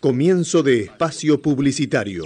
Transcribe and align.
Comienzo 0.00 0.62
de 0.62 0.84
espacio 0.84 1.42
publicitario. 1.42 2.24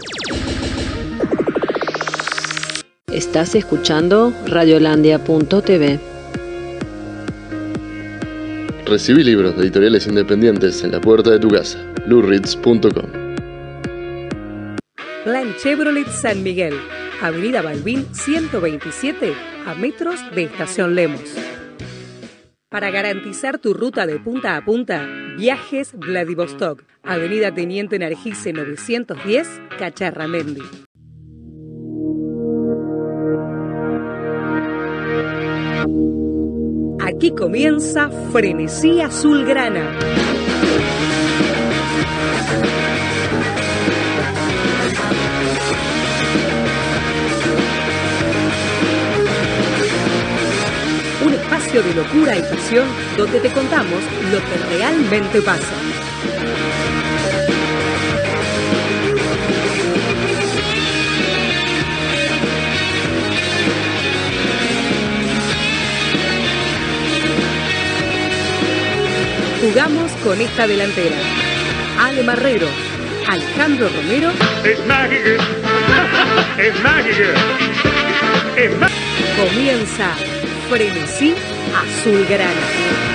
Estás 3.13 3.57
escuchando 3.57 4.33
radiolandia.tv. 4.47 5.99
Recibí 8.87 9.25
libros 9.25 9.57
de 9.57 9.65
editoriales 9.65 10.07
independientes 10.07 10.85
en 10.85 10.93
la 10.93 11.01
puerta 11.01 11.33
de 11.33 11.41
tu 11.41 11.49
casa. 11.49 11.85
lurritz.com 12.07 13.11
Plan 15.25 15.57
Chevrolet 15.61 16.07
San 16.07 16.45
Miguel, 16.45 16.75
Avenida 17.21 17.61
Balbín 17.61 18.07
127, 18.15 19.35
a 19.67 19.75
metros 19.75 20.21
de 20.37 20.45
Estación 20.45 20.95
Lemos. 20.95 21.35
Para 22.75 22.91
garantizar 22.91 23.59
tu 23.59 23.73
ruta 23.73 24.05
de 24.05 24.19
punta 24.19 24.57
a 24.57 24.65
punta, 24.65 25.07
Viajes 25.39 25.93
Vladivostok, 25.95 26.83
Avenida 27.05 27.55
Teniente 27.55 27.95
Energice 27.95 28.53
910, 28.53 29.61
Cacharramendi. 29.79 30.61
Aquí 36.99 37.31
comienza 37.31 38.11
Frenesí 38.33 39.01
Azulgrana. 39.01 39.97
Espacio 51.75 51.83
de 51.83 51.95
locura 51.95 52.37
y 52.37 52.43
pasión 52.43 52.87
donde 53.17 53.41
te 53.41 53.51
contamos 53.51 54.01
lo 54.31 54.39
que 54.39 54.77
realmente 54.77 55.41
pasa. 55.43 55.75
Jugamos 69.61 70.13
con 70.23 70.41
esta 70.41 70.67
delantera. 70.67 71.17
Ale 71.99 72.23
Marrero, 72.23 72.67
Alejandro 73.29 73.89
Romero, 73.89 74.31
Es 74.65 74.85
mágica. 74.87 75.31
Es 76.59 76.83
mágica. 76.83 77.35
Es 78.57 78.79
mágica. 78.79 78.95
comienza 79.37 80.15
Frenesí 80.69 81.35
Azulgrana. 81.81 83.14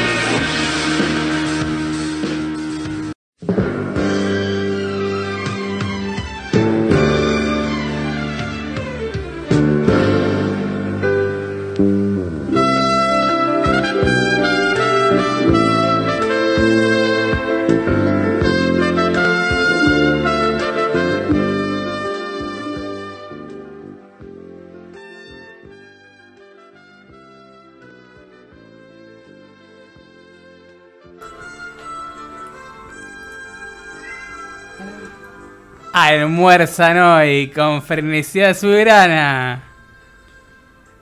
Almuerzan 36.10 36.98
hoy 36.98 37.52
con 37.54 37.84
frenesía 37.84 38.56
soberana. 38.56 39.62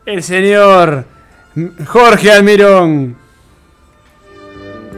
El 0.05 0.21
señor 0.21 1.05
Jorge 1.85 2.29
Almirón. 2.29 3.15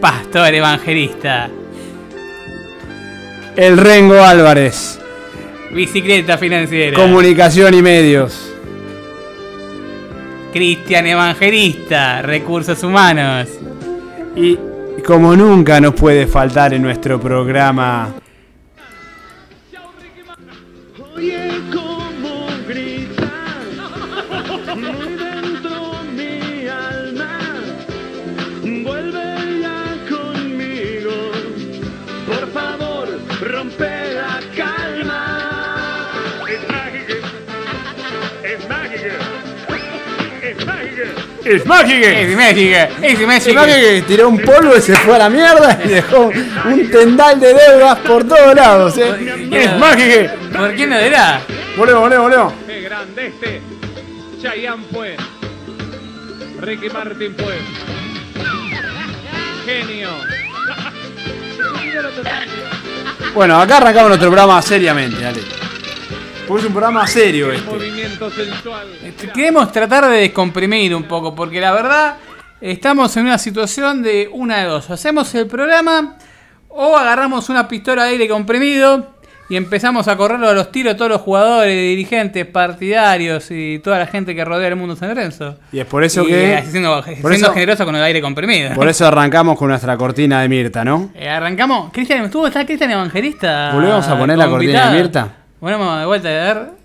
Pastor 0.02 0.52
evangelista. 0.56 1.48
El 3.56 3.78
Rengo 3.78 4.16
Álvarez. 4.16 5.00
Bicicleta 5.76 6.40
financiera. 6.40 6.96
Comunicación 6.98 7.76
y 7.76 7.84
medios. 7.84 8.52
Cristian 10.52 11.06
evangelista. 11.06 12.24
Recursos 12.24 12.82
humanos. 12.82 13.48
Y 14.36 14.58
como 15.06 15.36
nunca 15.36 15.80
nos 15.80 15.94
puede 15.94 16.26
faltar 16.26 16.74
en 16.74 16.82
nuestro 16.82 17.20
programa, 17.20 18.16
¡Es 41.50 41.66
mágico! 41.66 42.08
Es 42.08 42.38
México. 42.38 42.78
Es 43.02 43.44
que 43.44 44.04
tiró 44.08 44.30
un 44.30 44.40
polvo 44.40 44.78
y 44.78 44.82
se 44.82 44.96
fue 44.98 45.16
a 45.16 45.18
la 45.18 45.30
mierda 45.30 45.80
y 45.84 45.88
dejó 45.88 46.32
un 46.66 46.92
tendal 46.92 47.40
de 47.40 47.54
deudas 47.54 47.98
por 48.00 48.28
todos 48.28 48.56
lados. 48.56 48.96
¿eh? 48.98 49.50
¡Es 49.52 49.78
mágico! 49.78 50.32
¿Por 50.56 50.76
qué 50.76 50.86
no 50.86 51.00
dirá? 51.00 51.42
Volvemos, 51.76 52.02
volvemos, 52.02 52.24
volvemos. 52.26 52.54
Qué 52.68 52.82
grande 52.82 53.28
este. 53.28 53.62
Chayanne 54.42 54.84
fue. 54.94 55.18
Ricky 56.60 56.90
Martin 56.90 57.36
fue. 57.36 57.58
Genio. 59.66 60.10
Bueno, 63.34 63.60
acá 63.60 63.78
arrancamos 63.78 64.10
nuestro 64.10 64.30
programa 64.30 64.62
seriamente, 64.62 65.20
dale. 65.22 65.42
Porque 66.50 66.62
es 66.64 66.68
un 66.68 66.74
programa 66.74 67.08
serio 67.08 67.50
este. 67.52 67.70
Movimiento 67.72 68.30
sensual. 68.30 68.88
Este, 69.04 69.30
Queremos 69.30 69.72
tratar 69.72 70.10
de 70.10 70.18
descomprimir 70.18 70.94
un 70.96 71.04
poco, 71.04 71.34
porque 71.34 71.62
la 71.62 71.72
verdad 71.72 72.16
estamos 72.60 73.16
en 73.18 73.26
una 73.28 73.38
situación 73.38 74.02
de 74.04 74.28
una 74.34 74.58
de 74.58 74.66
dos. 74.66 74.90
Hacemos 74.90 75.34
el 75.36 75.48
programa 75.48 76.18
o 76.68 76.98
agarramos 76.98 77.50
una 77.50 77.68
pistola 77.68 78.04
de 78.06 78.10
aire 78.12 78.28
comprimido 78.28 79.14
y 79.50 79.56
empezamos 79.56 80.08
a 80.08 80.16
correrlo 80.18 80.48
a 80.50 80.54
los 80.54 80.72
tiros 80.72 80.94
a 80.94 80.98
todos 80.98 81.10
los 81.10 81.22
jugadores, 81.22 81.74
dirigentes, 81.76 82.46
partidarios 82.46 83.50
y 83.50 83.80
toda 83.80 83.98
la 84.00 84.06
gente 84.08 84.36
que 84.36 84.44
rodea 84.46 84.68
el 84.68 84.76
mundo 84.76 84.96
San 84.96 85.10
Lorenzo. 85.10 85.58
Y 85.72 85.80
es 85.80 85.86
por 85.86 86.04
eso 86.04 86.24
Y, 86.24 86.28
que. 86.28 86.64
siendo, 86.70 86.96
por 87.02 87.06
siendo 87.06 87.30
eso- 87.32 87.54
generoso 87.54 87.86
con 87.86 87.96
el 87.96 88.04
aire 88.04 88.22
comprimido. 88.22 88.74
Por 88.76 88.88
eso 88.88 89.08
arrancamos 89.08 89.58
con 89.58 89.70
nuestra 89.70 89.98
cortina 89.98 90.42
de 90.42 90.50
Mirta, 90.50 90.84
¿no? 90.86 91.12
Eh, 91.16 91.28
arrancamos. 91.30 91.92
Cristian, 91.92 92.26
¿estuvo 92.26 92.46
está 92.48 92.66
Cristian 92.66 92.92
Evangelista? 92.92 93.72
¿Volvemos 93.74 94.08
a 94.08 94.18
poner 94.18 94.38
la 94.38 94.48
cortina 94.50 94.92
de? 94.92 94.98
Mirta? 94.98 95.36
Ponemos 95.60 96.00
de 96.00 96.06
vuelta 96.06 96.30
a 96.30 96.32
ver. 96.32 96.79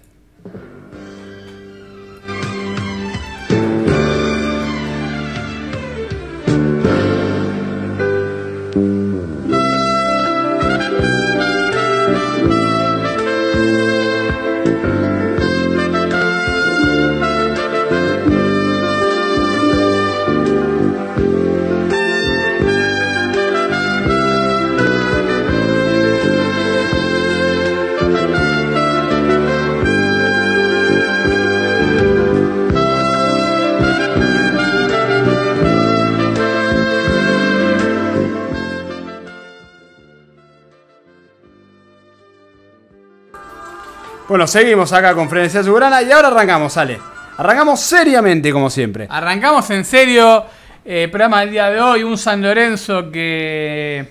Bueno, 44.35 44.49
seguimos 44.49 44.93
acá 44.93 45.15
con 45.15 45.31
Frenesía 45.31 45.63
Soberana 45.63 46.03
y 46.03 46.11
ahora 46.11 46.27
arrancamos, 46.27 46.73
sale. 46.73 46.99
Arrancamos 47.37 47.79
seriamente, 47.79 48.51
como 48.51 48.69
siempre. 48.69 49.07
Arrancamos 49.09 49.71
en 49.71 49.85
serio. 49.85 50.45
eh, 50.85 51.07
programa 51.09 51.43
del 51.43 51.53
día 51.53 51.71
de 51.71 51.81
hoy. 51.81 52.03
Un 52.03 52.19
San 52.19 52.43
Lorenzo 52.43 53.13
que 53.13 54.05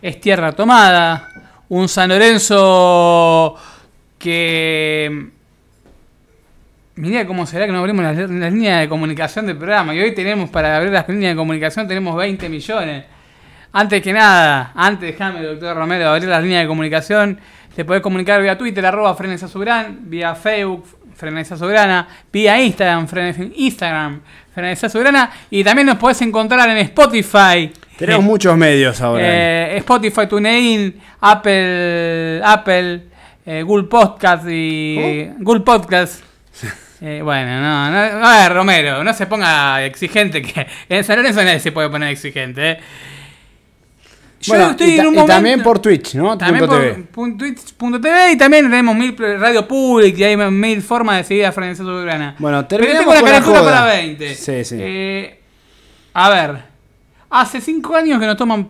es 0.00 0.20
tierra 0.20 0.52
tomada. 0.52 1.28
Un 1.68 1.88
San 1.88 2.10
Lorenzo 2.10 3.56
que. 4.16 5.30
Mira 6.94 7.26
cómo 7.26 7.44
será 7.44 7.66
que 7.66 7.72
no 7.72 7.80
abrimos 7.80 8.04
las, 8.04 8.16
las 8.16 8.52
líneas 8.52 8.82
de 8.82 8.88
comunicación 8.88 9.48
del 9.48 9.56
programa. 9.56 9.96
Y 9.96 9.98
hoy 9.98 10.14
tenemos, 10.14 10.48
para 10.48 10.76
abrir 10.76 10.92
las 10.92 11.08
líneas 11.08 11.32
de 11.32 11.36
comunicación, 11.36 11.88
tenemos 11.88 12.14
20 12.14 12.48
millones. 12.48 13.04
Antes 13.72 14.02
que 14.02 14.12
nada, 14.12 14.72
antes 14.74 15.10
déjame, 15.12 15.42
doctor 15.42 15.76
Romero, 15.76 16.08
abrir 16.08 16.28
las 16.28 16.42
líneas 16.42 16.62
de 16.62 16.68
comunicación. 16.68 17.38
Te 17.74 17.84
podés 17.84 18.00
comunicar 18.00 18.40
vía 18.40 18.56
Twitter, 18.56 18.84
arroba 18.86 19.14
Frenesa 19.14 19.48
Subran, 19.48 19.98
vía 20.02 20.34
Facebook, 20.34 20.86
Frenesa 21.14 21.56
Soberana, 21.58 22.08
vía 22.32 22.58
Instagram, 22.62 23.06
Frenes- 23.06 23.52
Instagram, 23.54 24.20
Frenesa 24.54 24.88
Soberana, 24.88 25.30
y 25.50 25.62
también 25.62 25.86
nos 25.86 25.96
podés 25.96 26.22
encontrar 26.22 26.68
en 26.70 26.78
Spotify. 26.78 27.70
Tenemos 27.98 28.24
muchos 28.24 28.56
medios 28.56 29.00
ahora. 29.02 29.22
Eh, 29.24 29.76
Spotify, 29.78 30.26
TuneIn, 30.26 30.98
Apple, 31.20 32.40
Apple, 32.44 33.00
eh, 33.44 33.62
Google 33.62 33.88
Podcast 33.88 34.44
y 34.48 35.28
Google 35.38 35.60
Podcast. 35.60 36.22
Eh, 37.02 37.20
bueno, 37.22 37.60
no, 37.60 37.90
no, 37.90 38.26
a 38.26 38.38
ver, 38.42 38.54
Romero, 38.54 39.04
no 39.04 39.12
se 39.12 39.26
ponga 39.26 39.84
exigente, 39.84 40.40
que 40.40 40.66
en 40.88 41.04
San 41.04 41.16
Lorenzo 41.18 41.44
nadie 41.44 41.60
se 41.60 41.70
puede 41.72 41.90
poner 41.90 42.08
exigente. 42.08 42.70
eh. 42.70 42.80
Yo 44.40 44.52
Bueno, 44.54 44.70
estoy 44.72 44.86
y, 44.90 44.94
en 44.98 45.06
un 45.06 45.14
y 45.14 45.16
momento- 45.16 45.32
también 45.32 45.62
por 45.62 45.78
Twitch, 45.78 46.14
¿no? 46.14 46.36
también 46.36 46.66
Punto 46.66 46.76
por 47.12 47.36
Twitch.tv 47.38 48.32
y 48.32 48.36
también 48.36 48.64
tenemos 48.68 48.94
mil 48.94 49.16
radio 49.16 49.66
public 49.66 50.16
y 50.18 50.24
hay 50.24 50.36
mil 50.36 50.82
formas 50.82 51.16
de 51.18 51.24
seguir 51.24 51.46
a 51.46 51.52
Francia 51.52 51.84
Soberana. 51.84 52.34
Bueno, 52.38 52.66
Pero 52.68 52.82
yo 52.84 52.86
terminemos 52.90 53.14
tengo 53.14 53.26
una 53.28 53.40
con 53.42 53.52
la 53.54 53.60
joda. 53.60 53.72
para 53.72 53.86
20. 53.94 54.34
Sí, 54.34 54.64
sí. 54.64 54.76
Eh, 54.78 55.40
a 56.14 56.28
ver, 56.30 56.62
hace 57.30 57.60
5 57.60 57.96
años 57.96 58.20
que 58.20 58.26
nos 58.26 58.36
toman, 58.36 58.68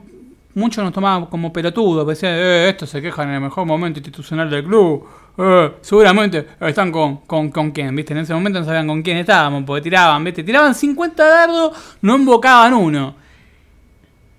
muchos 0.55 0.83
nos 0.85 0.93
tomaban 0.93 1.27
como 1.27 1.53
pelotudos, 1.53 2.07
decían, 2.07 2.33
eh, 2.37 2.69
estos 2.71 2.89
se 2.89 3.03
quejan 3.03 3.29
en 3.29 3.35
el 3.35 3.41
mejor 3.41 3.67
momento 3.67 3.99
institucional 3.99 4.49
del 4.49 4.65
club. 4.65 5.05
eh, 5.39 5.73
seguramente 5.83 6.47
están 6.61 6.91
con, 6.91 7.19
con, 7.27 7.51
con 7.51 7.71
quién, 7.73 7.95
¿viste? 7.95 8.13
En 8.15 8.21
ese 8.21 8.33
momento 8.33 8.59
no 8.61 8.65
sabían 8.65 8.87
con 8.87 9.03
quién 9.03 9.19
estábamos, 9.19 9.65
porque 9.67 9.83
tiraban, 9.83 10.25
¿viste? 10.25 10.43
Tiraban 10.43 10.75
50 10.75 11.25
dardos, 11.27 11.77
no 12.03 12.17
invocaban 12.17 12.73
uno. 12.73 13.26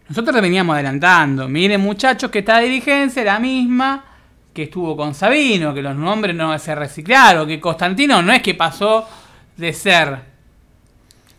Nosotros 0.09 0.36
le 0.36 0.42
veníamos 0.42 0.74
adelantando. 0.74 1.48
Miren, 1.50 1.81
muchachos, 1.81 2.31
que 2.31 2.39
esta 2.39 2.59
dirigencia 2.59 3.21
es 3.21 3.25
la 3.25 3.39
misma 3.39 4.04
que 4.54 4.63
estuvo 4.63 4.95
con 4.98 5.13
Sabino, 5.13 5.74
que 5.74 5.81
los 5.81 5.95
nombres 5.95 6.36
no 6.36 6.57
se 6.59 6.74
reciclaron, 6.74 7.48
que 7.48 7.59
Constantino 7.59 8.21
no 8.21 8.31
es 8.33 8.42
que 8.42 8.56
pasó 8.56 9.07
de 9.56 9.74
ser 9.74 10.18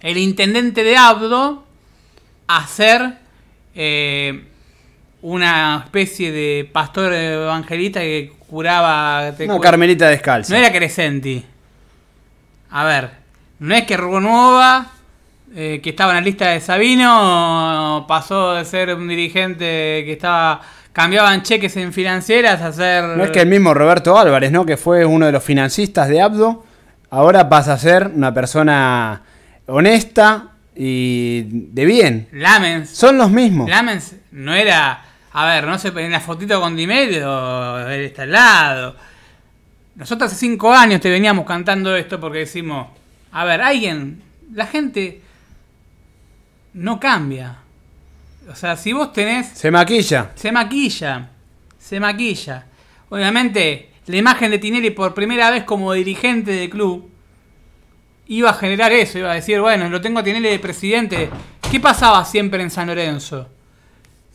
el 0.01 0.17
intendente 0.19 0.85
de 0.85 0.97
Abdo 0.97 1.65
a 2.47 2.67
ser 2.67 3.15
eh, 3.75 4.45
una 5.23 5.83
especie 5.85 6.31
de 6.31 6.69
pastor 6.73 7.13
evangelista 7.13 8.01
que 8.01 8.33
curaba. 8.49 9.33
te 9.37 9.47
cu- 9.49 9.61
carmelita 9.61 10.09
descalza. 10.09 10.53
no 10.53 10.59
era 10.59 10.71
Crescenti. 10.73 11.45
A 12.71 12.85
ver, 12.85 13.11
no 13.59 13.75
es 13.75 13.85
que 13.85 13.97
Runuova, 13.97 14.87
eh, 15.55 15.81
que 15.83 15.91
estaba 15.91 16.13
en 16.13 16.17
la 16.17 16.21
lista 16.23 16.49
de 16.49 16.61
Sabino, 16.61 18.05
pasó 18.07 18.55
de 18.55 18.65
ser 18.65 18.95
un 18.95 19.09
dirigente 19.09 20.03
que 20.05 20.13
estaba 20.13 20.61
cambiaban 20.99 21.43
cheques 21.43 21.77
en 21.77 21.93
financieras 21.93 22.61
a 22.61 22.73
ser... 22.73 23.05
No 23.05 23.23
es 23.23 23.31
que 23.31 23.43
el 23.43 23.49
mismo 23.49 23.73
Roberto 23.73 24.19
Álvarez, 24.19 24.51
¿no? 24.51 24.67
Que 24.67 24.77
fue 24.77 25.05
uno 25.05 25.27
de 25.27 25.33
los 25.33 25.45
financistas 25.45 26.09
de 26.09 26.21
Abdo, 26.21 26.65
ahora 27.11 27.49
pasa 27.49 27.75
a 27.75 27.79
ser 27.79 28.11
una 28.13 28.35
persona 28.35 29.23
honesta 29.67 30.55
y 30.75 31.43
de 31.45 31.85
bien. 31.85 32.29
Lamens. 32.33 32.91
Son 32.91 33.17
los 33.17 33.31
mismos. 33.31 33.71
Lamens 33.71 34.17
no 34.33 34.53
era... 34.55 35.05
A 35.31 35.47
ver, 35.47 35.69
no 35.69 35.79
sé, 35.79 35.93
en 35.95 36.11
la 36.11 36.19
fotito 36.19 36.61
con 36.61 36.75
Di 36.75 36.89
Medio, 36.89 37.89
él 37.89 38.01
está 38.01 38.23
al 38.23 38.33
lado. 38.33 38.97
Nosotros 39.95 40.33
hace 40.33 40.41
cinco 40.41 40.73
años 40.73 41.01
te 41.01 41.11
veníamos 41.11 41.47
cantando 41.47 41.95
esto 41.95 42.19
porque 42.19 42.39
decimos, 42.39 42.89
a 43.31 43.45
ver, 43.45 43.61
alguien, 43.61 44.21
la 44.53 44.67
gente 44.67 45.23
no 46.79 46.99
cambia. 47.01 47.59
O 48.51 48.55
sea, 48.55 48.77
si 48.77 48.93
vos 48.93 49.13
tenés 49.13 49.49
Se 49.49 49.71
maquilla. 49.71 50.31
Se 50.35 50.51
maquilla. 50.53 51.29
Se 51.79 52.01
maquilla. 52.01 52.65
Obviamente, 53.11 53.91
la 54.07 54.17
imagen 54.17 54.51
de 54.51 54.59
Tinelli 54.59 54.91
por 54.91 55.15
primera 55.15 55.51
vez 55.51 55.65
como 55.65 55.93
dirigente 55.93 56.51
del 56.53 56.71
club 56.71 57.11
iba 58.29 58.51
a 58.51 58.55
generar 58.55 58.93
eso. 58.93 59.19
Iba 59.19 59.33
a 59.33 59.35
decir, 59.35 59.61
bueno, 59.61 59.89
lo 59.89 60.01
tengo 60.01 60.21
a 60.21 60.23
Tinelli 60.23 60.49
de 60.49 60.59
presidente. 60.59 61.31
¿Qué 61.71 61.81
pasaba 61.81 62.25
siempre 62.25 62.63
en 62.63 62.71
San 62.71 62.87
Lorenzo? 62.87 63.49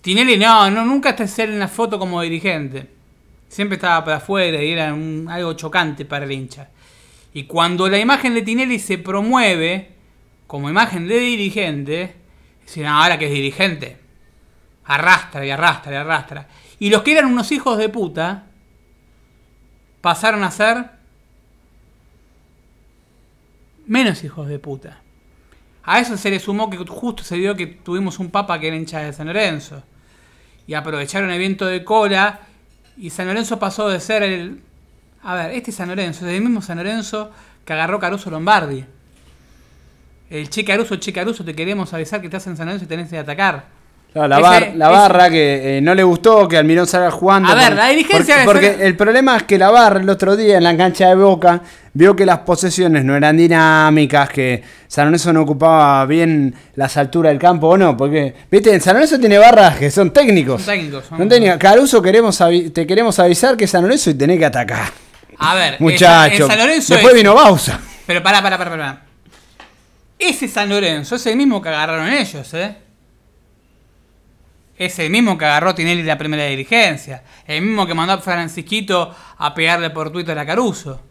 Tinelli 0.02 0.38
no, 0.38 0.70
no 0.70 0.86
nunca 0.86 1.12
está 1.12 1.28
ser 1.28 1.50
en 1.50 1.60
la 1.60 1.68
foto 1.68 1.98
como 1.98 2.22
dirigente. 2.22 2.88
Siempre 3.48 3.76
estaba 3.76 4.04
para 4.04 4.18
afuera 4.18 4.62
y 4.62 4.72
era 4.72 4.94
un- 4.94 5.28
algo 5.30 5.54
chocante 5.54 6.06
para 6.06 6.26
el 6.26 6.32
hincha. 6.32 6.70
Y 7.34 7.44
cuando 7.44 7.88
la 7.90 7.98
imagen 8.00 8.34
de 8.36 8.42
Tinelli 8.42 8.80
se 8.80 8.98
promueve 8.98 9.90
como 10.48 10.70
imagen 10.70 11.08
de 11.08 11.20
dirigente, 11.20 12.14
decían, 12.66 12.94
ahora 12.94 13.18
que 13.18 13.26
es 13.26 13.32
dirigente, 13.32 13.98
arrastra 14.86 15.46
y 15.46 15.50
arrastra 15.50 15.94
y 15.94 15.96
arrastra. 15.96 16.48
Y 16.80 16.90
los 16.90 17.02
que 17.04 17.14
eran 17.14 17.26
unos 17.26 17.52
hijos 17.52 17.78
de 17.78 17.90
puta 17.90 18.46
pasaron 20.02 20.44
a 20.44 20.52
ser 20.52 20.92
menos 23.86 24.24
hijos 24.24 24.48
de 24.48 24.60
puta. 24.60 25.00
A 25.84 26.00
eso 26.00 26.18
se 26.18 26.30
le 26.30 26.40
sumó 26.40 26.70
que 26.70 26.78
justo 26.78 27.24
se 27.24 27.36
dio 27.36 27.56
que 27.56 27.68
tuvimos 27.68 28.20
un 28.20 28.32
papa 28.32 28.60
que 28.60 28.68
era 28.68 28.76
hincha 28.76 29.00
de 29.00 29.14
San 29.14 29.28
Lorenzo. 29.28 29.84
Y 30.66 30.74
aprovecharon 30.76 31.30
el 31.30 31.40
viento 31.40 31.66
de 31.66 31.84
cola. 31.84 32.40
Y 32.98 33.10
San 33.10 33.28
Lorenzo 33.28 33.60
pasó 33.60 33.90
de 33.90 34.00
ser 34.00 34.24
el. 34.24 34.62
A 35.24 35.36
ver, 35.36 35.52
este 35.52 35.72
San 35.72 35.90
Lorenzo 35.90 36.26
es 36.26 36.34
el 36.34 36.42
mismo 36.42 36.62
San 36.62 36.78
Lorenzo 36.78 37.32
que 37.66 37.74
agarró 37.74 38.00
Caruso 38.00 38.30
Lombardi. 38.30 38.86
El 40.34 40.50
che 40.50 40.64
Caruso, 40.64 40.96
che 40.98 41.14
Caruso, 41.14 41.44
te 41.46 41.54
queremos 41.54 41.94
avisar 41.94 42.20
que 42.20 42.26
estás 42.28 42.48
en 42.48 42.58
San 42.58 42.66
Lorenzo 42.66 42.86
y 42.86 42.88
tenés 42.88 43.08
que 43.10 43.18
atacar. 43.20 43.66
Claro, 44.12 44.28
la, 44.28 44.40
bar- 44.40 44.72
la 44.76 44.90
barra 44.90 45.30
que 45.30 45.78
eh, 45.78 45.82
no 45.82 45.94
le 45.96 46.04
gustó 46.04 46.48
que 46.48 46.58
Almirón 46.58 46.86
salga 46.88 47.10
jugando. 47.12 47.50
A 47.52 47.56
ver, 47.56 47.74
la 47.74 47.90
dirigencia 47.90 48.38
Porque, 48.46 48.78
el 48.82 48.96
problema 48.96 49.38
es 49.38 49.44
que 49.44 49.58
la 49.58 49.70
barra 49.72 50.00
el 50.00 50.10
otro 50.10 50.36
día 50.36 50.58
en 50.58 50.64
la 50.64 50.76
cancha 50.78 51.08
de 51.10 51.16
Boca 51.16 51.62
vio 51.94 52.16
que 52.16 52.26
las 52.26 52.40
posesiones 52.40 53.04
no 53.06 53.16
eran 53.16 53.38
dinámicas, 53.38 54.30
que 54.30 54.64
San 54.88 55.06
Lorenzo 55.06 55.34
no 55.34 55.42
ocupaba 55.42 56.06
bien 56.08 56.54
las 56.76 56.96
alturas 56.98 57.32
del 57.32 57.40
campo 57.40 57.68
o 57.70 57.78
no. 57.78 57.96
Porque, 57.98 58.36
viste, 58.52 58.74
en 58.74 58.82
San 58.82 58.94
Lorenzo 58.96 59.20
tiene 59.20 59.38
barras 59.40 59.78
que 59.78 59.90
son 59.92 60.12
técnicos. 60.12 60.62
Son 60.62 60.74
técnicos, 60.76 61.06
son- 61.06 61.18
Son 61.20 61.30
técnicos. 61.30 61.58
Caruso, 61.58 62.02
queremos 62.02 62.40
te 62.74 62.86
queremos 62.88 63.18
avisar 63.20 63.56
que 63.58 63.66
San 63.68 63.82
Lorenzo 63.84 64.10
y 64.12 64.14
tenés 64.16 64.38
que 64.40 64.46
atacar. 64.46 64.90
A 65.40 65.56
ver, 65.56 65.76
Muchacho. 65.80 66.44
en 66.44 66.50
San 66.50 66.58
Lorenzo 66.60 66.94
Después 66.96 67.14
es- 67.14 67.20
vino 67.20 67.34
Bausa. 67.36 67.80
Pero 68.08 68.22
pará, 68.22 68.42
pará, 68.44 68.58
pará, 68.60 68.70
pará. 68.72 69.02
Ese 70.26 70.48
San 70.48 70.70
Lorenzo 70.70 71.18
es 71.18 71.26
el 71.26 71.36
mismo 71.36 71.62
que 71.62 71.68
agarraron 71.68 72.08
ellos, 72.08 72.54
¿eh? 72.54 72.78
Es 74.78 74.98
el 75.00 75.10
mismo 75.10 75.38
que 75.38 75.44
agarró 75.44 75.76
Tinelli 75.76 76.02
la 76.02 76.18
primera 76.18 76.46
dirigencia. 76.46 77.26
El 77.46 77.62
mismo 77.64 77.86
que 77.86 77.94
mandó 77.94 78.14
a 78.14 78.18
Francisquito 78.20 79.14
a 79.38 79.54
pegarle 79.54 79.90
por 79.90 80.14
Twitter 80.14 80.40
a 80.40 80.46
Caruso. 80.46 81.02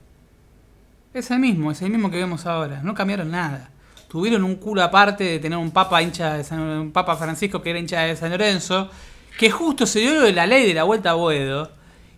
Es 1.13 1.31
el 1.31 1.41
mismo, 1.41 1.71
es 1.71 1.83
el 1.83 1.91
mismo 1.91 2.11
que 2.11 2.17
vemos 2.17 2.47
ahora. 2.47 2.81
No 2.83 2.95
cambiaron 2.95 3.31
nada. 3.31 3.69
Tuvieron 4.09 4.45
un 4.45 4.57
culo 4.57 4.83
aparte 4.83 5.25
de 5.25 5.39
tener 5.39 5.59
un 5.59 5.73
papa 5.73 6.01
hincha 6.01 6.33
de 6.33 6.45
San, 6.45 6.61
un 6.61 6.91
papa 6.91 7.15
Francisco 7.17 7.61
que 7.61 7.69
era 7.69 7.79
hincha 7.79 8.01
de 8.01 8.17
San 8.17 8.31
Lorenzo, 8.31 8.91
que 9.39 9.51
justo 9.51 9.85
se 9.85 10.01
dio 10.01 10.15
lo 10.15 10.23
de 10.23 10.33
la 10.33 10.47
ley 10.47 10.67
de 10.67 10.73
la 10.73 10.85
vuelta 10.85 11.11
a 11.11 11.15
Boedo, 11.15 11.71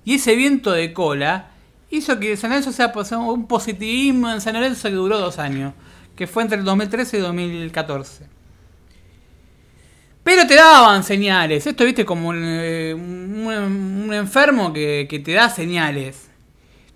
y 0.04 0.14
ese 0.14 0.36
viento 0.36 0.70
de 0.70 0.92
cola 0.92 1.50
hizo 1.90 2.20
que 2.20 2.36
San 2.36 2.50
Lorenzo 2.50 2.70
sea 2.70 2.92
un 3.18 3.48
positivismo 3.48 4.30
en 4.30 4.40
San 4.40 4.54
Lorenzo 4.54 4.88
que 4.88 4.94
duró 4.94 5.18
dos 5.18 5.40
años, 5.40 5.74
que 6.16 6.26
fue 6.26 6.42
entre 6.42 6.58
el 6.58 6.64
2013 6.64 7.18
y 7.18 7.20
2014. 7.20 8.26
Pero 10.22 10.46
te 10.46 10.54
daban 10.54 11.04
señales. 11.04 11.66
Esto, 11.66 11.84
viste, 11.84 12.04
como 12.04 12.28
un, 12.30 12.42
eh, 12.44 12.94
un- 12.94 14.04
un 14.06 14.14
enfermo 14.14 14.72
que, 14.72 15.06
que 15.08 15.18
te 15.18 15.32
da 15.32 15.50
señales. 15.50 16.30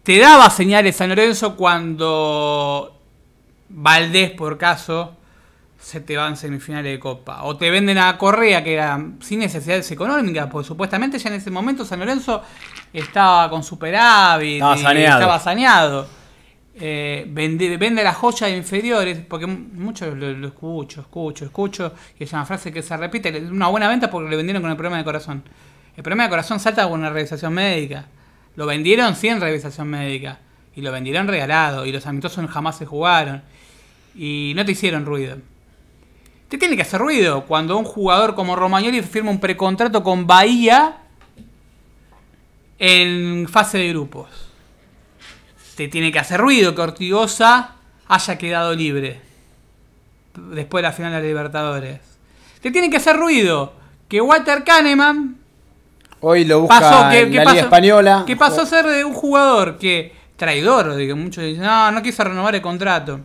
Te 0.03 0.19
daba 0.19 0.49
señales 0.49 0.97
San 0.97 1.11
Lorenzo 1.11 1.55
cuando 1.57 2.99
Valdés, 3.69 4.31
por 4.31 4.57
caso, 4.57 5.15
se 5.79 6.01
te 6.01 6.17
va 6.17 6.27
en 6.29 6.37
semifinales 6.37 6.91
de 6.93 6.99
Copa. 6.99 7.43
O 7.43 7.57
te 7.59 7.71
venden 7.71 7.99
a 7.99 8.17
Correa, 8.17 8.65
que 8.65 8.73
era 8.75 8.99
sin 9.21 9.41
necesidades 9.41 9.91
económicas, 9.91 10.49
porque 10.51 10.67
supuestamente 10.67 11.19
ya 11.19 11.29
en 11.29 11.37
ese 11.37 11.51
momento 11.51 11.85
San 11.85 11.99
Lorenzo 12.01 12.43
estaba 12.95 13.51
con 13.51 13.63
superávit, 13.63 14.55
Estaba 14.55 14.77
y 14.79 14.83
saneado. 14.83 15.21
estaba 15.21 15.39
saneado. 15.39 16.09
Eh, 16.81 17.27
vende, 17.29 17.77
vende 17.77 18.05
las 18.05 18.17
joyas 18.17 18.51
inferiores, 18.51 19.19
porque 19.29 19.47
muchos 19.47 20.17
lo, 20.17 20.31
lo 20.33 20.49
escucho, 20.49 21.01
escucho, 21.01 21.45
escucho, 21.45 21.93
y 22.19 22.25
es 22.25 22.33
una 22.33 22.47
frase 22.47 22.73
que 22.73 22.83
se 22.83 22.97
repite, 22.97 23.37
una 23.51 23.67
buena 23.67 23.89
venta 23.89 24.09
porque 24.09 24.31
le 24.31 24.37
vendieron 24.37 24.63
con 24.63 24.71
el 24.71 24.77
problema 24.77 24.99
de 24.99 25.05
corazón. 25.05 25.43
El 25.99 26.05
problema 26.05 26.23
de 26.23 26.31
corazón 26.31 26.61
salta 26.61 26.89
con 26.89 27.01
una 27.01 27.11
revisación 27.11 27.53
médica. 27.53 28.07
Lo 28.55 28.67
vendieron 28.67 29.17
sin 29.17 29.41
revisación 29.41 29.89
médica. 29.89 30.39
Y 30.77 30.81
lo 30.81 30.93
vendieron 30.93 31.27
regalado. 31.27 31.87
Y 31.87 31.91
los 31.91 32.07
amistosos 32.07 32.49
jamás 32.49 32.79
se 32.79 32.87
jugaron. 32.87 33.43
Y 34.15 34.53
no 34.55 34.65
te 34.65 34.71
hicieron 34.71 35.05
ruido. 35.05 35.39
Te 36.49 36.57
tiene 36.57 36.77
que 36.77 36.83
hacer 36.83 37.01
ruido 37.01 37.47
cuando 37.47 37.77
un 37.77 37.85
jugador 37.85 38.37
como 38.37 38.55
Romagnoli 38.55 39.03
firma 39.03 39.33
un 39.33 39.41
precontrato 39.41 40.05
con 40.05 40.29
Bahía 40.29 40.99
en 42.79 43.49
fase 43.49 43.79
de 43.79 43.89
grupos. 43.89 44.48
Te 45.79 45.87
tiene 45.87 46.11
que 46.11 46.19
hacer 46.19 46.41
ruido 46.41 46.75
que 46.75 46.81
Ortigosa 46.81 47.77
haya 48.09 48.37
quedado 48.37 48.75
libre 48.75 49.21
después 50.51 50.83
de 50.83 50.89
la 50.89 50.93
final 50.93 51.13
de 51.13 51.19
la 51.21 51.25
Libertadores. 51.25 52.01
Te 52.61 52.73
tiene 52.73 52.91
que 52.91 52.97
hacer 52.97 53.15
ruido 53.17 53.75
que 54.09 54.21
Walter 54.21 54.65
Kahneman 54.65 55.37
Hoy 56.21 56.45
lo 56.45 56.63
busca 56.63 56.81
pasó, 56.81 57.11
que, 57.11 57.21
en 57.21 57.31
que 57.31 57.37
la 57.37 57.45
pasó, 57.45 57.55
Liga 57.55 57.65
Española. 57.67 58.25
que 58.27 58.35
pasó 58.37 58.63
a 58.63 58.67
ser 58.67 58.87
de 58.87 59.05
un 59.05 59.15
jugador 59.15 59.79
que 59.79 60.13
traidor, 60.37 60.97
digo, 60.97 61.15
muchos 61.15 61.45
dicen, 61.45 61.63
no, 61.63 61.93
no 61.93 62.03
quiso 62.03 62.25
renovar 62.25 62.57
el 62.57 62.61
contrato. 62.61 63.21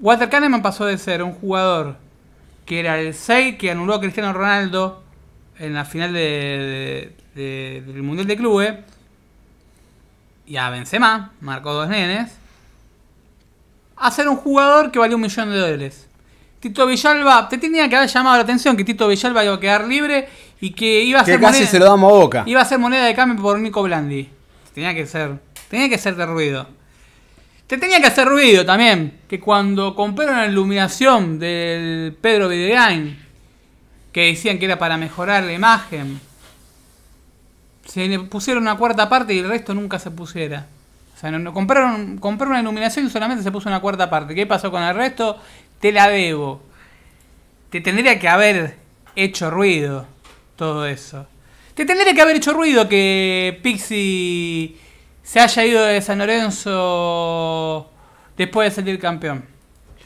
Walter 0.00 0.28
Kahneman 0.30 0.62
pasó 0.62 0.86
de 0.86 0.96
ser 0.96 1.24
un 1.24 1.32
jugador 1.32 1.96
que 2.66 2.78
era 2.78 3.00
el 3.00 3.14
6 3.14 3.56
que 3.58 3.72
anuló 3.72 3.94
a 3.94 4.00
Cristiano 4.00 4.32
Ronaldo 4.32 5.02
en 5.58 5.74
la 5.74 5.84
final 5.84 6.12
de- 6.12 7.10
de- 7.34 7.42
de- 7.42 7.80
del 7.92 8.02
Mundial 8.04 8.28
de 8.28 8.36
Clubes 8.36 8.74
y 10.50 10.56
a 10.56 10.68
Benzema, 10.68 11.30
marcó 11.40 11.72
dos 11.72 11.88
nenes, 11.88 12.32
a 13.96 14.10
ser 14.10 14.28
un 14.28 14.34
jugador 14.36 14.90
que 14.90 14.98
valía 14.98 15.14
un 15.14 15.22
millón 15.22 15.48
de 15.50 15.56
dólares. 15.56 16.08
Tito 16.58 16.86
Villalba, 16.86 17.48
te 17.48 17.56
tenía 17.56 17.88
que 17.88 17.94
haber 17.94 18.08
llamado 18.08 18.36
la 18.36 18.42
atención 18.42 18.76
que 18.76 18.82
Tito 18.84 19.06
Villalba 19.06 19.44
iba 19.44 19.54
a 19.54 19.60
quedar 19.60 19.86
libre 19.86 20.28
y 20.60 20.70
que 20.72 21.04
iba 21.04 21.20
a 21.20 21.24
Que 21.24 21.32
ser 21.32 21.40
casi 21.40 21.52
moneda- 21.60 21.70
se 21.70 21.78
lo 21.78 21.84
damos 21.84 22.12
a 22.12 22.16
boca. 22.16 22.42
Iba 22.46 22.60
a 22.60 22.64
ser 22.64 22.80
moneda 22.80 23.04
de 23.06 23.14
cambio 23.14 23.40
por 23.40 23.60
Nico 23.60 23.80
Blandi. 23.84 24.28
Tenía 24.74 24.92
que 24.92 25.06
ser. 25.06 25.38
Tenía 25.68 25.88
que 25.88 25.94
hacerte 25.94 26.26
ruido. 26.26 26.66
Te 27.68 27.78
tenía 27.78 28.00
que 28.00 28.08
hacer 28.08 28.26
ruido 28.26 28.66
también. 28.66 29.20
Que 29.28 29.38
cuando 29.38 29.94
compraron 29.94 30.36
la 30.36 30.46
iluminación 30.46 31.38
del 31.38 32.16
Pedro 32.20 32.48
Videgain, 32.48 33.18
que 34.12 34.26
decían 34.26 34.58
que 34.58 34.64
era 34.64 34.78
para 34.78 34.96
mejorar 34.96 35.44
la 35.44 35.52
imagen, 35.52 36.20
se 37.90 38.06
le 38.06 38.20
pusieron 38.20 38.62
una 38.62 38.76
cuarta 38.76 39.08
parte 39.08 39.34
y 39.34 39.40
el 39.40 39.48
resto 39.48 39.74
nunca 39.74 39.98
se 39.98 40.12
pusiera. 40.12 40.66
O 41.16 41.18
sea, 41.18 41.32
no, 41.32 41.52
compraron, 41.52 42.18
compraron 42.18 42.52
una 42.52 42.60
iluminación 42.60 43.06
y 43.06 43.10
solamente 43.10 43.42
se 43.42 43.50
puso 43.50 43.68
una 43.68 43.80
cuarta 43.80 44.08
parte. 44.08 44.32
¿Qué 44.32 44.46
pasó 44.46 44.70
con 44.70 44.80
el 44.82 44.94
resto? 44.94 45.36
Te 45.80 45.90
la 45.90 46.08
debo. 46.08 46.62
Te 47.68 47.80
tendría 47.80 48.16
que 48.20 48.28
haber 48.28 48.76
hecho 49.16 49.50
ruido 49.50 50.06
todo 50.54 50.86
eso. 50.86 51.26
Te 51.74 51.84
tendría 51.84 52.14
que 52.14 52.22
haber 52.22 52.36
hecho 52.36 52.52
ruido 52.52 52.88
que 52.88 53.58
Pixie 53.60 54.76
se 55.24 55.40
haya 55.40 55.64
ido 55.64 55.82
de 55.84 56.00
San 56.00 56.18
Lorenzo 56.18 57.90
después 58.36 58.70
de 58.70 58.82
salir 58.82 59.00
campeón. 59.00 59.44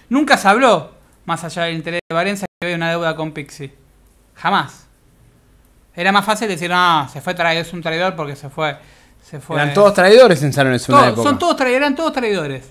Nunca 0.09 0.39
se 0.39 0.49
habló, 0.49 0.95
más 1.27 1.45
allá 1.45 1.65
del 1.65 1.77
interés 1.77 2.01
de 2.09 2.15
Valencia, 2.15 2.47
que 2.59 2.67
había 2.67 2.77
una 2.77 2.89
deuda 2.89 3.15
con 3.15 3.33
Pixie. 3.33 3.75
Jamás. 4.37 4.87
Era 5.97 6.13
más 6.13 6.25
fácil 6.25 6.49
decir, 6.49 6.71
no, 6.71 7.09
se 7.09 7.21
fue 7.21 7.35
traidor, 7.35 7.65
es 7.65 7.73
un 7.73 7.83
traidor 7.83 8.17
porque 8.17 8.35
se 8.35 8.49
fue. 8.49 8.77
Se 9.23 9.41
fue. 9.41 9.57
Eran 9.57 9.73
todos 9.73 9.95
traidores 9.95 10.43
en 10.43 10.53
San 10.53 10.67
Lorenzo 10.67 10.93
época. 10.93 11.23
son 11.23 11.39
todos 11.39 11.57
traidores, 11.57 11.81
eran 11.81 11.95
todos 11.95 12.13
traidores. 12.13 12.65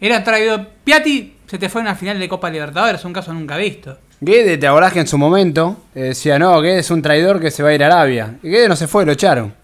Era 0.00 0.22
traidor. 0.22 0.66
Piatti 0.84 1.36
se 1.46 1.58
te 1.58 1.68
fue 1.68 1.80
en 1.80 1.88
una 1.88 1.96
final 1.96 2.18
de 2.18 2.28
Copa 2.28 2.48
Libertadores, 2.50 3.04
un 3.04 3.12
caso 3.12 3.32
nunca 3.32 3.56
visto. 3.56 3.98
Guede, 4.20 4.58
te 4.58 4.66
acordás 4.66 4.92
que 4.92 5.00
en 5.00 5.06
su 5.06 5.18
momento 5.18 5.76
eh, 5.94 6.00
decía, 6.00 6.38
no, 6.38 6.60
Guede 6.60 6.78
es 6.78 6.90
un 6.90 7.02
traidor 7.02 7.40
que 7.40 7.50
se 7.50 7.62
va 7.62 7.70
a 7.70 7.74
ir 7.74 7.82
a 7.82 7.86
Arabia. 7.86 8.38
Y 8.42 8.48
Guede 8.48 8.68
no 8.68 8.76
se 8.76 8.88
fue, 8.88 9.04
lo 9.04 9.12
echaron. 9.12 9.54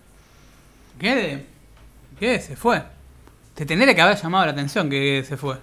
¿Qué? 0.99 1.45
¿Qué? 2.19 2.41
Se 2.41 2.57
fue. 2.57 2.83
Te 3.55 3.67
tendría 3.67 3.95
que 3.95 4.01
haber 4.01 4.21
llamado 4.21 4.47
la 4.47 4.53
atención 4.53 4.91
que 4.91 5.25
se 5.27 5.37
fue. 5.37 5.57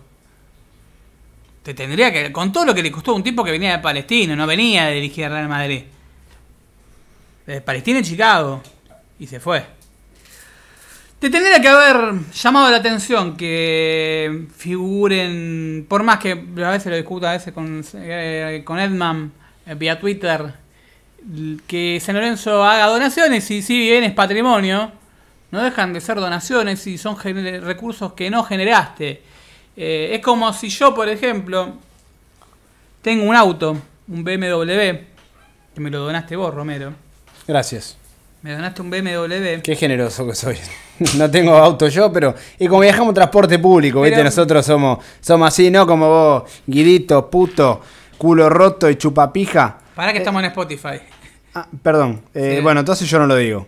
Te 1.63 1.73
tendría 1.73 2.11
que. 2.11 2.31
Con 2.31 2.51
todo 2.51 2.65
lo 2.65 2.73
que 2.73 2.83
le 2.83 2.91
costó 2.91 3.11
a 3.11 3.15
un 3.15 3.23
tipo 3.23 3.43
que 3.43 3.51
venía 3.51 3.71
de 3.71 3.79
Palestina, 3.79 4.35
no 4.35 4.47
venía 4.47 4.85
de 4.85 4.95
dirigir 4.95 5.25
al 5.25 5.31
Real 5.31 5.49
Madrid. 5.49 5.83
De 7.45 7.61
Palestina 7.61 7.99
en 7.99 8.05
Chicago. 8.05 8.61
Y 9.19 9.27
se 9.27 9.39
fue. 9.39 9.65
Te 11.19 11.29
tendría 11.29 11.61
que 11.61 11.67
haber 11.67 12.19
llamado 12.33 12.71
la 12.71 12.77
atención 12.77 13.37
que 13.37 14.47
figuren. 14.55 15.85
Por 15.87 16.03
más 16.03 16.19
que 16.19 16.31
a 16.31 16.69
veces 16.71 16.87
lo 16.87 16.95
discuta 16.95 17.29
a 17.29 17.33
veces 17.33 17.53
con, 17.53 17.83
eh, 17.93 18.61
con 18.65 18.79
Edman 18.79 19.31
eh, 19.65 19.75
vía 19.75 19.99
Twitter. 19.99 20.53
Que 21.67 22.01
San 22.03 22.15
Lorenzo 22.15 22.63
haga 22.63 22.87
donaciones 22.87 23.51
y 23.51 23.61
si 23.61 23.79
bien 23.79 24.03
es 24.03 24.13
patrimonio 24.13 24.91
no 25.51 25.61
dejan 25.61 25.93
de 25.93 26.01
ser 26.01 26.17
donaciones 26.17 26.87
y 26.87 26.97
son 26.97 27.17
recursos 27.19 28.13
que 28.13 28.29
no 28.29 28.43
generaste. 28.43 29.21
Eh, 29.75 30.09
es 30.13 30.21
como 30.21 30.51
si 30.53 30.69
yo, 30.69 30.95
por 30.95 31.09
ejemplo, 31.09 31.73
tengo 33.01 33.25
un 33.25 33.35
auto, 33.35 33.77
un 34.07 34.23
BMW, 34.23 34.97
que 35.73 35.79
me 35.79 35.89
lo 35.89 35.99
donaste 35.99 36.35
vos, 36.35 36.53
Romero. 36.53 36.93
Gracias. 37.51 37.97
Me 38.43 38.53
donaste 38.53 38.81
un 38.81 38.89
BMW. 38.89 39.61
Qué 39.61 39.75
generoso 39.75 40.25
que 40.25 40.35
soy. 40.35 40.57
No 41.17 41.29
tengo 41.29 41.57
auto 41.57 41.87
yo, 41.89 42.13
pero. 42.13 42.33
Y 42.59 42.67
como 42.67 42.81
viajamos 42.81 43.09
en 43.09 43.15
transporte 43.15 43.59
público, 43.59 44.01
¿viste? 44.01 44.15
Pero- 44.17 44.23
Nosotros 44.25 44.65
somos, 44.65 44.99
somos 45.19 45.47
así, 45.49 45.69
¿no? 45.69 45.85
Como 45.85 46.07
vos, 46.07 46.43
guidito, 46.65 47.29
puto, 47.29 47.81
culo 48.17 48.47
roto 48.49 48.89
y 48.89 48.95
chupapija. 48.95 49.79
Para 49.95 50.13
que 50.13 50.19
estamos 50.19 50.41
en 50.43 50.45
Spotify. 50.49 51.01
Ah, 51.55 51.67
perdón. 51.83 52.21
Eh, 52.33 52.53
Sí. 52.57 52.61
Bueno, 52.61 52.79
entonces 52.81 53.09
yo 53.09 53.19
no 53.19 53.25
lo 53.27 53.35
digo. 53.35 53.67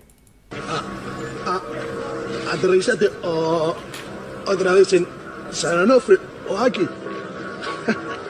aterrizate 2.53 3.09
o 3.23 3.75
otra 4.45 4.73
vez 4.73 4.93
en 4.93 5.05
San 5.51 5.79
Onofre 5.79 6.17
o 6.47 6.57
aquí. 6.57 6.87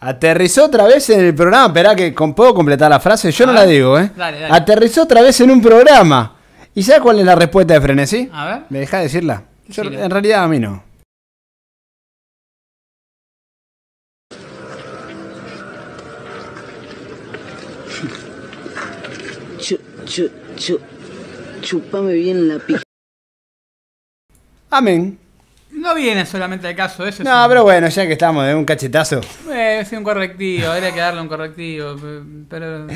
Aterrizó 0.00 0.64
otra 0.64 0.84
vez 0.84 1.10
en 1.10 1.20
el 1.20 1.34
programa. 1.34 1.66
Esperá 1.66 1.94
que 1.94 2.14
con- 2.14 2.34
puedo 2.34 2.54
completar 2.54 2.90
la 2.90 3.00
frase. 3.00 3.30
Yo 3.30 3.46
no 3.46 3.52
la 3.52 3.66
digo, 3.66 3.98
¿eh? 3.98 4.10
Dale, 4.16 4.40
dale. 4.40 4.54
Aterrizó 4.54 5.02
otra 5.02 5.20
vez 5.20 5.38
en 5.40 5.50
un 5.50 5.60
programa. 5.60 6.36
¿Y 6.74 6.82
sabes 6.82 7.02
cuál 7.02 7.18
es 7.18 7.26
la 7.26 7.34
respuesta 7.34 7.74
de 7.74 7.80
Frenesí? 7.80 8.30
A 8.32 8.46
ver. 8.46 8.62
¿Me 8.70 8.78
deja 8.80 8.98
decirla? 9.00 9.42
Yo- 9.68 9.82
en 9.82 10.10
realidad 10.10 10.44
a 10.44 10.48
mí 10.48 10.58
no. 10.58 10.82
Chu, 19.58 19.76
chu, 20.06 20.30
chu, 20.56 20.78
chupame 21.60 22.14
bien 22.14 22.48
la 22.48 22.58
pija. 22.58 22.82
Amén. 24.70 25.18
No 25.72 25.94
viene 25.94 26.26
solamente 26.26 26.66
al 26.68 26.74
caso, 26.74 27.06
eso 27.06 27.22
No, 27.22 27.42
es, 27.42 27.48
pero 27.48 27.62
bueno, 27.62 27.88
ya 27.88 28.06
que 28.06 28.12
estamos 28.12 28.44
de 28.46 28.54
un 28.54 28.64
cachetazo. 28.64 29.20
eh, 29.52 29.78
es 29.82 29.92
un 29.92 30.02
correctivo, 30.04 30.70
habría 30.70 30.92
que 30.92 31.00
darle 31.00 31.20
un 31.20 31.28
correctivo. 31.28 31.96
pe- 31.96 32.20
Pero. 32.48 32.86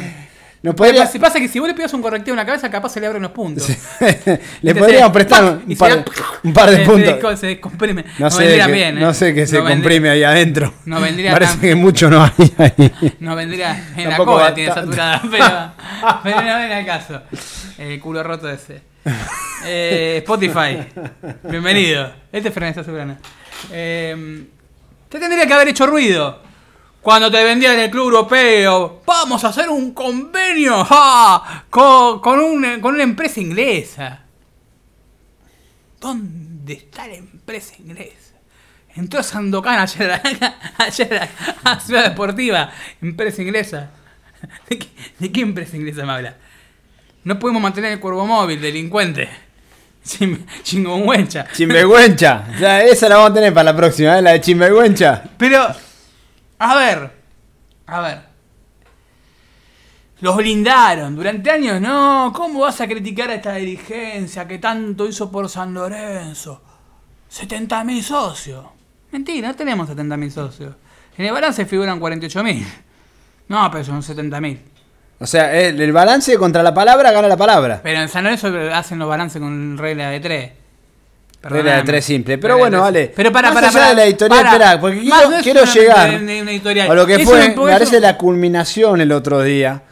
Nos 0.62 0.74
podría, 0.74 1.06
Si 1.06 1.18
pasa 1.18 1.38
que 1.38 1.46
si 1.46 1.58
vos 1.58 1.68
le 1.68 1.74
pidas 1.74 1.92
un 1.92 2.00
correctivo 2.00 2.32
en 2.32 2.38
la 2.38 2.46
cabeza, 2.46 2.70
capaz 2.70 2.88
se 2.88 2.98
le 3.00 3.06
abren 3.06 3.20
los 3.20 3.32
puntos. 3.32 3.68
le 4.62 4.74
podríamos 4.74 5.12
prestar 5.12 5.58
un 5.66 5.76
par, 5.76 5.90
de- 5.90 5.96
da- 5.98 6.04
un 6.42 6.52
par 6.54 6.70
de 6.70 6.76
se- 6.78 6.82
puntos. 6.84 7.04
Se, 7.06 7.20
desco- 7.20 7.36
se 7.36 7.46
descomprime. 7.48 8.02
No, 8.18 8.24
No, 8.26 8.30
sé, 8.30 8.38
vendría 8.44 8.66
que, 8.66 8.72
bien, 8.72 8.96
¿eh? 8.98 9.00
no 9.02 9.12
sé 9.14 9.34
qué 9.34 9.46
se 9.46 9.56
No 9.58 9.64
vendría- 9.64 9.76
comprime 9.82 10.08
ahí 10.10 10.24
adentro. 10.24 10.72
No 10.86 11.00
vendría 11.02 11.32
Parece 11.32 11.52
tan- 11.52 11.60
que 11.60 11.74
mucho 11.74 12.08
no 12.08 12.24
hay 12.24 12.54
ahí. 12.58 12.92
No 13.20 13.36
vendría 13.36 13.72
en 13.94 14.04
la 14.04 14.08
Tampoco 14.16 14.32
cola, 14.32 14.44
va 14.44 14.54
tiene 14.54 14.72
saturada, 14.72 15.22
pero, 15.30 15.72
pero 16.22 16.36
no 16.36 16.58
viene 16.58 16.74
al 16.74 16.86
caso. 16.86 17.20
El 17.76 18.00
culo 18.00 18.22
roto 18.22 18.50
ese. 18.50 18.93
Eh, 19.66 20.18
Spotify, 20.18 20.76
bienvenido. 21.44 22.12
Este 22.30 22.49
es 22.49 22.54
Fernando 22.54 22.84
Sobrana. 22.84 23.18
Eh, 23.73 24.44
te 25.08 25.18
tendría 25.18 25.46
que 25.46 25.54
haber 25.54 25.68
hecho 25.68 25.87
ruido. 25.87 26.42
Cuando 27.00 27.30
te 27.30 27.42
vendían 27.42 27.78
el 27.78 27.90
club 27.90 28.04
europeo, 28.04 29.00
vamos 29.06 29.42
a 29.42 29.49
hacer 29.49 29.70
un 29.70 29.94
convenio 29.94 30.87
con, 31.70 32.20
con, 32.20 32.40
un- 32.40 32.80
con 32.82 32.92
una 32.94 33.04
empresa 33.04 33.40
inglesa. 33.40 34.20
¿Dónde 35.99 36.75
está 36.75 37.06
la 37.06 37.14
empresa 37.14 37.73
inglesa? 37.78 38.34
Entró 38.96 39.23
Sandokan 39.23 39.78
ayer, 39.80 40.20
ayer 40.78 41.28
a, 41.64 41.70
a 41.73 41.80
Ciudad 41.80 42.04
Deportiva, 42.11 42.70
empresa 43.00 43.40
inglesa. 43.40 43.90
¿De 44.68 44.78
qué, 44.78 44.88
de 45.18 45.32
qué 45.32 45.40
empresa 45.40 45.75
inglesa 45.76 46.04
me 46.04 46.12
habla? 46.12 46.37
No 47.24 47.38
podemos 47.38 47.62
mantener 47.62 47.92
el 47.92 48.00
cuervo 48.00 48.26
móvil, 48.26 48.60
delincuente. 48.60 49.28
Chingüengüencha. 50.62 51.46
Chimbehuencha. 51.52 52.46
O 52.54 52.58
sea, 52.58 52.84
esa 52.84 53.08
la 53.08 53.16
vamos 53.16 53.30
a 53.30 53.34
tener 53.34 53.54
para 53.54 53.72
la 53.72 53.76
próxima, 53.76 54.18
¿eh? 54.18 54.22
la 54.22 54.32
de 54.32 54.40
Chimbehuencha. 54.40 55.24
Pero, 55.38 55.66
a 56.58 56.76
ver, 56.76 57.10
a 57.86 58.00
ver. 58.00 58.34
Los 60.20 60.36
blindaron 60.36 61.16
durante 61.16 61.50
años, 61.50 61.80
no. 61.80 62.32
¿Cómo 62.34 62.60
vas 62.60 62.80
a 62.80 62.86
criticar 62.86 63.30
a 63.30 63.34
esta 63.34 63.54
dirigencia 63.54 64.46
que 64.46 64.58
tanto 64.58 65.06
hizo 65.06 65.30
por 65.30 65.48
San 65.48 65.74
Lorenzo? 65.74 66.62
70.000 67.32 68.02
socios. 68.02 68.64
Mentira, 69.10 69.48
no 69.48 69.54
tenemos 69.54 69.88
70.000 69.88 70.30
socios. 70.30 70.74
En 71.16 71.26
el 71.26 71.32
balance 71.32 71.64
figuran 71.66 72.00
48.000. 72.00 72.64
No, 73.48 73.70
pero 73.70 73.84
son 73.84 74.02
70.000. 74.02 74.73
O 75.24 75.26
sea, 75.26 75.52
el, 75.58 75.80
el 75.80 75.92
balance 75.92 76.36
contra 76.36 76.62
la 76.62 76.72
palabra 76.74 77.10
gana 77.10 77.26
la 77.28 77.36
palabra. 77.36 77.80
Pero 77.82 78.00
en 78.00 78.08
San 78.08 78.24
Lorenzo 78.24 78.48
hacen 78.72 78.98
los 78.98 79.08
balances 79.08 79.40
con 79.40 79.76
regla 79.78 80.10
de 80.10 80.20
3. 80.20 80.50
Regla 81.42 81.76
de 81.76 81.82
tres 81.82 82.04
simple. 82.06 82.38
Pero 82.38 82.56
bueno, 82.56 82.80
vale. 82.80 83.12
Pero 83.14 83.30
para, 83.32 83.48
Más 83.48 83.54
para, 83.56 83.68
allá 83.68 83.78
para, 83.78 83.88
de 83.90 83.94
la 83.96 84.04
editorial, 84.04 84.44
para. 84.44 84.80
porque 84.80 85.00
quiero, 85.00 85.30
no 85.30 85.42
quiero 85.42 85.62
una- 85.62 85.72
llegar 85.74 86.08
una- 86.22 86.92
a 86.92 86.94
lo 86.94 87.06
que 87.06 87.14
Es 87.16 87.24
fue, 87.24 87.48
me 87.50 87.54
parece 87.54 88.00
la 88.00 88.16
culminación 88.16 89.00
el 89.02 89.12
otro 89.12 89.42
día 89.42 89.82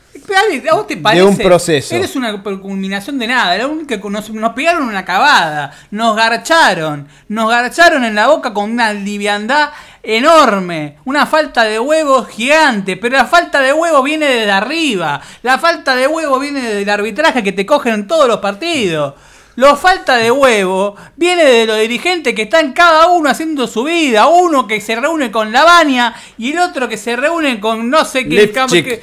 ¿a 0.70 0.74
vos 0.74 0.86
te 0.86 0.96
parece? 0.96 1.22
un 1.24 1.36
proceso. 1.36 1.94
Eres 1.94 2.16
una 2.16 2.42
culminación 2.42 3.18
de 3.18 3.26
nada. 3.26 3.56
La 3.56 3.66
única 3.66 4.00
que 4.00 4.10
nos, 4.10 4.30
nos 4.30 4.52
pegaron 4.52 4.84
una 4.84 5.04
cavada. 5.04 5.72
Nos 5.90 6.16
garcharon. 6.16 7.08
Nos 7.28 7.50
garcharon 7.50 8.04
en 8.04 8.14
la 8.14 8.28
boca 8.28 8.52
con 8.52 8.70
una 8.70 8.92
liviandad 8.92 9.70
enorme. 10.02 10.98
Una 11.04 11.26
falta 11.26 11.64
de 11.64 11.78
huevos 11.78 12.28
gigante. 12.28 12.96
Pero 12.96 13.16
la 13.16 13.26
falta 13.26 13.60
de 13.60 13.72
huevo 13.72 14.02
viene 14.02 14.26
desde 14.26 14.52
arriba. 14.52 15.20
La 15.42 15.58
falta 15.58 15.96
de 15.96 16.06
huevo 16.06 16.38
viene 16.38 16.60
del 16.60 16.88
arbitraje 16.88 17.42
que 17.42 17.52
te 17.52 17.66
cogen 17.66 17.94
en 17.94 18.06
todos 18.06 18.28
los 18.28 18.38
partidos. 18.38 19.14
La 19.56 19.76
falta 19.76 20.16
de 20.16 20.30
huevo 20.30 20.96
viene 21.16 21.44
de 21.44 21.66
los 21.66 21.78
dirigentes 21.78 22.34
que 22.34 22.42
están 22.42 22.72
cada 22.72 23.08
uno 23.08 23.28
haciendo 23.28 23.66
su 23.66 23.84
vida. 23.84 24.26
Uno 24.28 24.66
que 24.66 24.80
se 24.80 24.96
reúne 24.96 25.30
con 25.30 25.52
la 25.52 25.64
baña 25.64 26.14
y 26.38 26.52
el 26.52 26.58
otro 26.58 26.88
que 26.88 26.96
se 26.96 27.16
reúne 27.16 27.60
con 27.60 27.90
no 27.90 28.04
sé 28.04 28.26
qué 28.26 28.50
que- 28.82 29.02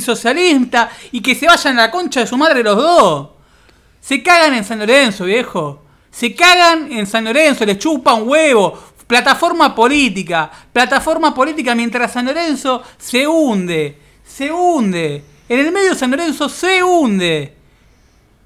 socialista 0.00 0.90
y 1.10 1.20
que 1.20 1.34
se 1.34 1.46
vayan 1.46 1.78
a 1.78 1.82
la 1.82 1.90
concha 1.90 2.20
de 2.20 2.26
su 2.26 2.36
madre 2.36 2.62
los 2.62 2.76
dos. 2.76 3.28
Se 4.00 4.22
cagan 4.22 4.54
en 4.54 4.64
San 4.64 4.78
Lorenzo, 4.78 5.24
viejo. 5.24 5.82
Se 6.10 6.34
cagan 6.34 6.90
en 6.92 7.06
San 7.06 7.24
Lorenzo, 7.24 7.64
les 7.66 7.78
chupa 7.78 8.14
un 8.14 8.28
huevo. 8.28 8.78
Plataforma 9.06 9.74
política. 9.74 10.50
Plataforma 10.72 11.34
política 11.34 11.74
mientras 11.74 12.12
San 12.12 12.26
Lorenzo 12.26 12.82
se 12.96 13.26
hunde. 13.26 13.98
Se 14.24 14.52
hunde. 14.52 15.24
En 15.48 15.58
el 15.58 15.72
medio 15.72 15.96
San 15.96 16.12
Lorenzo 16.12 16.48
se 16.48 16.82
hunde. 16.82 17.56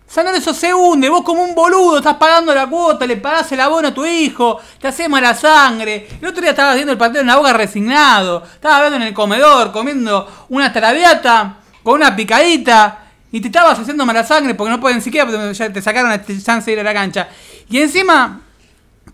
San 0.06 0.26
Lorenzo 0.26 0.54
se 0.54 0.72
hunde, 0.72 1.08
vos 1.08 1.22
como 1.24 1.42
un 1.42 1.54
boludo 1.54 1.98
estás 1.98 2.14
pagando 2.16 2.54
la 2.54 2.66
cuota, 2.68 3.04
le 3.06 3.16
pagás 3.16 3.50
el 3.52 3.60
abono 3.60 3.88
a 3.88 3.94
tu 3.94 4.04
hijo, 4.06 4.60
te 4.80 4.86
haces 4.88 5.08
mala 5.08 5.34
sangre. 5.34 6.06
El 6.20 6.28
otro 6.28 6.40
día 6.40 6.50
estabas 6.50 6.74
viendo 6.76 6.92
el 6.92 6.98
partido 6.98 7.22
en 7.22 7.26
la 7.26 7.36
boca 7.36 7.52
resignado, 7.52 8.44
estabas 8.54 8.80
viendo 8.82 8.96
en 8.98 9.02
el 9.02 9.14
comedor 9.14 9.72
comiendo 9.72 10.46
una 10.50 10.72
traviata 10.72 11.56
con 11.82 11.94
una 11.94 12.14
picadita 12.14 13.00
y 13.32 13.40
te 13.40 13.48
estabas 13.48 13.78
haciendo 13.78 14.06
mala 14.06 14.22
sangre 14.24 14.54
porque 14.54 14.70
no 14.70 14.80
pueden 14.80 15.02
siquiera, 15.02 15.26
porque 15.28 15.52
ya 15.52 15.72
te 15.72 15.82
sacaron 15.82 16.12
este 16.12 16.40
chance 16.40 16.66
de 16.70 16.72
ir 16.74 16.80
a 16.80 16.84
la 16.84 16.94
cancha. 16.94 17.28
Y 17.68 17.78
encima 17.80 18.40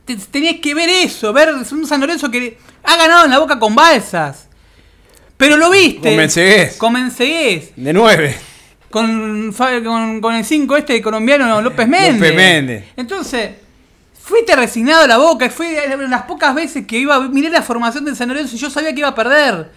te- 0.04 0.16
tenías 0.16 0.56
que 0.60 0.74
ver 0.74 0.90
eso, 0.90 1.32
ver 1.32 1.54
un 1.54 1.86
San 1.86 2.00
Lorenzo 2.00 2.30
que 2.30 2.58
ha 2.84 2.96
ganado 2.96 3.24
en 3.24 3.30
la 3.30 3.38
boca 3.38 3.58
con 3.58 3.74
balsas. 3.74 4.48
Pero 5.38 5.56
lo 5.56 5.70
viste. 5.70 6.10
Con 6.76 6.92
Mencegués. 6.92 7.72
De 7.76 7.92
nueve. 7.94 8.38
Con, 8.90 9.52
con, 9.52 10.20
con 10.20 10.34
el 10.34 10.44
5 10.44 10.76
este 10.76 11.00
colombiano 11.00 11.62
López 11.62 11.86
Méndez. 11.86 12.14
López 12.14 12.34
Méndez. 12.34 12.84
Entonces, 12.96 13.50
fuiste 14.20 14.54
resignado 14.56 15.04
a 15.04 15.06
la 15.06 15.18
boca. 15.18 15.48
Fue 15.50 15.88
de 15.88 16.08
las 16.08 16.22
pocas 16.22 16.54
veces 16.54 16.86
que 16.86 16.98
iba. 16.98 17.20
Miré 17.28 17.50
la 17.50 17.62
formación 17.62 18.04
de 18.04 18.14
San 18.14 18.28
Lorenzo 18.28 18.56
y 18.56 18.58
yo 18.58 18.68
sabía 18.68 18.92
que 18.92 19.00
iba 19.00 19.08
a 19.08 19.14
perder. 19.14 19.70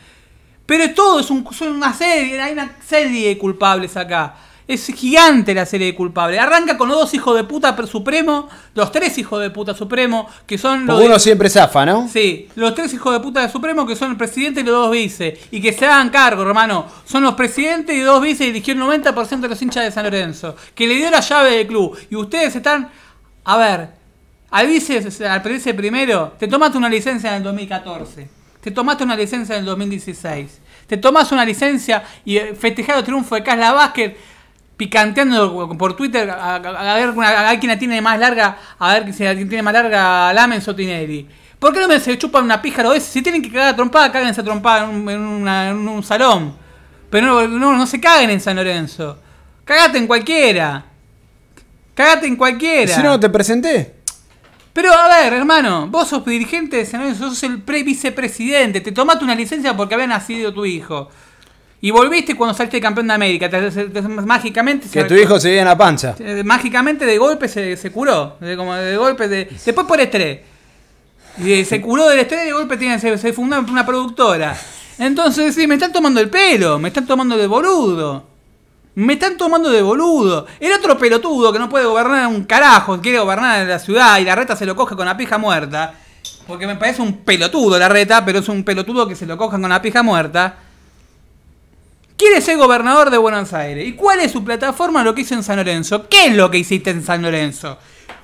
Pero 0.66 0.84
es 0.84 0.96
todo, 0.96 1.20
es, 1.20 1.30
un, 1.30 1.46
es 1.50 1.62
una 1.62 1.94
serie, 1.94 2.42
hay 2.42 2.54
una 2.54 2.76
serie 2.88 3.30
de 3.30 3.38
culpables 3.38 3.96
acá. 3.98 4.36
Es 4.68 4.86
gigante 4.88 5.54
la 5.54 5.66
serie 5.66 5.88
de 5.88 5.96
culpables. 5.96 6.40
Arranca 6.40 6.78
con 6.78 6.88
los 6.88 6.98
dos 6.98 7.14
hijos 7.14 7.36
de 7.36 7.44
puta 7.44 7.76
supremo, 7.86 8.48
los 8.76 8.92
tres 8.94 9.18
hijos 9.18 9.42
de 9.42 9.50
puta 9.50 9.74
supremo, 9.74 10.28
que 10.48 10.58
son 10.58 10.86
los. 10.86 11.02
Uno 11.02 11.16
de- 11.16 11.20
siempre 11.20 11.50
zafa, 11.50 11.86
¿no? 11.86 12.08
Sí, 12.08 12.48
los 12.56 12.74
tres 12.74 12.94
hijos 12.94 13.12
de 13.14 13.20
puta 13.20 13.42
de 13.42 13.50
Supremo 13.50 13.86
que 13.86 13.96
son 13.98 14.12
el 14.12 14.18
presidente 14.18 14.62
y 14.62 14.64
los 14.64 14.74
dos 14.74 14.92
vice. 14.92 15.38
Y 15.52 15.62
que 15.62 15.74
se 15.74 15.86
hagan 15.86 16.10
cargo, 16.10 16.44
hermano. 16.44 16.86
Son 17.06 17.24
los 17.24 17.34
presidentes 17.34 17.96
y 17.96 18.00
dos 18.00 18.22
vice 18.22 18.46
y 18.46 18.50
eligió 18.52 18.74
el 18.74 18.80
90% 18.80 19.40
de 19.42 19.50
los 19.50 19.62
hinchas 19.62 19.84
de 19.84 19.92
San 19.92 20.06
Lorenzo. 20.06 20.56
Que 20.74 20.88
le 20.88 20.96
dio 20.96 21.12
la 21.12 21.20
llave 21.20 21.58
del 21.58 21.68
club. 21.68 21.98
Y 22.10 22.16
ustedes 22.16 22.56
están. 22.56 22.90
A 23.44 23.58
ver, 23.58 23.90
al 24.50 24.68
vice, 24.68 24.98
al 25.28 25.42
presidente 25.42 25.74
primero, 25.74 26.34
te 26.40 26.48
tomaste 26.48 26.78
una 26.78 26.88
licencia 26.88 27.32
en 27.32 27.36
el 27.38 27.44
2014. 27.44 28.30
Te 28.62 28.72
tomaste 28.72 29.04
una 29.04 29.18
licencia 29.18 29.56
en 29.56 29.60
el 29.60 29.66
2016. 29.66 30.60
Te 30.88 30.96
tomas 30.98 31.32
una 31.34 31.44
licencia 31.44 32.04
y 32.24 32.38
eh, 32.38 32.56
festejar 32.58 32.98
el 33.00 33.04
triunfo 33.04 33.36
de 33.36 33.44
Casla 33.44 33.72
Vázquez 33.74 34.16
picanteando 34.78 35.76
por 35.78 35.96
Twitter 35.96 36.30
a, 36.30 36.56
a- 36.56 36.56
a 36.56 36.96
ver 36.96 37.14
a 37.26 37.50
ver 37.52 37.60
quién 37.60 37.72
la 37.72 37.80
tiene 37.80 38.02
más 38.02 38.20
larga, 38.20 38.58
a 38.80 38.94
ver 38.94 39.14
si 39.14 39.24
la 39.24 39.34
tiene 39.36 39.62
más 39.62 39.74
larga 39.74 40.34
Lamen 40.34 40.62
o 40.66 40.76
Tinelli. 40.76 41.28
¿Por 41.60 41.74
qué 41.74 41.80
no 41.80 41.88
me 41.88 42.00
se 42.00 42.18
chupan 42.18 42.44
una 42.44 42.62
píjaro 42.62 42.94
ese? 42.94 43.10
Si 43.12 43.22
tienen 43.22 43.42
que 43.42 43.50
cagar 43.52 43.70
a 43.70 43.76
trompada, 43.76 44.12
cáguense 44.12 44.42
a 44.42 44.44
trompada 44.44 44.84
en 44.84 44.90
un, 44.90 45.10
en 45.10 45.20
una- 45.22 45.70
en 45.70 45.88
un 45.88 46.04
salón. 46.04 46.56
Pero 47.10 47.28
no, 47.28 47.48
no, 47.48 47.74
no 47.78 47.88
se 47.88 48.02
caguen 48.02 48.32
en 48.32 48.42
San 48.42 48.56
Lorenzo. 48.58 49.18
Cagate 49.64 49.98
en 49.98 50.08
cualquiera. 50.08 50.84
Cagate 51.96 52.28
en 52.28 52.36
cualquiera. 52.36 52.94
Si 52.96 53.02
no, 53.04 53.20
te 53.20 53.30
presenté. 53.30 53.96
Pero 54.74 54.92
a 54.92 55.08
ver, 55.08 55.34
hermano, 55.34 55.88
vos 55.88 56.08
sos 56.10 56.26
dirigente 56.26 56.78
de 56.78 56.86
San 56.86 57.02
Lorenzo, 57.02 57.30
sos 57.30 57.44
el 57.44 57.62
pre 57.62 57.84
vicepresidente, 57.84 58.82
te 58.82 58.92
tomaste 58.92 59.24
una 59.24 59.36
licencia 59.36 59.78
porque 59.78 59.94
había 59.94 60.08
nacido 60.08 60.52
tu 60.54 60.66
hijo. 60.66 61.10
Y 61.86 61.92
volviste 61.92 62.34
cuando 62.36 62.54
saliste 62.56 62.80
campeón 62.80 63.08
de 63.10 63.14
América, 63.14 63.50
te- 63.50 63.70
te- 63.70 63.90
te- 63.90 64.02
mágicamente 64.04 64.88
Que 64.88 65.02
se- 65.02 65.04
tu 65.04 65.16
hijo 65.16 65.38
se 65.38 65.50
veía 65.50 65.64
en 65.64 65.68
la 65.68 65.78
panza. 65.78 66.16
eh, 66.18 66.42
mágicamente 66.46 67.06
de 67.06 67.18
golpe 67.18 67.50
se, 67.50 67.76
se 67.76 67.92
curó. 67.92 68.38
De, 68.40 68.56
como 68.56 68.74
de 68.74 68.96
golpe 68.96 69.28
de, 69.28 69.50
después 69.66 69.86
por 69.86 70.00
estrés. 70.00 70.40
Y 71.44 71.66
se 71.66 71.82
curó 71.82 72.08
del 72.08 72.20
estrés 72.20 72.44
y 72.44 72.46
de 72.46 72.54
golpe 72.54 72.78
tiene, 72.78 73.00
se, 73.02 73.18
se 73.18 73.34
fundó 73.34 73.60
una 73.60 73.86
productora. 73.86 74.56
Entonces, 74.98 75.54
sí, 75.56 75.68
me 75.68 75.74
están 75.76 75.92
tomando 75.92 76.22
el 76.22 76.30
pelo, 76.30 76.80
me 76.80 76.88
están 76.88 77.06
tomando 77.06 77.36
de 77.36 77.48
boludo. 77.48 78.28
Me 78.96 79.14
están 79.14 79.36
tomando 79.36 79.70
de 79.70 79.82
boludo. 79.82 80.48
El 80.62 80.72
otro 80.72 80.98
pelotudo 80.98 81.52
que 81.52 81.60
no 81.60 81.68
puede 81.68 81.84
gobernar 81.84 82.28
un 82.28 82.46
carajo, 82.46 83.02
quiere 83.02 83.20
gobernar 83.20 83.60
en 83.62 83.68
la 83.68 83.80
ciudad 83.80 84.20
y 84.20 84.24
la 84.24 84.36
reta 84.36 84.56
se 84.56 84.66
lo 84.66 84.74
coge 84.78 84.96
con 84.96 85.06
la 85.06 85.18
pija 85.18 85.38
muerta. 85.38 85.96
Porque 86.48 86.66
me 86.66 86.78
parece 86.78 87.02
un 87.02 87.26
pelotudo 87.26 87.78
la 87.78 87.90
reta, 87.90 88.24
pero 88.24 88.40
es 88.40 88.48
un 88.48 88.64
pelotudo 88.64 89.06
que 89.06 89.16
se 89.18 89.26
lo 89.26 89.36
cojan 89.38 89.60
con 89.60 89.70
la 89.70 89.82
pija 89.82 90.02
muerta. 90.02 90.60
Quiere 92.24 92.40
ser 92.40 92.56
gobernador 92.58 93.10
de 93.10 93.18
Buenos 93.18 93.52
Aires. 93.52 93.86
¿Y 93.86 93.94
cuál 93.94 94.22
es 94.22 94.32
su 94.32 94.46
plataforma? 94.46 95.04
Lo 95.04 95.14
que 95.14 95.22
hizo 95.22 95.34
en 95.34 95.44
San 95.44 95.58
Lorenzo. 95.58 96.08
¿Qué 96.08 96.28
es 96.28 96.34
lo 96.34 96.50
que 96.50 96.58
hiciste 96.58 96.90
en 96.90 97.04
San 97.04 97.22
Lorenzo? 97.22 97.78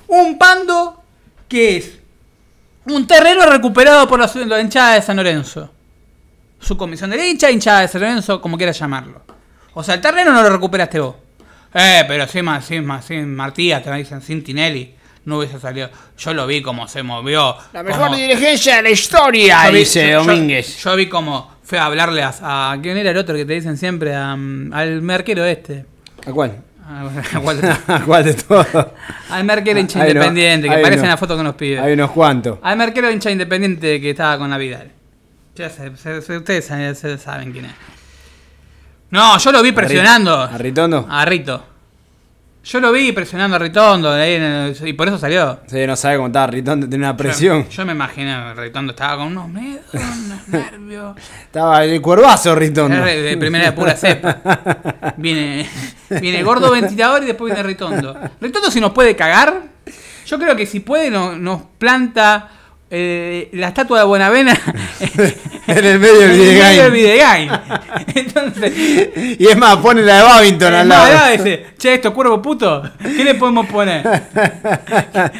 Un 0.08 0.38
pando 0.38 1.04
que 1.50 1.76
es 1.78 2.00
un 2.86 3.06
terreno 3.06 3.46
recuperado 3.46 4.08
por 4.08 4.20
la, 4.22 4.32
la 4.46 4.62
hinchada 4.62 4.94
de 4.94 5.02
San 5.02 5.18
Lorenzo. 5.18 5.70
Su 6.62 6.78
comisión 6.78 7.10
de 7.10 7.28
hincha, 7.28 7.52
hinchada 7.52 7.82
de 7.82 7.88
San 7.90 8.00
Lorenzo, 8.00 8.40
como 8.40 8.56
quieras 8.56 8.80
llamarlo. 8.80 9.22
O 9.74 9.84
sea, 9.84 9.96
el 9.96 10.02
terreno 10.02 10.32
no 10.32 10.44
lo 10.44 10.50
recuperaste 10.50 11.00
vos. 11.02 11.16
Eh, 11.74 12.06
pero 12.08 12.26
sin, 12.26 12.46
sin, 12.66 12.88
sin 13.06 13.36
Martía, 13.36 13.84
te 13.84 13.92
dicen, 13.92 14.22
sin 14.22 14.42
Tinelli, 14.46 14.96
no 15.26 15.40
hubiese 15.40 15.60
salido. 15.60 15.90
Yo 16.18 16.34
lo 16.34 16.48
vi 16.48 16.62
como 16.62 16.88
se 16.88 17.04
movió. 17.04 17.58
La 17.74 17.84
mejor 17.84 18.06
como- 18.06 18.16
dirigencia 18.16 18.78
de 18.78 18.82
la 18.84 18.90
historia, 18.92 19.66
yo 19.66 19.72
vi- 19.74 19.80
dice 19.80 20.04
yo- 20.10 20.20
yo- 20.22 20.26
Domínguez. 20.26 20.78
Yo, 20.82 20.96
vi 20.96 21.10
como 21.10 21.59
fue 21.70 21.78
a 21.78 21.86
hablarle 21.86 22.24
a, 22.24 22.34
a- 22.42 22.78
¿Quién 22.82 22.98
era 22.98 23.12
el 23.12 23.18
otro 23.18 23.36
que 23.36 23.46
te 23.46 23.54
dicen 23.54 23.78
siempre? 23.78 24.16
A, 24.16 24.36
mm, 24.36 24.74
al 24.74 25.04
merquero 25.04 25.46
este. 25.46 25.86
¿A 26.26 26.32
cuál? 26.32 26.56
A- 26.84 27.40
cuál 27.44 27.62
de- 27.62 27.68
¿A 27.94 28.00
cuál 28.06 28.24
de 28.26 28.34
todos? 28.34 28.66
al 29.30 29.44
merquero 29.44 29.80
hincha 29.80 30.00
Hay 30.02 30.10
uno- 30.10 30.20
independiente, 30.22 30.68
que 30.68 30.74
hay 30.76 30.82
parece 30.82 31.04
en 31.04 31.10
la 31.10 31.18
foto 31.18 31.38
que 31.38 31.44
nos 31.44 31.54
pide. 31.54 31.80
Hay 31.80 31.94
unos 31.94 32.10
cuantos. 32.10 32.58
Al 32.64 32.76
merquero 32.76 33.12
hincha 33.12 33.30
independiente 33.30 34.02
que 34.02 34.10
estaba 34.10 34.40
con 34.40 34.50
la 34.50 34.58
vida. 34.58 34.84
Ya 35.56 35.70
sé, 35.70 35.90
ustedes 35.90 36.66
saben, 36.66 36.96
saben 36.96 37.52
quién 37.52 37.66
es. 37.66 37.72
No, 39.12 39.38
yo 39.38 39.52
lo 39.52 39.62
vi 39.62 39.72
presionando. 39.72 40.40
¿A 40.42 40.58
Ritondo? 40.58 41.06
A 41.10 41.24
Rito. 41.26 41.64
Yo 42.72 42.80
lo 42.80 42.92
vi 42.92 43.12
presionando 43.14 43.56
a 43.56 43.60
Ritondo 43.60 44.12
ahí 44.12 44.34
en 44.36 44.44
el- 44.44 44.88
y 44.88 44.94
por 44.94 45.08
eso 45.08 45.18
salió. 45.18 45.60
Sí, 45.66 45.88
no 45.88 45.96
sabe 45.96 46.18
cómo 46.18 46.28
estaba 46.28 46.46
Ritondo, 46.48 46.88
tiene 46.88 47.04
una 47.04 47.18
presión. 47.18 47.64
Yo, 47.64 47.70
yo 47.70 47.86
me 47.88 47.94
imaginé 47.94 48.32
a 48.32 48.54
Ritondo 48.54 48.92
estaba 48.92 49.18
con 49.18 49.28
unos 49.36 49.50
miedos, 49.50 49.82
unos 49.92 50.48
nervios. 50.50 51.16
Estaba 51.46 51.84
el 51.84 52.00
cuervazo 52.00 52.54
Ritondo. 52.54 53.04
De, 53.04 53.22
de 53.24 53.38
primera 53.38 53.66
de 53.66 53.72
pura 53.72 53.96
cepa. 53.96 55.14
Viene, 55.18 55.68
viene 56.22 56.44
gordo 56.44 56.70
ventilador 56.70 57.24
y 57.24 57.26
después 57.26 57.52
viene 57.54 57.68
Ritondo. 57.68 58.16
Ritondo 58.40 58.70
si 58.70 58.80
nos 58.80 58.92
puede 58.92 59.16
cagar, 59.16 59.64
yo 60.28 60.38
creo 60.38 60.56
que 60.56 60.68
si 60.68 60.80
puede 60.82 61.10
no- 61.10 61.36
nos 61.36 61.64
planta 61.80 62.50
eh, 62.92 63.50
la 63.54 63.70
estatua 63.70 63.98
de 64.00 64.06
Buenavena 64.06 64.54
En 65.78 65.86
el 65.86 66.00
medio 66.00 66.20
del 66.20 66.32
en 66.32 66.40
el 66.42 66.58
medio 66.60 66.84
del 66.84 66.92
videogame. 66.92 67.50
videogame. 67.50 67.60
Entonces, 68.16 68.74
Y 69.40 69.48
es 69.48 69.58
más, 69.58 69.78
pone 69.78 70.02
la 70.02 70.18
de 70.18 70.24
Babington 70.24 70.74
al 70.74 70.88
lado. 70.90 71.14
no, 71.26 71.32
dice, 71.32 71.66
che, 71.78 71.94
esto 71.96 72.14
cuervo 72.14 72.42
puto, 72.42 72.82
¿qué 73.02 73.24
le 73.24 73.36
podemos 73.36 73.66
poner? 73.68 74.04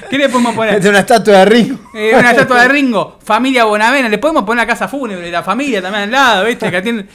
¿Qué 0.10 0.18
le 0.18 0.30
podemos 0.30 0.56
poner? 0.56 0.76
Es 0.76 0.86
una 0.86 1.00
estatua 1.00 1.40
de 1.40 1.46
Ringo. 1.46 1.80
Eh, 1.94 2.12
una 2.18 2.32
estatua 2.32 2.62
de 2.64 2.68
Ringo, 2.68 3.20
familia 3.24 3.64
Bonavena, 3.66 4.08
le 4.10 4.18
podemos 4.18 4.44
poner 4.44 4.64
la 4.64 4.68
casa 4.68 4.88
fúnebre, 4.88 5.30
la 5.32 5.44
familia 5.44 5.82
también 5.82 6.04
al 6.06 6.12
lado, 6.12 6.46
¿viste? 6.46 6.70
Que 6.70 6.78
atiende- 6.78 7.06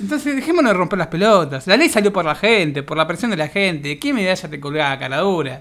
Entonces, 0.00 0.34
dejémonos 0.36 0.72
de 0.72 0.78
romper 0.78 0.98
las 0.98 1.08
pelotas. 1.08 1.66
La 1.66 1.76
ley 1.76 1.88
salió 1.88 2.12
por 2.12 2.24
la 2.24 2.34
gente, 2.34 2.82
por 2.82 2.96
la 2.96 3.06
presión 3.06 3.30
de 3.30 3.36
la 3.36 3.48
gente. 3.48 3.98
¿Qué 3.98 4.12
medalla 4.12 4.48
te 4.48 4.58
colgaba, 4.60 4.98
caradura? 4.98 5.60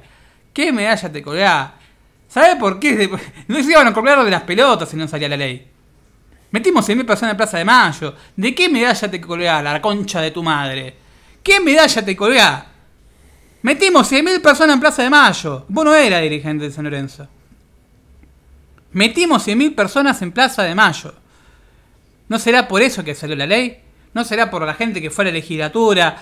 ¿Qué 0.53 0.71
medalla 0.71 1.11
te 1.11 1.21
colgaba? 1.21 1.73
¿Sabes 2.29 2.55
por 2.55 2.79
qué? 2.79 3.09
No 3.47 3.61
se 3.61 3.71
iban 3.71 3.87
a 3.87 3.93
colgar 3.93 4.23
de 4.23 4.31
las 4.31 4.43
pelotas 4.43 4.89
si 4.89 4.95
no 4.97 5.07
salía 5.07 5.27
la 5.29 5.37
ley. 5.37 5.67
Metimos 6.53 6.87
100.000 6.87 7.05
personas 7.05 7.31
en 7.31 7.37
Plaza 7.37 7.57
de 7.57 7.65
Mayo. 7.65 8.15
¿De 8.37 8.55
qué 8.55 8.69
medalla 8.69 9.11
te 9.11 9.19
colgaba, 9.19 9.61
la 9.61 9.81
concha 9.81 10.21
de 10.21 10.31
tu 10.31 10.41
madre? 10.41 10.95
¿Qué 11.43 11.59
medalla 11.59 12.05
te 12.05 12.15
colgaba? 12.15 12.67
Metimos 13.63 14.09
100.000 14.09 14.41
personas 14.41 14.75
en 14.75 14.79
Plaza 14.79 15.03
de 15.03 15.09
Mayo. 15.09 15.65
Vos 15.67 15.83
no 15.83 15.93
eras 15.93 16.21
dirigente 16.21 16.65
de 16.65 16.71
San 16.71 16.85
Lorenzo. 16.85 17.27
Metimos 18.91 19.45
100.000 19.47 19.75
personas 19.75 20.21
en 20.21 20.31
Plaza 20.31 20.63
de 20.63 20.75
Mayo. 20.75 21.13
¿No 22.29 22.39
será 22.39 22.67
por 22.67 22.81
eso 22.81 23.03
que 23.03 23.15
salió 23.15 23.35
la 23.35 23.47
ley? 23.47 23.83
no 24.13 24.23
será 24.23 24.49
por 24.49 24.65
la 24.65 24.73
gente 24.73 25.01
que 25.01 25.09
fue 25.09 25.25
a 25.25 25.27
la 25.27 25.33
legislatura, 25.33 26.17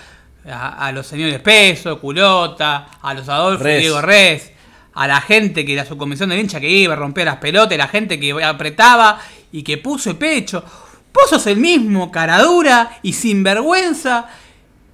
a, 0.46 0.86
a 0.86 0.92
los 0.92 1.06
señores 1.06 1.40
Peso, 1.40 2.00
Culota, 2.00 2.88
a 3.00 3.14
los 3.14 3.28
Adolfo 3.28 3.64
y 3.64 3.66
Res. 3.66 3.80
Diego 3.80 4.00
Res, 4.00 4.52
a 4.94 5.06
la 5.06 5.20
gente 5.20 5.64
que 5.64 5.76
la 5.76 5.84
subcomisión 5.84 6.30
del 6.30 6.40
hincha 6.40 6.60
que 6.60 6.68
iba 6.68 6.94
a 6.94 6.96
romper 6.96 7.26
las 7.26 7.36
pelotas, 7.36 7.76
la 7.76 7.88
gente 7.88 8.18
que 8.18 8.32
apretaba 8.42 9.20
y 9.52 9.62
que 9.62 9.78
puso 9.78 10.10
el 10.10 10.16
pecho. 10.16 10.64
Vos 11.12 11.28
sos 11.30 11.46
el 11.46 11.58
mismo, 11.58 12.10
caradura 12.10 12.98
y 13.02 13.12
sinvergüenza, 13.12 14.26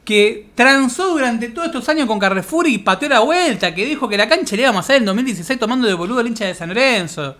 que 0.05 0.49
transó 0.55 1.09
durante 1.09 1.49
todos 1.49 1.67
estos 1.67 1.89
años 1.89 2.07
con 2.07 2.19
Carrefour 2.19 2.67
y 2.67 2.79
pateó 2.79 3.09
la 3.11 3.21
vuelta, 3.21 3.75
que 3.75 3.85
dijo 3.85 4.09
que 4.09 4.17
la 4.17 4.29
cancha 4.29 4.57
le 4.57 4.63
íbamos 4.63 4.79
a 4.79 4.81
hacer 4.81 4.97
en 4.97 5.05
2016 5.05 5.59
tomando 5.59 5.87
de 5.87 5.95
boludo 5.95 6.21
al 6.21 6.27
hincha 6.27 6.47
de 6.47 6.55
San 6.55 6.69
Lorenzo. 6.71 7.37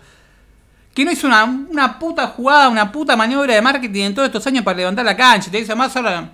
Que 0.93 1.03
no 1.03 1.11
hizo 1.11 1.27
una, 1.27 1.43
una 1.45 1.97
puta 1.99 2.27
jugada, 2.27 2.69
una 2.69 2.91
puta 2.91 3.15
maniobra 3.15 3.53
de 3.55 3.61
marketing 3.61 4.03
en 4.05 4.15
todos 4.15 4.27
estos 4.27 4.45
años 4.47 4.63
para 4.63 4.77
levantar 4.77 5.03
la 5.05 5.15
cancha. 5.17 5.47
Y 5.49 5.51
te 5.51 5.57
dice 5.59 5.73
más 5.75 5.95
ahora, 5.95 6.29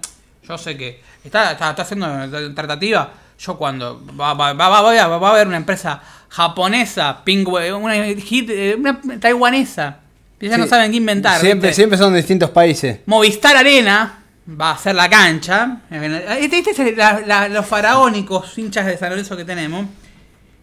yo 0.48 0.58
sé 0.58 0.76
que 0.78 1.02
está, 1.24 1.52
está, 1.54 1.70
está 1.72 1.82
haciendo 1.84 2.08
tratativa. 2.54 3.12
Yo 3.40 3.58
cuando 3.58 4.02
va, 4.20 4.34
va, 4.34 4.54
va, 4.54 4.68
va, 4.70 4.80
a- 4.80 5.32
haber 5.32 5.48
una 5.48 5.58
empresa 5.58 6.02
japonesa, 6.30 7.22
pingüe, 7.24 7.74
una, 7.74 7.96
eh, 7.98 8.76
una 8.78 9.00
taiwanesa, 9.20 10.00
ya 10.50 10.58
no 10.58 10.68
saben 10.68 10.92
qué 10.92 10.98
inventar. 10.98 11.40
Siempre, 11.40 11.70
¿viste? 11.70 11.82
siempre 11.82 11.98
son 11.98 12.14
de 12.14 12.18
distintos 12.20 12.50
países. 12.50 13.00
Movistar 13.06 13.56
Arena 13.58 14.20
va 14.60 14.72
a 14.72 14.78
ser 14.78 14.96
la 14.96 15.10
cancha. 15.10 15.78
Este, 15.90 16.58
este 16.60 16.72
es 16.72 16.80
el- 16.80 16.96
la- 16.98 17.22
la- 17.26 17.50
los 17.50 17.66
faraónicos 17.66 18.58
hinchas 18.58 18.86
de 18.86 18.98
San 18.98 19.10
Lorenzo 19.10 19.36
que 19.38 19.46
tenemos. 19.46 19.86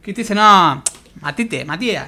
Que 0.03 0.13
te 0.13 0.23
dicen, 0.23 0.37
no, 0.37 0.83
Matite, 1.21 1.65
Matías. 1.65 2.07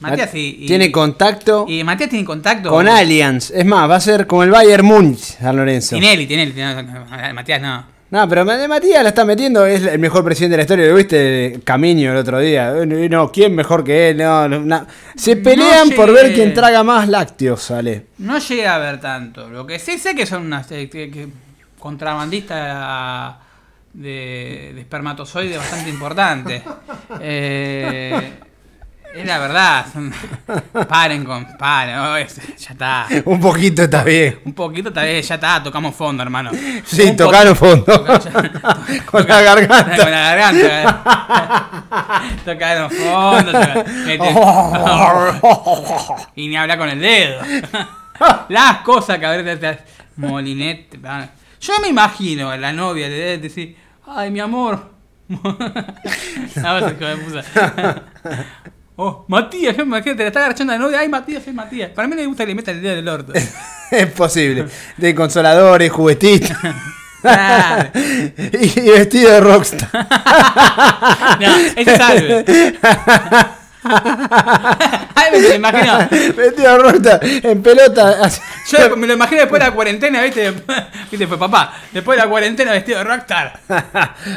Matías 0.00 0.34
y, 0.34 0.58
y- 0.60 0.66
Tiene 0.66 0.92
contacto 0.92 1.64
y 1.68 1.82
Matías 1.82 2.10
tiene 2.10 2.24
contacto 2.24 2.68
con 2.68 2.86
Allianz. 2.86 3.50
Es 3.50 3.64
más, 3.64 3.88
va 3.90 3.96
a 3.96 4.00
ser 4.00 4.26
como 4.26 4.42
el 4.42 4.50
Bayern 4.50 4.84
Múnich, 4.84 5.18
San 5.38 5.56
Lorenzo. 5.56 5.96
Tinelli, 5.96 6.26
Tinelli, 6.26 6.52
Tinelli, 6.52 7.32
Matías 7.34 7.62
no. 7.62 7.95
No, 8.08 8.28
pero 8.28 8.44
Ma- 8.44 8.68
Matías 8.68 9.02
la 9.02 9.08
está 9.08 9.24
metiendo, 9.24 9.66
es 9.66 9.82
el 9.84 9.98
mejor 9.98 10.24
presidente 10.24 10.52
de 10.52 10.56
la 10.58 10.62
historia. 10.62 10.86
¿Lo 10.86 10.94
viste? 10.94 11.60
Camino 11.64 12.12
el 12.12 12.16
otro 12.18 12.38
día. 12.38 12.72
Eh, 12.82 13.08
No, 13.10 13.32
¿quién 13.32 13.54
mejor 13.54 13.82
que 13.82 14.10
él? 14.10 14.16
No, 14.18 14.48
no, 14.48 14.60
no. 14.60 14.86
Se 15.16 15.36
pelean 15.36 15.90
por 15.90 16.12
ver 16.12 16.32
quién 16.32 16.54
traga 16.54 16.84
más 16.84 17.08
lácteos, 17.08 17.62
sale. 17.62 18.06
No 18.18 18.38
llegué 18.38 18.66
a 18.68 18.78
ver 18.78 19.00
tanto. 19.00 19.48
Lo 19.50 19.66
que 19.66 19.78
sí 19.80 19.98
sé 19.98 20.14
que 20.14 20.24
son 20.26 20.42
unas 20.46 20.70
eh, 20.72 20.88
que- 20.88 21.28
contrabandistas 21.80 23.34
de, 23.92 24.72
de 24.74 24.80
espermatozoides 24.80 25.58
bastante 25.58 25.90
importantes. 25.90 26.62
Eh, 27.20 28.32
es 29.20 29.26
la 29.26 29.38
verdad. 29.38 29.86
paren 30.88 31.24
con. 31.24 31.46
Paren. 31.56 31.98
oh, 31.98 32.16
es- 32.16 32.36
ya 32.58 32.70
está. 32.72 33.06
Un 33.24 33.40
poquito 33.40 33.82
está 33.82 34.02
bien. 34.04 34.40
Un 34.44 34.52
poquito 34.54 34.92
tal 34.92 35.04
vez 35.06 35.26
ya 35.26 35.34
está, 35.36 35.62
tocamos 35.62 35.94
fondo, 35.94 36.22
hermano. 36.22 36.50
Sí, 36.84 37.02
Un 37.02 37.16
tocaron 37.16 37.56
fondo. 37.56 37.84
Con 39.10 39.26
la 39.26 39.42
garganta. 39.42 39.96
Con 39.96 40.10
la 40.10 40.34
garganta. 40.34 40.82
eh. 40.82 40.86
tocaron 42.44 42.90
fondo. 42.90 43.52
y 46.34 46.48
ni 46.48 46.56
hablar 46.56 46.78
con 46.78 46.88
el 46.88 47.00
dedo. 47.00 47.40
Las 48.48 48.78
cosas 48.78 49.18
que 49.18 49.56
te- 49.56 49.78
Molinete. 50.16 50.96
va. 50.98 51.28
Yo 51.60 51.74
me 51.80 51.88
imagino 51.88 52.50
a 52.50 52.56
la 52.56 52.72
novia 52.72 53.08
le 53.08 53.14
debe 53.14 53.38
decir, 53.38 53.76
ay 54.06 54.30
mi 54.30 54.40
amor. 54.40 54.94
A 56.64 56.74
de. 58.96 59.02
Oh, 59.02 59.24
Matías, 59.28 59.76
yo 59.76 59.84
me 59.84 59.96
imagino, 59.96 60.16
te 60.16 60.22
la 60.22 60.28
está 60.28 60.44
agachando 60.44 60.72
la 60.72 60.78
novia. 60.78 61.00
Ay, 61.00 61.08
Matías, 61.08 61.44
soy 61.44 61.52
Matías. 61.52 61.90
Para 61.90 62.08
mí 62.08 62.16
le 62.16 62.26
gusta 62.26 62.44
que 62.44 62.48
le 62.48 62.54
meta 62.54 62.70
el 62.70 62.80
dedo 62.80 62.92
en 62.94 62.98
el 62.98 63.08
orto. 63.08 63.32
es 63.90 64.06
posible. 64.12 64.66
De 64.96 65.14
consoladores, 65.14 65.90
juguetitos. 65.92 66.50
Claro. 67.22 67.90
y, 67.94 68.80
vestido 68.82 69.32
de 69.32 69.40
rockstar. 69.40 69.88
No, 71.40 71.56
ese 71.74 71.96
salve. 71.96 72.44
Ay, 75.14 75.32
me 75.32 75.40
lo 75.40 75.54
imagino. 75.54 75.98
vestido 76.36 76.72
de 76.72 76.78
rockstar. 76.78 77.20
En 77.22 77.62
pelota. 77.62 78.28
Yo 78.70 78.96
me 78.96 79.06
lo 79.06 79.14
imagino 79.14 79.40
después 79.42 79.60
de 79.60 79.68
la 79.68 79.74
cuarentena, 79.74 80.22
¿viste? 80.22 80.50
¿Viste? 81.10 81.26
Pues 81.26 81.38
papá, 81.38 81.74
después 81.92 82.16
de 82.16 82.24
la 82.24 82.30
cuarentena 82.30 82.72
vestido 82.72 82.98
de 82.98 83.04
rockstar. 83.04 83.60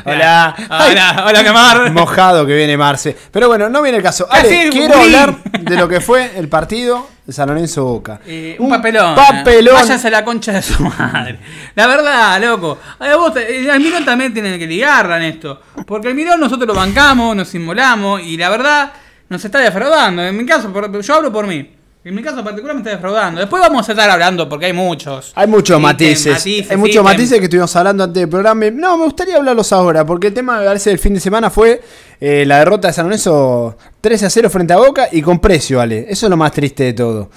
Hola. 0.05 0.55
Hola, 0.69 1.25
hola, 1.27 1.41
mi 1.41 1.47
amor. 1.47 1.91
Mojado 1.91 2.45
que 2.45 2.55
viene 2.55 2.77
Marce. 2.77 3.15
Pero 3.31 3.47
bueno, 3.47 3.69
no 3.69 3.81
viene 3.81 3.97
el 3.97 4.03
caso. 4.03 4.27
Ale, 4.29 4.69
quiero 4.69 4.95
hablar 4.95 5.35
de 5.43 5.75
lo 5.75 5.87
que 5.87 6.01
fue 6.01 6.31
el 6.35 6.47
partido 6.47 7.07
de 7.25 7.33
San 7.33 7.47
Lorenzo 7.47 7.83
Boca. 7.83 8.19
Eh, 8.25 8.55
un, 8.57 8.69
papelón. 8.69 9.15
Papelón. 9.15 9.75
Váyanse 9.75 10.07
a 10.07 10.11
la 10.11 10.25
concha 10.25 10.53
de 10.53 10.61
su 10.63 10.81
madre. 10.83 11.39
La 11.75 11.85
verdad, 11.85 12.41
loco. 12.41 12.79
A 12.97 13.15
vos, 13.15 13.35
eh, 13.37 13.59
el 13.59 13.69
Almirón 13.69 14.03
también 14.03 14.33
tiene 14.33 14.57
que 14.57 14.65
ligarla 14.65 15.17
en 15.17 15.23
esto. 15.23 15.61
Porque 15.85 16.07
el 16.07 16.13
Almirón 16.13 16.39
nosotros 16.39 16.67
lo 16.67 16.73
bancamos, 16.73 17.35
nos 17.35 17.53
inmolamos 17.53 18.21
y 18.21 18.35
la 18.35 18.49
verdad 18.49 18.91
nos 19.29 19.43
está 19.45 19.59
defraudando. 19.59 20.23
En 20.23 20.35
mi 20.35 20.45
caso, 20.45 20.71
por- 20.73 21.01
yo 21.01 21.13
hablo 21.15 21.31
por 21.31 21.45
mí. 21.47 21.75
En 22.01 22.15
mi 22.15 22.23
caso 22.23 22.41
particular 22.43 22.73
me 22.75 22.79
está 22.81 22.91
defraudando. 22.91 23.41
Después 23.41 23.61
vamos 23.61 23.87
a 23.87 23.91
estar 23.91 24.09
hablando 24.09 24.47
porque 24.47 24.67
hay 24.67 24.73
muchos. 24.73 25.33
Hay 25.35 25.47
muchos 25.47 25.79
matices. 25.81 26.31
matices, 26.33 26.71
Hay 26.71 26.77
muchos 26.77 27.03
matices 27.03 27.37
que 27.39 27.43
estuvimos 27.45 27.75
hablando 27.75 28.05
antes 28.05 28.21
del 28.21 28.29
programa. 28.29 28.65
No, 28.71 28.97
me 28.97 29.03
gustaría 29.03 29.35
hablarlos 29.35 29.71
ahora, 29.73 30.05
porque 30.05 30.27
el 30.27 30.33
tema, 30.33 30.59
me 30.59 30.65
parece, 30.65 30.91
del 30.91 30.97
fin 30.99 31.13
de 31.13 31.19
semana 31.19 31.49
fue 31.49 31.81
eh, 32.21 32.45
la 32.47 32.59
derrota 32.59 32.87
de 32.87 32.93
San 32.93 33.05
Lorenzo 33.05 33.75
13 33.99 34.25
a 34.27 34.29
0 34.29 34.49
frente 34.49 34.73
a 34.73 34.77
Boca 34.77 35.09
y 35.11 35.21
con 35.21 35.39
precio, 35.39 35.81
Ale. 35.81 36.05
Eso 36.09 36.25
es 36.25 36.29
lo 36.29 36.37
más 36.37 36.53
triste 36.53 36.85
de 36.85 36.93
todo. 36.93 37.29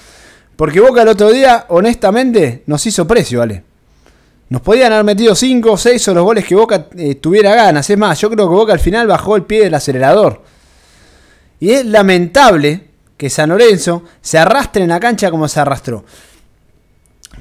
Porque 0.55 0.79
Boca 0.79 1.01
el 1.01 1.09
otro 1.09 1.29
día, 1.29 1.65
honestamente, 1.67 2.63
nos 2.65 2.85
hizo 2.85 3.05
precio, 3.05 3.41
Ale. 3.41 3.63
Nos 4.47 4.61
podían 4.61 4.93
haber 4.93 5.03
metido 5.03 5.35
5 5.35 5.71
o 5.73 5.77
6 5.77 6.07
o 6.07 6.13
los 6.13 6.23
goles 6.23 6.45
que 6.45 6.55
Boca 6.55 6.87
eh, 6.97 7.15
tuviera 7.15 7.53
ganas. 7.53 7.89
Es 7.89 7.97
más, 7.97 8.19
yo 8.21 8.29
creo 8.29 8.47
que 8.47 8.55
Boca 8.55 8.71
al 8.71 8.79
final 8.79 9.07
bajó 9.07 9.35
el 9.35 9.43
pie 9.43 9.65
del 9.65 9.73
acelerador. 9.73 10.41
Y 11.63 11.71
es 11.71 11.85
lamentable 11.85 12.89
que 13.15 13.29
San 13.29 13.47
Lorenzo 13.47 14.03
se 14.19 14.37
arrastre 14.37 14.83
en 14.83 14.89
la 14.89 14.99
cancha 14.99 15.31
como 15.31 15.47
se 15.47 15.61
arrastró. 15.61 16.03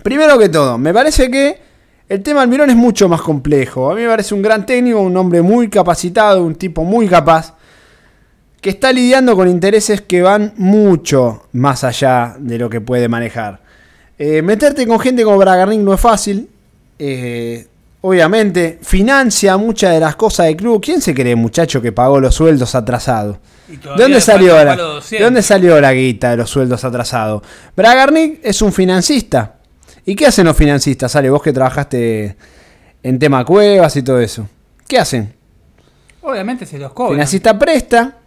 Primero 0.05 0.39
que 0.39 0.49
todo, 0.49 0.79
me 0.79 0.95
parece 0.95 1.29
que 1.29 1.61
el 2.09 2.23
tema 2.23 2.43
Almirón 2.43 2.71
es 2.71 2.77
mucho 2.77 3.09
más 3.09 3.21
complejo. 3.21 3.91
A 3.91 3.97
mí 3.97 4.03
me 4.03 4.07
parece 4.07 4.33
un 4.33 4.43
gran 4.43 4.65
técnico, 4.65 5.01
un 5.01 5.17
hombre 5.17 5.43
muy 5.43 5.69
capacitado, 5.69 6.45
un 6.45 6.55
tipo 6.55 6.85
muy 6.85 7.09
capaz, 7.09 7.55
que 8.61 8.71
está 8.71 8.93
lidiando 8.93 9.35
con 9.35 9.49
intereses 9.49 10.03
que 10.03 10.23
van 10.23 10.55
mucho 10.57 11.49
más 11.51 11.83
allá 11.83 12.37
de 12.39 12.59
lo 12.59 12.71
que 12.71 12.81
puede 12.81 13.09
manejar. 13.09 13.61
Eh, 14.21 14.41
meterte 14.41 14.87
con 14.87 15.01
gente 15.01 15.25
como 15.25 15.37
Bragarnik 15.39 15.81
no 15.81 15.95
es 15.95 16.01
fácil. 16.01 16.49
eh, 16.97 17.67
obviamente, 18.03 18.79
financia 18.83 19.57
muchas 19.57 19.95
de 19.95 20.01
las 20.01 20.15
cosas 20.17 20.47
del 20.47 20.57
club. 20.57 20.83
¿Quién 20.85 21.01
se 21.01 21.15
cree, 21.15 21.35
muchacho, 21.35 21.81
que 21.81 21.91
pagó 21.93 22.21
los 22.21 22.35
sueldos 22.35 22.75
atrasado? 22.75 23.39
Y 23.69 23.77
¿De 23.77 23.89
dónde 23.97 24.21
salió 24.21 24.55
la, 24.55 24.61
un 24.73 24.77
palo 24.77 24.89
de 24.89 24.95
200. 24.97 25.19
¿De 25.19 25.25
dónde 25.25 25.43
salió 25.43 25.81
la 25.81 25.93
guita 25.95 26.31
de 26.31 26.37
los 26.37 26.51
sueldos 26.51 26.85
atrasados? 26.85 27.43
Bragarnik 27.75 28.41
es 28.43 28.61
un 28.61 28.73
financista. 28.73 29.55
¿Y 30.05 30.15
qué 30.15 30.27
hacen 30.27 30.45
los 30.47 30.57
financistas? 30.57 31.11
Sale, 31.13 31.31
vos 31.31 31.43
que 31.43 31.53
trabajaste 31.53 32.37
en 33.03 33.19
tema 33.19 33.45
cuevas 33.45 33.97
y 33.97 34.03
todo 34.03 34.21
eso. 34.21 34.47
¿Qué 34.87 34.99
hacen? 34.99 35.33
Obviamente 36.23 36.67
se 36.67 36.79
los 36.79 36.91
El 36.91 36.95
cobran. 36.95 37.15
financista 37.15 37.59
presta, 37.59 38.19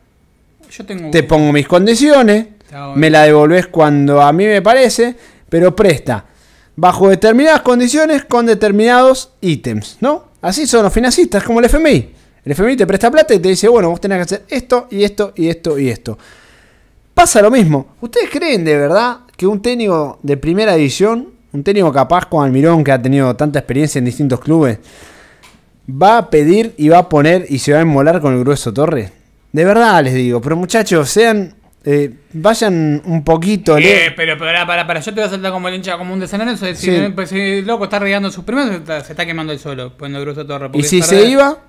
Yo 0.72 0.86
tengo. 0.86 1.12
te 1.12 1.24
pongo 1.24 1.52
mis 1.54 1.68
condiciones, 1.68 2.48
me 2.96 3.10
la 3.10 3.24
devolvés 3.24 3.68
cuando 3.68 4.22
a 4.22 4.32
mí 4.34 4.46
me 4.46 4.62
parece, 4.62 5.16
pero 5.50 5.76
presta. 5.76 6.26
Bajo 6.76 7.10
determinadas 7.10 7.62
condiciones 7.62 8.26
con 8.26 8.46
determinados 8.46 9.32
ítems, 9.42 9.98
¿no? 10.02 10.26
Así 10.42 10.68
son 10.68 10.84
los 10.84 10.94
financistas, 10.94 11.44
como 11.44 11.60
el 11.60 11.66
FMI. 11.66 12.10
El 12.44 12.52
FMI 12.52 12.76
te 12.76 12.86
presta 12.86 13.10
plata 13.10 13.34
y 13.34 13.40
te 13.40 13.50
dice, 13.50 13.68
bueno, 13.68 13.90
vos 13.90 14.00
tenés 14.00 14.18
que 14.18 14.22
hacer 14.22 14.46
esto 14.50 14.88
y 14.92 15.04
esto 15.04 15.34
y 15.36 15.48
esto 15.48 15.80
y 15.80 15.90
esto. 15.90 16.18
Pasa 17.14 17.42
lo 17.42 17.50
mismo. 17.50 17.96
¿Ustedes 18.02 18.30
creen 18.30 18.64
de 18.66 18.78
verdad 18.78 19.20
que 19.36 19.48
un 19.48 19.62
técnico 19.62 20.20
de 20.22 20.38
primera 20.38 20.76
división, 20.76 21.30
un 21.54 21.64
técnico 21.64 21.92
capaz 21.92 22.26
con 22.26 22.44
Almirón 22.44 22.84
que 22.84 22.92
ha 22.92 23.02
tenido 23.02 23.36
tanta 23.36 23.60
experiencia 23.60 24.00
en 24.00 24.06
distintos 24.06 24.40
clubes, 24.40 24.80
va 25.90 26.18
a 26.18 26.30
pedir 26.30 26.74
y 26.78 26.90
va 26.90 27.00
a 27.00 27.10
poner 27.10 27.46
y 27.50 27.60
se 27.60 27.72
va 27.72 27.80
a 27.80 27.82
enmolar 27.82 28.22
con 28.22 28.34
el 28.34 28.42
grueso 28.42 28.74
Torres? 28.74 29.12
De 29.52 29.64
verdad 29.64 30.04
les 30.04 30.14
digo, 30.14 30.42
pero 30.42 30.58
muchachos, 30.58 31.10
sean, 31.10 31.56
eh, 31.88 32.12
vayan 32.34 33.02
un 33.06 33.24
poquito. 33.24 33.78
le- 33.80 34.08
Eh, 34.08 34.12
pero, 34.16 34.38
pero, 34.38 34.52
para, 34.52 34.66
para, 34.66 34.88
para, 34.88 35.00
yo 35.02 35.14
te 35.14 35.20
voy 35.22 35.28
a 35.28 35.30
saltar 35.30 35.52
como 35.52 35.68
el 35.68 35.76
hincha 35.76 35.98
común 35.98 36.20
de 36.20 36.28
San 36.28 36.40
Lorenzo. 36.40 36.66
Si, 36.68 36.76
Sí. 36.76 36.98
pues, 37.14 37.30
si 37.30 37.40
el 37.40 37.66
loco 37.68 37.84
está 37.84 38.00
regando 38.00 38.32
sus 38.32 38.44
primeros, 38.44 38.72
se 38.72 38.78
está, 38.78 39.04
se 39.04 39.14
está 39.14 39.26
quemando 39.26 39.54
el 39.54 39.60
suelo, 39.60 39.96
poniendo 39.96 40.22
grueso 40.22 40.46
torre. 40.46 40.70
y 40.74 40.84
si 40.84 41.02
se 41.04 41.26
iba, 41.28 41.60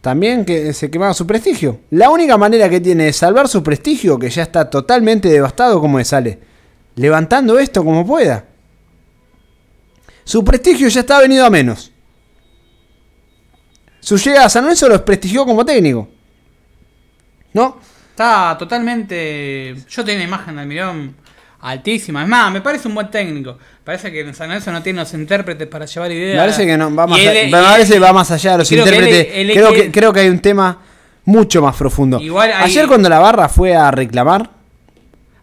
también 0.00 0.44
que 0.44 0.72
se 0.72 0.90
quemaba 0.90 1.14
su 1.14 1.26
prestigio. 1.26 1.80
La 1.90 2.10
única 2.10 2.36
manera 2.36 2.68
que 2.68 2.80
tiene 2.80 3.04
de 3.04 3.12
salvar 3.12 3.46
su 3.48 3.62
prestigio, 3.62 4.18
que 4.18 4.30
ya 4.30 4.42
está 4.42 4.68
totalmente 4.68 5.28
devastado, 5.28 5.80
como 5.80 6.02
sale? 6.04 6.38
Levantando 6.96 7.58
esto 7.58 7.84
como 7.84 8.04
pueda. 8.06 8.44
Su 10.24 10.44
prestigio 10.44 10.88
ya 10.88 11.00
está 11.00 11.20
venido 11.20 11.44
a 11.46 11.50
menos. 11.50 11.92
Su 14.00 14.16
llegada 14.16 14.46
a 14.46 14.50
San 14.50 14.62
Lorenzo 14.64 14.86
lo 14.88 14.94
desprestigió 14.94 15.44
como 15.44 15.64
técnico. 15.64 16.08
¿No? 17.52 17.78
Está 18.16 18.56
totalmente. 18.58 19.76
Yo 19.90 20.02
tengo 20.02 20.16
una 20.16 20.24
imagen 20.24 20.54
de 20.56 20.62
Almirón 20.62 21.14
Altísima. 21.60 22.22
Es 22.22 22.28
más, 22.28 22.50
me 22.50 22.62
parece 22.62 22.88
un 22.88 22.94
buen 22.94 23.10
técnico. 23.10 23.58
Parece 23.84 24.10
que 24.10 24.20
en 24.20 24.34
San 24.34 24.48
Lorenzo 24.48 24.72
no 24.72 24.82
tiene 24.82 25.00
los 25.00 25.12
intérpretes 25.12 25.68
para 25.68 25.84
llevar 25.84 26.10
ideas. 26.10 26.34
Me 26.36 26.40
parece 26.40 26.64
que 26.66 26.78
no, 26.78 26.94
va 26.94 27.06
más, 27.06 27.18
a- 27.18 27.22
me 27.22 27.50
parece 27.50 27.96
él- 27.96 28.02
va 28.02 28.12
más 28.14 28.30
allá 28.30 28.52
de 28.52 28.58
los 28.58 28.68
creo 28.70 28.84
que 28.84 28.88
él- 28.90 28.96
intérpretes. 29.04 29.52
creo, 29.54 29.72
que, 29.74 29.92
creo 29.92 30.12
que 30.14 30.20
hay 30.20 30.28
un 30.30 30.38
tema 30.38 30.78
mucho 31.26 31.60
más 31.60 31.76
profundo. 31.76 32.18
Igual 32.18 32.52
hay- 32.54 32.64
Ayer 32.64 32.86
cuando 32.88 33.10
la 33.10 33.18
barra 33.18 33.50
fue 33.50 33.76
a 33.76 33.90
reclamar, 33.90 34.48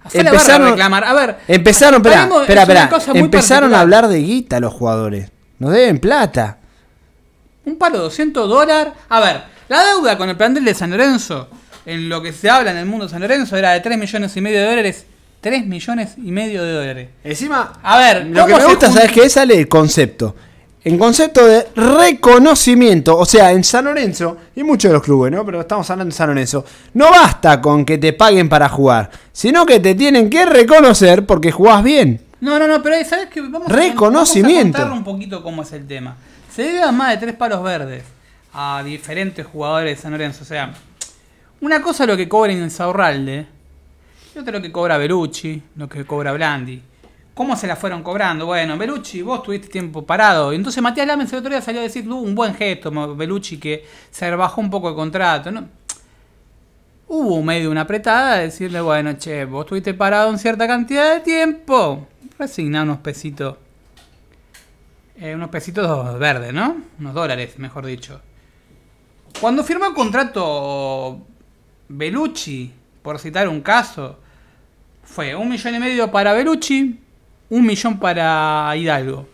Fue 0.07 0.23
la 0.23 0.31
barra 0.31 0.39
a 0.39 0.41
empezaron- 0.41 0.69
reclamar. 0.71 1.03
A 1.03 1.13
ver, 1.13 1.37
empezaron, 1.47 2.01
espera, 2.03 2.23
espera, 2.41 2.61
espera, 2.63 2.89
empezaron 3.13 3.75
a 3.75 3.81
hablar 3.81 4.07
de 4.07 4.17
guita 4.19 4.59
los 4.59 4.73
jugadores. 4.73 5.29
Nos 5.59 5.71
deben 5.71 5.99
plata. 5.99 6.57
Un 7.65 7.77
palo 7.77 7.97
de 7.97 8.03
200 8.05 8.49
dólares. 8.49 8.93
A 9.09 9.19
ver, 9.19 9.43
la 9.69 9.83
deuda 9.85 10.17
con 10.17 10.27
el 10.27 10.35
plantel 10.35 10.65
de 10.65 10.73
San 10.73 10.89
Lorenzo, 10.89 11.49
en 11.85 12.09
lo 12.09 12.21
que 12.21 12.31
se 12.33 12.49
habla 12.49 12.71
en 12.71 12.77
el 12.77 12.85
mundo 12.85 13.05
de 13.05 13.11
San 13.11 13.21
Lorenzo, 13.21 13.55
era 13.57 13.71
de 13.71 13.79
3 13.81 13.97
millones 13.97 14.35
y 14.37 14.41
medio 14.41 14.59
de 14.59 14.65
dólares. 14.67 15.05
3 15.41 15.65
millones 15.65 16.13
y 16.17 16.31
medio 16.31 16.63
de 16.63 16.71
dólares. 16.71 17.09
Encima, 17.23 17.73
A 17.83 17.97
ver, 17.97 18.25
Lo 18.27 18.45
que 18.45 18.53
¿cómo 18.53 18.63
me 18.65 18.69
gusta, 18.69 18.89
¿sabes 18.91 19.11
qué? 19.11 19.29
Sale 19.29 19.57
el 19.57 19.67
concepto. 19.67 20.35
En 20.85 20.97
concepto 20.97 21.45
de 21.45 21.67
reconocimiento. 21.75 23.17
O 23.17 23.25
sea, 23.25 23.51
en 23.51 23.63
San 23.63 23.85
Lorenzo, 23.85 24.37
y 24.55 24.63
muchos 24.63 24.89
de 24.89 24.93
los 24.93 25.03
clubes, 25.03 25.31
¿no? 25.31 25.45
Pero 25.45 25.61
estamos 25.61 25.89
hablando 25.89 26.11
de 26.13 26.17
San 26.17 26.29
Lorenzo. 26.29 26.65
No 26.93 27.09
basta 27.11 27.59
con 27.61 27.85
que 27.85 27.97
te 27.97 28.13
paguen 28.13 28.49
para 28.49 28.69
jugar, 28.69 29.09
sino 29.31 29.65
que 29.65 29.79
te 29.79 29.95
tienen 29.95 30.29
que 30.29 30.45
reconocer 30.45 31.25
porque 31.25 31.51
jugás 31.51 31.83
bien. 31.83 32.21
No, 32.41 32.59
no, 32.59 32.67
no, 32.67 32.81
pero 32.83 32.95
ahí, 32.95 33.05
¿sabes 33.05 33.27
qué? 33.31 33.41
Vamos 33.41 33.69
a- 33.69 33.73
Reconocimiento. 33.73 34.77
Vamos 34.77 34.91
a 34.91 34.93
contar 34.93 34.97
un 34.97 35.03
poquito 35.03 35.43
cómo 35.43 35.61
es 35.63 35.71
el 35.73 35.87
tema. 35.87 36.15
Se 36.53 36.63
debe 36.63 36.83
a 36.83 36.91
más 36.91 37.11
de 37.11 37.17
tres 37.17 37.35
palos 37.35 37.63
verdes 37.63 38.03
a 38.53 38.81
diferentes 38.85 39.45
jugadores 39.45 39.95
de 39.97 40.01
San 40.01 40.11
Lorenzo. 40.11 40.43
O 40.43 40.45
sea, 40.45 40.73
una 41.63 41.81
cosa 41.81 42.03
es 42.03 42.09
lo 42.09 42.17
que 42.17 42.27
cobra 42.27 42.51
Insaurralde, 42.51 43.47
y 44.35 44.37
otra 44.37 44.51
lo 44.51 44.61
que 44.61 44.71
cobra 44.71 44.97
Belucci, 44.97 45.63
lo 45.77 45.87
que 45.87 46.03
cobra 46.05 46.33
Blandi. 46.33 46.81
¿Cómo 47.33 47.55
se 47.55 47.67
la 47.67 47.77
fueron 47.77 48.03
cobrando? 48.03 48.45
Bueno, 48.45 48.77
Belucci, 48.77 49.21
vos 49.21 49.41
tuviste 49.41 49.69
tiempo 49.69 50.05
parado. 50.05 50.51
Entonces 50.51 50.83
Matías 50.83 51.07
Lamens 51.07 51.31
el 51.31 51.39
otro 51.39 51.49
día 51.49 51.61
salió 51.61 51.79
a 51.79 51.83
decir, 51.83 52.07
un 52.09 52.35
buen 52.35 52.53
gesto, 52.53 52.91
Belucci, 53.15 53.57
que 53.57 53.85
se 54.11 54.29
rebajó 54.29 54.59
un 54.59 54.69
poco 54.69 54.89
el 54.89 54.95
contrato. 54.95 55.51
¿no? 55.51 55.69
Hubo 57.07 57.41
medio 57.41 57.71
una 57.71 57.81
apretada 57.81 58.35
de 58.35 58.43
decirle, 58.43 58.81
bueno, 58.81 59.13
che, 59.13 59.45
vos 59.45 59.63
estuviste 59.63 59.93
parado 59.93 60.29
en 60.31 60.39
cierta 60.39 60.67
cantidad 60.67 61.13
de 61.13 61.21
tiempo. 61.21 62.07
Resigná 62.37 62.83
unos 62.83 62.97
pesitos. 62.97 63.55
eh, 65.17 65.33
unos 65.33 65.49
pesitos 65.49 66.19
verdes, 66.19 66.53
¿no? 66.53 66.75
Unos 66.99 67.13
dólares, 67.13 67.57
mejor 67.57 67.85
dicho. 67.85 68.19
Cuando 69.39 69.63
firmó 69.63 69.85
el 69.87 69.93
contrato 69.93 71.25
Belucci, 71.95 72.73
por 73.01 73.19
citar 73.19 73.47
un 73.47 73.61
caso, 73.61 74.17
fue 75.03 75.35
un 75.35 75.49
millón 75.49 75.75
y 75.75 75.79
medio 75.79 76.11
para 76.11 76.33
Belucci, 76.33 76.99
un 77.49 77.65
millón 77.65 77.99
para 77.99 78.73
Hidalgo. 78.75 79.27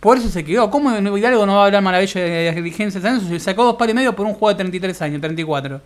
Por 0.00 0.18
eso 0.18 0.28
se 0.28 0.44
quedó. 0.44 0.70
¿Cómo 0.70 0.90
Hidalgo 1.16 1.44
no 1.46 1.56
va 1.56 1.62
a 1.62 1.66
hablar 1.66 1.82
maravilloso 1.82 2.18
de 2.18 2.46
las 2.46 2.54
dirigencias? 2.54 3.28
de 3.28 3.40
sacó 3.40 3.64
dos 3.64 3.76
palos 3.76 3.92
y 3.92 3.94
medio 3.94 4.16
por 4.16 4.26
un 4.26 4.32
juego 4.32 4.50
de 4.50 4.56
33 4.56 5.02
años, 5.02 5.20
34. 5.20 5.80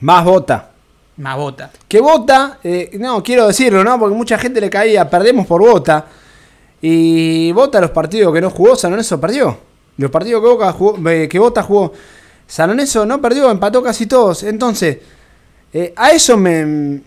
Más 0.00 0.24
bota. 0.24 0.70
Más 1.16 1.36
bota. 1.36 1.70
Que 1.86 2.00
Bota, 2.00 2.58
eh, 2.62 2.90
no, 2.98 3.22
quiero 3.22 3.46
decirlo, 3.46 3.84
¿no? 3.84 3.98
Porque 3.98 4.16
mucha 4.16 4.38
gente 4.38 4.60
le 4.60 4.70
caía, 4.70 5.08
perdemos 5.10 5.46
por 5.46 5.60
Bota. 5.60 6.06
Y 6.80 7.52
Bota 7.52 7.80
los 7.80 7.90
partidos 7.90 8.32
que 8.32 8.40
no 8.40 8.50
jugó, 8.50 8.76
San 8.76 8.90
Lorenzo 8.92 9.20
perdió. 9.20 9.58
Los 9.96 10.10
partidos 10.10 10.40
que, 10.42 10.48
Boca 10.48 10.72
jugó, 10.72 11.10
eh, 11.10 11.28
que 11.28 11.38
Bota 11.38 11.62
jugó, 11.62 11.92
San 12.50 12.68
Lorenzo 12.68 13.06
no 13.06 13.20
perdió, 13.20 13.48
empató 13.48 13.80
casi 13.80 14.06
todos. 14.06 14.42
Entonces, 14.42 14.98
eh, 15.72 15.94
a 15.96 16.10
eso 16.10 16.36
me, 16.36 17.00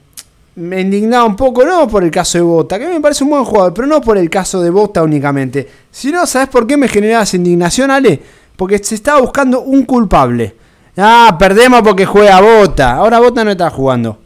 me 0.56 0.80
indignaba 0.80 1.26
un 1.26 1.36
poco, 1.36 1.66
no 1.66 1.86
por 1.86 2.02
el 2.02 2.12
caso 2.12 2.38
de 2.38 2.44
Bota, 2.46 2.80
que 2.80 2.88
me 2.88 3.02
parece 3.02 3.26
un 3.26 3.32
buen 3.32 3.44
jugador, 3.44 3.74
pero 3.74 3.86
no 3.86 4.00
por 4.00 4.18
el 4.18 4.30
caso 4.30 4.62
de 4.62 4.70
Bota 4.70 5.04
únicamente. 5.04 5.68
Sino, 5.92 6.26
¿sabes 6.26 6.48
por 6.48 6.66
qué 6.66 6.78
me 6.78 6.88
generaba 6.88 7.24
esa 7.24 7.36
indignación, 7.36 7.92
Ale? 7.92 8.22
Porque 8.56 8.78
se 8.82 8.96
estaba 8.96 9.20
buscando 9.20 9.60
un 9.60 9.84
culpable. 9.84 10.56
Ah, 10.96 11.36
perdemos 11.38 11.82
porque 11.82 12.06
juega 12.06 12.40
Bota. 12.40 12.94
Ahora 12.94 13.20
Bota 13.20 13.44
no 13.44 13.52
está 13.52 13.70
jugando. 13.70 14.20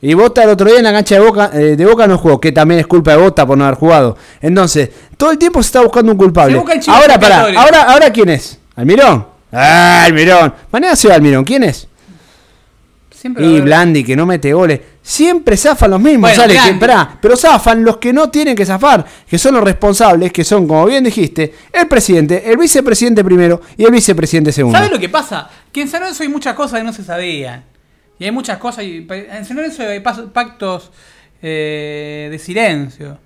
Y 0.00 0.14
Bota 0.14 0.44
el 0.44 0.50
otro 0.50 0.68
día 0.68 0.78
en 0.78 0.84
la 0.84 0.92
cancha 0.92 1.16
de 1.16 1.20
Boca, 1.20 1.50
eh, 1.52 1.74
de 1.74 1.84
Boca 1.84 2.06
no 2.06 2.16
jugó, 2.16 2.40
que 2.40 2.52
también 2.52 2.78
es 2.78 2.86
culpa 2.86 3.10
de 3.10 3.16
Bota 3.16 3.44
por 3.44 3.58
no 3.58 3.64
haber 3.64 3.76
jugado. 3.76 4.16
Entonces, 4.40 4.88
todo 5.16 5.32
el 5.32 5.38
tiempo 5.38 5.60
se 5.64 5.66
está 5.66 5.82
buscando 5.82 6.12
un 6.12 6.18
culpable. 6.18 6.56
Ahora, 6.56 7.18
pará, 7.18 7.40
expiatorio. 7.40 7.58
ahora, 7.60 7.82
ahora 7.92 8.12
quién 8.12 8.28
es? 8.28 8.56
¿Almirón? 8.76 9.29
Ah, 9.52 10.04
Almirón. 10.04 10.54
Mañana 10.70 10.96
se 10.96 11.08
va 11.08 11.14
Almirón. 11.14 11.44
¿Quién 11.44 11.64
es? 11.64 11.86
Siempre 13.10 13.44
Y 13.44 13.60
Blandi, 13.60 14.02
que 14.02 14.16
no 14.16 14.24
mete 14.24 14.52
goles. 14.52 14.80
Siempre 15.02 15.56
zafan 15.56 15.90
los 15.90 16.00
mismos, 16.00 16.30
Bueno, 16.30 16.36
sale 16.42 16.54
que, 16.54 16.60
Blandi. 16.60 16.78
pará, 16.80 17.18
pero 17.20 17.36
zafan 17.36 17.84
los 17.84 17.98
que 17.98 18.12
no 18.12 18.30
tienen 18.30 18.54
que 18.56 18.64
zafar, 18.64 19.04
que 19.28 19.38
son 19.38 19.54
los 19.54 19.64
responsables, 19.64 20.32
que 20.32 20.42
son, 20.44 20.66
como 20.66 20.86
bien 20.86 21.04
dijiste, 21.04 21.52
el 21.72 21.86
presidente, 21.88 22.50
el 22.50 22.56
vicepresidente 22.56 23.22
primero 23.24 23.60
y 23.76 23.84
el 23.84 23.90
vicepresidente 23.90 24.52
segundo. 24.52 24.78
¿Sabes 24.78 24.92
lo 24.92 24.98
que 24.98 25.08
pasa? 25.08 25.50
Que 25.70 25.82
en 25.82 25.88
San 25.88 26.00
Lorenzo 26.00 26.22
hay 26.22 26.28
muchas 26.30 26.54
cosas 26.54 26.78
que 26.80 26.84
no 26.84 26.92
se 26.92 27.04
sabían. 27.04 27.64
Y 28.18 28.24
hay 28.24 28.30
muchas 28.30 28.58
cosas. 28.58 28.84
Y 28.84 29.06
en 29.10 29.44
San 29.44 29.56
Lorenzo 29.56 29.82
hay 29.82 30.00
pactos 30.00 30.90
eh, 31.42 32.28
de 32.30 32.38
silencio. 32.38 33.18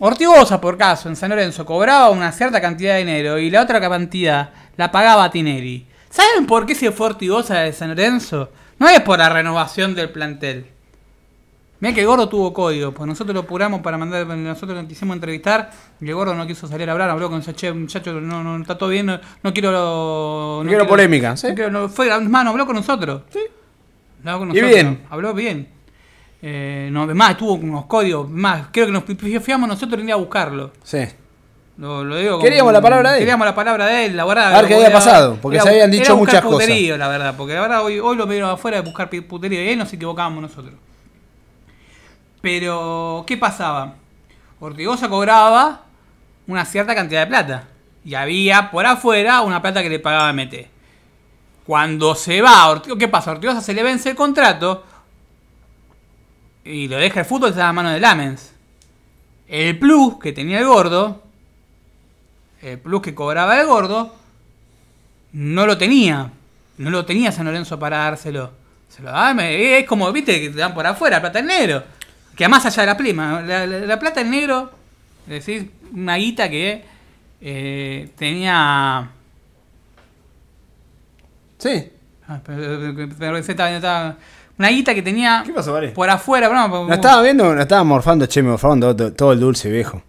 Ortigosa, 0.00 0.60
por 0.60 0.76
caso, 0.78 1.08
en 1.08 1.16
San 1.16 1.28
Lorenzo 1.30 1.64
cobraba 1.66 2.10
una 2.10 2.32
cierta 2.32 2.60
cantidad 2.60 2.94
de 2.94 3.00
dinero 3.00 3.38
y 3.38 3.50
la 3.50 3.62
otra 3.62 3.80
cantidad 3.80 4.50
la 4.76 4.90
pagaba 4.90 5.30
Tinelli. 5.30 5.86
¿Saben 6.08 6.46
por 6.46 6.64
qué 6.66 6.74
se 6.74 6.90
fue 6.90 7.08
Ortigosa 7.08 7.60
de 7.60 7.72
San 7.72 7.90
Lorenzo? 7.90 8.50
No 8.78 8.88
es 8.88 9.00
por 9.00 9.18
la 9.18 9.28
renovación 9.28 9.94
del 9.94 10.10
plantel. 10.10 10.66
Mira 11.80 11.94
que 11.94 12.00
el 12.00 12.06
gordo 12.06 12.28
tuvo 12.28 12.52
código, 12.52 12.92
pues 12.92 13.06
nosotros 13.06 13.34
lo 13.34 13.40
apuramos 13.40 13.80
para 13.80 13.96
mandar, 13.96 14.26
nosotros 14.26 14.82
lo 14.82 14.86
quisimos 14.88 15.14
entrevistar 15.14 15.70
y 16.00 16.08
el 16.08 16.14
gordo 16.14 16.34
no 16.34 16.46
quiso 16.46 16.66
salir 16.66 16.88
a 16.88 16.92
hablar, 16.92 17.08
habló 17.08 17.30
con 17.30 17.40
ese 17.40 17.54
che, 17.54 17.72
muchacho, 17.72 18.20
no, 18.20 18.42
no, 18.44 18.60
está 18.60 18.76
todo 18.76 18.90
bien, 18.90 19.06
no, 19.06 19.18
no 19.42 19.52
quiero... 19.52 20.60
No, 20.62 20.68
quiero 20.68 20.86
polémica, 20.86 21.36
¿sí? 21.38 21.48
no 21.48 21.54
quiero- 21.54 21.70
no, 21.70 21.88
fue, 21.88 22.10
además, 22.10 22.44
no, 22.44 22.50
habló 22.50 22.66
con 22.66 22.76
nosotros. 22.76 23.22
Sí. 23.30 23.38
Habló 24.24 24.38
con 24.40 24.48
Y 24.50 24.52
nosotros. 24.60 24.70
bien. 24.74 25.06
Habló 25.08 25.32
bien. 25.34 25.68
Eh, 26.42 26.88
no, 26.90 27.02
además 27.02 27.36
tuvo 27.36 27.54
unos 27.54 27.84
códigos, 27.86 28.28
más, 28.30 28.68
creo 28.72 28.86
que 28.86 28.92
nos 28.92 29.04
fiamos 29.44 29.68
nosotros 29.68 30.00
en 30.00 30.08
ir 30.08 30.12
a 30.12 30.16
buscarlo. 30.16 30.72
Sí. 30.82 31.06
Lo, 31.76 32.04
lo 32.04 32.16
digo 32.16 32.32
como- 32.32 32.44
Queríamos 32.44 32.72
la 32.72 32.80
palabra 32.80 33.10
de 33.12 33.16
él. 33.16 33.20
Queríamos 33.22 33.46
la 33.46 33.54
palabra 33.54 33.86
de 33.86 34.06
él, 34.06 34.16
la 34.16 34.24
verdad. 34.24 34.54
A 34.54 34.58
ver 34.60 34.68
qué 34.68 34.74
había 34.74 34.92
pasado, 34.92 35.38
porque 35.40 35.56
era- 35.56 35.64
se 35.64 35.70
habían 35.70 35.90
dicho 35.90 36.16
muchas 36.16 36.42
cosas. 36.42 36.68
la 36.98 37.08
verdad, 37.08 37.34
porque 37.36 37.54
verdad 37.60 37.84
hoy, 37.84 37.98
hoy 37.98 38.16
lo 38.16 38.26
vieron 38.26 38.50
afuera 38.50 38.78
de 38.78 38.82
buscar 38.82 39.08
puterío 39.10 39.62
y 39.62 39.68
ahí 39.68 39.76
nos 39.76 39.92
equivocábamos 39.92 40.42
nosotros. 40.42 40.74
Pero, 42.42 43.24
¿qué 43.26 43.36
pasaba? 43.36 43.94
Ortigosa 44.60 45.08
cobraba 45.08 45.82
una 46.46 46.64
cierta 46.64 46.94
cantidad 46.94 47.20
de 47.20 47.26
plata. 47.26 47.64
Y 48.04 48.14
había 48.14 48.70
por 48.70 48.86
afuera 48.86 49.42
una 49.42 49.60
plata 49.60 49.82
que 49.82 49.90
le 49.90 49.98
pagaba 50.00 50.32
MT. 50.32 50.68
Cuando 51.66 52.14
se 52.14 52.40
va, 52.40 52.68
Ortigosa, 52.68 52.98
¿qué 52.98 53.08
pasa? 53.08 53.30
Ortigosa 53.32 53.60
se 53.60 53.74
le 53.74 53.82
vence 53.82 54.10
el 54.10 54.16
contrato 54.16 54.84
y 56.64 56.88
lo 56.88 56.96
deja 56.96 57.20
el 57.20 57.26
fútbol, 57.26 57.50
está 57.50 57.64
a 57.64 57.66
la 57.68 57.72
mano 57.72 57.90
de 57.90 58.00
Lamens. 58.00 58.52
El 59.48 59.78
plus 59.78 60.18
que 60.18 60.32
tenía 60.32 60.58
el 60.60 60.66
gordo, 60.66 61.22
el 62.62 62.78
plus 62.78 63.02
que 63.02 63.14
cobraba 63.14 63.60
el 63.60 63.66
gordo, 63.66 64.14
no 65.32 65.66
lo 65.66 65.76
tenía. 65.78 66.30
No 66.78 66.90
lo 66.90 67.04
tenía 67.04 67.32
San 67.32 67.46
Lorenzo 67.46 67.78
para 67.78 67.98
dárselo. 67.98 68.52
Se 68.88 69.02
lo 69.02 69.10
daba, 69.10 69.34
me- 69.34 69.78
es 69.78 69.86
como, 69.86 70.10
viste, 70.12 70.40
que 70.40 70.50
te 70.50 70.58
dan 70.58 70.74
por 70.74 70.86
afuera, 70.86 71.20
plata 71.20 71.38
en 71.40 71.46
negro. 71.46 71.82
Que 72.36 72.48
más 72.48 72.64
allá 72.64 72.82
de 72.82 72.86
la 72.86 72.96
prima, 72.96 73.42
la, 73.42 73.66
la- 73.66 73.78
la 73.80 73.98
plata 73.98 74.20
en 74.22 74.30
negro, 74.30 74.70
es 75.26 75.44
decir, 75.46 75.70
una 75.92 76.16
guita 76.16 76.48
que 76.48 76.84
eh, 77.40 78.08
tenía... 78.16 79.10
Sí. 81.58 81.90
Ah, 82.28 82.40
pero- 82.44 82.94
pero- 82.94 83.08
pero 83.18 83.36
estaba- 83.36 84.16
una 84.60 84.68
guita 84.68 84.94
que 84.94 85.02
tenía 85.02 85.42
¿Qué 85.44 85.52
pasó, 85.52 85.72
Vale? 85.72 85.88
por 85.88 86.08
afuera, 86.10 86.48
¿Lo 86.86 86.94
estaba 86.94 87.22
viendo? 87.22 87.52
Lo 87.54 87.60
estaba 87.62 87.82
morfando, 87.82 88.26
che, 88.26 88.42
me 88.42 88.50
todo- 88.94 89.12
todo 89.14 89.32
el 89.32 89.40
dulce, 89.40 89.70
viejo. 89.70 90.02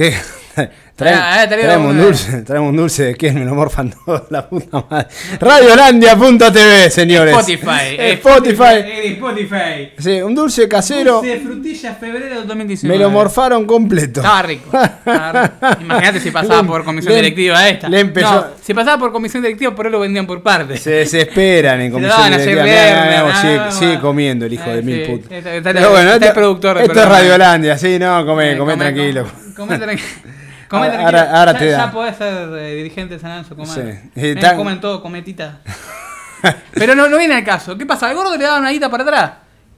Ah, 1.02 1.46
traemos 1.48 1.92
un 1.92 1.98
dulce, 1.98 2.42
traemos 2.42 2.68
un 2.72 2.76
dulce 2.76 3.04
de 3.04 3.14
qué, 3.14 3.32
me 3.32 3.42
lo 3.46 3.54
morfan 3.54 3.90
todo, 4.04 4.26
la 4.28 4.46
puta 4.46 4.84
madre. 4.90 5.08
Radiolandia.tv, 5.40 6.90
señores. 6.90 7.34
Spotify. 7.34 7.96
Spotify. 7.98 8.64
eh, 8.84 9.12
Spotify. 9.14 9.92
Sí, 9.98 10.20
un 10.20 10.34
dulce 10.34 10.68
casero. 10.68 11.14
Dulce 11.22 11.28
de 11.28 11.40
frutilla 11.40 11.94
febrero 11.94 12.34
del 12.40 12.46
2019. 12.46 12.98
Me 12.98 13.02
lo 13.02 13.08
morfaron 13.10 13.64
completo. 13.64 14.20
Estaba 14.20 14.42
rico. 14.42 14.70
Estaba 14.76 15.42
rico. 15.42 15.82
Imagínate 15.84 16.20
si 16.20 16.30
pasaba 16.30 16.60
Le- 16.60 16.68
por 16.68 16.84
comisión 16.84 17.14
le- 17.14 17.20
directiva 17.22 17.66
esta. 17.66 17.88
le 17.88 18.00
empezó- 18.00 18.34
No, 18.34 18.46
si 18.62 18.74
pasaba 18.74 18.98
por 18.98 19.10
comisión 19.10 19.42
directiva, 19.42 19.74
por 19.74 19.86
ahí 19.86 19.92
lo 19.92 20.00
vendían 20.00 20.26
por 20.26 20.42
partes. 20.42 20.82
Se 20.82 20.90
desesperan 20.90 21.80
en 21.80 21.92
comisión 21.92 22.24
directiva. 22.30 22.62
mirá, 22.62 23.26
ah, 23.26 23.40
sigue, 23.40 23.58
ah, 23.58 23.70
sigue 23.72 24.00
comiendo 24.00 24.44
el 24.44 24.52
hijo 24.52 24.68
de 24.68 24.82
mil 24.82 25.02
sí. 25.06 25.12
putas. 25.12 25.32
Está- 25.32 25.54
está- 25.54 25.72
Pero 25.72 25.90
bueno, 25.92 26.10
está 26.12 26.16
el 26.16 26.22
esto, 26.24 26.34
productor 26.34 26.78
esto 26.78 27.00
es. 27.00 27.08
Radiolandia, 27.08 27.78
sí, 27.78 27.98
no, 27.98 28.26
come, 28.26 28.52
Eh, 28.52 28.58
come 28.58 28.72
come- 28.74 28.84
tranquilo. 28.84 29.22
Come 29.22 29.49
tranquilo. 29.66 30.08
Come 30.68 30.86
Ahora- 30.86 30.92
tranquilo. 30.98 31.36
ahora- 31.36 31.52
ya, 31.52 31.58
te 31.58 31.66
da. 31.70 31.78
Ya 31.86 31.92
podés 31.92 32.16
ser 32.16 32.48
eh, 32.58 32.74
dirigente 32.76 33.14
de 33.14 33.20
San. 33.20 33.44
Sí. 33.44 33.80
Eh, 34.14 34.34
Y 34.36 34.40
tan- 34.40 34.56
Comen 34.56 34.80
todo, 34.80 35.02
cometita. 35.02 35.60
Pero 36.72 36.94
no, 36.94 37.08
no 37.08 37.18
viene 37.18 37.34
al 37.34 37.44
caso. 37.44 37.76
¿Qué 37.76 37.84
pasa? 37.86 38.08
Al 38.08 38.14
gordo 38.14 38.36
le 38.36 38.44
daban 38.44 38.60
una 38.62 38.70
guita 38.70 38.88
para 38.90 39.02
atrás. 39.02 39.32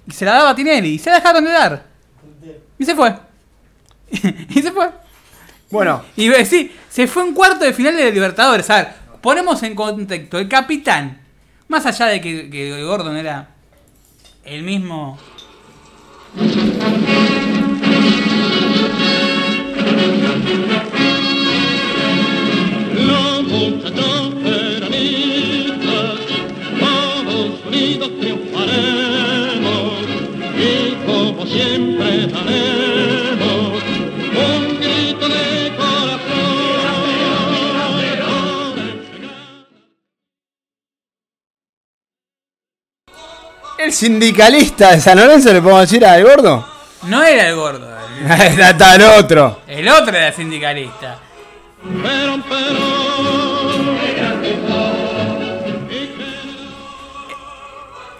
Y 0.07 0.13
se 0.13 0.25
la 0.25 0.35
daba 0.35 0.51
a 0.51 0.55
Tinelli. 0.55 0.91
Y 0.95 0.99
se 0.99 1.11
la 1.11 1.17
dejaron 1.17 1.45
de 1.45 1.51
dar. 1.51 1.83
Y 2.79 2.85
se 2.85 2.95
fue. 2.95 3.15
y 4.11 4.63
se 4.63 4.71
fue. 4.73 4.91
Bueno, 5.71 6.03
Y 6.17 6.31
eh, 6.31 6.45
sí, 6.45 6.71
se 6.91 7.07
fue 7.07 7.23
en 7.27 7.33
cuarto 7.33 7.65
de 7.65 7.73
final 7.73 7.97
de 7.97 8.13
Libertadores. 8.13 8.69
A 8.69 8.77
ver, 8.77 8.89
ponemos 9.23 9.63
en 9.63 9.75
contexto. 9.75 10.39
El 10.39 10.49
capitán, 10.49 11.21
más 11.69 11.87
allá 11.87 12.07
de 12.07 12.21
que, 12.21 12.51
que 12.51 12.83
Gordon 12.85 13.17
era 13.17 13.49
el 14.45 14.63
mismo. 14.63 15.19
Los 22.95 23.43
muchachos 23.45 24.35
peronistas, 24.43 26.19
todos 26.81 27.67
unidos 27.67 28.11
triunfaremos 28.21 30.03
y 30.59 30.95
como 31.07 31.47
siempre 31.47 32.27
daremos 32.27 33.83
un 34.35 34.81
grito 34.81 35.29
de 35.29 35.73
corazón. 35.77 36.63
el 43.79 43.93
sindicalista 43.93 44.93
de 44.93 45.01
San 45.01 45.19
Lorenzo 45.19 45.53
le 45.53 45.61
podemos 45.61 45.83
decir 45.83 46.05
al 46.07 46.23
gordo. 46.25 46.72
No 47.05 47.23
era 47.25 47.49
el 47.49 47.57
gordo. 47.57 47.89
El, 48.21 48.31
Está 48.51 48.71
está 48.71 48.95
el 48.97 49.03
otro. 49.03 49.61
el 49.67 49.89
otro 49.89 50.17
era 50.17 50.33
sindicalista. 50.33 51.19
Pero, 52.03 52.39
pero, 52.49 52.93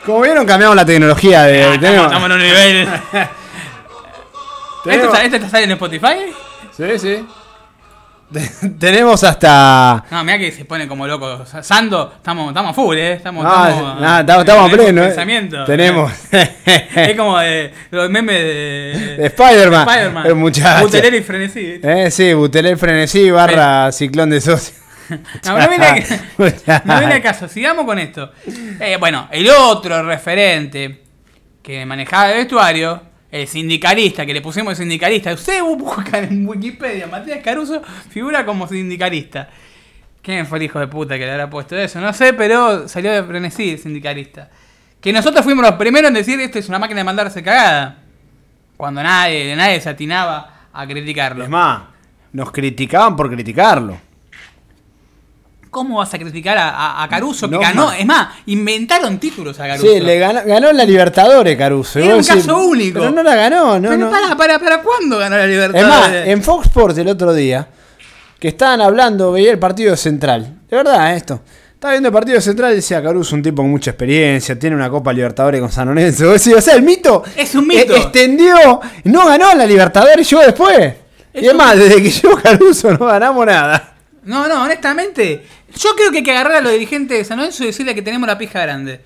Como 0.05 0.21
vieron, 0.23 0.45
cambiamos 0.45 0.75
la 0.77 0.85
tecnología 0.85 1.43
de. 1.45 1.63
Ah, 1.65 1.79
tenemos- 1.79 2.07
estamos, 2.07 2.07
estamos 2.07 2.27
en 2.27 2.33
un 2.33 2.43
nivel. 2.43 2.89
¿Esto 4.85 5.07
está, 5.07 5.25
esto 5.25 5.37
está 5.37 5.61
en 5.61 5.71
Spotify? 5.71 6.35
Sí, 6.77 6.99
sí. 6.99 7.25
tenemos 8.79 9.23
hasta. 9.25 10.05
No, 10.11 10.25
mira 10.25 10.39
que 10.39 10.53
se 10.53 10.65
pone 10.65 10.87
como 10.89 11.07
loco. 11.07 11.45
Sando, 11.63 12.13
estamos, 12.17 12.49
estamos 12.49 12.75
full, 12.75 12.97
¿eh? 12.97 13.13
Estamos, 13.15 13.45
Ah, 13.49 14.19
estamos, 14.21 14.71
pleno, 14.73 15.03
eh. 15.05 15.49
Tenemos. 15.67 16.13
Es 16.95 17.17
como 17.17 17.39
de, 17.39 17.73
los 17.91 18.09
memes 18.11 18.37
de, 18.41 19.17
De 19.19 19.27
Spider-Man. 19.27 20.39
Muchacho. 20.39 20.85
Butelero 20.85 21.17
y 21.17 21.23
frenesí. 21.23 21.81
Eh, 21.83 22.11
sí, 22.11 22.33
Buteler 22.35 22.77
Frenesí 22.77 23.31
barra 23.31 23.91
ciclón 23.93 24.31
de 24.31 24.41
socio. 24.41 24.75
No, 25.45 25.59
no 25.59 25.69
viene, 25.69 25.87
a- 25.87 26.83
no 26.87 26.99
viene 26.99 27.15
al 27.15 27.23
caso. 27.23 27.47
Sigamos 27.47 27.85
con 27.85 27.99
esto. 27.99 28.33
Eh, 28.81 28.97
bueno, 28.99 29.29
el 29.31 29.51
otro 29.51 30.03
referente 30.05 31.03
que 31.63 31.85
manejaba 31.85 32.31
el 32.31 32.39
vestuario, 32.39 33.03
el 33.33 33.49
sindicalista, 33.49 34.27
que 34.27 34.35
le 34.35 34.43
pusimos 34.43 34.77
sindicalista. 34.77 35.33
Usted 35.33 35.63
busca 35.63 36.19
en 36.19 36.47
Wikipedia, 36.47 37.07
Matías 37.07 37.43
Caruso 37.43 37.83
figura 38.11 38.45
como 38.45 38.69
sindicalista. 38.69 39.49
¿Quién 40.21 40.47
fue 40.47 40.59
el 40.59 40.65
hijo 40.65 40.79
de 40.79 40.87
puta 40.87 41.19
que 41.19 41.25
le 41.25 41.33
habrá 41.33 41.51
puesto 41.51 41.77
eso? 41.77 41.99
No 41.99 42.13
sé, 42.13 42.35
pero 42.35 42.87
salió 42.87 43.11
de 43.11 43.25
frenesí 43.25 43.71
el 43.71 43.79
sindicalista. 43.79 44.51
Que 45.01 45.13
nosotros 45.13 45.43
fuimos 45.43 45.65
los 45.65 45.75
primeros 45.77 46.09
en 46.09 46.15
decir 46.15 46.39
esto 46.41 46.59
es 46.59 46.69
una 46.69 46.79
máquina 46.79 47.01
de 47.01 47.05
mandarse 47.05 47.43
cagada. 47.43 48.03
Cuando 48.77 49.03
nadie, 49.03 49.57
nadie 49.57 49.81
se 49.81 49.89
atinaba 49.89 50.69
a 50.73 50.87
criticarlo. 50.87 51.43
Es 51.43 51.51
más, 51.51 51.85
nos 52.33 52.53
criticaban 52.53 53.17
por 53.17 53.31
criticarlo. 53.31 53.99
¿Cómo 55.73 55.97
vas 55.99 56.13
a 56.13 56.19
criticar 56.19 56.59
a, 56.59 56.69
a- 56.69 57.03
a 57.03 57.09
Caruso 57.09 57.49
que 57.49 57.55
No, 57.57 57.61
ganó? 57.61 57.91
Es 57.93 58.05
más, 58.05 58.29
inventaron 58.45 59.19
títulos 59.19 59.59
a 59.59 59.67
Caruso. 59.69 59.91
Sí, 59.91 60.01
le 60.01 60.19
ganó, 60.19 60.43
ganó 60.45 60.71
la 60.71 60.85
Libertadores, 60.85 61.57
Caruso. 61.57 61.99
Y 61.99 62.03
Era 62.05 62.17
un 62.17 62.23
caso 62.23 62.59
único. 62.59 62.99
Pero 63.01 63.11
no 63.11 63.23
la 63.23 63.35
ganó, 63.35 63.81
no, 63.81 63.89
Pero 63.89 63.97
no. 64.05 64.11
para, 64.11 64.37
para, 64.37 64.59
para, 64.59 64.83
¿cuándo 64.83 65.17
ganó 65.19 65.35
la 65.39 65.45
Es 65.45 65.49
Libertadores? 65.51 65.89
más, 65.89 66.29
en 66.29 66.43
Fox 66.43 66.67
Sports 66.67 66.99
el 66.99 67.09
otro 67.09 67.33
día, 67.33 67.67
que 68.39 68.49
estaban 68.49 68.83
hablando, 68.83 69.33
veía 69.33 69.51
el 69.51 69.59
partido 69.59 69.97
central. 69.97 70.59
De 70.69 70.77
verdad, 70.77 71.17
esto. 71.17 71.41
Estaba 71.73 71.93
viendo 71.95 72.11
el 72.11 72.13
partido 72.13 72.41
central 72.43 72.73
y 72.73 72.77
decía 72.77 73.03
Caruso, 73.03 73.35
un 73.35 73.43
tipo 73.43 73.63
con 73.63 73.71
mucha 73.71 73.91
experiencia, 73.93 74.59
tiene 74.59 74.77
una 74.77 74.91
Copa 74.91 75.11
Libertadores 75.13 75.59
con 75.61 75.73
San 75.73 75.89
Lorenzo. 75.89 76.31
O 76.33 76.39
sea, 76.39 76.75
el 76.77 76.83
mito. 76.83 77.25
Es 77.35 77.55
un 77.55 77.67
mito. 77.67 77.95
eh, 77.95 77.99
extendió, 77.99 78.79
no 79.05 79.27
ganó 79.27 79.55
la 79.55 79.65
Libertadores, 79.67 80.29
llegó 80.31 80.43
después. 80.43 80.79
Es 81.33 81.43
y 81.43 81.47
es 81.47 81.51
un- 81.53 81.57
más, 81.57 81.79
desde 81.79 82.03
que 82.03 82.11
llegó 82.11 82.37
Caruso 82.37 82.93
no 82.93 83.07
ganamos 83.07 83.47
nada. 83.47 83.92
No, 84.25 84.49
no, 84.49 84.63
honestamente. 84.63 85.47
Yo 85.77 85.91
creo 85.97 86.11
que 86.11 86.19
hay 86.19 86.25
que 86.25 86.33
agarrar 86.33 86.57
a 86.57 86.61
los 86.61 86.73
dirigentes 86.73 87.19
de 87.19 87.25
San 87.25 87.39
Lorenzo 87.39 87.65
y 87.65 87.67
decirle 87.67 87.95
que 87.95 88.03
tenemos 88.03 88.27
la 88.27 88.39
pija 88.39 88.61
grande. 88.61 89.01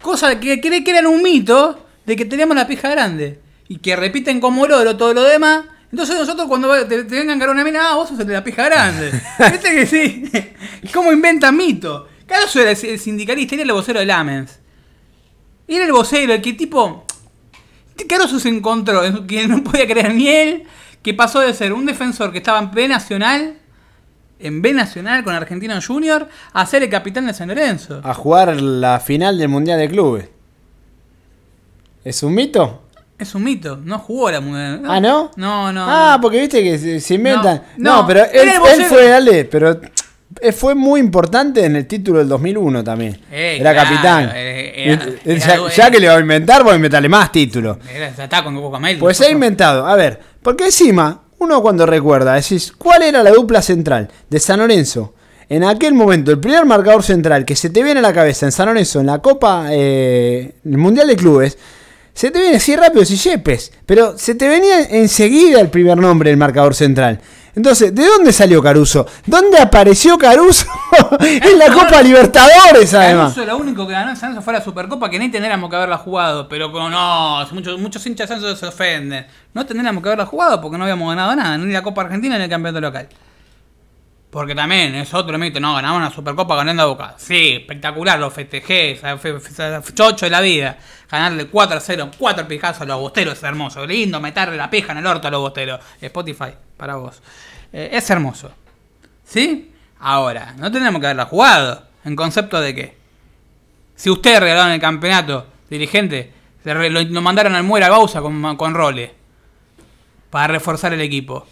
Cosa 0.00 0.38
que 0.38 0.60
cree 0.60 0.84
que 0.84 0.90
eran 0.90 1.06
un 1.06 1.22
mito 1.22 1.86
de 2.06 2.16
que 2.16 2.24
tenemos 2.24 2.56
la 2.56 2.66
pija 2.66 2.88
grande. 2.88 3.40
Y 3.68 3.78
que 3.78 3.96
repiten 3.96 4.40
como 4.40 4.66
loro 4.66 4.96
todo 4.96 5.14
lo 5.14 5.22
demás. 5.22 5.64
Entonces 5.90 6.16
nosotros 6.16 6.46
cuando 6.46 6.86
te, 6.86 7.04
te 7.04 7.14
vengan 7.14 7.42
a 7.42 7.50
una 7.50 7.64
mina, 7.64 7.90
ah, 7.90 7.94
vos 7.96 8.08
sos 8.08 8.20
el 8.20 8.26
de 8.26 8.34
la 8.34 8.44
pija 8.44 8.64
grande. 8.64 9.10
Viste 9.50 9.74
que 9.74 9.86
sí. 9.86 10.30
¿Cómo 10.92 11.12
inventan 11.12 11.56
mito? 11.56 12.08
Caruso 12.26 12.60
era 12.60 12.70
el 12.70 12.98
sindicalista, 12.98 13.56
era 13.56 13.64
el 13.64 13.72
vocero 13.72 13.98
de 13.98 14.06
Lamens. 14.06 14.60
Era 15.66 15.84
el 15.84 15.92
vocero, 15.92 16.32
el 16.32 16.40
que 16.40 16.52
tipo. 16.52 17.04
Caruso 18.08 18.38
se 18.38 18.48
encontró, 18.48 19.04
en 19.04 19.26
que 19.26 19.46
no 19.48 19.62
podía 19.64 19.86
creer 19.86 20.14
ni 20.14 20.28
él, 20.28 20.64
que 21.02 21.12
pasó 21.12 21.40
de 21.40 21.52
ser 21.54 21.72
un 21.72 21.86
defensor 21.86 22.30
que 22.32 22.38
estaba 22.38 22.60
en 22.60 22.70
B 22.70 22.88
Nacional, 22.88 23.59
en 24.40 24.62
B 24.62 24.72
Nacional 24.72 25.22
con 25.24 25.34
Argentino 25.34 25.74
Junior, 25.84 26.28
a 26.52 26.66
ser 26.66 26.82
el 26.82 26.88
capitán 26.90 27.26
de 27.26 27.34
San 27.34 27.48
Lorenzo. 27.48 28.00
A 28.04 28.14
jugar 28.14 28.60
la 28.60 29.00
final 29.00 29.38
del 29.38 29.48
Mundial 29.48 29.78
de 29.78 29.88
Clubes. 29.88 30.28
¿Es 32.04 32.22
un 32.22 32.34
mito? 32.34 32.82
Es 33.18 33.34
un 33.34 33.44
mito, 33.44 33.76
no 33.84 33.98
jugó 33.98 34.30
la 34.30 34.40
mundial. 34.40 34.82
Ah, 34.88 34.98
¿no? 35.00 35.30
No, 35.36 35.70
no. 35.72 35.84
Ah, 35.86 36.18
porque 36.22 36.40
viste 36.40 36.62
que 36.62 36.78
se, 36.78 37.00
se 37.00 37.14
inventan. 37.14 37.62
No, 37.76 37.90
No, 37.90 38.00
no, 38.02 38.06
pero 38.06 38.24
él, 38.24 38.48
fue, 38.88 39.08
dale, 39.08 39.44
pero 39.44 39.78
fue 40.56 40.74
muy 40.74 41.00
importante 41.00 41.62
en 41.66 41.76
el 41.76 41.86
título 41.86 42.20
del 42.20 42.28
2001 42.28 42.82
también. 42.82 43.20
Eh, 43.30 43.58
era 43.60 43.72
claro, 43.74 43.90
capitán. 43.90 44.30
eh, 44.34 44.72
era- 44.74 45.06
era 45.24 45.68
ya, 45.68 45.90
que 45.90 46.00
le 46.00 46.08
va 46.08 46.16
a 46.16 46.20
inventar, 46.20 46.62
voy 46.64 46.72
a 46.72 46.76
inventarle 46.76 47.10
más 47.10 47.30
títulos. 47.30 47.76
Era 47.94 48.06
ataca 48.08 48.44
con 48.44 48.54
Coco 48.54 48.72
Camel. 48.72 48.96
Pues 48.98 49.18
se 49.18 49.26
ha 49.26 49.30
inventado. 49.30 49.86
A 49.86 49.94
ver, 49.96 50.18
porque 50.42 50.64
encima, 50.64 51.20
uno 51.40 51.62
cuando 51.62 51.86
recuerda, 51.86 52.34
decís, 52.34 52.72
¿cuál 52.76 53.02
era 53.02 53.22
la 53.22 53.30
dupla 53.30 53.62
central 53.62 54.08
de 54.28 54.38
San 54.38 54.60
Lorenzo? 54.60 55.14
En 55.48 55.64
aquel 55.64 55.94
momento, 55.94 56.30
el 56.30 56.38
primer 56.38 56.64
marcador 56.64 57.02
central 57.02 57.44
que 57.44 57.56
se 57.56 57.70
te 57.70 57.82
viene 57.82 57.98
a 57.98 58.02
la 58.02 58.12
cabeza 58.12 58.46
en 58.46 58.52
San 58.52 58.66
Lorenzo, 58.66 59.00
en 59.00 59.06
la 59.06 59.18
Copa, 59.18 59.68
eh, 59.70 60.54
el 60.64 60.78
Mundial 60.78 61.08
de 61.08 61.16
Clubes, 61.16 61.58
se 62.12 62.30
te 62.30 62.40
viene 62.40 62.56
así 62.56 62.76
rápido, 62.76 63.04
si 63.04 63.16
Yepes, 63.16 63.72
pero 63.86 64.16
se 64.18 64.34
te 64.34 64.48
venía 64.48 64.82
enseguida 64.82 65.60
el 65.60 65.70
primer 65.70 65.96
nombre 65.96 66.30
del 66.30 66.36
marcador 66.36 66.74
central. 66.74 67.20
Entonces, 67.54 67.94
¿de 67.94 68.04
dónde 68.04 68.32
salió 68.32 68.62
Caruso? 68.62 69.06
¿Dónde 69.26 69.58
apareció 69.58 70.16
Caruso? 70.16 70.66
en 71.20 71.58
la 71.58 71.72
Copa 71.72 72.02
Libertadores, 72.02 72.94
además. 72.94 73.34
Caruso 73.34 73.44
lo 73.44 73.58
único 73.58 73.86
que 73.86 73.92
ganó 73.92 74.10
en 74.10 74.16
San 74.16 74.30
Lorenzo 74.30 74.44
fue 74.44 74.52
la 74.52 74.62
Supercopa, 74.62 75.10
que 75.10 75.18
ni 75.18 75.30
tendríamos 75.30 75.68
que 75.68 75.76
haberla 75.76 75.98
jugado. 75.98 76.48
Pero 76.48 76.70
como 76.70 76.88
no, 76.88 77.46
muchos, 77.52 77.78
muchos 77.78 78.06
hinchas 78.06 78.28
de 78.28 78.34
San 78.34 78.42
Lorenzo 78.42 78.60
se 78.60 78.66
ofenden. 78.66 79.26
No 79.52 79.66
tendríamos 79.66 80.02
que 80.02 80.08
haberla 80.08 80.26
jugado 80.26 80.60
porque 80.60 80.78
no 80.78 80.84
habíamos 80.84 81.08
ganado 81.08 81.34
nada, 81.34 81.58
ni 81.58 81.72
la 81.72 81.82
Copa 81.82 82.02
Argentina 82.02 82.38
ni 82.38 82.44
el 82.44 82.50
campeonato 82.50 82.80
local. 82.80 83.08
Porque 84.30 84.54
también 84.54 84.94
es 84.94 85.12
otro 85.12 85.36
mito, 85.38 85.58
no, 85.58 85.74
ganamos 85.74 85.98
una 85.98 86.10
Supercopa 86.10 86.54
ganando 86.54 86.84
a 86.84 86.86
Boca. 86.86 87.14
Sí, 87.18 87.56
espectacular, 87.60 88.18
lo 88.20 88.30
festejé, 88.30 89.00
chocho 89.92 90.26
de 90.26 90.30
la 90.30 90.40
vida. 90.40 90.78
Ganarle 91.10 91.48
4 91.48 91.76
a 91.76 91.80
0, 91.80 92.10
4 92.16 92.46
pijazos 92.46 92.82
a 92.82 92.84
los 92.84 93.00
bosteros 93.00 93.36
es 93.36 93.42
hermoso. 93.42 93.84
Lindo 93.84 94.20
meterle 94.20 94.56
la 94.56 94.70
pija 94.70 94.92
en 94.92 94.98
el 94.98 95.06
orto 95.06 95.26
a 95.26 95.32
los 95.32 95.40
bosteros. 95.40 95.80
Spotify, 96.00 96.52
para 96.76 96.94
vos. 96.94 97.20
Eh, 97.72 97.90
es 97.92 98.08
hermoso. 98.08 98.52
¿Sí? 99.24 99.72
Ahora, 99.98 100.54
no 100.56 100.70
tenemos 100.70 101.00
que 101.00 101.08
haberla 101.08 101.26
jugado. 101.26 101.88
¿En 102.04 102.14
concepto 102.14 102.60
de 102.60 102.74
qué? 102.74 102.96
Si 103.96 104.10
ustedes 104.10 104.38
regalaron 104.38 104.72
el 104.72 104.80
campeonato, 104.80 105.48
dirigente, 105.68 106.32
lo, 106.62 107.20
mandaron 107.20 107.56
al 107.56 107.64
Muera 107.64 107.90
Bausa 107.90 108.20
con, 108.20 108.56
con 108.56 108.74
Role. 108.74 109.12
Para 110.30 110.46
reforzar 110.46 110.92
el 110.92 111.00
equipo. 111.00 111.48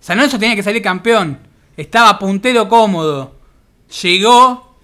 San 0.00 0.16
Lorenzo 0.16 0.40
tenía 0.40 0.56
que 0.56 0.64
salir 0.64 0.82
campeón. 0.82 1.49
Estaba 1.76 2.18
puntero 2.18 2.68
cómodo. 2.68 3.36
Llegó 4.02 4.76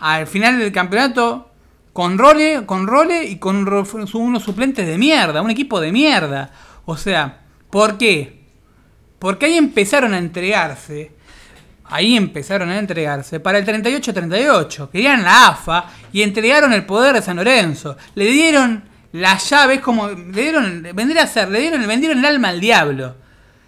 al 0.00 0.26
final 0.26 0.58
del 0.58 0.72
campeonato 0.72 1.50
con 1.92 2.16
role, 2.16 2.64
con 2.64 2.86
role 2.86 3.24
y 3.24 3.36
con 3.36 3.66
unos 3.66 4.42
suplentes 4.42 4.86
de 4.86 4.98
mierda, 4.98 5.42
un 5.42 5.50
equipo 5.50 5.80
de 5.80 5.90
mierda. 5.90 6.50
O 6.84 6.96
sea, 6.96 7.40
¿por 7.70 7.98
qué? 7.98 8.38
Porque 9.18 9.46
ahí 9.46 9.56
empezaron 9.56 10.14
a 10.14 10.18
entregarse. 10.18 11.12
Ahí 11.90 12.16
empezaron 12.16 12.68
a 12.68 12.78
entregarse 12.78 13.40
para 13.40 13.58
el 13.58 13.66
38-38. 13.66 14.90
Querían 14.90 15.24
la 15.24 15.48
AFA 15.48 15.86
y 16.12 16.22
entregaron 16.22 16.72
el 16.72 16.84
poder 16.84 17.14
de 17.14 17.22
San 17.22 17.36
Lorenzo. 17.36 17.96
Le 18.14 18.26
dieron 18.26 18.84
las 19.12 19.48
llaves 19.48 19.80
como. 19.80 20.08
Le 20.08 20.42
dieron. 20.42 20.86
Vendría 20.94 21.22
a 21.22 21.26
ser, 21.26 21.48
le 21.48 21.60
dieron, 21.60 21.86
vendieron 21.86 22.18
el 22.18 22.24
alma 22.24 22.50
al 22.50 22.60
diablo. 22.60 23.16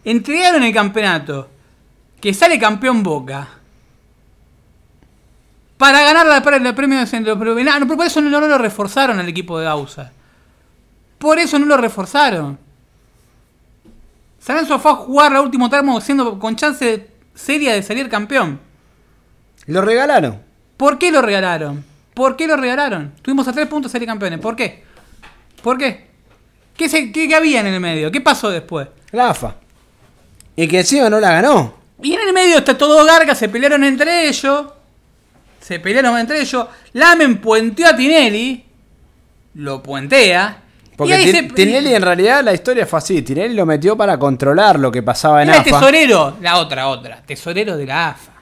Entregaron 0.05 0.63
el 0.63 0.73
campeonato. 0.73 1.51
Que 2.21 2.35
sale 2.35 2.59
campeón 2.59 3.03
Boca. 3.03 3.49
Para 5.81 6.03
ganar 6.03 6.27
la, 6.27 6.69
el 6.69 6.75
premio 6.75 6.99
de 6.99 7.07
centro. 7.07 7.39
Pero, 7.39 7.55
no, 7.55 7.81
no, 7.81 7.87
por 7.87 8.07
eso 8.07 8.21
no, 8.21 8.29
no 8.29 8.47
lo 8.47 8.59
reforzaron 8.59 9.19
al 9.19 9.29
equipo 9.29 9.59
de 9.59 9.67
Ausa. 9.67 10.13
Por 11.17 11.39
eso 11.39 11.59
no 11.59 11.67
lo 11.67 11.77
reforzaron. 11.79 12.59
San 14.39 14.67
fue 14.67 14.91
a 14.91 14.95
jugar 14.95 15.33
la 15.33 15.41
último 15.41 15.69
tramo 15.69 16.01
siendo 16.01 16.39
con 16.39 16.57
chance 16.57 17.09
seria 17.35 17.75
de 17.75 17.83
salir 17.83 18.09
campeón. 18.09 18.61
Lo 19.67 19.81
regalaron. 19.83 20.43
¿Por 20.77 20.99
qué 20.99 21.11
lo 21.13 21.23
regalaron? 21.23 21.85
¿Por 22.15 22.37
qué 22.37 22.47
lo 22.47 22.57
regalaron? 22.57 23.13
Tuvimos 23.23 23.49
a 23.49 23.53
tres 23.53 23.67
puntos 23.67 23.91
de 23.91 23.97
salir 23.97 24.09
campeones. 24.09 24.41
¿Por 24.41 24.57
qué? 24.57 24.85
¿Por 25.63 25.79
qué? 25.79 26.09
¿Qué, 26.77 26.89
se, 26.89 27.13
qué, 27.13 27.29
qué 27.29 27.35
había 27.35 27.61
en 27.61 27.67
el 27.67 27.81
medio? 27.81 28.11
¿Qué 28.11 28.21
pasó 28.21 28.51
después? 28.51 28.89
La 29.13 29.31
AFA. 29.31 29.57
Y 30.57 30.67
que 30.69 30.81
encima 30.81 31.09
no 31.09 31.21
la 31.21 31.33
ganó. 31.33 31.80
Y 32.03 32.15
en 32.15 32.21
el 32.29 32.33
medio 32.33 32.59
está 32.59 32.77
todo 32.77 33.05
Garga, 33.05 33.35
se 33.35 33.49
pelearon 33.49 33.85
entre 33.85 34.29
ellos. 34.29 34.67
Se 35.61 35.79
pelearon 35.81 36.19
entre 36.19 36.41
ellos. 36.41 36.67
Lamen 36.95 37.39
puenteó 37.41 37.89
a 37.89 37.97
Tinelli. 37.97 38.65
Lo 39.55 39.83
puentea. 39.83 40.57
Porque 40.97 41.31
se- 41.33 41.43
Tinelli 41.45 41.95
en 41.95 42.03
realidad 42.03 42.43
la 42.45 42.53
historia 42.53 42.87
fue 42.87 42.99
así. 42.99 43.23
Tinelli 43.23 43.55
lo 43.55 43.67
metió 43.67 43.97
para 43.97 44.19
controlar 44.19 44.79
lo 44.79 44.91
que 44.93 45.03
pasaba 45.03 45.43
en 45.43 45.51
Era 45.51 45.61
AFA. 45.61 45.71
tesorero, 45.79 46.37
la 46.41 46.59
otra, 46.59 46.89
otra, 46.89 47.23
tesorero 47.25 47.77
de 47.77 47.87
la 47.87 48.09
AFA. 48.11 48.33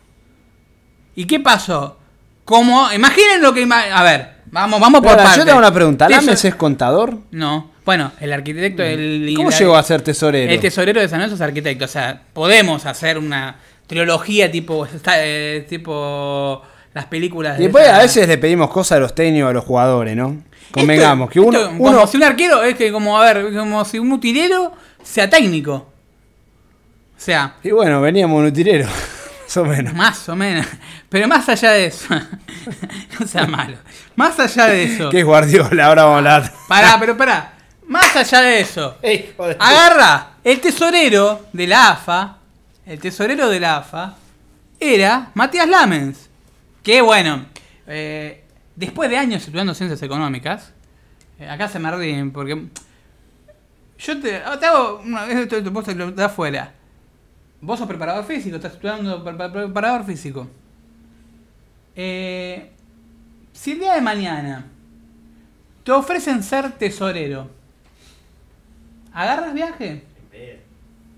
¿Y 1.14 1.24
qué 1.26 1.40
pasó? 1.40 1.96
Como, 2.44 2.90
imaginen 2.92 3.42
lo 3.42 3.52
que... 3.52 3.66
A 3.70 4.02
ver, 4.02 4.36
vamos, 4.46 4.80
vamos 4.80 5.00
por 5.00 5.11
Ahora, 5.11 5.22
partes. 5.24 5.38
yo 5.38 5.44
te 5.44 5.50
hago 5.50 5.59
una 5.59 5.72
pregunta. 5.74 6.09
¿Lames 6.09 6.44
es 6.44 6.54
contador? 6.54 7.18
No, 7.32 7.72
bueno, 7.89 8.12
el 8.20 8.30
arquitecto... 8.34 8.82
El, 8.82 9.32
¿Cómo 9.34 9.49
llegó 9.49 9.74
a 9.74 9.82
ser 9.82 10.03
tesorero? 10.03 10.53
El 10.53 10.61
tesorero 10.61 11.01
de 11.01 11.09
San 11.09 11.20
Lorenzo 11.20 11.36
es 11.36 11.41
arquitecto. 11.41 11.86
O 11.86 11.89
sea, 11.89 12.20
podemos 12.34 12.84
hacer 12.84 13.16
una 13.16 13.57
trilogía 13.86 14.51
tipo... 14.51 14.86
eh, 15.14 15.64
tipo 15.66 16.61
las 16.93 17.07
películas 17.07 17.55
Y 17.57 17.61
de 17.61 17.64
después 17.68 17.84
esa- 17.86 17.97
a 17.97 18.03
veces 18.03 18.28
le 18.28 18.36
pedimos 18.36 18.68
cosas 18.68 18.99
a 18.99 19.01
los 19.01 19.14
técnicos, 19.14 19.49
a 19.49 19.53
los 19.55 19.64
jugadores, 19.64 20.14
¿no? 20.14 20.36
Convengamos, 20.70 21.30
que 21.30 21.41
uno, 21.41 21.59
esto, 21.59 21.70
uno 21.78 21.93
como 21.95 22.07
si 22.07 22.18
un 22.18 22.24
arquero 22.24 22.62
es 22.62 22.74
que 22.74 22.93
como 22.93 23.18
a 23.18 23.24
ver 23.32 23.55
como 23.57 23.82
si 23.86 23.99
un 23.99 24.12
utilero 24.12 24.74
sea 25.03 25.30
técnico 25.30 25.72
o 27.16 27.20
sea 27.20 27.55
Y 27.64 27.70
bueno, 27.70 28.03
veníamos 28.03 28.39
un 28.39 28.47
utilero, 28.49 28.86
más 29.47 29.57
o 29.57 29.64
menos. 29.64 29.95
más 29.95 30.28
o 30.28 30.36
menos 30.36 30.66
pero 31.09 31.26
más 31.26 31.49
allá 31.49 31.70
de 31.72 31.86
eso 31.86 32.07
no 33.18 33.26
sea 33.26 33.47
malo 33.47 33.78
más 34.14 34.39
allá 34.39 34.66
de 34.66 34.84
eso 34.84 35.09
¿Qué 35.09 35.20
es 35.20 35.24
Guardiola? 35.24 35.86
Ahora 35.86 36.03
vamos 36.05 36.14
a 36.16 36.18
hablar. 36.18 36.53
pará 36.68 36.97
pero 37.01 37.16
pará 37.16 37.55
más 37.89 38.14
allá 38.16 38.41
de 38.43 38.61
eso. 38.61 38.97
Ey, 39.03 39.34
joder. 39.36 39.57
agarra 39.61 40.30
el 40.45 40.61
tesorero 40.61 41.47
de 41.53 41.66
la 41.66 41.91
AFA 41.91 42.36
el 42.86 42.99
tesorero 43.01 43.49
de 43.49 43.61
la 43.61 43.78
AFA 43.78 44.14
era 44.80 45.30
Matías 45.34 45.68
Lamens 45.68 46.30
que 46.82 47.03
bueno 47.03 47.45
eh, 47.86 48.45
después 48.76 49.11
de 49.11 49.18
años 49.18 49.43
estudiando 49.43 49.74
ciencias 49.74 50.01
económicas 50.03 50.72
eh, 51.39 51.49
acá 51.49 51.68
se 51.68 51.78
me 51.78 51.91
ríen 51.91 52.30
porque 52.30 52.66
yo 53.99 54.20
te, 54.20 54.39
te 54.61 54.66
hago 54.66 55.03
una 55.05 55.24
vez 55.26 55.51
lo 55.97 56.11
de 56.12 56.24
afuera 56.24 56.72
vos 57.61 57.78
sos 57.78 57.89
preparador 57.89 58.24
físico 58.24 58.57
estás 58.57 58.72
estudiando 58.72 59.22
pre- 59.24 59.34
pre- 59.34 59.49
preparador 59.51 60.05
físico. 60.07 60.47
Eh, 61.97 62.70
si 63.53 63.72
el 63.72 63.80
día 63.80 63.95
de 63.95 64.01
mañana 64.01 64.64
te 65.84 65.91
ofrecen 65.93 66.43
ser 66.45 66.70
tesorero 66.72 67.51
¿Agarras 69.12 69.52
viaje? 69.54 70.02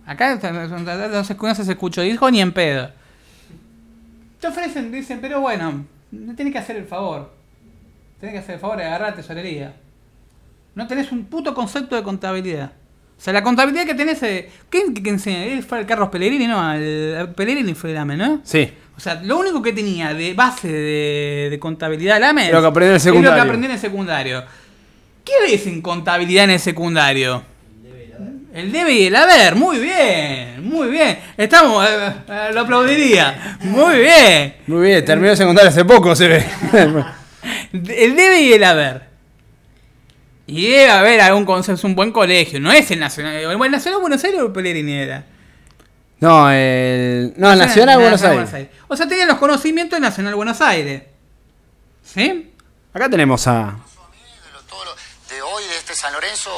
Acá 0.07 0.35
no 0.35 0.41
se, 1.25 1.35
no 1.35 1.55
se 1.55 1.63
escuchó, 1.73 2.03
dijo 2.03 2.31
ni 2.31 2.41
en 2.41 2.53
pedo. 2.53 2.91
Te 4.41 4.47
ofrecen, 4.49 4.91
dicen, 4.91 5.21
pero 5.21 5.41
bueno, 5.41 5.85
no 6.11 6.35
tenés 6.35 6.53
que 6.53 6.59
hacer 6.59 6.77
el 6.77 6.85
favor. 6.87 7.31
Tenés 8.19 8.33
que 8.35 8.39
hacer 8.41 8.55
el 8.57 8.61
favor 8.61 8.79
de 8.79 8.85
agarrar 8.85 9.15
tesorería. 9.15 9.75
No 10.75 10.87
tenés 10.87 11.13
un 11.13 11.25
puto 11.27 11.55
concepto 11.55 11.95
de 11.97 12.03
contabilidad. 12.03 12.73
O 13.19 13.23
sea, 13.23 13.33
la 13.35 13.43
contabilidad 13.43 13.85
que 13.85 13.95
tenés. 13.95 14.23
eh, 14.23 14.49
¿Quién 14.71 14.95
que 14.95 15.11
enseña? 15.11 15.45
Él 15.45 15.63
fue 15.63 15.79
el 15.81 15.87
Carlos 15.87 16.09
Pellegrini, 16.09 16.47
no, 16.47 16.73
el 16.73 17.29
Pellegrini 17.37 17.75
fue 17.75 17.91
el 17.91 17.99
AME, 17.99 18.17
¿no? 18.17 18.41
Sí. 18.45 18.73
O 18.97 19.01
sea, 19.01 19.15
lo 19.23 19.39
único 19.39 19.61
que 19.63 19.73
tenía 19.73 20.15
de 20.15 20.33
base 20.35 20.69
de, 20.69 21.49
de 21.51 21.59
contabilidad 21.59 22.17
el 22.17 22.25
AME 22.25 22.51
Lo 22.51 22.61
que 22.61 22.67
aprendió 22.67 22.89
en 22.91 22.95
el 22.95 22.97
es 22.97 23.05
lo 23.07 23.11
secundario. 23.13 23.35
que 23.37 23.41
aprendió 23.49 23.67
en 23.69 23.75
el 23.75 23.81
secundario. 23.81 24.45
¿Qué 25.25 25.33
ves 25.47 25.67
en 25.67 25.83
contabilidad 25.83 26.45
en 26.45 26.51
el 26.51 26.61
secundario? 26.61 27.43
El 28.53 28.73
debe 28.73 28.93
y 28.93 29.07
el 29.07 29.15
haber, 29.15 29.55
muy 29.55 29.79
bien, 29.79 30.69
muy 30.69 30.89
bien. 30.89 31.21
Estamos, 31.37 31.87
eh, 31.89 32.13
eh, 32.29 32.51
lo 32.53 32.61
aplaudiría. 32.61 33.59
Muy 33.61 33.99
bien. 33.99 34.57
Muy 34.67 34.89
bien, 34.89 35.05
terminó 35.05 35.31
el 35.31 35.37
secundario 35.37 35.71
hace 35.71 35.85
poco, 35.85 36.17
se 36.17 36.27
ve. 36.27 36.45
El 37.73 38.17
debe 38.17 38.43
y 38.43 38.53
el 38.53 38.65
haber. 38.65 39.09
Y 40.47 40.67
debe 40.67 40.91
haber 40.91 41.21
algún 41.21 41.47
consenso, 41.47 41.87
un 41.87 41.95
buen 41.95 42.11
colegio. 42.13 42.61
No 42.61 42.73
es 42.73 42.91
el 42.91 42.99
Nacional. 42.99 43.35
¿El 43.37 43.59
Nacional 43.71 43.99
de 43.99 44.01
Buenos 44.01 44.25
Aires 44.25 44.41
o 44.41 44.53
Pellegrini 44.53 44.95
era? 44.95 45.25
no, 46.19 46.51
el. 46.51 47.33
No, 47.37 47.53
el 47.53 47.59
Nacional 47.59 47.97
de 47.97 48.03
Buenos 48.03 48.23
Aires. 48.23 48.69
O 48.89 48.97
sea, 48.97 49.07
tenían 49.07 49.29
los 49.29 49.39
conocimientos 49.39 49.97
del 49.97 50.03
Nacional 50.03 50.33
de 50.33 50.37
Buenos 50.37 50.61
Aires. 50.61 51.05
¿Sí? 52.03 52.53
Acá 52.93 53.09
tenemos 53.09 53.47
a. 53.47 53.77
de 55.31 55.41
hoy 55.41 55.65
de 55.65 55.77
este 55.79 55.95
San 55.95 56.13
Lorenzo 56.13 56.51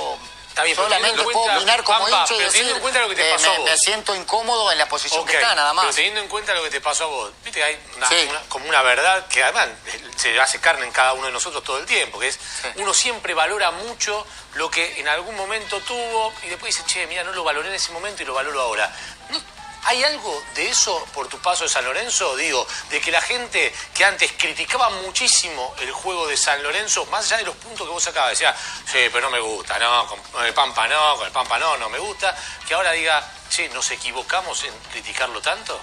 bien, 0.62 0.76
solamente 0.76 1.22
puedo 1.22 1.38
cuenta, 1.38 1.56
opinar 1.56 1.82
como 1.84 1.98
Pampa, 2.00 2.20
hincha 2.22 2.34
y 2.34 2.36
pero 2.36 2.46
decir 2.46 2.52
teniendo 2.60 2.76
en 2.76 2.82
cuenta 2.82 3.00
lo 3.00 3.08
que 3.08 3.14
te 3.16 3.28
eh, 3.28 3.32
pasó 3.32 3.46
a 3.48 3.52
me, 3.52 3.58
vos. 3.60 3.70
me 3.70 3.78
siento 3.78 4.14
incómodo 4.14 4.72
en 4.72 4.78
la 4.78 4.88
posición 4.88 5.24
que 5.24 5.34
está, 5.34 5.54
nada 5.54 5.72
más. 5.72 5.84
Pero 5.86 5.94
teniendo 5.96 6.20
en 6.20 6.28
cuenta 6.28 6.54
lo 6.54 6.62
que 6.62 6.70
te 6.70 6.80
pasó 6.80 7.04
a 7.04 7.06
vos, 7.06 7.32
viste 7.42 7.64
hay 7.64 7.78
una- 7.96 8.08
Sí. 8.08 8.26
una- 8.28 8.40
como 8.48 8.68
una 8.68 8.82
verdad 8.82 9.26
que 9.28 9.42
además 9.42 9.68
eh, 9.86 10.00
se 10.16 10.38
hace 10.40 10.60
carne 10.60 10.84
en 10.84 10.92
cada 10.92 11.14
uno 11.14 11.26
de 11.26 11.32
nosotros 11.32 11.64
todo 11.64 11.78
el 11.78 11.86
tiempo, 11.86 12.18
que 12.18 12.28
es 12.28 12.38
uno 12.76 12.92
siempre 12.92 13.32
valora 13.34 13.70
mucho 13.70 14.26
lo 14.54 14.70
que 14.70 15.00
en 15.00 15.08
algún 15.08 15.34
momento 15.36 15.80
tuvo 15.80 16.32
y 16.42 16.48
después 16.48 16.74
dice, 16.76 16.86
che, 16.86 17.06
mira, 17.06 17.24
no 17.24 17.32
lo 17.32 17.42
valoré 17.44 17.68
en 17.68 17.74
ese 17.74 17.90
momento 17.92 18.22
y 18.22 18.26
lo 18.26 18.34
valoro 18.34 18.60
ahora. 18.60 18.94
¿No- 19.30 19.40
¿Hay 19.84 20.02
algo 20.04 20.42
de 20.54 20.68
eso 20.68 21.04
por 21.12 21.26
tu 21.28 21.38
paso 21.40 21.64
de 21.64 21.68
San 21.70 21.84
Lorenzo? 21.84 22.36
Digo, 22.36 22.64
de 22.88 23.00
que 23.00 23.10
la 23.10 23.20
gente 23.20 23.74
que 23.94 24.04
antes 24.04 24.30
criticaba 24.38 24.88
muchísimo 24.90 25.74
el 25.80 25.90
juego 25.92 26.26
de 26.28 26.36
San 26.36 26.62
Lorenzo, 26.62 27.04
más 27.06 27.24
allá 27.26 27.38
de 27.38 27.44
los 27.44 27.56
puntos 27.56 27.86
que 27.86 27.92
vos 27.92 28.02
sacabas, 28.02 28.30
decía, 28.30 28.54
sí, 28.86 29.08
pero 29.12 29.22
no 29.22 29.30
me 29.30 29.40
gusta, 29.40 29.78
no, 29.80 30.06
con 30.30 30.46
el 30.46 30.54
Pampa 30.54 30.86
no, 30.86 31.16
con 31.16 31.26
el 31.26 31.32
Pampa 31.32 31.58
no, 31.58 31.76
no 31.78 31.88
me 31.88 31.98
gusta, 31.98 32.36
que 32.66 32.74
ahora 32.74 32.92
diga, 32.92 33.28
che, 33.50 33.68
¿nos 33.70 33.90
equivocamos 33.90 34.62
en 34.64 34.72
criticarlo 34.92 35.40
tanto? 35.42 35.80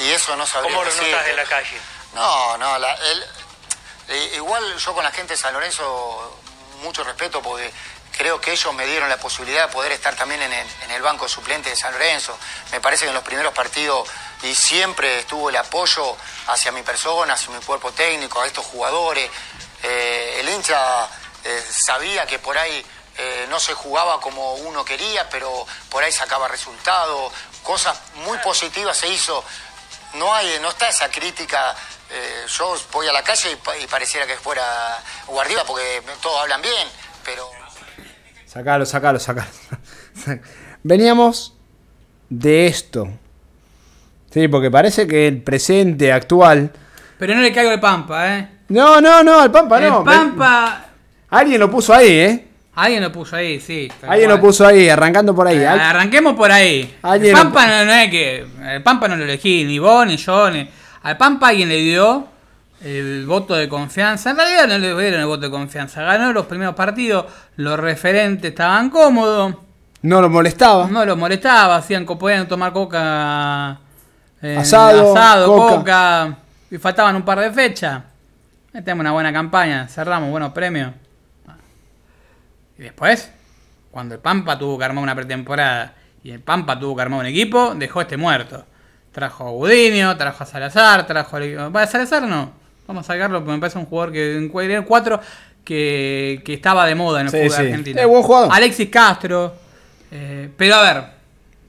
Y 0.00 0.10
eso 0.10 0.34
no 0.36 0.44
sabría 0.46 0.70
¿Cómo 0.72 0.84
lo 0.84 0.90
decirte. 0.90 1.12
notas 1.12 1.28
en 1.28 1.36
la 1.36 1.44
calle? 1.44 1.80
No, 2.14 2.58
no, 2.58 2.78
la- 2.78 2.94
el- 2.94 3.26
eh, 4.08 4.32
igual 4.36 4.76
yo 4.76 4.92
con 4.94 5.04
la 5.04 5.12
gente 5.12 5.34
de 5.34 5.36
San 5.38 5.54
Lorenzo 5.54 6.40
mucho 6.82 7.02
respeto 7.04 7.40
porque 7.40 7.72
creo 8.16 8.40
que 8.40 8.52
ellos 8.52 8.72
me 8.74 8.86
dieron 8.86 9.08
la 9.08 9.18
posibilidad 9.18 9.66
de 9.66 9.72
poder 9.72 9.92
estar 9.92 10.16
también 10.16 10.42
en 10.42 10.52
el, 10.52 10.66
en 10.82 10.90
el 10.90 11.02
banco 11.02 11.28
suplente 11.28 11.70
de 11.70 11.76
San 11.76 11.92
Lorenzo. 11.92 12.36
Me 12.72 12.80
parece 12.80 13.04
que 13.04 13.08
en 13.08 13.14
los 13.14 13.24
primeros 13.24 13.52
partidos 13.52 14.08
y 14.42 14.54
siempre 14.54 15.20
estuvo 15.20 15.50
el 15.50 15.56
apoyo 15.56 16.16
hacia 16.48 16.72
mi 16.72 16.82
persona, 16.82 17.34
hacia 17.34 17.50
mi 17.50 17.62
cuerpo 17.64 17.92
técnico, 17.92 18.40
a 18.40 18.46
estos 18.46 18.64
jugadores. 18.66 19.30
Eh, 19.82 20.38
el 20.40 20.48
hincha 20.48 21.08
eh, 21.44 21.64
sabía 21.68 22.26
que 22.26 22.38
por 22.38 22.56
ahí 22.56 22.84
eh, 23.18 23.46
no 23.48 23.60
se 23.60 23.74
jugaba 23.74 24.20
como 24.20 24.54
uno 24.54 24.84
quería, 24.84 25.28
pero 25.28 25.66
por 25.90 26.02
ahí 26.02 26.12
sacaba 26.12 26.48
resultados, 26.48 27.32
cosas 27.62 27.98
muy 28.14 28.38
positivas 28.38 28.96
se 28.96 29.08
hizo 29.08 29.44
no 30.14 30.34
hay, 30.34 30.58
no 30.60 30.70
está 30.70 30.88
esa 30.88 31.10
crítica. 31.10 31.76
yo 32.56 32.78
voy 32.92 33.08
a 33.08 33.12
la 33.12 33.22
calle 33.22 33.50
y, 33.50 33.82
y 33.82 33.86
pareciera 33.86 34.26
que 34.26 34.36
fuera 34.36 35.02
Guardiola 35.26 35.64
porque 35.64 36.02
todos 36.22 36.40
hablan 36.40 36.62
bien, 36.62 36.88
pero 37.24 37.50
Sacalo, 38.56 38.86
sacalo, 38.86 39.18
sacalo. 39.20 39.48
Veníamos 40.82 41.54
de 42.30 42.66
esto. 42.66 43.06
Sí, 44.30 44.48
porque 44.48 44.70
parece 44.70 45.06
que 45.06 45.28
el 45.28 45.42
presente 45.42 46.10
actual. 46.10 46.70
Pero 47.18 47.34
no 47.34 47.42
le 47.42 47.52
caigo 47.52 47.70
el 47.72 47.80
Pampa, 47.80 48.38
¿eh? 48.38 48.48
No, 48.68 48.98
no, 49.02 49.22
no, 49.22 49.44
el 49.44 49.50
Pampa 49.50 49.78
el 49.78 49.90
no. 49.90 50.02
Pampa. 50.04 50.86
Alguien 51.28 51.60
lo 51.60 51.70
puso 51.70 51.92
ahí, 51.92 52.08
¿eh? 52.08 52.46
Alguien 52.76 53.02
lo 53.02 53.12
puso 53.12 53.36
ahí, 53.36 53.60
sí. 53.60 53.90
Alguien 54.02 54.28
cual. 54.28 54.38
lo 54.38 54.40
puso 54.40 54.66
ahí, 54.66 54.88
arrancando 54.88 55.34
por 55.34 55.46
ahí. 55.46 55.62
Al- 55.62 55.78
Arranquemos 55.78 56.34
por 56.34 56.50
ahí. 56.50 56.96
El 57.04 57.22
lo 57.32 57.32
Pampa 57.38 57.66
no, 57.66 57.84
no 57.84 57.92
es 57.92 58.10
que. 58.10 58.46
El 58.70 58.82
Pampa 58.82 59.06
no 59.08 59.16
lo 59.16 59.24
elegí, 59.24 59.64
ni 59.64 59.78
vos, 59.78 60.06
ni 60.06 60.16
yo, 60.16 60.50
ni. 60.50 60.66
Al 61.02 61.16
Pampa 61.18 61.48
alguien 61.48 61.68
le 61.68 61.76
dio 61.76 62.26
el 62.82 63.26
voto 63.26 63.54
de 63.54 63.68
confianza. 63.68 64.30
En 64.30 64.36
realidad 64.36 64.68
no 64.68 64.78
le 64.78 64.94
dieron 65.00 65.20
el 65.20 65.26
voto 65.26 65.42
de 65.42 65.50
confianza. 65.50 66.02
Ganó 66.02 66.32
los 66.32 66.46
primeros 66.46 66.74
partidos, 66.74 67.26
los 67.56 67.78
referentes 67.78 68.50
estaban 68.50 68.90
cómodos. 68.90 69.54
No 70.02 70.20
lo 70.20 70.28
molestaba. 70.28 70.86
No 70.88 71.04
lo 71.04 71.16
molestaba, 71.16 71.76
hacían 71.76 72.04
podían 72.04 72.46
tomar 72.46 72.72
coca. 72.72 73.78
eh, 74.42 74.56
Asado, 74.58 75.12
asado, 75.16 75.46
coca. 75.48 75.76
coca. 75.76 76.36
Y 76.70 76.78
faltaban 76.78 77.16
un 77.16 77.22
par 77.24 77.40
de 77.40 77.50
fechas. 77.50 78.02
Tenemos 78.72 79.00
una 79.00 79.12
buena 79.12 79.32
campaña, 79.32 79.88
cerramos 79.88 80.30
buenos 80.30 80.52
premios. 80.52 80.92
Y 82.78 82.82
después, 82.82 83.32
cuando 83.90 84.14
el 84.14 84.20
Pampa 84.20 84.58
tuvo 84.58 84.76
que 84.78 84.84
armar 84.84 85.02
una 85.02 85.14
pretemporada 85.14 85.94
y 86.22 86.30
el 86.30 86.40
Pampa 86.40 86.78
tuvo 86.78 86.94
que 86.94 87.02
armar 87.02 87.20
un 87.20 87.26
equipo, 87.26 87.74
dejó 87.74 88.02
este 88.02 88.18
muerto. 88.18 88.66
Trajo 89.12 89.46
a 89.48 89.50
Gudiño, 89.50 90.14
trajo 90.18 90.44
a 90.44 90.46
Salazar, 90.46 91.06
trajo 91.06 91.36
al 91.36 91.74
¿Va 91.74 91.82
a 91.82 91.86
Salazar 91.86 92.24
no? 92.24 92.52
Vamos 92.86 93.04
a 93.08 93.12
sacarlo 93.12 93.40
porque 93.40 93.52
me 93.52 93.58
parece 93.58 93.78
un 93.78 93.86
jugador 93.86 94.12
que 94.12 94.36
en 94.36 94.48
cu- 94.48 94.60
en 94.60 94.82
cuatro 94.84 95.20
que, 95.64 96.42
que 96.44 96.54
estaba 96.54 96.86
de 96.86 96.94
moda 96.94 97.20
en 97.20 97.26
el 97.26 97.32
Sí, 97.32 97.38
fútbol 97.38 97.50
sí. 97.52 97.62
argentino. 97.62 98.00
Es 98.00 98.06
buen 98.06 98.22
jugador. 98.22 98.48
Alexis 98.52 98.88
Castro. 98.88 99.54
Eh, 100.12 100.48
pero 100.56 100.76
a 100.76 100.82
ver, 100.82 101.04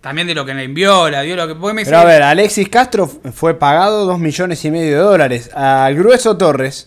también 0.02 0.28
de 0.28 0.36
lo 0.36 0.46
que 0.46 0.54
le 0.54 0.64
enviola, 0.64 1.22
dio 1.22 1.36
lo 1.36 1.48
que 1.48 1.74
me 1.74 1.84
Pero 1.84 1.98
a 1.98 2.04
ver, 2.06 2.22
Alexis 2.22 2.70
Castro 2.70 3.08
fue 3.08 3.56
pagado 3.56 4.06
2 4.06 4.20
millones 4.20 4.64
y 4.64 4.72
medio 4.72 4.92
de 4.98 5.02
dólares. 5.04 5.50
Al 5.56 5.96
Grueso 5.96 6.38
Torres, 6.38 6.86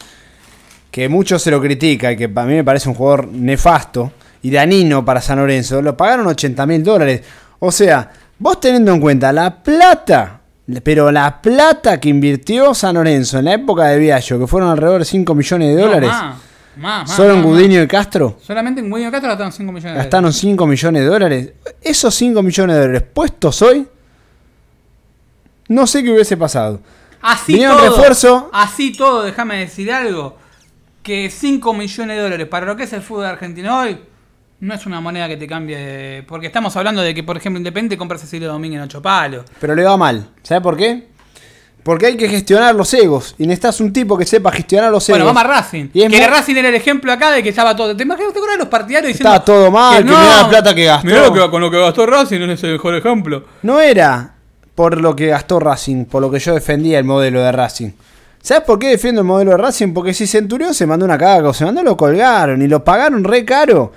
que 0.90 1.08
mucho 1.08 1.38
se 1.38 1.50
lo 1.50 1.60
critica 1.60 2.12
y 2.12 2.16
que 2.16 2.28
para 2.28 2.46
mí 2.46 2.54
me 2.54 2.64
parece 2.64 2.88
un 2.88 2.94
jugador 2.94 3.28
nefasto, 3.28 4.12
y 4.42 4.50
Danino 4.50 5.04
para 5.04 5.20
San 5.20 5.38
Lorenzo, 5.38 5.82
lo 5.82 5.96
pagaron 5.96 6.26
80 6.28 6.64
mil 6.66 6.82
dólares. 6.84 7.22
O 7.58 7.70
sea, 7.72 8.10
vos 8.38 8.58
teniendo 8.60 8.92
en 8.92 9.00
cuenta 9.00 9.32
la 9.32 9.62
plata, 9.62 10.39
pero 10.82 11.10
la 11.10 11.40
plata 11.40 11.98
que 11.98 12.08
invirtió 12.08 12.74
San 12.74 12.94
Lorenzo 12.94 13.38
en 13.38 13.46
la 13.46 13.54
época 13.54 13.86
de 13.86 13.98
Viallo, 13.98 14.38
que 14.38 14.46
fueron 14.46 14.70
alrededor 14.70 15.00
de 15.00 15.04
5 15.04 15.34
millones 15.34 15.68
de 15.68 15.74
No, 15.74 15.88
dólares, 15.88 16.10
más, 16.10 16.36
más, 16.76 17.08
más, 17.08 17.16
solo 17.16 17.30
en 17.30 17.36
más, 17.36 17.46
más. 17.46 17.54
Gudiño 17.54 17.82
y 17.82 17.86
Castro, 17.86 18.38
Solamente 18.42 18.80
en 18.80 18.90
Gudiño 18.90 19.10
Castro 19.10 19.28
gastaron 19.28 19.52
5 19.52 19.72
millones 19.72 19.92
de 19.94 19.98
gastaron 19.98 20.32
5 20.32 20.66
millones 20.66 21.02
de 21.02 21.08
dólares. 21.08 21.52
Esos 21.80 22.14
5 22.14 22.42
millones 22.42 22.76
de 22.76 22.82
dólares 22.82 23.02
puestos 23.12 23.62
hoy, 23.62 23.86
no 25.68 25.86
sé 25.86 26.02
qué 26.02 26.12
hubiese 26.12 26.36
pasado. 26.36 26.80
Así 27.22 27.52
Vinieron 27.52 27.76
todo, 27.76 27.90
refuerzo. 27.90 28.50
Así 28.52 28.92
todo, 28.92 29.22
déjame 29.22 29.58
decir 29.58 29.92
algo. 29.92 30.38
Que 31.02 31.30
5 31.30 31.74
millones 31.74 32.16
de 32.16 32.22
dólares 32.22 32.46
para 32.48 32.66
lo 32.66 32.76
que 32.76 32.84
es 32.84 32.92
el 32.92 33.02
fútbol 33.02 33.26
argentino 33.26 33.80
hoy 33.80 33.98
no 34.60 34.74
es 34.74 34.86
una 34.86 35.00
moneda 35.00 35.26
que 35.28 35.36
te 35.36 35.46
cambie. 35.46 35.76
de- 35.76 36.22
Porque 36.24 36.46
estamos 36.46 36.76
hablando 36.76 37.00
de 37.02 37.14
que, 37.14 37.22
por 37.22 37.36
ejemplo, 37.36 37.58
Independiente 37.58 37.96
compra 37.96 38.16
a 38.16 38.20
Cecilio 38.20 38.48
Domínguez 38.48 38.78
en 38.78 38.84
8 38.84 39.00
palos. 39.02 39.44
Pero 39.60 39.74
le 39.74 39.82
va 39.84 39.96
mal. 39.96 40.28
¿Sabe 40.42 40.60
por 40.60 40.76
qué? 40.76 41.08
Porque 41.82 42.04
hay 42.06 42.16
que 42.18 42.28
gestionar 42.28 42.74
los 42.74 42.92
egos. 42.92 43.34
Y 43.38 43.46
necesitas 43.46 43.80
un 43.80 43.90
tipo 43.92 44.18
que 44.18 44.26
sepa 44.26 44.52
gestionar 44.52 44.90
los 44.92 45.08
egos. 45.08 45.18
Bueno, 45.18 45.24
vamos 45.34 45.42
a 45.42 45.46
Racing. 45.60 45.88
Y 45.94 46.02
es 46.02 46.10
que 46.10 46.18
muy- 46.18 46.26
Racing 46.26 46.56
era 46.56 46.68
el 46.68 46.74
ejemplo 46.74 47.10
acá 47.10 47.30
de 47.30 47.42
que 47.42 47.48
estaba 47.48 47.74
todo. 47.74 47.96
¿Te 47.96 48.02
imaginas? 48.02 48.32
¿Te 48.34 48.38
acuerdas 48.38 48.58
de 48.58 48.64
los 48.64 48.68
partidarios 48.68 49.08
diciendo 49.12 49.30
Estaba 49.34 49.44
todo 49.44 49.70
mal, 49.70 49.96
que 49.98 50.04
mirá 50.04 50.42
la 50.42 50.48
plata 50.50 50.74
que 50.74 50.84
gastó. 50.84 51.06
mirá 51.06 51.22
lo 51.26 51.32
que- 51.32 51.50
con 51.50 51.60
lo 51.62 51.70
que 51.70 51.78
gastó 51.80 52.04
Racing 52.04 52.40
no 52.40 52.52
es 52.52 52.62
el 52.64 52.72
mejor 52.72 52.94
ejemplo. 52.96 53.44
No 53.62 53.80
era 53.80 54.34
por 54.74 55.00
lo 55.00 55.16
que 55.16 55.28
gastó 55.28 55.58
Racing, 55.58 56.04
por 56.04 56.20
lo 56.20 56.30
que 56.30 56.38
yo 56.38 56.52
defendía 56.52 56.98
el 56.98 57.04
modelo 57.04 57.40
de 57.42 57.50
Racing. 57.50 57.90
¿Sabes 58.42 58.64
por 58.64 58.78
qué 58.78 58.88
defiendo 58.88 59.22
el 59.22 59.26
modelo 59.26 59.50
de 59.52 59.56
Racing? 59.58 59.92
Porque 59.94 60.12
si 60.14 60.26
Centurión 60.26 60.72
se 60.74 60.86
mandó 60.86 61.04
una 61.06 61.16
caga 61.18 61.48
o 61.48 61.54
se 61.54 61.64
mandó, 61.64 61.82
lo 61.82 61.96
colgaron 61.96 62.60
y 62.62 62.68
lo 62.68 62.84
pagaron 62.84 63.24
re 63.24 63.44
caro. 63.44 63.92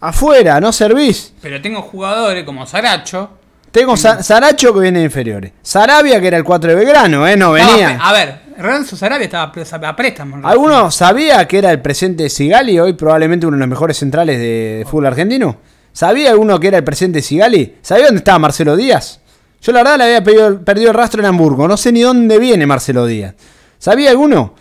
Afuera, 0.00 0.60
no 0.60 0.72
servís. 0.72 1.32
Pero 1.42 1.60
tengo 1.60 1.82
jugadores 1.82 2.44
como 2.44 2.66
Saracho. 2.66 3.30
Tengo 3.72 3.96
Sa- 3.96 4.22
Saracho 4.22 4.72
que 4.72 4.80
viene 4.80 5.00
de 5.00 5.04
inferiores. 5.06 5.52
Sarabia 5.62 6.20
que 6.20 6.28
era 6.28 6.36
el 6.36 6.44
4 6.44 6.70
de 6.70 6.76
Belgrano, 6.76 7.26
¿eh? 7.26 7.36
No 7.36 7.52
venía. 7.52 7.98
a 8.00 8.12
ver, 8.12 8.40
Renzo 8.56 8.96
Sarabia 8.96 9.24
estaba 9.26 9.52
a 9.88 9.96
préstamo. 9.96 10.40
¿Alguno 10.48 10.90
sabía 10.90 11.46
que 11.46 11.58
era 11.58 11.70
el 11.70 11.80
presente 11.82 12.22
de 12.24 12.30
Sigali, 12.30 12.78
hoy 12.78 12.94
probablemente 12.94 13.46
uno 13.46 13.56
de 13.56 13.60
los 13.60 13.68
mejores 13.68 13.96
centrales 13.98 14.38
de, 14.38 14.78
de 14.78 14.84
fútbol 14.84 15.06
argentino? 15.06 15.56
¿Sabía 15.92 16.30
alguno 16.30 16.58
que 16.60 16.68
era 16.68 16.78
el 16.78 16.84
presente 16.84 17.18
de 17.18 17.22
Sigali? 17.22 17.76
¿Sabía 17.82 18.06
dónde 18.06 18.18
estaba 18.18 18.38
Marcelo 18.38 18.76
Díaz? 18.76 19.20
Yo 19.60 19.72
la 19.72 19.80
verdad 19.80 19.98
le 19.98 20.04
había 20.04 20.22
pedido- 20.24 20.64
perdido 20.64 20.90
el 20.90 20.96
rastro 20.96 21.20
en 21.20 21.26
Hamburgo, 21.26 21.66
no 21.68 21.76
sé 21.76 21.90
ni 21.92 22.00
dónde 22.02 22.38
viene 22.38 22.66
Marcelo 22.66 23.04
Díaz. 23.04 23.34
¿Sabía 23.78 24.10
alguno? 24.10 24.54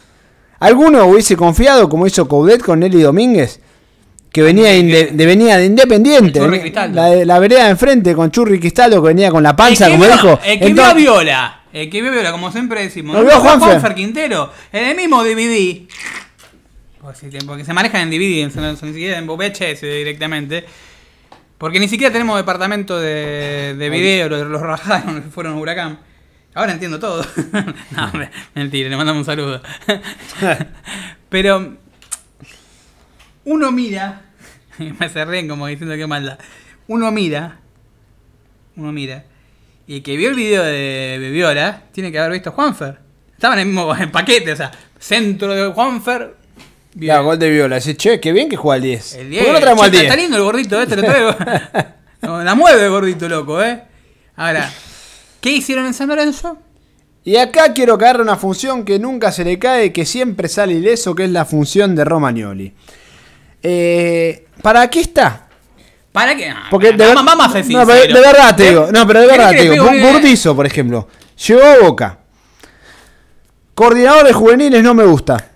¿Alguno 0.59 1.05
hubiese 1.05 1.37
confiado 1.37 1.87
como 1.87 2.07
hizo 2.07 2.27
Coudet 2.27 2.61
con 2.63 2.79
Nelly 2.79 3.01
Domínguez? 3.03 3.61
Que 4.31 4.41
venía, 4.41 4.75
inde- 4.75 5.11
de, 5.11 5.25
venía 5.25 5.57
de 5.57 5.65
Independiente, 5.65 6.39
venía- 6.39 6.87
la, 6.87 7.05
de- 7.09 7.25
la 7.25 7.39
vereda 7.39 7.63
de 7.65 7.69
enfrente 7.71 8.13
con 8.13 8.29
Churri 8.29 8.59
Cristaldo 8.59 9.01
que 9.01 9.07
venía 9.07 9.31
con 9.31 9.41
la 9.41 9.55
panza, 9.55 9.89
como 9.89 10.03
vio, 10.03 10.13
dijo. 10.13 10.39
El 10.45 10.59
que 10.59 10.65
Entonces- 10.67 10.95
vio 10.95 11.11
a 11.13 11.17
Viola. 11.17 11.61
El 11.73 11.89
que 11.89 12.01
vio 12.01 12.11
a 12.11 12.13
Viola, 12.13 12.31
como 12.31 12.51
siempre 12.51 12.81
decimos. 12.83 13.15
Lo 13.15 13.23
¿no? 13.23 13.27
vio 13.29 13.39
Fue 13.41 13.57
Juanfer. 13.57 13.95
Quintero. 13.95 14.51
En 14.71 14.85
el 14.89 14.95
mismo 14.95 15.23
DVD. 15.23 15.87
Porque, 17.01 17.63
se 17.63 17.73
manejan 17.73 18.01
en 18.01 18.09
DVD, 18.09 18.51
ni 18.83 18.93
siquiera 18.93 19.17
en 19.17 19.27
VHS 19.27 19.81
directamente. 19.81 20.65
Porque 21.57 21.79
ni 21.79 21.87
siquiera 21.87 22.11
tenemos 22.11 22.37
departamento 22.37 22.99
de, 22.99 23.75
de 23.75 23.89
video, 23.89 24.29
los, 24.29 24.45
los 24.47 24.61
rajaron, 24.61 25.23
fueron 25.31 25.53
a 25.53 25.57
huracán. 25.57 25.99
Ahora 26.53 26.73
entiendo 26.73 26.99
todo. 26.99 27.25
no, 27.91 28.11
mentira, 28.55 28.89
le 28.89 28.97
mandamos 28.97 29.21
un 29.21 29.25
saludo. 29.25 29.61
Pero 31.29 31.77
uno 33.47 33.71
mira, 33.71 34.21
me 34.99 35.09
se 35.09 35.25
ríen 35.25 35.47
como 35.47 35.67
diciendo 35.67 35.95
que 35.95 36.05
maldad. 36.05 36.37
Uno 36.87 37.11
mira, 37.11 37.59
uno 38.75 38.91
mira, 38.91 39.25
y 39.87 39.95
el 39.95 40.03
que 40.03 40.17
vio 40.17 40.29
el 40.29 40.35
video 40.35 40.63
de 40.63 41.29
Viola 41.31 41.83
tiene 41.91 42.11
que 42.11 42.19
haber 42.19 42.33
visto 42.33 42.51
Juanfer. 42.51 42.99
Estaban 43.33 43.59
en 43.59 43.67
el 43.69 43.73
mismo 43.73 43.93
paquete, 44.11 44.51
o 44.51 44.55
sea, 44.55 44.71
centro 44.99 45.53
de 45.53 45.71
Juanfer. 45.71 46.35
Ya, 46.95 47.19
gol 47.19 47.37
de 47.37 47.49
Viola. 47.49 47.75
Dice, 47.75 47.95
che, 47.95 48.19
qué 48.19 48.31
bien 48.31 48.49
que 48.49 48.55
juega 48.57 48.75
al 48.75 48.81
10. 48.81 49.13
El 49.15 49.19
¿Por 49.21 49.29
10. 49.29 49.45
qué 49.45 49.53
no 49.53 49.59
traemos 49.59 49.81
Che, 49.81 49.85
al 49.85 49.91
10? 49.91 50.03
Está 50.03 50.15
lindo 50.15 50.37
el 50.37 50.43
gordito, 50.43 50.81
este 50.81 50.95
lo 50.95 51.03
traigo. 51.03 51.35
No, 52.19 52.43
La 52.43 52.55
mueve 52.55 52.83
el 52.83 52.89
gordito, 52.89 53.29
loco, 53.29 53.61
¿eh? 53.63 53.83
Ahora, 54.35 54.71
¿qué 55.39 55.51
hicieron 55.51 55.85
en 55.85 55.93
San 55.93 56.09
Lorenzo? 56.09 56.57
Y 57.23 57.37
acá 57.37 57.73
quiero 57.73 57.97
caerle 57.99 58.23
una 58.23 58.37
función 58.37 58.83
que 58.83 58.97
nunca 58.97 59.31
se 59.31 59.43
le 59.43 59.59
cae, 59.59 59.93
que 59.93 60.05
siempre 60.05 60.47
sale 60.47 60.73
ileso, 60.73 61.13
que 61.13 61.25
es 61.25 61.29
la 61.29 61.45
función 61.45 61.95
de 61.95 62.03
Romagnoli. 62.05 62.73
Eh, 63.63 64.45
¿Para 64.61 64.89
qué 64.89 65.01
está? 65.01 65.47
¿Para 66.11 66.35
qué? 66.35 66.49
No, 66.49 66.55
Porque 66.69 66.91
de, 66.93 66.97
ver- 67.05 67.15
no, 67.73 67.85
pero 67.85 68.13
de 68.13 68.21
verdad 68.21 68.55
te 68.55 68.69
digo, 68.69 68.87
no, 68.91 69.07
pero 69.07 69.19
de 69.21 69.25
¿Querés 69.27 69.37
verdad 69.37 69.51
te 69.51 69.69
digo, 69.71 69.85
un- 69.85 70.13
Burdizo, 70.13 70.55
por 70.55 70.65
ejemplo, 70.65 71.07
llegó 71.47 71.63
a 71.63 71.77
Boca. 71.79 72.17
Coordinador 73.75 74.25
de 74.25 74.33
juveniles 74.33 74.83
no 74.83 74.93
me 74.93 75.03
gusta. 75.05 75.51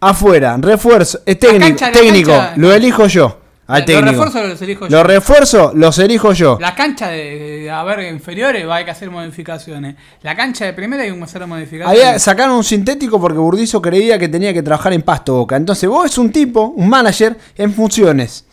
Afuera, 0.00 0.56
refuerzo, 0.60 1.20
es 1.24 1.38
técnico, 1.38 1.78
cancha, 1.78 1.92
técnico, 1.92 2.32
lo 2.56 2.72
elijo 2.74 3.06
yo. 3.06 3.40
Al 3.66 3.84
Los 3.86 4.02
refuerzos 4.02 4.48
los 4.48 4.62
elijo 4.62 4.86
yo. 4.86 4.96
Los 4.96 5.06
refuerzos 5.06 5.74
los 5.74 5.98
elijo 5.98 6.32
yo. 6.32 6.58
La 6.60 6.74
cancha 6.74 7.08
de, 7.08 7.70
haber 7.70 8.12
inferiores 8.12 8.68
va 8.68 8.78
a 8.78 8.80
hacer 8.80 9.10
modificaciones. 9.10 9.96
La 10.22 10.36
cancha 10.36 10.66
de 10.66 10.74
primera 10.74 11.02
hay 11.02 11.12
que 11.12 11.22
hacer 11.22 11.46
modificaciones. 11.46 12.04
Había, 12.04 12.18
sacaron 12.18 12.56
un 12.56 12.64
sintético 12.64 13.18
porque 13.18 13.38
Burdizo 13.38 13.80
creía 13.80 14.18
que 14.18 14.28
tenía 14.28 14.52
que 14.52 14.62
trabajar 14.62 14.92
en 14.92 15.02
pasto 15.02 15.34
Boca. 15.34 15.56
Entonces 15.56 15.88
vos 15.88 16.04
es 16.04 16.18
un 16.18 16.30
tipo, 16.30 16.74
un 16.76 16.88
manager 16.88 17.38
en 17.56 17.72
funciones. 17.72 18.44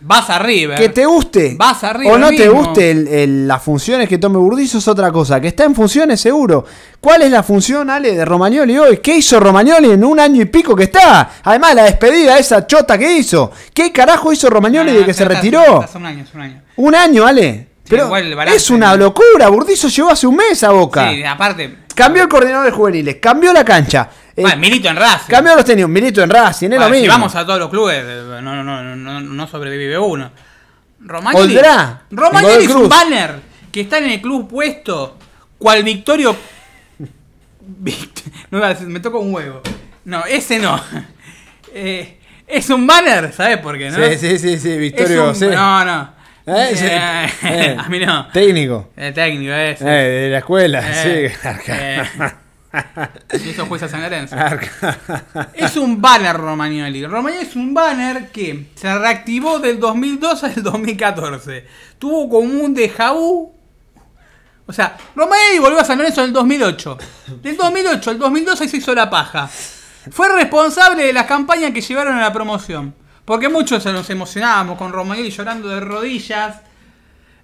Vas 0.00 0.30
arriba. 0.30 0.76
Que 0.76 0.90
te 0.90 1.04
guste 1.06 1.56
Vas 1.58 1.82
arriba 1.82 2.12
o 2.12 2.18
no 2.18 2.28
te 2.30 2.48
guste 2.48 2.90
el- 2.92 3.08
el- 3.08 3.48
las 3.48 3.60
funciones 3.62 4.08
que 4.08 4.16
tome 4.18 4.38
Burdizo 4.38 4.78
es 4.78 4.86
otra 4.86 5.10
cosa. 5.10 5.40
Que 5.40 5.48
está 5.48 5.64
en 5.64 5.74
funciones 5.74 6.20
seguro. 6.20 6.64
¿Cuál 7.00 7.22
es 7.22 7.30
la 7.32 7.42
función, 7.42 7.90
Ale, 7.90 8.14
de 8.14 8.24
Romagnoli 8.24 8.78
hoy? 8.78 8.98
¿Qué 8.98 9.16
hizo 9.16 9.40
Romagnoli 9.40 9.90
en 9.90 10.04
un 10.04 10.20
año 10.20 10.42
y 10.42 10.44
pico 10.44 10.76
que 10.76 10.84
está? 10.84 11.30
Además, 11.42 11.74
la 11.74 11.84
despedida 11.84 12.38
esa 12.38 12.66
chota 12.66 12.96
que 12.96 13.18
hizo. 13.18 13.50
¿Qué 13.74 13.90
carajo 13.90 14.32
hizo 14.32 14.48
Romagnoli 14.48 14.92
de 14.92 15.04
que 15.04 15.14
se 15.14 15.24
retiró? 15.24 15.82
Hace 15.82 15.98
un 15.98 16.06
año, 16.06 16.22
hace 16.22 16.36
un 16.36 16.42
año. 16.42 16.62
Un 16.76 16.94
año, 16.94 17.26
Ale. 17.26 17.66
Pero 17.88 18.06
igual 18.06 18.26
el 18.26 18.34
balance- 18.34 18.56
es 18.56 18.70
una 18.70 18.94
locura. 18.96 19.48
Burdizo 19.48 19.88
llegó 19.88 20.10
hace 20.10 20.26
un 20.26 20.36
mes 20.36 20.62
a 20.64 20.70
Boca. 20.70 21.10
Sí, 21.10 21.22
aparte. 21.24 21.78
Cambió 21.94 22.22
el 22.22 22.28
coordinador 22.28 22.64
de 22.66 22.70
juveniles, 22.72 23.16
cambió 23.20 23.52
la 23.52 23.64
cancha. 23.64 24.08
eh, 24.36 24.42
Bueno, 24.42 24.56
Milito 24.58 24.88
en 24.88 24.96
Racing. 24.96 25.28
cambió 25.28 25.56
los 25.56 25.64
técnicos, 25.64 25.90
Milito 25.90 26.22
en 26.22 26.30
Racing, 26.30 26.70
es 26.72 26.78
lo 26.78 26.88
mismo. 26.90 27.02
Si 27.04 27.08
vamos 27.08 27.34
a 27.34 27.44
todos 27.44 27.58
los 27.58 27.70
clubes, 27.70 28.04
eh, 28.06 28.22
no, 28.40 28.62
no, 28.62 28.64
no, 28.64 28.94
no, 28.96 29.20
no 29.20 29.46
sobrevive 29.48 29.98
uno. 29.98 30.30
Romagnoli, 31.00 31.58
Romagnoli 32.10 32.64
es 32.64 32.70
un 32.74 32.88
banner 32.88 33.40
que 33.72 33.80
está 33.82 33.98
en 33.98 34.10
el 34.10 34.20
club 34.20 34.48
puesto, 34.48 35.16
cual 35.58 35.82
Victorio. 35.82 36.36
No, 38.50 38.60
me 38.86 39.00
toca 39.00 39.18
un 39.18 39.34
huevo. 39.34 39.60
No, 40.04 40.24
ese 40.24 40.58
no. 40.58 40.80
Eh, 41.74 42.18
es 42.46 42.70
un 42.70 42.86
banner, 42.86 43.30
¿sabes 43.34 43.58
por 43.58 43.76
qué? 43.76 43.90
No? 43.90 43.96
Sí, 43.98 44.16
sí, 44.18 44.38
sí, 44.38 44.58
sí, 44.58 44.78
Victorio, 44.78 45.32
Es 45.32 45.42
un- 45.42 45.50
sí. 45.50 45.54
No, 45.54 45.84
no. 45.84 46.10
Eh, 46.56 46.76
sí. 46.76 46.84
Eh, 46.88 47.28
Eh, 47.42 47.76
a 47.78 47.88
mí 47.88 47.98
no. 48.00 48.28
Técnico. 48.28 48.90
El 48.96 49.12
técnico 49.14 49.52
ese. 49.52 49.84
Eh, 49.84 50.08
de 50.24 50.30
la 50.30 50.38
escuela, 50.38 50.80
Eh, 50.80 51.32
sí. 51.32 51.48
eh. 51.68 52.02
San 53.88 54.02
Lorenzo. 54.02 54.36
Es 55.54 55.76
un 55.76 56.00
banner 56.00 56.36
Romagnoli. 56.36 57.06
Romagnoli 57.06 57.46
es 57.46 57.56
un 57.56 57.72
banner 57.74 58.28
que 58.30 58.66
se 58.74 58.98
reactivó 58.98 59.58
del 59.58 59.80
2002 59.80 60.44
al 60.44 60.62
2014. 60.62 61.66
Tuvo 61.98 62.28
como 62.28 62.62
un 62.64 62.74
déjà 62.74 63.12
vu. 63.12 63.54
O 64.66 64.72
sea, 64.72 64.96
Romagnoli 65.16 65.58
volvió 65.60 65.80
a 65.80 65.84
San 65.84 65.96
Lorenzo 65.98 66.20
en 66.22 66.26
el 66.28 66.32
2008. 66.34 66.98
Del 67.42 67.56
2008 67.56 68.10
al 68.10 68.18
2012 68.18 68.68
se 68.68 68.76
hizo 68.76 68.94
la 68.94 69.08
paja. 69.08 69.48
Fue 70.10 70.28
responsable 70.34 71.04
de 71.04 71.12
las 71.12 71.24
campañas 71.26 71.72
que 71.72 71.80
llevaron 71.80 72.16
a 72.16 72.20
la 72.20 72.32
promoción. 72.32 72.94
Porque 73.28 73.50
muchos 73.50 73.84
nos 73.84 74.08
emocionábamos 74.08 74.78
con 74.78 74.90
Romagnoli 74.90 75.28
llorando 75.30 75.68
de 75.68 75.80
rodillas. 75.80 76.62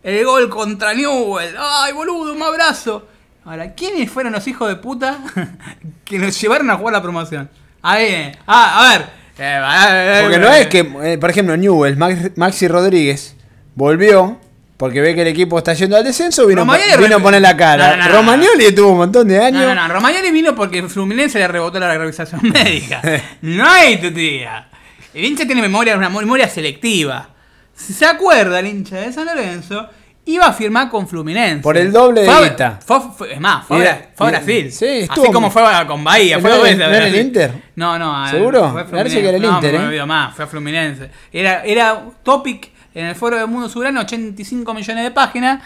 El 0.03 0.25
gol 0.25 0.49
contra 0.49 0.95
Newell. 0.95 1.55
¡Ay, 1.59 1.93
boludo, 1.93 2.33
un 2.33 2.43
abrazo! 2.43 3.07
Ahora, 3.45 3.75
¿quiénes 3.75 4.11
fueron 4.11 4.33
los 4.33 4.47
hijos 4.49 4.67
de 4.67 4.77
puta 4.77 5.19
que 6.07 6.19
nos 6.19 6.41
llevaron 6.41 6.71
a 6.71 6.77
jugar 6.77 6.95
la 6.95 7.03
promoción? 7.03 7.51
A 7.83 7.97
ver, 7.97 8.39
a 8.47 8.89
ver. 8.99 9.07
Eh, 9.39 10.21
Porque 10.23 10.39
no 10.39 10.49
es 10.49 10.67
que, 10.69 10.79
eh, 11.13 11.19
por 11.19 11.29
ejemplo, 11.29 11.55
Newell, 11.55 11.99
Max- 11.99 12.31
Maxi 12.37 12.67
Rodríguez, 12.67 13.37
volvió 13.75 14.41
porque 14.79 15.03
ve 15.03 15.15
que 15.15 15.21
el 15.21 15.29
equipo 15.29 15.59
está 15.59 15.75
yendo 15.75 15.99
al 15.99 16.05
descenso, 16.05 16.47
vino, 16.47 16.63
Romagnoli 16.63 17.03
vino 17.03 17.17
a 17.17 17.21
poner 17.21 17.43
la 17.43 17.55
cara. 17.55 17.91
No, 17.91 17.97
no, 18.05 18.09
no, 18.09 18.17
Romagnoli 18.17 18.75
tuvo 18.75 18.93
un 18.93 18.97
montón 18.99 19.29
de 19.29 19.39
años. 19.39 19.63
No, 19.65 19.75
no, 19.75 19.87
no. 19.89 19.93
Romagnoli 19.95 20.31
vino 20.31 20.55
porque 20.55 20.83
Fluminense 20.89 21.39
le 21.39 21.47
rebotó 21.49 21.79
la 21.79 21.95
revisación 21.99 22.41
médica. 22.51 23.03
no 23.43 23.69
hay 23.69 24.01
tu 24.01 24.11
tía. 24.15 24.69
El 25.15 25.25
hincha 25.25 25.47
tiene 25.47 25.63
memoria, 25.63 25.97
una 25.97 26.09
memoria 26.09 26.49
selectiva. 26.49 27.29
si 27.77 27.93
se 27.93 28.07
acuerda 28.07 28.61
el 28.61 28.67
hincha 28.67 28.97
de 28.99 29.13
San 29.13 29.27
Lorenzo, 29.27 29.89
iba 30.27 30.47
a 30.47 30.53
firmar 30.53 30.89
con 30.91 31.09
Fluminense. 31.09 31.61
Por 31.63 31.77
el 31.77 31.91
doble 31.93 32.21
de 32.23 32.27
Fue 32.29 32.37
a- 32.37 32.49
guita. 32.49 32.79
fue- 32.85 33.01
fue- 33.17 33.33
es 33.35 33.41
más, 33.41 33.67
fue, 33.67 33.89
a- 33.89 34.11
fue 34.15 34.31
Brasil. 34.31 34.71
sí, 34.73 34.85
Así 34.87 35.01
estuvo- 35.03 35.33
como 35.33 35.51
fue 35.51 35.63
a- 35.67 35.85
con 35.87 36.03
Bahía. 36.05 36.39
Fue 36.39 36.51
¿No 36.51 36.65
era- 36.65 37.07
el. 37.09 37.15
Inter? 37.17 37.53
No, 37.77 37.99
no. 37.99 38.29
¿Seguro? 38.31 38.71
Fue 38.71 38.85
Me 38.85 38.91
parece 38.91 39.21
que 39.21 39.29
era 39.29 39.37
el 39.37 39.43
no, 39.43 39.55
Inter, 39.57 39.73
me 39.73 39.79
¿eh? 39.81 39.87
olvido 39.89 40.07
más, 40.07 40.35
fue 40.37 40.45
a 40.45 40.49
Fluminense. 40.49 41.11
Era, 41.33 41.65
era 41.65 42.01
topic 42.23 42.71
en 42.95 43.07
el 43.07 43.15
foro 43.17 43.37
del 43.37 43.49
mundo 43.49 43.69
soberano, 43.69 44.01
85 44.03 44.73
millones 44.73 45.03
de 45.05 45.11
páginas, 45.11 45.61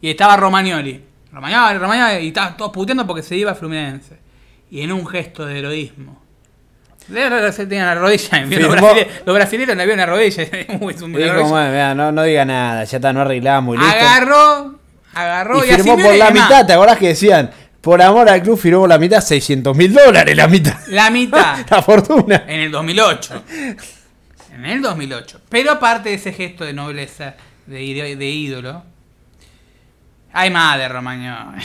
y 0.00 0.10
estaba 0.10 0.36
Romagnoli. 0.36 1.00
Romagnoli, 1.32 1.78
Romagnoli, 1.78 2.24
y 2.24 2.28
estaban 2.28 2.56
todos 2.56 2.72
puteando 2.72 3.06
porque 3.06 3.22
se 3.22 3.36
iba 3.36 3.52
a 3.52 3.54
Fluminense. 3.54 4.18
Y 4.70 4.80
en 4.82 4.90
un 4.92 5.06
gesto 5.06 5.46
de 5.46 5.58
heroísmo. 5.60 6.21
Tenía 7.06 7.84
la 7.84 7.94
rodilla, 7.94 8.44
los, 9.24 9.34
brasileños 9.34 9.76
le 9.76 9.84
vieron 9.84 9.98
la 9.98 10.06
rodilla. 10.06 10.44
Uy, 10.80 10.94
es 10.94 11.02
un- 11.02 11.12
la 11.12 11.18
Dijo, 11.18 11.32
rodilla. 11.32 11.48
"Bueno, 11.50 11.70
mira, 11.70 11.94
no, 11.94 12.12
no 12.12 12.22
diga 12.22 12.44
nada, 12.44 12.84
ya 12.84 12.96
está, 12.98 13.12
no 13.12 13.20
arreglamos 13.22 13.76
listo. 13.78 13.90
Agarró, 13.92 14.78
agarró 15.14 15.64
y 15.64 15.70
y, 15.70 15.74
firmó 15.74 15.94
así 15.94 16.02
por 16.02 16.14
la 16.14 16.30
más, 16.30 16.34
mitad, 16.34 16.66
¿te 16.66 16.72
acordás 16.72 16.98
que 16.98 17.08
decían? 17.08 17.50
Por 17.80 18.00
amor 18.00 18.28
al 18.28 18.42
club 18.42 18.58
firmó 18.58 18.80
por 18.80 18.88
la 18.88 18.98
mitad, 18.98 19.20
600 19.20 19.76
mil 19.76 19.92
dólares 19.92 20.36
la 20.36 20.46
mitad. 20.46 20.78
La 20.88 21.10
mitad. 21.10 21.58
la 21.70 21.82
fortuna. 21.82 22.44
En 22.46 22.60
el 22.60 22.70
2008. 22.70 23.44
En 24.54 24.64
el 24.64 24.80
2008. 24.82 25.40
Pero 25.48 25.72
aparte 25.72 26.10
de 26.10 26.14
ese 26.14 26.32
gesto 26.32 26.64
de 26.64 26.72
nobleza, 26.72 27.34
de, 27.66 27.82
ídolo, 27.82 28.84
hay 30.32 30.50
más 30.50 30.78
de 30.78 30.88
Romagnoli. 30.88 31.62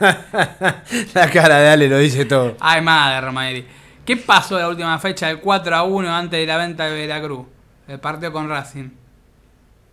la 1.14 1.30
cara 1.30 1.58
de 1.58 1.68
Ale 1.70 1.88
lo 1.88 1.98
dice 1.98 2.24
todo. 2.26 2.56
Hay 2.60 2.80
más 2.82 3.14
de 3.14 3.20
Romagnoli. 3.22 3.66
¿Qué 4.04 4.16
pasó 4.16 4.58
la 4.58 4.68
última 4.68 4.98
fecha 4.98 5.28
del 5.28 5.40
4 5.40 5.76
a 5.76 5.82
1 5.84 6.14
antes 6.14 6.40
de 6.40 6.46
la 6.46 6.56
venta 6.56 6.86
de 6.86 6.94
Veracruz? 7.06 7.46
El 7.86 8.00
partido 8.00 8.32
con 8.32 8.48
Racing. 8.48 8.90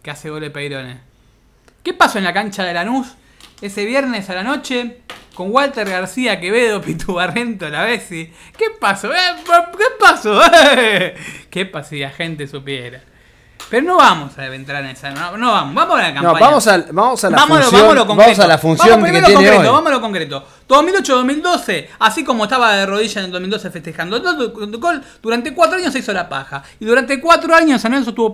Que 0.02 0.12
hace 0.12 0.30
goles 0.30 0.50
Peirone. 0.52 1.00
¿Qué 1.84 1.94
pasó 1.94 2.18
en 2.18 2.24
la 2.24 2.34
cancha 2.34 2.64
de 2.64 2.74
Lanús 2.74 3.08
ese 3.62 3.86
viernes 3.86 4.30
a 4.30 4.36
la 4.36 4.44
noche 4.44 5.02
con 5.34 5.52
Walter 5.52 5.90
García, 5.90 6.40
Quevedo, 6.40 6.82
Pitu 6.84 7.14
Barrento, 7.14 7.70
la 7.70 7.84
Bessi? 7.84 8.32
¿Qué 8.58 8.66
pasó? 8.80 9.14
Eh, 9.14 9.18
¿Qué 9.46 9.86
pasó? 10.00 10.40
¿Qué 11.50 11.66
pasó 11.66 11.90
si 11.90 12.00
la 12.00 12.10
gente 12.10 12.48
supiera? 12.48 13.02
Pero 13.70 13.86
no 13.86 13.98
vamos 13.98 14.38
a 14.38 14.46
entrar 14.48 14.84
en 14.84 14.92
esa. 14.92 15.12
No, 15.12 15.38
no 15.38 15.52
vamos. 15.52 15.76
Vamos 15.76 16.00
a 16.00 16.04
la 16.04 16.14
campaña. 16.14 16.34
No, 16.34 16.40
vamos 16.40 16.68
a, 16.68 16.78
vamos 16.92 17.24
a 17.24 17.30
la 17.30 17.38
Vámonos, 17.38 17.66
función. 17.66 17.82
vámonos 17.82 18.08
vamos 18.08 18.40
a 18.40 18.48
la 18.48 18.58
función 18.58 18.90
Vamos 18.90 19.06
que 19.06 19.12
tiene 19.12 19.34
concreto, 19.34 19.60
hoy. 19.60 19.68
Vamos 19.68 19.88
a 19.88 19.96
lo 19.96 20.02
concreto. 20.02 20.48
2008-2012, 20.68 21.88
así 22.00 22.24
como 22.24 22.44
estaba 22.44 22.74
de 22.74 22.86
rodilla 22.86 23.22
en 23.22 23.26
el 23.28 23.32
2012 23.32 23.72
festejando 23.72 24.18
el 24.18 24.78
gol, 24.80 25.02
durante 25.22 25.54
cuatro 25.54 25.78
años 25.78 25.94
se 25.94 26.00
hizo 26.00 26.12
la 26.12 26.28
paja. 26.28 26.64
Y 26.80 26.86
durante 26.86 27.22
cuatro 27.22 27.56
años 27.56 27.82
San 27.82 27.92
Lorenzo 27.92 28.10
estuvo 28.10 28.34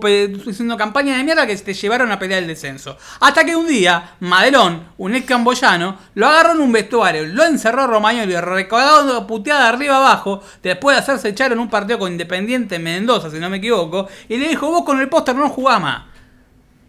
haciendo 0.50 0.76
campaña 0.76 1.16
de 1.16 1.24
mierda 1.24 1.46
que 1.46 1.56
te 1.56 1.74
llevaron 1.74 2.10
a 2.10 2.18
pelear 2.18 2.42
el 2.42 2.48
descenso. 2.48 2.96
Hasta 3.20 3.44
que 3.44 3.54
un 3.54 3.68
día, 3.68 4.16
Madelón, 4.20 4.88
un 4.98 5.14
ex 5.14 5.26
camboyano, 5.26 5.96
lo 6.14 6.26
agarró 6.26 6.52
en 6.52 6.60
un 6.60 6.72
vestuario, 6.72 7.24
lo 7.26 7.44
encerró 7.44 7.86
Romagnoli, 7.86 8.36
recaudando 8.36 9.26
puteada 9.26 9.68
arriba 9.68 9.96
abajo, 9.96 10.42
después 10.62 10.96
de 10.96 11.02
hacerse 11.02 11.28
echar 11.28 11.52
en 11.52 11.60
un 11.60 11.70
partido 11.70 11.98
con 11.98 12.10
Independiente 12.10 12.76
en 12.76 12.82
Mendoza, 12.82 13.30
si 13.30 13.38
no 13.38 13.48
me 13.48 13.58
equivoco, 13.58 14.08
y 14.28 14.38
le 14.38 14.48
dijo, 14.48 14.70
vos 14.70 14.84
con 14.84 15.00
el 15.00 15.08
póster 15.08 15.36
no 15.36 15.48
jugás 15.48 15.80
más. 15.80 16.04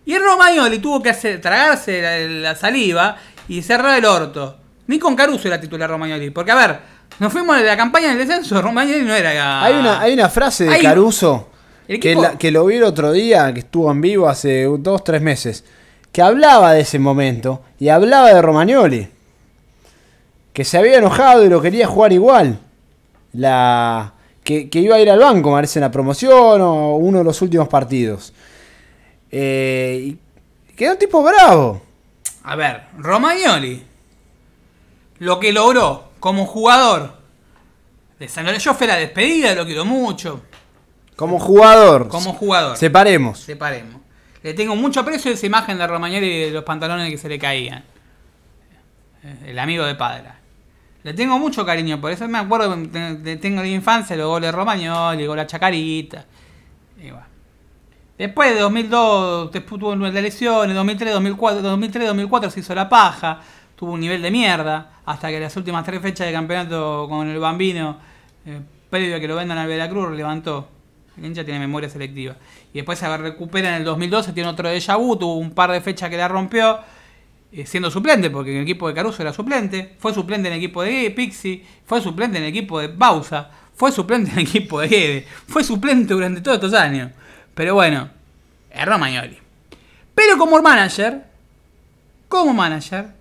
Y 0.05 0.17
Romagnoli 0.17 0.79
tuvo 0.79 1.01
que 1.01 1.09
hacer, 1.09 1.41
tragarse 1.41 2.01
la, 2.01 2.17
la 2.49 2.55
saliva 2.55 3.17
y 3.47 3.61
cerrar 3.61 3.97
el 3.97 4.05
orto. 4.05 4.64
Ni 4.87 4.99
con 4.99 5.15
Caruso 5.15 5.47
era 5.47 5.59
titular 5.59 5.89
Romagnoli. 5.89 6.29
Porque, 6.29 6.51
a 6.51 6.55
ver, 6.55 6.79
nos 7.19 7.31
fuimos 7.33 7.57
de 7.57 7.63
la 7.63 7.75
campaña 7.77 8.09
del 8.09 8.19
descenso, 8.19 8.61
Romagnoli 8.61 9.01
no 9.03 9.15
era... 9.15 9.63
Hay 9.63 9.73
una, 9.75 9.99
hay 10.01 10.13
una 10.13 10.29
frase 10.29 10.65
de 10.65 10.71
Hay- 10.75 10.81
Caruso 10.83 11.49
que, 11.87 11.95
equipo- 11.95 12.21
la- 12.21 12.37
que 12.37 12.51
lo 12.51 12.65
vi 12.65 12.75
el 12.75 12.83
otro 12.83 13.11
día, 13.11 13.53
que 13.53 13.59
estuvo 13.61 13.91
en 13.91 14.01
vivo 14.01 14.27
hace 14.29 14.63
dos, 14.79 15.03
tres 15.03 15.21
meses, 15.21 15.63
que 16.11 16.21
hablaba 16.21 16.73
de 16.73 16.81
ese 16.81 16.99
momento 16.99 17.61
y 17.79 17.89
hablaba 17.89 18.33
de 18.33 18.41
Romagnoli. 18.41 19.07
Que 20.53 20.63
se 20.63 20.77
había 20.77 20.97
enojado 20.99 21.43
y 21.43 21.49
lo 21.49 21.61
quería 21.61 21.85
jugar 21.87 22.13
igual. 22.13 22.59
La, 23.33 24.13
que, 24.43 24.69
que 24.69 24.79
iba 24.79 24.95
a 24.95 24.99
ir 25.01 25.09
al 25.09 25.19
banco, 25.19 25.49
me 25.49 25.57
parece, 25.57 25.79
en 25.79 25.81
la 25.81 25.91
promoción 25.91 26.61
o 26.61 26.95
uno 26.95 27.17
de 27.17 27.23
los 27.25 27.41
últimos 27.41 27.67
partidos. 27.67 28.31
Eh, 29.31 29.99
y 30.69 30.73
quedó 30.75 30.93
un 30.93 30.97
tipo 30.99 31.21
bravo. 31.23 31.81
A 32.43 32.55
ver, 32.55 32.83
Romagnoli, 32.97 33.83
lo 35.19 35.39
que 35.39 35.51
logró 35.53 36.09
como 36.19 36.45
jugador 36.45 37.15
de 38.19 38.27
San 38.27 38.45
Lorenzo, 38.45 38.65
yo 38.65 38.73
fue 38.73 38.87
la 38.87 38.95
despedida, 38.95 39.53
lo 39.55 39.65
quiero 39.65 39.85
mucho. 39.85 40.43
Como 41.15 41.39
jugador. 41.39 42.07
Como 42.07 42.33
jugador. 42.33 42.77
Separemos. 42.77 43.39
Separemos. 43.39 44.01
Le 44.43 44.53
tengo 44.53 44.75
mucho 44.75 44.99
aprecio 44.99 45.31
a 45.31 45.33
esa 45.33 45.45
imagen 45.45 45.77
de 45.77 45.87
Romagnoli 45.87 46.39
de 46.45 46.51
los 46.51 46.63
pantalones 46.63 47.09
que 47.09 47.17
se 47.17 47.29
le 47.29 47.39
caían. 47.39 47.83
Eh, 49.23 49.37
El 49.47 49.59
amigo 49.59 49.85
de 49.85 49.95
Padra. 49.95 50.39
Le 51.03 51.13
tengo 51.13 51.37
mucho 51.37 51.65
cariño, 51.65 52.01
por 52.01 52.11
eso 52.11 52.27
me 52.27 52.37
acuerdo, 52.39 52.75
de- 52.75 53.37
tengo 53.37 53.61
de 53.61 53.69
infancia 53.69 54.15
los 54.15 54.27
goles 54.27 54.47
de 54.47 54.51
Romagnoli, 54.51 55.25
gol 55.25 55.39
a 55.39 55.45
Chacarita. 55.47 56.25
Y 56.99 57.11
bueno. 57.11 57.25
Después 58.17 58.53
de 58.53 58.61
2002 58.61 59.51
después 59.51 59.79
tuvo 59.79 59.95
las 59.95 60.13
lesiones, 60.13 60.73
2003, 60.75 61.13
2004, 61.13 61.61
2003, 61.61 62.07
2004 62.07 62.49
se 62.49 62.61
hizo 62.61 62.73
la 62.73 62.87
paja, 62.87 63.41
tuvo 63.75 63.91
un 63.91 63.99
nivel 63.99 64.21
de 64.21 64.31
mierda, 64.31 64.89
hasta 65.05 65.29
que 65.29 65.39
las 65.39 65.55
últimas 65.55 65.85
tres 65.85 66.01
fechas 66.01 66.27
de 66.27 66.33
campeonato 66.33 67.07
con 67.09 67.27
el 67.27 67.39
Bambino, 67.39 67.97
eh, 68.45 68.59
previo 68.89 69.15
a 69.15 69.19
que 69.19 69.27
lo 69.27 69.35
vendan 69.35 69.57
al 69.57 69.67
Veracruz, 69.67 70.15
levantó. 70.15 70.69
El 71.17 71.25
hincha 71.25 71.45
tiene 71.45 71.59
memoria 71.59 71.89
selectiva. 71.89 72.35
Y 72.73 72.79
después 72.79 72.99
se 72.99 73.17
recupera 73.17 73.69
en 73.69 73.75
el 73.75 73.83
2012, 73.85 74.33
tiene 74.33 74.49
otro 74.49 74.67
de 74.67 74.79
vu, 74.97 75.15
tuvo 75.15 75.37
un 75.37 75.51
par 75.51 75.71
de 75.71 75.79
fechas 75.79 76.09
que 76.09 76.17
la 76.17 76.27
rompió, 76.27 76.79
eh, 77.51 77.65
siendo 77.65 77.89
suplente, 77.89 78.29
porque 78.29 78.51
en 78.51 78.57
el 78.57 78.63
equipo 78.63 78.87
de 78.87 78.93
Caruso 78.93 79.21
era 79.21 79.31
suplente, 79.31 79.95
fue 79.99 80.13
suplente 80.13 80.49
en 80.49 80.55
el 80.55 80.59
equipo 80.59 80.83
de 80.83 81.11
Pixi, 81.11 81.63
fue 81.85 82.01
suplente 82.01 82.37
en 82.37 82.43
el 82.43 82.49
equipo 82.49 82.79
de 82.79 82.87
Bausa, 82.87 83.49
fue 83.75 83.91
suplente 83.91 84.31
en 84.31 84.39
el 84.39 84.47
equipo 84.47 84.81
de 84.81 84.87
Guede, 84.87 85.27
fue 85.47 85.63
suplente 85.63 86.13
durante 86.13 86.41
todos 86.41 86.55
estos 86.55 86.73
años. 86.73 87.11
Pero 87.53 87.75
bueno, 87.75 88.09
es 88.69 88.85
Romagnoli. 88.85 89.37
Pero 90.13 90.37
como 90.37 90.61
manager, 90.61 91.25
como 92.27 92.53
manager, 92.53 93.13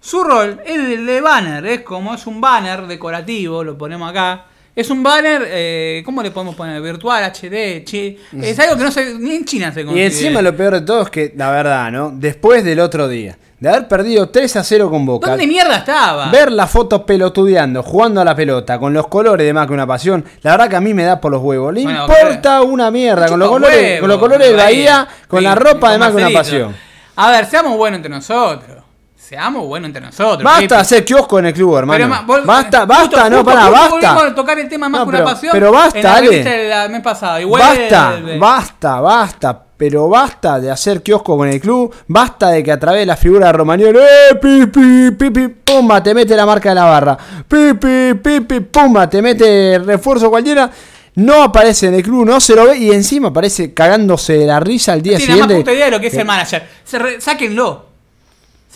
su 0.00 0.24
rol 0.24 0.60
es 0.64 0.76
el 0.78 1.04
de 1.06 1.20
banner, 1.20 1.66
es 1.66 1.80
como 1.82 2.14
es 2.14 2.26
un 2.26 2.40
banner 2.40 2.86
decorativo, 2.86 3.62
lo 3.62 3.76
ponemos 3.76 4.10
acá. 4.10 4.46
Es 4.74 4.88
un 4.88 5.02
banner, 5.02 5.42
eh, 5.46 6.00
¿cómo 6.04 6.22
le 6.22 6.30
podemos 6.30 6.54
poner? 6.54 6.80
Virtual, 6.80 7.22
HD, 7.24 7.84
chi. 7.84 8.16
Es 8.40 8.58
algo 8.60 8.76
que 8.76 8.84
no 8.84 8.90
se, 8.90 9.14
ni 9.18 9.34
en 9.34 9.44
China 9.44 9.72
se 9.72 9.80
Y 9.80 9.84
consigue. 9.84 10.06
encima 10.06 10.40
lo 10.40 10.56
peor 10.56 10.74
de 10.74 10.80
todo 10.82 11.02
es 11.02 11.10
que, 11.10 11.34
la 11.36 11.50
verdad, 11.50 11.90
¿no? 11.90 12.12
Después 12.14 12.64
del 12.64 12.78
otro 12.80 13.08
día, 13.08 13.36
de 13.58 13.68
haber 13.68 13.88
perdido 13.88 14.30
3 14.30 14.56
a 14.56 14.64
0 14.64 14.88
con 14.88 15.04
Boca, 15.04 15.30
¿Dónde 15.30 15.46
mierda 15.48 15.78
estaba? 15.78 16.30
ver 16.30 16.52
la 16.52 16.66
foto 16.68 17.04
pelotudeando, 17.04 17.82
jugando 17.82 18.20
a 18.20 18.24
la 18.24 18.34
pelota, 18.34 18.78
con 18.78 18.94
los 18.94 19.08
colores 19.08 19.44
de 19.44 19.52
más 19.52 19.66
que 19.66 19.72
una 19.74 19.86
pasión, 19.88 20.24
la 20.42 20.52
verdad 20.52 20.70
que 20.70 20.76
a 20.76 20.80
mí 20.80 20.94
me 20.94 21.02
da 21.02 21.20
por 21.20 21.32
los 21.32 21.42
huevos. 21.42 21.74
Le 21.74 21.82
Bueno, 21.82 22.06
importa 22.06 22.62
una 22.62 22.90
mierda, 22.92 23.26
con 23.28 23.40
los 23.40 23.48
colores, 23.50 24.00
con 24.00 24.08
los 24.08 24.18
colores 24.18 24.48
de 24.50 24.56
Bahía, 24.56 25.06
con 25.28 25.40
Sí, 25.40 25.44
la 25.44 25.54
ropa 25.56 25.92
de 25.92 25.98
más 25.98 26.10
que 26.10 26.16
una 26.16 26.30
pasión. 26.30 26.74
A 27.16 27.30
ver, 27.32 27.44
seamos 27.46 27.76
buenos 27.76 27.96
entre 27.98 28.10
nosotros. 28.10 28.84
Seamos 29.30 29.64
buenos 29.64 29.86
entre 29.86 30.02
nosotros. 30.02 30.42
Basta 30.42 30.80
hacer 30.80 31.04
kiosco 31.04 31.38
en 31.38 31.46
el 31.46 31.52
club, 31.54 31.76
hermano. 31.76 31.96
Pero, 31.98 32.08
ma- 32.08 32.22
vos- 32.22 32.44
basta, 32.44 32.78
justo- 32.80 32.86
basta, 32.88 33.30
no, 33.30 33.36
justo- 33.36 33.44
pará, 33.44 33.62
justo 33.62 33.76
basta. 33.80 34.12
volvimos 34.14 34.22
a 34.24 34.34
tocar 34.34 34.58
el 34.58 34.68
tema 34.68 34.88
más 34.88 35.00
No, 35.02 35.06
que 35.06 35.12
pero- 35.12 35.22
una 35.24 35.32
pasión. 35.34 35.50
pero 35.52 35.70
basta, 35.70 36.18
en 36.18 36.68
la 36.68 36.76
la 36.82 36.88
mes 36.88 37.00
pasada. 37.00 37.40
Y 37.40 37.44
Basta, 37.44 38.14
basta, 38.40 39.00
basta, 39.00 39.62
pero 39.76 40.08
basta 40.08 40.58
de 40.58 40.72
hacer 40.72 41.00
kiosco 41.00 41.36
con 41.36 41.48
el 41.48 41.60
club, 41.60 41.94
basta 42.08 42.48
de 42.48 42.64
que 42.64 42.72
a 42.72 42.80
través 42.80 43.02
de 43.02 43.06
la 43.06 43.16
figura 43.16 43.46
de 43.46 43.52
Romagnoli, 43.52 43.98
¡eh, 44.00 44.34
pipi, 44.34 45.12
pipi, 45.12 45.46
pumba, 45.46 46.02
te 46.02 46.12
mete 46.12 46.34
la 46.34 46.44
marca 46.44 46.70
de 46.70 46.74
la 46.74 46.84
barra, 46.86 47.16
pipi, 47.46 48.14
pipi, 48.14 48.58
pumba, 48.62 49.08
te 49.08 49.22
mete 49.22 49.78
refuerzo 49.78 50.28
cualquiera, 50.28 50.68
no 51.14 51.44
aparece 51.44 51.86
en 51.86 51.94
el 51.94 52.02
club, 52.02 52.26
no 52.26 52.40
se 52.40 52.56
lo 52.56 52.64
ve 52.66 52.78
y 52.78 52.90
encima 52.90 53.28
aparece 53.28 53.72
cagándose 53.72 54.32
de 54.38 54.46
la 54.46 54.58
risa 54.58 54.92
al 54.92 55.02
día 55.02 55.18
Tiene 55.18 55.34
más 55.34 55.40
siguiente. 55.42 55.62
puta 55.62 55.72
idea 55.72 55.84
de 55.84 55.90
lo 55.92 56.00
que 56.00 56.08
es 56.08 56.14
el 56.14 56.24
manager. 56.24 56.66
Se 56.82 56.98
re- 56.98 57.20
sáquenlo. 57.20 57.89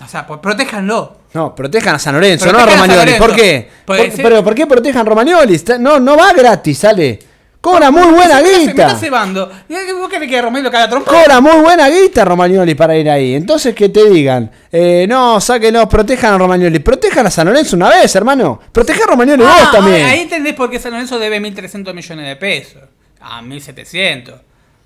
O 0.03 0.09
sea, 0.09 0.27
pues, 0.27 0.41
protéjanlo. 0.41 1.19
No, 1.35 1.55
protejan 1.55 1.95
a 1.95 1.99
San 1.99 2.15
Lorenzo, 2.15 2.47
Protejan 2.49 2.67
no 2.69 2.73
a 2.73 2.87
Romagnoli. 2.87 3.19
¿Por 3.19 3.35
qué? 3.35 3.69
Porque 3.85 4.03
Por- 4.05 4.13
si- 4.17 4.23
pero 4.23 4.43
¿por 4.45 4.55
qué 4.55 4.67
protejan 4.67 5.03
a 5.07 5.09
Romagnoli? 5.11 5.61
No, 5.81 6.01
no 6.01 6.17
va 6.17 6.33
gratis, 6.33 6.79
sale. 6.79 7.19
Cobra 7.61 7.91
muy 7.91 8.03
buena 8.13 8.41
Me 8.43 8.49
está- 8.49 8.59
Me 8.59 8.59
guita. 8.73 8.87
está 8.89 8.99
cebando. 8.99 9.51
¿Y 9.69 9.93
¿Vos 9.95 10.09
querés 10.11 10.29
que 10.29 10.43
Romero 10.43 10.71
caga 10.71 10.89
trompa? 10.91 11.11
Cobra 11.11 11.41
muy 11.41 11.63
buena 11.63 11.89
guita 11.89 12.23
Romagnoli 12.25 12.75
para 12.75 12.95
ir 12.97 13.09
ahí. 13.09 13.35
Entonces 13.35 13.75
que 13.75 13.89
te 13.89 14.11
digan, 14.11 14.51
eh, 14.71 15.07
no, 15.09 15.41
sáquenos, 15.41 15.87
protejan 15.87 16.35
a 16.35 16.39
Romagnoli. 16.39 16.79
Protejan 16.81 17.27
a 17.27 17.31
San 17.31 17.47
Lorenzo 17.47 17.77
una 17.77 17.89
vez, 17.89 18.15
hermano. 18.17 18.61
Protege 18.71 19.05
a 19.05 19.07
Romagnoli 19.07 19.43
Ah, 19.47 19.59
vos 19.63 19.71
también. 19.73 20.05
Ahí 20.07 20.21
entendés 20.21 20.53
por 20.55 20.71
qué 20.71 20.79
San 20.79 20.93
Lorenzo 20.93 21.19
debe 21.19 21.41
1.300 21.41 21.95
millones 21.95 22.27
de 22.27 22.37
pesos. 22.37 22.83
A 23.21 23.41
1.700. 23.41 24.35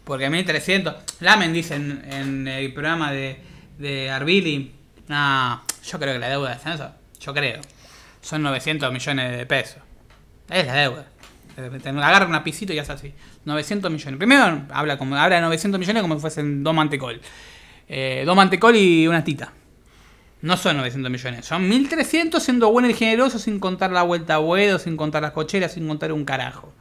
Porque 0.05 0.29
1.300. 0.31 0.95
Lamen 1.21 1.53
dice 1.53 1.75
en, 1.75 2.05
en 2.09 2.47
el 2.47 2.73
programa 2.73 3.11
de, 3.11 3.41
de 3.79 4.09
Arbili. 4.11 4.73
No, 5.09 5.63
yo 5.85 5.99
creo 5.99 6.13
que 6.13 6.19
la 6.19 6.29
deuda 6.29 6.51
de 6.51 6.57
Lorenzo. 6.57 6.93
Yo 7.21 7.35
creo. 7.35 7.61
Son 8.21 8.43
900 8.43 8.93
millones 8.93 9.37
de 9.37 9.47
pesos. 9.47 9.83
Es 10.51 10.67
la 10.67 10.75
deuda. 10.75 11.07
te 11.57 11.89
agarra 11.89 12.27
un 12.27 12.33
lapicito 12.33 12.73
y 12.73 12.79
hace 12.79 12.93
así. 12.93 13.15
900 13.45 13.91
millones. 13.91 14.19
Primero 14.19 14.63
habla, 14.71 14.99
como, 14.99 15.17
habla 15.17 15.37
de 15.37 15.43
900 15.43 15.79
millones 15.79 16.03
como 16.03 16.15
si 16.15 16.21
fuesen 16.21 16.63
dos 16.63 16.75
mantecol. 16.75 17.21
Eh, 17.89 18.23
dos 18.27 18.37
mantecol 18.37 18.77
y 18.77 19.09
una 19.09 19.25
tita. 19.25 19.53
No 20.41 20.57
son 20.57 20.77
900 20.77 21.11
millones, 21.11 21.47
son 21.47 21.69
1300 21.69 22.41
siendo 22.41 22.71
bueno 22.71 22.89
y 22.89 22.95
generoso 22.95 23.41
sin 23.41 23.59
contar 23.59 23.91
la 23.91 24.03
vuelta 24.03 24.37
a 24.37 24.39
Buedo, 24.39 24.79
sin 24.79 24.97
contar 24.97 25.23
las 25.23 25.33
cocheras, 25.33 25.73
sin 25.73 25.89
contar 25.89 26.13
un 26.13 26.25
carajo. 26.25 26.73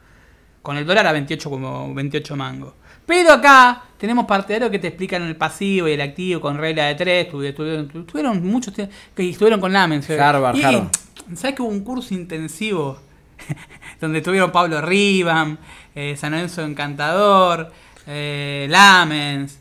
Con 0.62 0.76
el 0.76 0.86
dólar 0.86 1.08
a 1.08 1.12
28 1.12 1.50
como 1.50 1.92
28 1.92 2.36
mangos. 2.36 2.74
Pero 3.08 3.32
acá 3.32 3.82
tenemos 3.98 4.26
partidarios 4.26 4.70
que 4.70 4.78
te 4.78 4.88
explican 4.88 5.22
el 5.22 5.34
pasivo 5.34 5.88
y 5.88 5.92
el 5.92 6.00
activo 6.02 6.40
con 6.42 6.58
regla 6.58 6.84
de 6.84 6.94
tres. 6.94 7.28
tuvi- 7.32 7.54
Tuvieron, 7.56 7.88
tu- 7.88 8.04
tuvieron 8.04 8.46
muchos 8.46 8.74
que 8.74 8.88
estuvieron 9.16 9.60
con 9.60 9.72
Lamens. 9.72 10.08
eh. 10.10 10.20
Harvard, 10.20 10.54
Y- 10.56 10.62
Harvard. 10.62 10.88
¿Sabes 11.34 11.56
que 11.56 11.62
hubo 11.62 11.70
un 11.70 11.80
curso 11.82 12.12
intensivo 12.14 13.00
donde 14.00 14.18
estuvieron 14.18 14.52
Pablo 14.52 14.80
Ribam, 14.82 15.56
eh, 15.94 16.16
San 16.18 16.32
Lorenzo 16.32 16.62
Encantador, 16.64 17.72
eh, 18.06 18.66
Lamens, 18.70 19.58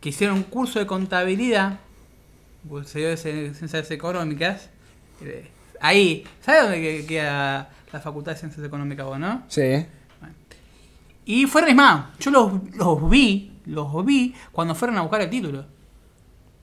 que 0.00 0.08
hicieron 0.08 0.36
un 0.38 0.42
curso 0.42 0.78
de 0.80 0.86
contabilidad, 0.86 1.78
pues, 2.68 2.88
se 2.88 2.98
dio 2.98 3.08
de 3.10 3.16
ciencias 3.16 3.90
económicas. 3.92 4.70
eh, 5.22 5.48
Ahí, 5.80 6.24
¿sabes 6.40 6.62
dónde 6.62 6.80
que- 6.80 7.06
queda 7.06 7.70
la 7.92 8.00
Facultad 8.00 8.32
de 8.32 8.38
Ciencias 8.38 8.66
Económicas 8.66 9.06
vos, 9.06 9.18
no? 9.20 9.44
Sí. 9.48 9.86
Y 11.28 11.44
fueron, 11.46 11.68
es 11.68 11.76
más, 11.76 12.06
yo 12.18 12.30
los, 12.30 12.52
los 12.74 13.10
vi, 13.10 13.52
los 13.66 14.04
vi 14.06 14.34
cuando 14.50 14.74
fueron 14.74 14.96
a 14.96 15.02
buscar 15.02 15.20
el 15.20 15.28
título. 15.28 15.66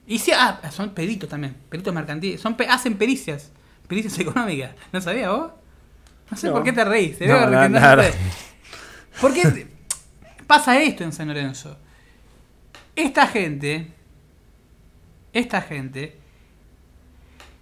Y 0.07 0.17
sí, 0.17 0.31
ah, 0.35 0.59
son 0.71 0.89
peritos 0.95 1.29
también, 1.29 1.55
peritos 1.69 1.93
mercantiles, 1.93 2.41
son 2.41 2.55
pe- 2.55 2.67
hacen 2.67 2.97
pericias, 2.97 3.51
pericias 3.87 4.17
económicas. 4.19 4.71
¿No 4.91 4.99
sabías 5.01 5.29
vos? 5.29 5.51
No 6.31 6.35
sé 6.37 6.47
No. 6.47 6.53
por 6.53 6.63
qué 6.63 6.73
te 6.73 6.83
reís, 6.83 7.17
te 7.19 7.27
No, 7.27 7.33
veo 7.35 7.45
no 7.45 7.51
la 7.51 7.63
sé. 7.67 7.69
verdad. 7.69 8.13
¿Por 9.21 9.33
qué 9.35 9.67
pasa 10.47 10.79
esto 10.81 11.03
en 11.03 11.13
San 11.13 11.27
Lorenzo? 11.27 11.77
Esta 12.95 13.27
gente, 13.27 13.93
esta 15.31 15.61
gente, 15.61 16.17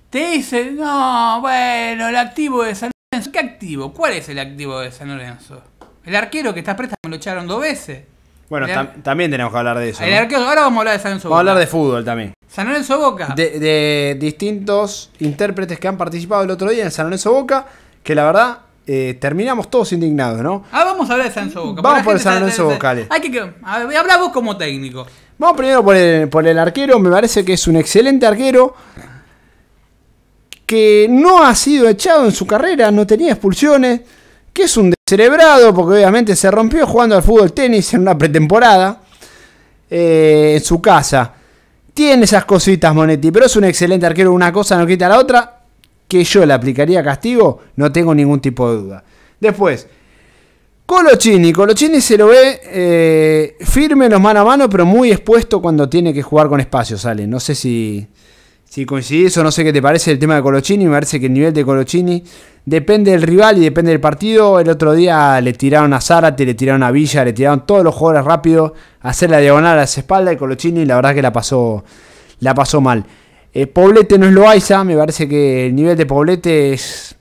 te 0.09 0.31
dice, 0.31 0.71
no, 0.71 1.41
bueno, 1.41 2.07
el 2.07 2.15
activo 2.15 2.63
de 2.63 2.75
San 2.75 2.91
Lorenzo. 3.11 3.31
¿Qué 3.31 3.39
activo? 3.39 3.93
¿Cuál 3.93 4.13
es 4.13 4.29
el 4.29 4.39
activo 4.39 4.79
de 4.79 4.91
San 4.91 5.09
Lorenzo? 5.09 5.63
El 6.05 6.15
arquero 6.15 6.53
que 6.53 6.59
está 6.59 6.75
préstamo 6.75 7.09
lo 7.09 7.15
echaron 7.15 7.47
dos 7.47 7.61
veces. 7.61 8.03
Bueno, 8.49 8.67
tam- 8.67 9.01
también 9.01 9.31
tenemos 9.31 9.51
que 9.51 9.57
hablar 9.57 9.77
de 9.79 9.89
eso. 9.89 10.03
El 10.03 10.11
¿no? 10.11 10.17
arquero, 10.19 10.41
ahora 10.43 10.61
vamos 10.61 10.77
a 10.77 10.81
hablar 10.81 10.93
de 10.97 10.99
San 11.01 11.11
Lorenzo 11.11 11.29
Vamos 11.29 11.37
a 11.37 11.39
hablar 11.39 11.55
Boca. 11.55 11.59
de 11.61 11.67
fútbol 11.67 12.05
también. 12.05 12.33
San 12.47 12.67
Lorenzo 12.67 12.99
Boca. 12.99 13.33
De, 13.35 13.59
de 13.59 14.17
distintos 14.19 15.09
intérpretes 15.19 15.79
que 15.79 15.87
han 15.87 15.97
participado 15.97 16.43
el 16.43 16.51
otro 16.51 16.69
día 16.69 16.83
en 16.83 16.91
San 16.91 17.05
Lorenzo 17.07 17.31
Boca, 17.33 17.65
que 18.03 18.13
la 18.13 18.25
verdad 18.25 18.57
eh, 18.85 19.17
terminamos 19.19 19.69
todos 19.71 19.91
indignados, 19.93 20.41
¿no? 20.41 20.65
Ah, 20.71 20.83
vamos 20.83 21.09
a 21.09 21.13
hablar 21.13 21.29
de 21.29 21.33
San 21.33 21.45
Lorenzo 21.45 21.65
Boca. 21.65 21.81
Vamos 21.81 22.03
por 22.03 22.13
el 22.15 22.19
San 22.19 22.39
Lorenzo 22.41 22.65
Boca. 22.65 22.89
Hay 23.09 23.21
que, 23.21 23.31
que- 23.31 23.53
a 23.63 23.79
ver, 23.85 23.97
habla 23.97 24.17
vos 24.17 24.31
como 24.31 24.55
técnico. 24.57 25.07
Vamos 25.39 25.57
primero 25.57 25.83
por 25.83 25.95
el, 25.95 26.29
por 26.29 26.45
el 26.45 26.59
arquero, 26.59 26.99
me 26.99 27.09
parece 27.09 27.43
que 27.43 27.53
es 27.53 27.67
un 27.67 27.77
excelente 27.77 28.25
arquero 28.27 28.75
que 30.65 31.07
no 31.09 31.43
ha 31.43 31.55
sido 31.55 31.87
echado 31.89 32.25
en 32.25 32.31
su 32.31 32.45
carrera, 32.47 32.91
no 32.91 33.05
tenía 33.05 33.31
expulsiones, 33.31 34.01
que 34.53 34.63
es 34.63 34.77
un 34.77 34.93
descerebrado 35.15 35.73
porque 35.73 35.95
obviamente 35.95 36.35
se 36.35 36.49
rompió 36.49 36.87
jugando 36.87 37.15
al 37.15 37.23
fútbol 37.23 37.53
tenis 37.53 37.93
en 37.93 38.01
una 38.01 38.17
pretemporada 38.17 39.01
eh, 39.89 40.53
en 40.55 40.63
su 40.63 40.81
casa. 40.81 41.33
Tiene 41.93 42.23
esas 42.23 42.45
cositas 42.45 42.93
Monetti, 42.95 43.31
pero 43.31 43.45
es 43.45 43.55
un 43.55 43.65
excelente 43.65 44.05
arquero, 44.05 44.33
una 44.33 44.51
cosa 44.51 44.77
no 44.77 44.87
quita 44.87 45.07
la 45.07 45.19
otra, 45.19 45.61
que 46.07 46.23
yo 46.23 46.45
le 46.45 46.53
aplicaría 46.53 47.03
castigo, 47.03 47.59
no 47.75 47.91
tengo 47.91 48.15
ningún 48.15 48.39
tipo 48.39 48.71
de 48.71 48.81
duda. 48.81 49.03
Después, 49.39 49.87
Colochini, 50.85 51.53
Colochini 51.53 52.01
se 52.01 52.17
lo 52.17 52.27
ve 52.27 52.59
eh, 52.65 53.57
firme 53.61 54.05
en 54.05 54.13
los 54.13 54.21
mano 54.21 54.39
a 54.39 54.43
mano, 54.43 54.67
pero 54.67 54.85
muy 54.85 55.11
expuesto 55.11 55.61
cuando 55.61 55.87
tiene 55.87 56.13
que 56.13 56.23
jugar 56.23 56.47
con 56.49 56.59
espacio, 56.59 56.97
sale. 56.97 57.27
No 57.27 57.39
sé 57.39 57.53
si, 57.53 58.07
si 58.73 58.87
coincidís 58.87 59.37
o 59.37 59.43
no 59.43 59.51
sé 59.51 59.63
qué 59.63 59.71
te 59.71 59.83
parece 59.83 60.09
el 60.09 60.17
tema 60.17 60.33
de 60.33 60.41
Colochini. 60.41 60.85
Me 60.85 60.93
parece 60.93 61.19
que 61.19 61.27
el 61.27 61.33
nivel 61.33 61.53
de 61.53 61.63
Colochini 61.63 62.23
depende 62.65 63.11
del 63.11 63.21
rival 63.21 63.59
y 63.59 63.61
depende 63.61 63.91
del 63.91 64.01
partido. 64.01 64.59
El 64.59 64.67
otro 64.67 64.93
día 64.93 65.39
le 65.41 65.53
tiraron 65.53 65.93
a 65.93 66.01
Zárate, 66.01 66.43
le 66.43 66.55
tiraron 66.55 66.81
a 66.81 66.89
Villa, 66.89 67.23
le 67.23 67.33
tiraron 67.33 67.67
todos 67.67 67.83
los 67.83 67.93
jugadores 67.93 68.25
rápidos 68.25 68.71
a 69.01 69.09
hacer 69.09 69.29
la 69.29 69.37
diagonal 69.37 69.73
a 69.73 69.81
las 69.81 69.95
espaldas 69.95 70.33
y 70.33 70.37
Colochini 70.37 70.85
la 70.85 70.95
verdad 70.95 71.13
que 71.13 71.21
la 71.21 71.31
pasó, 71.31 71.83
la 72.39 72.55
pasó 72.55 72.81
mal. 72.81 73.05
Eh, 73.53 73.67
Poblete 73.67 74.17
no 74.17 74.25
es 74.25 74.33
Loaiza, 74.33 74.83
me 74.83 74.97
parece 74.97 75.29
que 75.29 75.67
el 75.67 75.75
nivel 75.75 75.95
de 75.95 76.07
Poblete 76.07 76.73
es 76.73 77.15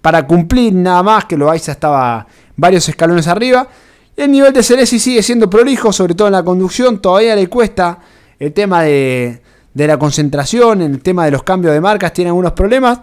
para 0.00 0.26
cumplir 0.26 0.72
nada 0.72 1.02
más 1.02 1.26
que 1.26 1.36
Loaiza 1.36 1.72
estaba 1.72 2.26
varios 2.56 2.88
escalones 2.88 3.28
arriba. 3.28 3.68
El 4.16 4.32
nivel 4.32 4.54
de 4.54 4.62
Celesi 4.62 4.98
sigue 4.98 5.22
siendo 5.22 5.50
prolijo, 5.50 5.92
sobre 5.92 6.14
todo 6.14 6.28
en 6.28 6.32
la 6.32 6.42
conducción. 6.42 7.02
Todavía 7.02 7.36
le 7.36 7.46
cuesta 7.48 7.98
el 8.38 8.54
tema 8.54 8.84
de, 8.84 9.41
de 9.74 9.86
la 9.86 9.98
concentración, 9.98 10.82
el 10.82 11.02
tema 11.02 11.24
de 11.24 11.30
los 11.30 11.42
cambios 11.42 11.72
de 11.74 11.80
marcas, 11.80 12.12
tiene 12.12 12.28
algunos 12.28 12.52
problemas. 12.52 13.00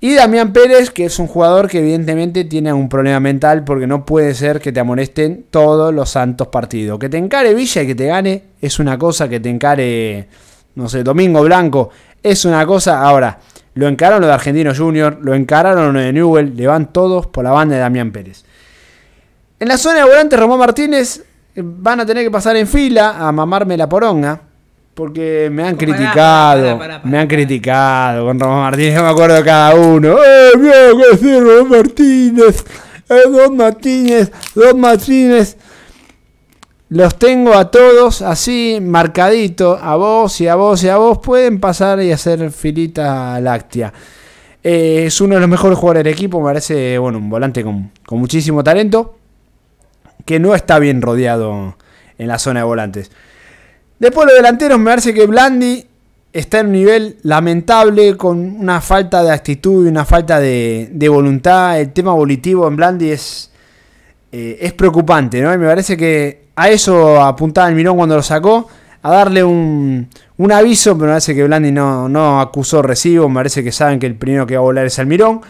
Y 0.00 0.14
Damián 0.14 0.52
Pérez, 0.52 0.90
que 0.90 1.06
es 1.06 1.18
un 1.18 1.26
jugador 1.26 1.68
que 1.68 1.80
evidentemente 1.80 2.44
tiene 2.44 2.72
un 2.72 2.88
problema 2.88 3.18
mental 3.18 3.64
porque 3.64 3.88
no 3.88 4.06
puede 4.06 4.32
ser 4.34 4.60
que 4.60 4.70
te 4.70 4.78
amonesten 4.78 5.46
todos 5.50 5.92
los 5.92 6.10
santos 6.10 6.48
partidos. 6.48 7.00
Que 7.00 7.08
te 7.08 7.18
encare 7.18 7.52
Villa 7.52 7.82
y 7.82 7.86
que 7.88 7.94
te 7.96 8.06
gane 8.06 8.44
es 8.60 8.78
una 8.78 8.96
cosa, 8.96 9.28
que 9.28 9.40
te 9.40 9.50
encare, 9.50 10.28
no 10.76 10.88
sé, 10.88 11.02
Domingo 11.02 11.42
Blanco 11.42 11.90
es 12.22 12.44
una 12.44 12.64
cosa. 12.64 13.00
Ahora, 13.00 13.40
lo 13.74 13.88
encararon 13.88 14.20
los 14.20 14.28
de 14.28 14.34
Argentino 14.34 14.72
Junior, 14.72 15.18
lo 15.20 15.34
encararon 15.34 15.92
los 15.92 16.02
de 16.02 16.12
Newell, 16.12 16.54
le 16.54 16.66
van 16.68 16.92
todos 16.92 17.26
por 17.26 17.42
la 17.42 17.50
banda 17.50 17.74
de 17.74 17.80
Damián 17.80 18.12
Pérez. 18.12 18.44
En 19.58 19.66
la 19.66 19.78
zona 19.78 19.98
de 19.98 20.04
volante, 20.04 20.36
Román 20.36 20.60
Martínez 20.60 21.24
eh, 21.56 21.62
van 21.64 21.98
a 21.98 22.06
tener 22.06 22.22
que 22.22 22.30
pasar 22.30 22.56
en 22.56 22.68
fila 22.68 23.16
a 23.18 23.32
mamarme 23.32 23.76
la 23.76 23.88
poronga. 23.88 24.40
Porque 24.98 25.48
me 25.48 25.62
han 25.62 25.76
Pará, 25.76 25.86
criticado, 25.86 26.62
pará, 26.62 26.76
pará, 26.76 27.02
pará, 27.02 27.08
me 27.08 27.18
han 27.20 27.28
criticado 27.28 28.26
con 28.26 28.40
Román 28.40 28.62
Martínez, 28.62 28.96
yo 28.96 29.02
me 29.04 29.08
acuerdo 29.08 29.36
de 29.36 29.44
cada 29.44 29.74
uno. 29.76 30.16
¡Eh, 30.24 30.50
mira 30.58 30.74
que 30.90 31.18
sí, 31.18 31.38
Román 31.38 31.68
Martínez! 31.68 32.64
¡Eh, 33.08 33.30
Don 33.30 33.56
Martínez! 33.56 34.32
¡Don 34.56 34.80
Martínez! 34.80 35.56
Los 36.88 37.16
tengo 37.16 37.54
a 37.54 37.70
todos 37.70 38.22
así 38.22 38.80
marcadito, 38.82 39.78
a 39.80 39.94
vos 39.94 40.40
y 40.40 40.48
a 40.48 40.56
vos 40.56 40.82
y 40.82 40.88
a 40.88 40.96
vos. 40.96 41.18
Pueden 41.18 41.60
pasar 41.60 42.02
y 42.02 42.10
hacer 42.10 42.50
filita 42.50 43.38
láctea. 43.40 43.92
Eh, 44.64 45.04
es 45.06 45.20
uno 45.20 45.36
de 45.36 45.40
los 45.40 45.48
mejores 45.48 45.78
jugadores 45.78 46.02
del 46.02 46.12
equipo, 46.12 46.40
me 46.40 46.46
parece 46.46 46.98
bueno, 46.98 47.18
un 47.18 47.30
volante 47.30 47.62
con, 47.62 47.92
con 48.04 48.18
muchísimo 48.18 48.64
talento. 48.64 49.14
Que 50.24 50.40
no 50.40 50.56
está 50.56 50.80
bien 50.80 51.00
rodeado 51.00 51.76
en 52.18 52.26
la 52.26 52.40
zona 52.40 52.60
de 52.60 52.64
volantes. 52.64 53.12
Después 53.98 54.26
los 54.26 54.36
delanteros, 54.36 54.78
me 54.78 54.86
parece 54.86 55.12
que 55.12 55.26
Blandi 55.26 55.84
está 56.32 56.60
en 56.60 56.66
un 56.66 56.72
nivel 56.72 57.16
lamentable, 57.22 58.16
con 58.16 58.38
una 58.38 58.80
falta 58.80 59.22
de 59.22 59.32
actitud 59.32 59.86
y 59.86 59.88
una 59.88 60.04
falta 60.04 60.38
de, 60.38 61.08
voluntad. 61.10 61.80
El 61.80 61.92
tema 61.92 62.12
volitivo 62.12 62.68
en 62.68 62.76
Blandi 62.76 63.10
es, 63.10 63.50
eh, 64.30 64.58
es 64.60 64.72
preocupante, 64.72 65.40
¿no? 65.40 65.52
Y 65.52 65.58
me 65.58 65.66
parece 65.66 65.96
que 65.96 66.48
a 66.54 66.68
eso 66.68 67.20
apuntaba 67.22 67.68
el 67.68 67.74
Mirón 67.74 67.96
cuando 67.96 68.16
lo 68.16 68.22
sacó, 68.22 68.68
a 69.02 69.10
darle 69.10 69.42
un, 69.44 70.08
un 70.36 70.52
aviso, 70.52 70.94
pero 70.94 71.06
me 71.06 71.12
parece 71.12 71.34
que 71.34 71.44
Blandi 71.44 71.72
no, 71.72 72.08
no 72.08 72.40
acusó 72.40 72.82
recibo, 72.82 73.28
me 73.28 73.36
parece 73.36 73.64
que 73.64 73.72
saben 73.72 73.98
que 73.98 74.06
el 74.06 74.16
primero 74.16 74.46
que 74.46 74.54
va 74.54 74.60
a 74.60 74.62
volar 74.62 74.86
es 74.86 74.98
Almirón. 74.98 75.40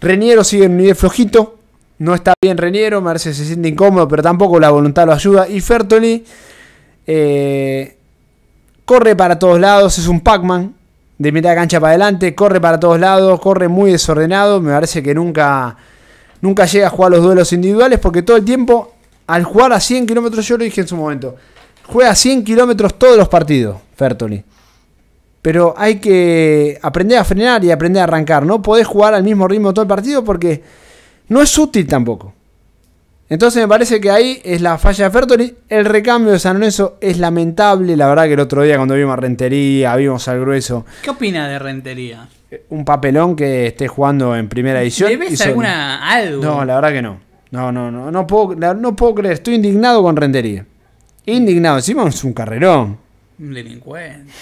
Reniero 0.00 0.44
sigue 0.44 0.64
en 0.64 0.72
un 0.72 0.78
nivel 0.78 0.94
flojito, 0.94 1.58
no 1.98 2.14
está 2.14 2.34
bien 2.42 2.58
Reniero, 2.58 3.00
me 3.00 3.06
parece 3.06 3.30
que 3.30 3.34
se 3.34 3.44
siente 3.44 3.68
incómodo, 3.68 4.06
pero 4.08 4.22
tampoco 4.22 4.60
la 4.60 4.70
voluntad 4.70 5.06
lo 5.06 5.12
ayuda. 5.12 5.48
Y 5.48 5.60
Fertoli 5.60 6.24
eh, 7.06 7.96
corre 8.84 9.14
para 9.16 9.38
todos 9.38 9.60
lados, 9.60 9.98
es 9.98 10.08
un 10.08 10.20
Pac-Man 10.20 10.74
de 11.18 11.32
mitad 11.32 11.50
de 11.50 11.56
cancha 11.56 11.80
para 11.80 11.90
adelante, 11.90 12.34
corre 12.34 12.60
para 12.60 12.78
todos 12.78 13.00
lados, 13.00 13.40
corre 13.40 13.68
muy 13.68 13.92
desordenado, 13.92 14.60
me 14.60 14.72
parece 14.72 15.02
que 15.02 15.14
nunca, 15.14 15.76
nunca 16.40 16.66
llega 16.66 16.88
a 16.88 16.90
jugar 16.90 17.12
los 17.12 17.22
duelos 17.22 17.52
individuales 17.52 17.98
porque 17.98 18.22
todo 18.22 18.36
el 18.36 18.44
tiempo, 18.44 18.94
al 19.26 19.44
jugar 19.44 19.72
a 19.72 19.80
100 19.80 20.06
kilómetros, 20.06 20.46
yo 20.46 20.58
lo 20.58 20.64
dije 20.64 20.82
en 20.82 20.88
su 20.88 20.96
momento, 20.96 21.36
juega 21.86 22.10
a 22.10 22.14
100 22.14 22.44
kilómetros 22.44 22.98
todos 22.98 23.16
los 23.16 23.28
partidos, 23.28 23.76
Fertoli. 23.94 24.44
Pero 25.40 25.74
hay 25.76 26.00
que 26.00 26.78
aprender 26.82 27.18
a 27.18 27.24
frenar 27.24 27.62
y 27.62 27.70
aprender 27.70 28.00
a 28.00 28.04
arrancar. 28.04 28.44
No 28.44 28.60
podés 28.60 28.84
jugar 28.84 29.14
al 29.14 29.22
mismo 29.22 29.46
ritmo 29.46 29.72
todo 29.72 29.82
el 29.82 29.88
partido 29.88 30.24
porque 30.24 30.60
no 31.28 31.40
es 31.40 31.56
útil 31.56 31.86
tampoco. 31.86 32.34
Entonces 33.28 33.60
me 33.62 33.68
parece 33.68 34.00
que 34.00 34.10
ahí 34.10 34.40
es 34.44 34.60
la 34.60 34.78
falla 34.78 35.06
de 35.06 35.10
Fertoli. 35.10 35.54
El 35.68 35.84
recambio 35.84 36.32
de 36.32 36.38
San 36.38 36.54
Lorenzo 36.58 36.96
es 37.00 37.18
lamentable. 37.18 37.96
La 37.96 38.06
verdad 38.06 38.24
que 38.26 38.34
el 38.34 38.40
otro 38.40 38.62
día 38.62 38.76
cuando 38.76 38.94
vimos 38.94 39.12
a 39.14 39.16
Rentería, 39.16 39.96
vimos 39.96 40.28
al 40.28 40.40
grueso, 40.40 40.86
¿Qué 41.02 41.10
opina 41.10 41.48
de 41.48 41.58
Rentería? 41.58 42.28
un 42.70 42.84
papelón 42.84 43.34
que 43.34 43.66
esté 43.66 43.88
jugando 43.88 44.36
en 44.36 44.48
primera 44.48 44.80
edición. 44.80 45.10
¿Le 45.10 45.16
ves 45.16 45.38
son- 45.38 45.48
alguna 45.48 46.08
algo? 46.08 46.42
No, 46.44 46.64
la 46.64 46.76
verdad 46.76 46.92
que 46.92 47.02
no. 47.02 47.20
No, 47.50 47.72
no, 47.72 47.90
no. 47.90 48.10
No 48.12 48.26
puedo, 48.26 48.54
no 48.74 48.94
puedo 48.94 49.14
creer. 49.16 49.34
Estoy 49.34 49.54
indignado 49.54 50.02
con 50.02 50.14
Rentería. 50.16 50.64
Indignado. 51.24 51.76
Encima 51.78 52.06
es 52.08 52.22
un 52.22 52.32
carrerón. 52.32 52.98
Un 53.40 53.52
delincuente. 53.54 54.32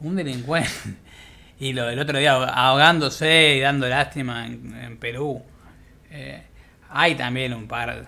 Un 0.00 0.16
delincuente. 0.16 0.70
Y 1.58 1.72
lo 1.72 1.86
del 1.86 1.98
otro 1.98 2.18
día 2.18 2.32
ahogándose 2.34 3.56
y 3.56 3.60
dando 3.60 3.88
lástima 3.88 4.46
en, 4.46 4.74
en 4.82 4.96
Perú. 4.98 5.42
Eh, 6.10 6.42
Hay 6.90 7.14
también 7.14 7.54
un 7.54 7.66
par. 7.66 8.06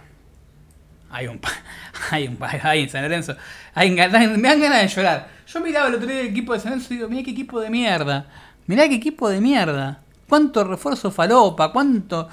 Hay 1.11 1.27
un 1.27 1.39
par. 1.39 1.53
Hay 2.11 2.27
un 2.27 2.37
par. 2.37 2.61
Hay 2.67 2.83
en 2.83 2.89
San 2.89 3.03
Lorenzo. 3.03 3.37
Me 3.77 3.97
dan 3.97 4.61
ganas 4.61 4.83
de 4.83 4.89
llorar. 4.89 5.29
Yo 5.47 5.61
miraba 5.61 5.89
el 5.89 5.95
otro 5.95 6.07
día 6.07 6.21
el 6.21 6.29
equipo 6.29 6.53
de 6.53 6.61
San 6.61 6.73
Lorenzo 6.73 6.93
y 6.93 6.97
digo, 6.97 7.09
mirá 7.09 7.23
qué 7.23 7.31
equipo 7.31 7.61
de 7.61 7.71
mierda. 7.71 8.27
Mirá 8.67 8.89
qué 8.89 8.97
equipo 8.97 9.29
de 9.29 9.41
mierda. 9.41 10.01
Cuánto 10.29 10.65
refuerzo 10.65 11.11
falopa, 11.11 11.73
cuánto. 11.73 12.29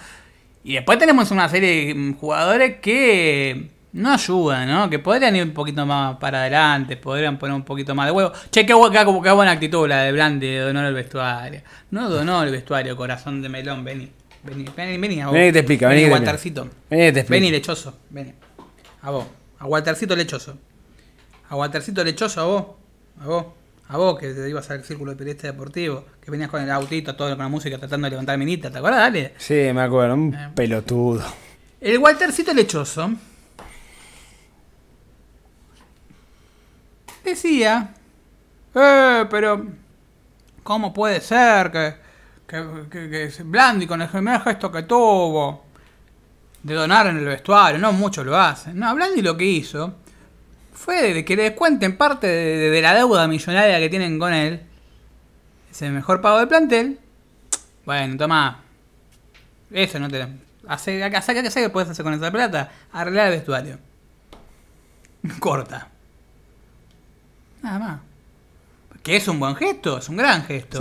Y 0.64 0.74
después 0.74 0.98
tenemos 0.98 1.32
una 1.32 1.50
serie 1.50 1.94
de 1.94 2.16
jugadores 2.20 2.80
que 2.80 3.72
no 3.94 4.12
ayudan, 4.14 4.68
¿no? 4.68 4.90
Que 4.90 5.00
podrían 5.00 5.36
ir 5.36 5.44
un 5.44 5.54
poquito 5.54 5.86
más 5.86 6.18
para 6.18 6.42
adelante, 6.42 6.96
podrían 6.98 7.38
poner 7.38 7.56
un 7.56 7.64
poquito 7.64 7.96
más 7.96 8.06
de 8.08 8.12
huevo. 8.12 8.32
Che, 8.52 8.66
qué, 8.66 8.74
qué, 8.74 9.06
qué 9.24 9.32
buena 9.32 9.52
actitud 9.52 9.88
la 9.88 10.04
de 10.04 10.12
Blandi 10.12 10.56
donar 10.56 10.86
el 10.86 10.94
vestuario. 10.94 11.62
No 11.92 12.10
donó 12.10 12.44
el 12.44 12.52
vestuario, 12.52 12.96
corazón 12.96 13.42
de 13.42 13.50
melón, 13.50 13.84
vení. 13.84 14.12
Vení, 14.44 14.66
vení, 14.76 14.98
vení 14.98 15.22
a 15.22 15.26
vos. 15.28 15.34
Vení 15.34 15.48
que 15.48 15.54
te 15.54 15.60
explica, 15.60 15.88
vení. 15.90 16.04
Vení 16.06 16.16
que 16.16 17.12
te 17.12 17.20
explica. 17.20 17.30
Vení, 17.30 17.52
lechoso, 17.52 17.94
vení. 18.10 18.34
A 19.02 19.12
vos. 19.12 19.26
A 19.60 19.66
Waltercito 19.68 20.16
lechoso. 20.16 20.58
A 21.50 21.56
Waltercito 21.56 22.04
lechoso, 22.04 22.42
a 22.42 22.46
vos. 22.46 22.66
A 23.22 23.26
vos. 23.28 23.46
A 23.90 23.98
vos 23.98 24.20
que 24.20 24.28
te 24.34 24.48
ibas 24.48 24.70
al 24.70 24.84
círculo 24.84 25.12
de 25.12 25.18
periodista 25.18 25.48
deportivo, 25.48 26.06
que 26.24 26.30
venías 26.30 26.50
con 26.50 26.62
el 26.62 26.70
autito, 26.70 27.16
todo 27.16 27.30
con 27.30 27.40
la 27.40 27.48
música 27.48 27.78
tratando 27.80 28.06
de 28.06 28.12
levantar 28.12 28.38
minita, 28.38 28.70
¿te 28.72 28.78
acuerdas? 28.78 29.00
Dale. 29.02 29.34
Sí, 29.38 29.56
me 29.74 29.82
acuerdo, 29.82 30.14
un 30.14 30.34
Eh. 30.36 30.50
pelotudo. 30.54 31.24
El 31.82 31.98
Waltercito 31.98 32.54
lechoso 32.54 33.10
decía, 37.24 37.94
eh, 38.76 39.26
pero 39.30 39.66
¿cómo 40.64 40.94
puede 40.94 41.22
ser 41.22 41.72
que, 41.72 41.94
que, 42.50 42.66
que, 42.90 43.10
que 43.10 43.44
Blandi 43.44 43.86
con 43.86 44.02
el 44.02 44.10
primer 44.10 44.42
gesto 44.42 44.72
que 44.72 44.84
tuvo 44.84 45.66
de 46.64 46.74
donar 46.74 47.08
en 47.08 47.18
el 47.18 47.26
vestuario, 47.26 47.80
no 47.80 47.94
muchos 47.94 48.26
lo 48.26 48.38
hacen. 48.38 48.78
No, 48.78 48.94
Blandi 48.96 49.22
lo 49.22 49.38
que 49.38 49.46
hizo 49.46 49.94
fue 50.74 51.14
de 51.14 51.26
que 51.26 51.36
le 51.36 51.44
descuenten 51.44 51.96
parte 51.96 52.28
de, 52.28 52.82
la 52.82 52.96
deuda 52.96 53.28
millonaria 53.28 53.80
que 53.80 53.90
tienen 53.90 54.18
con 54.18 54.34
él. 54.34 54.62
Es 55.70 55.82
el 55.84 55.92
mejor 55.92 56.22
pago 56.22 56.40
del 56.40 56.48
plantel. 56.48 57.00
Bueno, 57.86 58.18
toma. 58.18 58.64
Eso 59.72 60.00
no 60.00 60.10
te. 60.10 60.28
Hace, 60.68 61.04
hace, 61.04 61.34
¿Qué 61.34 61.50
que 61.50 61.70
puedes 61.70 61.90
hacer 61.90 62.04
con 62.04 62.14
esa 62.14 62.32
plata? 62.32 62.72
Arreglar 62.92 63.28
el 63.28 63.34
vestuario. 63.38 63.78
Corta. 65.40 65.88
Nada 67.62 67.80
más. 67.80 68.00
Que 69.04 69.18
es 69.18 69.28
un 69.28 69.40
buen 69.40 69.56
gesto, 69.56 70.00
es 70.00 70.10
un 70.10 70.18
gran 70.18 70.44
gesto. 70.46 70.80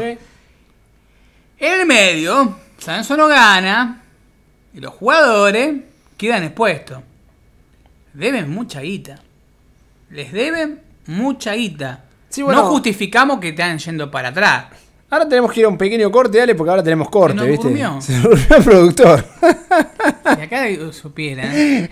En 1.61 1.81
el 1.81 1.87
medio, 1.87 2.57
Sanso 2.79 3.17
no 3.17 3.27
gana. 3.29 4.03
Y 4.75 4.81
los 4.81 4.95
jugadores 4.95 5.75
quedan 6.17 6.45
expuestos. 6.45 6.99
Deben 8.13 8.51
mucha 8.51 8.81
guita. 8.81 9.21
Les 10.11 10.33
deben 10.33 10.81
mucha 11.07 11.55
guita. 11.55 12.05
bueno. 12.43 12.63
No 12.63 12.69
justificamos 12.69 13.41
que 13.41 13.49
están 13.51 13.79
yendo 13.79 14.11
para 14.11 14.29
atrás. 14.29 14.67
Ahora 15.11 15.27
tenemos 15.29 15.51
que 15.53 15.61
ir 15.61 15.67
a 15.67 15.71
un 15.71 15.79
pequeño 15.79 16.11
corte, 16.11 16.37
dale, 16.39 16.55
porque 16.55 16.71
ahora 16.71 16.83
tenemos 16.83 17.09
corte, 17.09 17.35
no 17.35 17.45
¿viste? 17.47 17.65
durmió. 17.69 17.99
Se 18.01 18.19
durmió 18.21 18.57
el 18.57 18.65
productor. 18.65 19.25
Si 20.37 20.43
acá 20.45 20.67
supieran. 20.93 21.89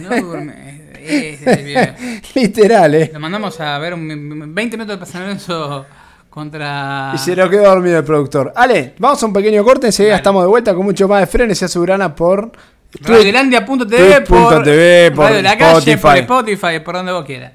No 0.00 0.08
duerme. 0.20 0.90
es- 1.00 1.40
es- 1.46 1.94
es- 2.22 2.36
Literal, 2.36 2.94
eh. 2.94 3.10
Lo 3.12 3.18
mandamos 3.18 3.58
a 3.60 3.78
ver 3.78 3.94
un, 3.94 4.54
20 4.54 4.76
minutos 4.76 5.00
de 5.00 5.06
San 5.06 5.22
Lorenzo 5.22 5.86
contra. 6.30 7.12
Y 7.14 7.18
se 7.18 7.36
lo 7.36 7.50
quedó 7.50 7.64
dormido 7.64 7.98
el 7.98 8.04
productor. 8.04 8.52
Ale, 8.56 8.94
vamos 8.98 9.22
a 9.22 9.26
un 9.26 9.32
pequeño 9.32 9.62
corte, 9.62 9.88
enseguida 9.88 10.16
estamos 10.16 10.42
de 10.42 10.48
vuelta 10.48 10.74
con 10.74 10.84
mucho 10.84 11.06
más 11.06 11.20
de 11.20 11.26
frenes 11.26 11.60
y 11.60 11.78
por 12.16 12.52
Radiolandia.tv 12.92 14.20
por, 14.22 14.54
Twitch.tv, 14.54 15.12
por 15.12 15.24
Radio 15.26 15.42
La 15.42 15.58
Calle, 15.58 15.96
por 15.96 16.16
Spotify. 16.16 16.18
Spotify, 16.20 16.80
por 16.84 16.94
donde 16.94 17.12
vos 17.12 17.24
quieras. 17.24 17.52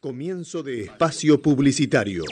Comienzo 0.00 0.62
de 0.62 0.82
espacio 0.82 1.40
publicitario. 1.40 2.24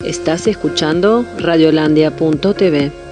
Estás 0.00 0.46
escuchando 0.46 1.24
Radiolandia.tv. 1.38 3.07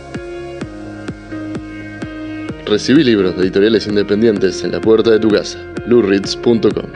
Recibí 2.67 3.05
libros 3.05 3.37
de 3.37 3.45
editoriales 3.45 3.87
independientes 3.87 4.65
en 4.65 4.73
la 4.73 4.81
puerta 4.81 5.13
de 5.13 5.21
tu 5.21 5.29
casa. 5.29 5.57
lurritz.com 5.87 6.91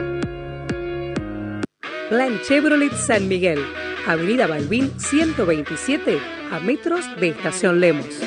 Plan 2.09 2.41
Chevrolet 2.43 2.91
San 2.91 3.29
Miguel, 3.29 3.59
Avenida 4.05 4.47
Balbín 4.47 4.91
127, 4.99 6.19
a 6.51 6.59
metros 6.59 7.05
de 7.21 7.29
Estación 7.29 7.79
Lemos. 7.79 8.19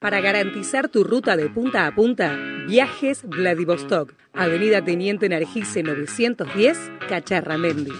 Para 0.00 0.22
garantizar 0.22 0.88
tu 0.88 1.04
ruta 1.04 1.36
de 1.36 1.50
punta 1.50 1.86
a 1.86 1.94
punta, 1.94 2.34
Viajes 2.66 3.22
Vladivostok, 3.24 4.14
Avenida 4.32 4.82
Teniente 4.82 5.28
Nargise 5.28 5.82
910, 5.82 6.78
Cacharramendi. 7.10 7.92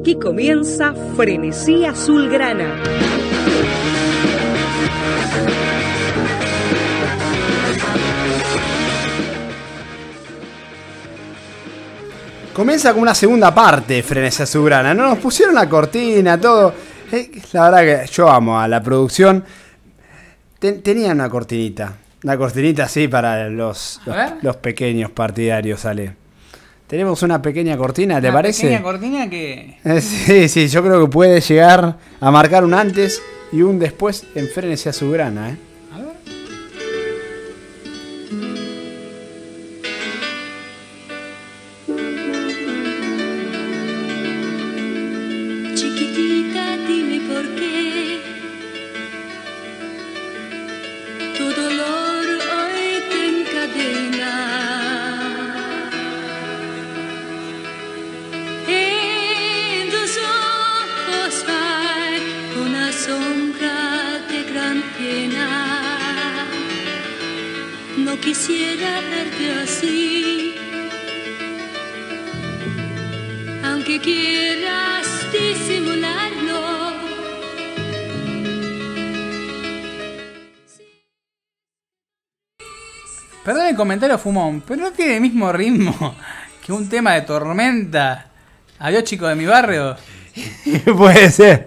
Aquí 0.00 0.14
comienza 0.18 0.94
Frenesí 1.14 1.84
Azulgrana. 1.84 2.68
Comienza 12.52 12.92
con 12.92 13.02
una 13.02 13.14
segunda 13.14 13.54
parte, 13.54 14.02
Frenes 14.02 14.40
Azulgrana. 14.40 14.92
No 14.92 15.08
nos 15.08 15.18
pusieron 15.18 15.54
la 15.54 15.68
cortina, 15.68 16.38
todo. 16.40 16.74
Eh, 17.12 17.30
la 17.52 17.70
verdad 17.70 18.02
que 18.04 18.12
yo 18.12 18.28
amo 18.28 18.60
a 18.60 18.66
la 18.68 18.82
producción. 18.82 19.44
Ten- 20.58 20.82
tenía 20.82 21.12
una 21.12 21.28
cortinita. 21.30 21.92
Una 22.24 22.36
cortinita 22.36 22.84
así 22.84 23.08
para 23.08 23.48
los, 23.48 24.00
los, 24.04 24.16
los 24.42 24.56
pequeños 24.56 25.10
partidarios, 25.10 25.84
Ale. 25.86 26.14
Tenemos 26.90 27.22
una 27.22 27.40
pequeña 27.40 27.76
cortina, 27.76 28.20
¿te 28.20 28.26
Una 28.26 28.34
parece? 28.38 28.62
pequeña 28.64 28.82
cortina 28.82 29.30
que. 29.30 29.76
Eh, 29.84 30.00
Sí, 30.00 30.48
sí, 30.48 30.66
yo 30.66 30.82
creo 30.82 31.00
que 31.00 31.08
puede 31.08 31.40
llegar 31.40 31.96
a 32.20 32.30
marcar 32.32 32.64
un 32.64 32.74
antes 32.74 33.22
y 33.52 33.62
un 33.62 33.78
después 33.78 34.24
en 34.34 34.48
Frenes 34.48 34.84
Azulgrana, 34.88 35.50
¿eh? 35.50 35.56
Comentario 83.80 84.18
fumón, 84.18 84.62
pero 84.66 84.82
no 84.82 84.92
tiene 84.92 85.14
el 85.14 85.20
mismo 85.22 85.50
ritmo 85.52 86.14
que 86.66 86.70
un 86.72 86.86
tema 86.86 87.14
de 87.14 87.22
tormenta. 87.22 88.26
Adiós 88.78 89.04
chicos 89.04 89.30
de 89.30 89.34
mi 89.36 89.46
barrio. 89.46 89.96
puede 90.96 91.30
ser. 91.30 91.66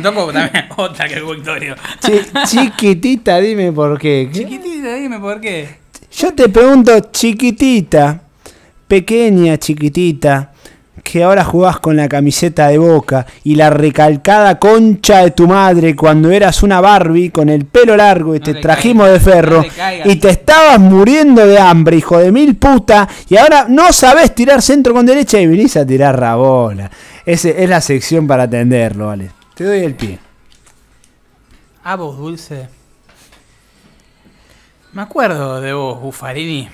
También 0.00 0.68
otra 0.76 1.08
que 1.08 1.14
el 1.14 1.24
Victorio. 1.24 1.74
Chi- 2.00 2.22
chiquitita, 2.46 3.40
dime 3.40 3.72
por. 3.72 3.98
¿Qué? 3.98 4.28
Chiquitita, 4.32 4.94
dime 4.94 5.18
por 5.18 5.40
qué. 5.40 5.78
Yo 6.16 6.32
te 6.32 6.48
pregunto, 6.48 6.98
chiquitita, 7.10 8.22
pequeña 8.86 9.58
chiquitita, 9.58 10.52
que 11.04 11.22
ahora 11.22 11.44
jugás 11.44 11.78
con 11.78 11.96
la 11.96 12.08
camiseta 12.08 12.68
de 12.68 12.78
boca 12.78 13.26
y 13.44 13.54
la 13.54 13.70
recalcada 13.70 14.58
concha 14.58 15.18
de 15.18 15.30
tu 15.30 15.46
madre 15.46 15.94
cuando 15.94 16.30
eras 16.30 16.62
una 16.62 16.80
Barbie 16.80 17.30
con 17.30 17.50
el 17.50 17.66
pelo 17.66 17.96
largo 17.96 18.34
y 18.34 18.40
te 18.40 18.54
trajimos 18.54 19.06
caigas, 19.06 19.24
de 19.24 19.32
ferro 19.32 19.64
no 20.04 20.10
y 20.10 20.16
te 20.16 20.30
estabas 20.30 20.80
muriendo 20.80 21.46
de 21.46 21.58
hambre, 21.58 21.98
hijo 21.98 22.18
de 22.18 22.32
mil 22.32 22.56
puta, 22.56 23.06
y 23.28 23.36
ahora 23.36 23.66
no 23.68 23.92
sabés 23.92 24.34
tirar 24.34 24.62
centro 24.62 24.94
con 24.94 25.04
derecha 25.04 25.38
y 25.38 25.46
venís 25.46 25.76
a 25.76 25.86
tirar 25.86 26.18
rabola. 26.18 26.90
Ese 27.24 27.62
es 27.62 27.68
la 27.68 27.80
sección 27.80 28.26
para 28.26 28.44
atenderlo, 28.44 29.06
vale. 29.06 29.30
Te 29.54 29.64
doy 29.64 29.80
el 29.80 29.94
pie. 29.94 30.18
A 31.84 31.96
vos, 31.96 32.16
Dulce. 32.16 32.68
Me 34.94 35.02
acuerdo 35.02 35.60
de 35.60 35.74
vos, 35.74 36.00
Buffarini. 36.00 36.68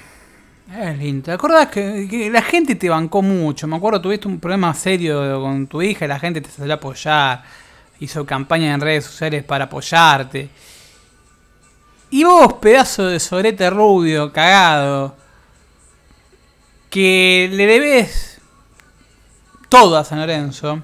Es 0.72 0.98
lindo. 0.98 1.24
¿Te 1.24 1.32
acordás 1.32 1.66
que, 1.68 2.30
la 2.32 2.42
gente 2.42 2.76
te 2.76 2.88
bancó 2.88 3.22
mucho? 3.22 3.66
Me 3.66 3.76
acuerdo, 3.76 4.00
tuviste 4.00 4.28
un 4.28 4.38
problema 4.38 4.72
serio 4.72 5.40
con 5.40 5.66
tu 5.66 5.82
hija 5.82 6.04
y 6.04 6.08
la 6.08 6.18
gente 6.20 6.40
te 6.40 6.48
salió 6.48 6.74
a 6.74 6.76
apoyar. 6.76 7.42
Hizo 7.98 8.24
campaña 8.24 8.72
en 8.72 8.80
redes 8.80 9.04
sociales 9.04 9.42
para 9.42 9.64
apoyarte. 9.64 10.48
Y 12.10 12.22
vos, 12.22 12.54
pedazo 12.54 13.06
de 13.06 13.18
sorete 13.18 13.68
rubio, 13.68 14.32
cagado, 14.32 15.16
que 16.88 17.48
le 17.52 17.66
debes 17.66 18.40
todo 19.68 19.96
a 19.96 20.04
San 20.04 20.20
Lorenzo, 20.20 20.80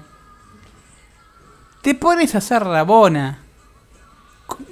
te 1.81 1.95
pones 1.95 2.35
a 2.35 2.39
hacer 2.39 2.63
rabona. 2.63 3.39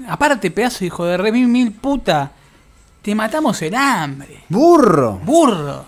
Aparte, 0.07 0.51
pedazo 0.51 0.79
de 0.79 0.85
hijo 0.87 1.05
de 1.05 1.17
re 1.17 1.31
mil, 1.31 1.47
mil 1.47 1.71
puta, 1.73 2.31
te 3.05 3.13
matamos 3.13 3.61
el 3.61 3.75
hambre. 3.75 4.45
Burro. 4.49 5.19
Burro. 5.23 5.85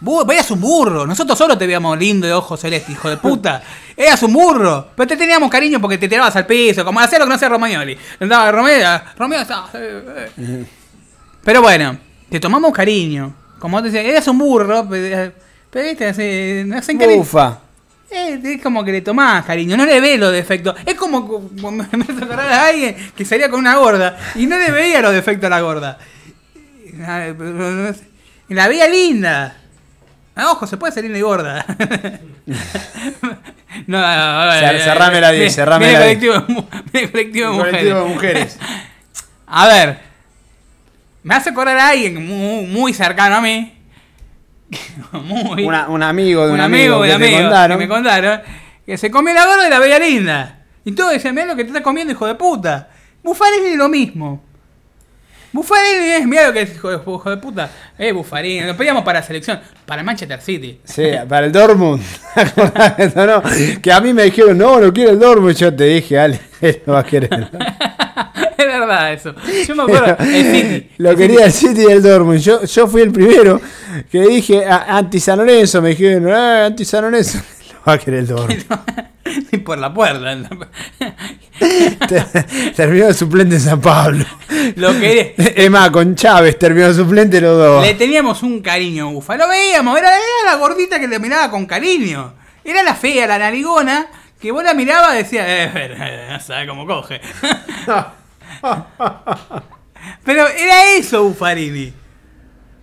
Bu- 0.00 0.26
Veías 0.26 0.50
un 0.50 0.60
burro. 0.60 1.06
Nosotros 1.06 1.38
solo 1.38 1.56
te 1.56 1.64
veíamos 1.68 1.96
lindo 1.96 2.26
de 2.26 2.32
ojos 2.32 2.58
celeste, 2.58 2.90
hijo 2.90 3.08
de 3.08 3.16
puta. 3.16 3.62
Eras 3.96 4.20
un 4.24 4.32
burro. 4.32 4.88
Pero 4.96 5.06
te 5.06 5.16
teníamos 5.16 5.48
cariño 5.48 5.80
porque 5.80 5.98
te 5.98 6.08
tirabas 6.08 6.34
al 6.34 6.44
piso, 6.44 6.84
como 6.84 6.98
hacía 6.98 7.20
lo 7.20 7.26
que 7.26 7.28
no 7.28 7.34
hacía 7.36 7.48
Romagnoli. 7.48 7.96
Andaba 8.18 8.50
Romero, 8.50 8.88
Romero 9.16 9.42
estaba- 9.42 9.70
eh, 9.74 10.30
eh. 10.36 10.66
Pero 11.44 11.62
bueno, 11.62 11.96
te 12.28 12.40
tomamos 12.40 12.72
cariño. 12.72 13.32
Como 13.60 13.80
te 13.80 13.90
decía, 13.92 14.02
eras 14.02 14.26
un 14.26 14.38
burro, 14.38 14.84
pero, 14.90 15.32
pero 15.70 15.88
viste, 15.88 16.08
así, 16.08 16.64
no 16.68 16.76
hacen 16.78 16.98
cariño. 16.98 17.20
Ufa. 17.20 17.58
Eh, 18.10 18.40
es 18.42 18.60
como 18.62 18.84
que 18.84 18.90
le 18.90 19.00
tomás 19.02 19.44
cariño, 19.44 19.76
no 19.76 19.86
le 19.86 20.00
ves 20.00 20.18
los 20.18 20.32
defectos. 20.32 20.74
Es 20.84 20.96
como 20.96 21.48
me 21.70 21.70
me 21.70 22.34
a 22.34 22.66
alguien 22.66 22.96
que 23.16 23.24
salía 23.24 23.48
con 23.48 23.60
una 23.60 23.76
gorda 23.76 24.18
y 24.34 24.46
no 24.46 24.58
le 24.58 24.72
veía 24.72 25.00
los 25.00 25.12
defectos 25.12 25.46
a 25.46 25.50
la 25.50 25.60
gorda. 25.60 25.98
No. 26.92 27.94
Y 28.48 28.54
la 28.54 28.68
veía 28.68 28.86
linda. 28.88 29.56
Ah, 30.34 30.50
ojo, 30.52 30.66
se 30.66 30.76
puede 30.76 30.92
ser 30.92 31.04
linda 31.04 31.18
y 31.18 31.22
gorda. 31.22 31.64
no, 33.86 33.98
Cer- 33.98 34.74
eh, 34.76 34.80
cerrame 34.80 35.20
la 35.20 35.30
10, 35.30 35.38
viene- 35.40 35.50
cerrame 35.54 35.92
la 35.92 35.98
colectivo 36.00 36.34
de 36.34 36.40
mu- 36.54 36.64
viene 36.92 37.10
colectivo 37.10 37.46
de 37.50 37.52
mujeres. 37.56 37.72
colectivo 37.72 37.98
de 38.00 38.14
mujeres. 38.14 38.58
A 39.46 39.68
ver, 39.68 39.98
me 41.22 41.34
hace 41.34 41.50
acordar 41.50 41.76
a 41.78 41.88
alguien 41.90 42.26
muy, 42.26 42.64
muy 42.66 42.94
cercano 42.94 43.36
a 43.36 43.40
mí. 43.42 43.74
muy, 45.12 45.64
Una- 45.64 45.88
un 45.88 46.02
amigo 46.02 46.42
de 46.46 46.48
un, 46.48 46.54
un 46.54 46.60
amigo, 46.60 46.96
un 46.96 47.02
que 47.02 47.08
te 47.08 47.14
amigo 47.14 47.38
contaron. 47.42 47.78
que 47.78 47.84
me 47.84 47.88
contaron 47.88 48.40
que 48.86 48.96
se 48.98 49.10
comió 49.10 49.32
la 49.34 49.46
gorda 49.46 49.66
y 49.66 49.70
la 49.70 49.78
veía 49.78 49.98
linda. 49.98 50.58
Y 50.84 50.92
todos 50.92 51.12
decían, 51.12 51.34
mira 51.34 51.46
lo 51.46 51.54
que 51.56 51.62
te 51.64 51.68
está 51.68 51.82
comiendo, 51.82 52.12
hijo 52.12 52.26
de 52.26 52.34
puta. 52.34 52.88
Buffarini 53.22 53.68
es 53.68 53.76
lo 53.76 53.88
mismo. 53.88 54.42
Buffarini 55.52 56.12
es, 56.12 56.26
mira 56.26 56.46
lo 56.46 56.52
que 56.54 56.62
es 56.62 56.74
hijo 56.74 56.90
de, 56.90 56.96
hijo 56.96 57.30
de 57.30 57.36
puta. 57.36 57.70
Eh, 57.98 58.10
Buffarini, 58.12 58.66
lo 58.66 58.76
pedíamos 58.76 59.04
para 59.04 59.20
la 59.20 59.26
selección, 59.26 59.60
para 59.84 60.02
Manchester 60.02 60.40
City. 60.40 60.80
Sí, 60.84 61.04
para 61.28 61.46
el 61.46 61.52
Dortmund. 61.52 62.02
¿Te 62.34 62.40
acordás 62.40 62.96
de 62.96 63.04
eso, 63.04 63.26
no? 63.26 63.42
Que 63.82 63.92
a 63.92 64.00
mí 64.00 64.14
me 64.14 64.24
dijeron, 64.24 64.56
no, 64.56 64.80
no 64.80 64.92
quiero 64.92 65.10
el 65.10 65.18
Dortmund. 65.18 65.54
Yo 65.54 65.74
te 65.74 65.84
dije, 65.84 66.18
Ale, 66.18 66.40
no 66.86 66.94
va 66.94 67.00
a 67.00 67.04
querer. 67.04 67.30
es 68.58 68.66
verdad 68.66 69.12
eso. 69.12 69.34
Yo 69.68 69.76
me 69.76 69.82
acuerdo, 69.82 70.16
el 70.24 70.52
City. 70.52 70.90
Lo 70.96 71.14
quería 71.14 71.44
el 71.44 71.52
City 71.52 71.82
y 71.82 71.92
el 71.92 72.02
Dortmund. 72.02 72.40
Yo, 72.40 72.64
yo 72.64 72.86
fui 72.86 73.02
el 73.02 73.12
primero 73.12 73.60
que 74.10 74.22
dije 74.22 74.64
anti 74.64 75.20
San 75.20 75.38
Lorenzo. 75.38 75.82
Me 75.82 75.90
dijeron, 75.90 76.32
ah, 76.32 76.66
anti 76.66 76.86
San 76.86 77.04
Lorenzo. 77.04 77.38
Va 77.86 77.92
a 77.94 77.98
querer 77.98 78.20
el. 78.20 78.64
Y 79.50 79.58
por 79.58 79.78
la 79.78 79.94
puerta. 79.94 80.36
Te- 81.58 82.72
terminó 82.74 83.06
de 83.06 83.14
suplente 83.14 83.54
en 83.54 83.60
San 83.62 83.80
Pablo. 83.80 84.26
Lo 84.76 84.92
quería. 84.98 85.32
Es 85.36 85.70
más, 85.70 85.90
con 85.90 86.14
Chávez 86.14 86.58
terminó 86.58 86.88
de 86.88 86.94
suplente 86.94 87.40
los 87.40 87.56
dos. 87.56 87.82
Le 87.86 87.94
teníamos 87.94 88.42
un 88.42 88.60
cariño 88.60 89.08
a 89.08 89.10
Bufa. 89.12 89.36
Lo 89.36 89.48
veíamos, 89.48 89.96
era, 89.98 90.08
era 90.08 90.20
la 90.52 90.56
gordita 90.56 91.00
que 91.00 91.08
le 91.08 91.18
miraba 91.18 91.50
con 91.50 91.64
cariño. 91.66 92.34
Era 92.64 92.82
la 92.82 92.94
fea, 92.94 93.26
la 93.26 93.38
narigona, 93.38 94.06
que 94.40 94.52
vos 94.52 94.62
la 94.64 94.74
mirabas 94.74 95.14
y 95.14 95.18
decías, 95.18 95.46
eh, 95.48 95.70
eh, 95.74 96.28
no 96.30 96.40
sabe 96.40 96.66
cómo 96.66 96.86
coge. 96.86 97.20
Pero 100.24 100.46
era 100.48 100.94
eso 100.96 101.22
Buffarini. 101.24 101.92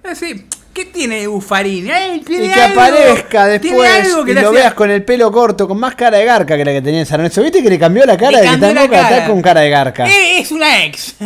Decir, 0.03 0.45
¿qué 0.73 0.85
tiene 0.85 1.27
Buffarini? 1.27 1.89
Tiene 2.25 2.45
Y 2.45 2.49
que 2.49 2.61
algo- 2.61 2.81
aparezca 2.81 3.45
después 3.47 3.89
que 4.25 4.31
y 4.31 4.35
lo 4.35 4.51
veas 4.51 4.73
con 4.73 4.89
el 4.91 5.03
pelo 5.03 5.31
corto, 5.31 5.67
con 5.67 5.79
más 5.79 5.95
cara 5.95 6.17
de 6.17 6.25
garca 6.25 6.55
que 6.57 6.65
la 6.65 6.71
que 6.71 6.81
tenía 6.81 7.01
en 7.01 7.05
San 7.05 7.17
Lorenzo. 7.19 7.41
¿Viste 7.43 7.61
que 7.63 7.69
le 7.69 7.79
cambió 7.79 8.05
la 8.05 8.17
cara? 8.17 8.41
Le 8.41 8.57
de 8.57 8.89
cara. 8.89 9.27
con 9.27 9.41
cara 9.41 9.61
de 9.61 9.69
garca. 9.69 10.07
Eh, 10.07 10.39
Es 10.39 10.51
una 10.51 10.83
ex. 10.85 11.15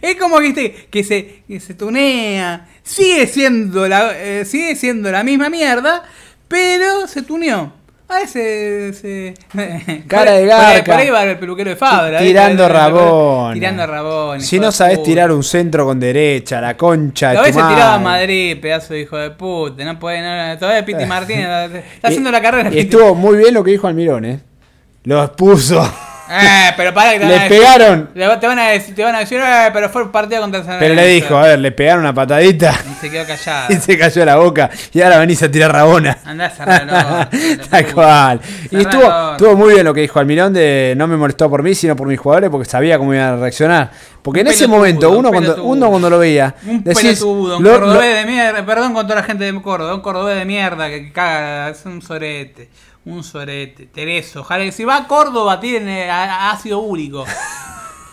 Es 0.00 0.16
como 0.16 0.38
que, 0.40 0.48
este- 0.48 0.88
que, 0.90 1.04
se, 1.04 1.42
que 1.46 1.60
se 1.60 1.74
tunea. 1.74 2.66
Sigue 2.82 3.26
siendo, 3.26 3.86
la, 3.88 4.12
eh, 4.16 4.44
sigue 4.44 4.74
siendo 4.74 5.10
la 5.12 5.22
misma 5.22 5.48
mierda, 5.48 6.02
pero 6.48 7.06
se 7.06 7.22
tuneó. 7.22 7.72
A 8.12 8.20
ese. 8.22 8.92
se- 8.92 9.34
Cara 10.06 10.32
de 10.32 10.46
garca. 10.46 10.84
Por 10.92 10.94
ahí 11.00 11.10
va 11.10 11.24
el 11.24 11.38
peluquero 11.38 11.70
de 11.70 11.76
Fabra. 11.76 12.18
Tirando 12.18 12.68
rabón. 12.68 13.54
Tirando 13.54 13.86
rabón. 13.86 14.40
Si 14.40 14.58
no 14.60 14.70
sabes 14.70 14.98
puta. 14.98 15.06
tirar 15.06 15.32
un 15.32 15.42
centro 15.42 15.86
con 15.86 15.98
derecha, 15.98 16.60
la 16.60 16.76
concha 16.76 17.30
ves 17.32 17.46
se 17.46 17.52
tiraba 17.52 17.94
a. 17.94 17.98
Madrid, 17.98 18.58
pedazo 18.60 18.94
de 18.94 19.00
hijo 19.00 19.16
de 19.16 19.30
puta. 19.30 19.84
No 19.84 19.98
puede, 19.98 20.20
no, 20.20 20.58
todavía 20.58 20.84
Piti 20.84 21.04
Martínez 21.06 21.46
está 21.94 22.08
haciendo 22.08 22.30
la 22.30 22.42
carrera. 22.42 22.70
Y 22.72 22.80
estuvo 22.80 23.14
muy 23.14 23.36
bien 23.38 23.54
lo 23.54 23.64
que 23.64 23.70
dijo 23.70 23.86
Almirón, 23.86 24.24
¿eh? 24.24 24.40
Lo 25.04 25.22
expuso. 25.24 25.82
Eh, 26.32 26.72
pero 26.76 26.94
para 26.94 27.12
que 27.12 27.18
te 27.20 27.24
Le 27.26 27.32
van 27.32 27.40
a 27.40 27.44
decir- 27.44 27.58
pegaron. 27.58 28.10
Te 28.40 28.46
van 28.46 28.58
a 28.58 28.68
decir, 28.68 28.94
te 28.94 29.04
van 29.04 29.14
a 29.14 29.18
decir 29.18 29.40
eh, 29.44 29.70
pero 29.72 29.88
fue 29.90 30.10
partido 30.10 30.40
contra 30.40 30.64
San 30.64 30.78
Pero 30.78 30.94
le 30.94 31.06
dijo, 31.08 31.36
a 31.36 31.42
ver, 31.42 31.58
le 31.58 31.72
pegaron 31.72 32.00
una 32.00 32.14
patadita 32.14 32.74
Y 32.90 32.94
se 33.00 33.10
quedó 33.10 33.26
callado. 33.26 33.66
y 33.72 33.76
se 33.76 33.98
cayó 33.98 34.24
la 34.24 34.36
boca. 34.36 34.70
Y 34.92 35.00
ahora 35.02 35.18
venís 35.18 35.42
a 35.42 35.50
tirar 35.50 35.72
rabona. 35.72 36.18
Andá 36.24 36.52
a. 36.58 37.28
Tal 37.70 37.86
cual. 37.92 38.40
Y 38.70 38.80
estuvo, 38.80 39.32
estuvo 39.32 39.56
muy 39.56 39.74
bien 39.74 39.84
lo 39.84 39.92
que 39.94 40.00
dijo 40.02 40.18
Almirón 40.18 40.52
de 40.52 40.94
no 40.96 41.06
me 41.06 41.16
molestó 41.16 41.50
por 41.50 41.62
mí, 41.62 41.74
sino 41.74 41.94
por 41.96 42.06
mis 42.08 42.18
jugadores, 42.18 42.50
porque 42.50 42.68
sabía 42.68 42.98
cómo 42.98 43.12
iban 43.14 43.34
a 43.34 43.36
reaccionar. 43.36 43.90
Porque 44.22 44.40
en 44.40 44.46
ese 44.46 44.68
momento, 44.68 45.10
un 45.10 45.16
uno 45.18 45.30
cuando, 45.30 45.64
uno 45.64 45.90
cuando 45.90 46.08
lo 46.08 46.18
veía, 46.18 46.54
Un 46.64 46.84
decís, 46.84 47.02
pelotudo, 47.02 47.58
un 47.58 47.64
lo- 47.64 47.70
cordobés 47.72 48.14
de 48.24 48.30
mierda. 48.30 48.64
Perdón 48.64 48.94
con 48.94 49.04
toda 49.06 49.16
la 49.20 49.26
gente 49.26 49.44
de 49.50 49.60
Córdoba. 49.60 49.94
Un 49.94 50.00
cordobés 50.00 50.38
de 50.38 50.44
mierda 50.44 50.88
que 50.88 51.12
caga. 51.12 51.70
Es 51.70 51.84
un 51.84 52.00
sorete. 52.00 52.68
Un 53.04 53.24
sorete. 53.24 53.86
Tereso. 53.86 54.40
Ojalá 54.40 54.64
que 54.64 54.72
si 54.72 54.84
va 54.84 54.96
a 54.96 55.06
Córdoba 55.08 55.58
tiene 55.60 56.08
á- 56.10 56.50
ácido 56.50 56.78
úrico. 56.80 57.24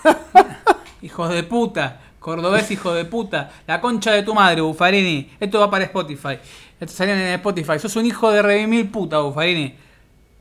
Hijos 1.01 1.33
de 1.33 1.43
puta. 1.43 2.01
Cordobés, 2.19 2.69
hijo 2.71 2.93
de 2.93 3.05
puta. 3.05 3.49
La 3.65 3.79
concha 3.79 4.11
de 4.11 4.23
tu 4.23 4.33
madre, 4.33 4.61
Buffarini. 4.61 5.31
Esto 5.39 5.59
va 5.59 5.69
para 5.71 5.85
Spotify. 5.85 6.37
Esto 6.79 6.93
salió 6.93 7.13
en 7.13 7.21
Spotify. 7.21 7.79
Sos 7.79 7.95
un 7.95 8.05
hijo 8.05 8.31
de 8.31 8.41
redimir 8.41 8.91
puta, 8.91 9.19
Buffarini. 9.19 9.73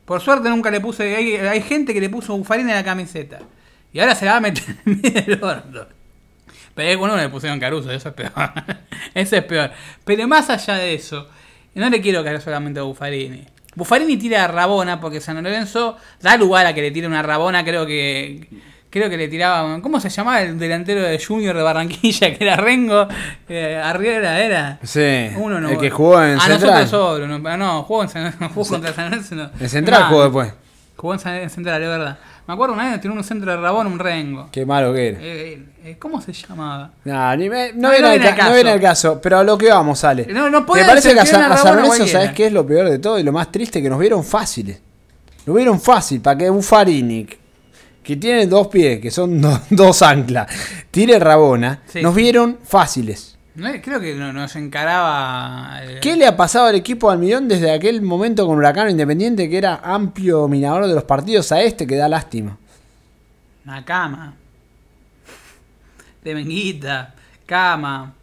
Por 0.05 0.19
suerte 0.21 0.49
nunca 0.49 0.69
le 0.71 0.81
puse. 0.81 1.15
Hay, 1.15 1.35
hay 1.35 1.61
gente 1.61 1.93
que 1.93 2.01
le 2.01 2.09
puso 2.09 2.35
Buffarini 2.35 2.71
en 2.71 2.75
la 2.77 2.83
camiseta. 2.83 3.39
Y 3.93 3.99
ahora 3.99 4.13
se 4.15 4.25
la 4.25 4.31
va 4.33 4.37
a 4.37 4.41
meter 4.41 4.63
en 4.85 5.01
del 5.01 5.43
orto. 5.43 5.87
Pero 6.75 6.91
algunos 6.91 7.17
le 7.17 7.29
pusieron 7.29 7.59
Caruso, 7.59 7.91
eso 7.91 8.09
es 8.09 8.15
peor. 8.15 8.31
eso 9.13 9.35
es 9.37 9.43
peor. 9.43 9.71
Pero 10.03 10.27
más 10.27 10.49
allá 10.49 10.75
de 10.75 10.93
eso, 10.93 11.27
no 11.75 11.89
le 11.89 12.01
quiero 12.01 12.23
caer 12.23 12.41
solamente 12.41 12.79
a 12.79 12.83
Buffarini. 12.83 13.45
Buffarini 13.75 14.17
tira 14.17 14.43
a 14.43 14.47
Rabona 14.47 14.99
porque 14.99 15.21
San 15.21 15.41
Lorenzo 15.43 15.95
da 16.21 16.35
lugar 16.37 16.65
a 16.65 16.73
que 16.73 16.81
le 16.81 16.91
tire 16.91 17.07
una 17.07 17.21
Rabona, 17.21 17.63
creo 17.63 17.85
que 17.85 18.47
creo 18.89 19.07
que 19.09 19.17
le 19.17 19.27
tiraba, 19.27 19.79
¿cómo 19.81 19.99
se 19.99 20.09
llamaba 20.09 20.41
el 20.41 20.57
delantero 20.57 21.03
de 21.03 21.23
Junior 21.23 21.55
de 21.55 21.61
Barranquilla 21.61 22.35
que 22.35 22.43
era 22.43 22.55
Rengo? 22.55 23.07
Eh, 23.47 23.79
Arriera 23.83 24.39
era. 24.39 24.79
Sí, 24.83 25.29
Uno 25.37 25.59
no. 25.61 25.69
el 25.69 25.77
que 25.77 25.91
jugó 25.91 26.21
en 26.23 26.37
a 26.37 26.41
Central. 26.41 26.59
nosotros 26.61 26.89
solo, 26.89 27.27
no, 27.27 27.57
no, 27.57 27.83
jugó, 27.83 28.01
en 28.03 28.09
San- 28.09 28.31
jugó 28.53 28.67
contra 28.67 28.91
San 28.93 29.11
Lorenzo. 29.11 29.35
No. 29.35 29.51
En 29.59 29.69
Central 29.69 30.01
No, 30.01 30.07
jugó 30.09 30.23
después. 30.23 30.53
En 31.03 31.49
Central, 31.49 31.81
es 31.81 31.87
verdad. 31.89 32.17
Me 32.47 32.53
acuerdo 32.53 32.73
una 32.73 32.91
vez 32.91 32.99
tiene 32.99 33.15
un 33.15 33.23
centro 33.23 33.49
de 33.51 33.57
Rabona, 33.57 33.89
un 33.89 33.99
Rengo. 33.99 34.49
Qué 34.51 34.65
malo 34.65 34.91
que 34.93 35.07
era. 35.09 35.17
Eh, 35.21 35.63
eh, 35.85 35.95
¿Cómo 35.99 36.19
se 36.19 36.33
llamaba? 36.33 36.91
No, 37.05 37.35
ni 37.37 37.49
me- 37.49 37.73
no, 37.73 37.83
No, 37.87 37.89
viene 37.91 38.01
no 38.07 38.09
viene 38.11 38.31
no 38.31 38.37
caso. 38.37 38.53
viene 38.53 38.69
al 38.71 38.81
caso, 38.81 39.19
pero 39.21 39.37
a 39.39 39.43
lo 39.43 39.57
que 39.57 39.69
vamos, 39.69 39.99
sale. 39.99 40.25
No, 40.27 40.49
no 40.49 40.65
puede 40.65 40.83
Me 40.83 40.89
parece 40.89 41.13
que 41.13 41.19
a 41.21 41.25
San, 41.25 41.51
a 41.51 41.55
San 41.57 41.75
Lorenzo. 41.77 42.05
¿sabes 42.07 42.31
qué 42.33 42.47
es 42.47 42.53
lo 42.53 42.65
peor 42.67 42.89
de 42.89 42.99
todo 42.99 43.17
y 43.17 43.23
lo 43.23 43.31
más 43.31 43.51
triste? 43.51 43.81
Que 43.81 43.89
nos 43.89 43.99
vieron 43.99 44.23
fáciles. 44.23 44.81
Lo 45.45 45.53
vieron 45.53 45.79
fácil, 45.79 46.19
para 46.21 46.37
que 46.37 46.49
Buffarini, 46.49 47.25
que 48.03 48.15
tiene 48.17 48.45
dos 48.45 48.67
pies, 48.67 48.99
que 48.99 49.09
son 49.09 49.39
do- 49.41 49.61
dos 49.69 50.01
anclas, 50.01 50.47
tire 50.91 51.17
Rabona, 51.17 51.81
Sí. 51.87 52.01
nos 52.01 52.13
vieron 52.13 52.57
fáciles. 52.63 53.37
Creo 53.81 53.99
que 53.99 54.15
no- 54.15 54.31
nos 54.33 54.55
encaraba. 54.55 55.79
eh, 55.83 55.99
¿Qué 56.01 56.15
le 56.15 56.25
ha 56.27 56.35
pasado 56.37 56.67
al 56.67 56.75
equipo 56.75 57.09
Almirón 57.09 57.47
desde 57.47 57.71
aquel 57.71 58.01
momento 58.01 58.45
con 58.47 58.57
Huracán 58.57 58.89
Independiente, 58.89 59.49
que 59.49 59.57
era 59.57 59.81
amplio 59.83 60.39
dominador 60.39 60.87
de 60.87 60.93
los 60.93 61.03
partidos, 61.03 61.51
a 61.51 61.61
este 61.61 61.85
que 61.87 61.95
da 61.95 62.07
lástima? 62.07 62.57
Nakama. 63.65 64.33
De 66.23 66.35
Menguita. 66.35 67.13
Cama. 67.45 68.13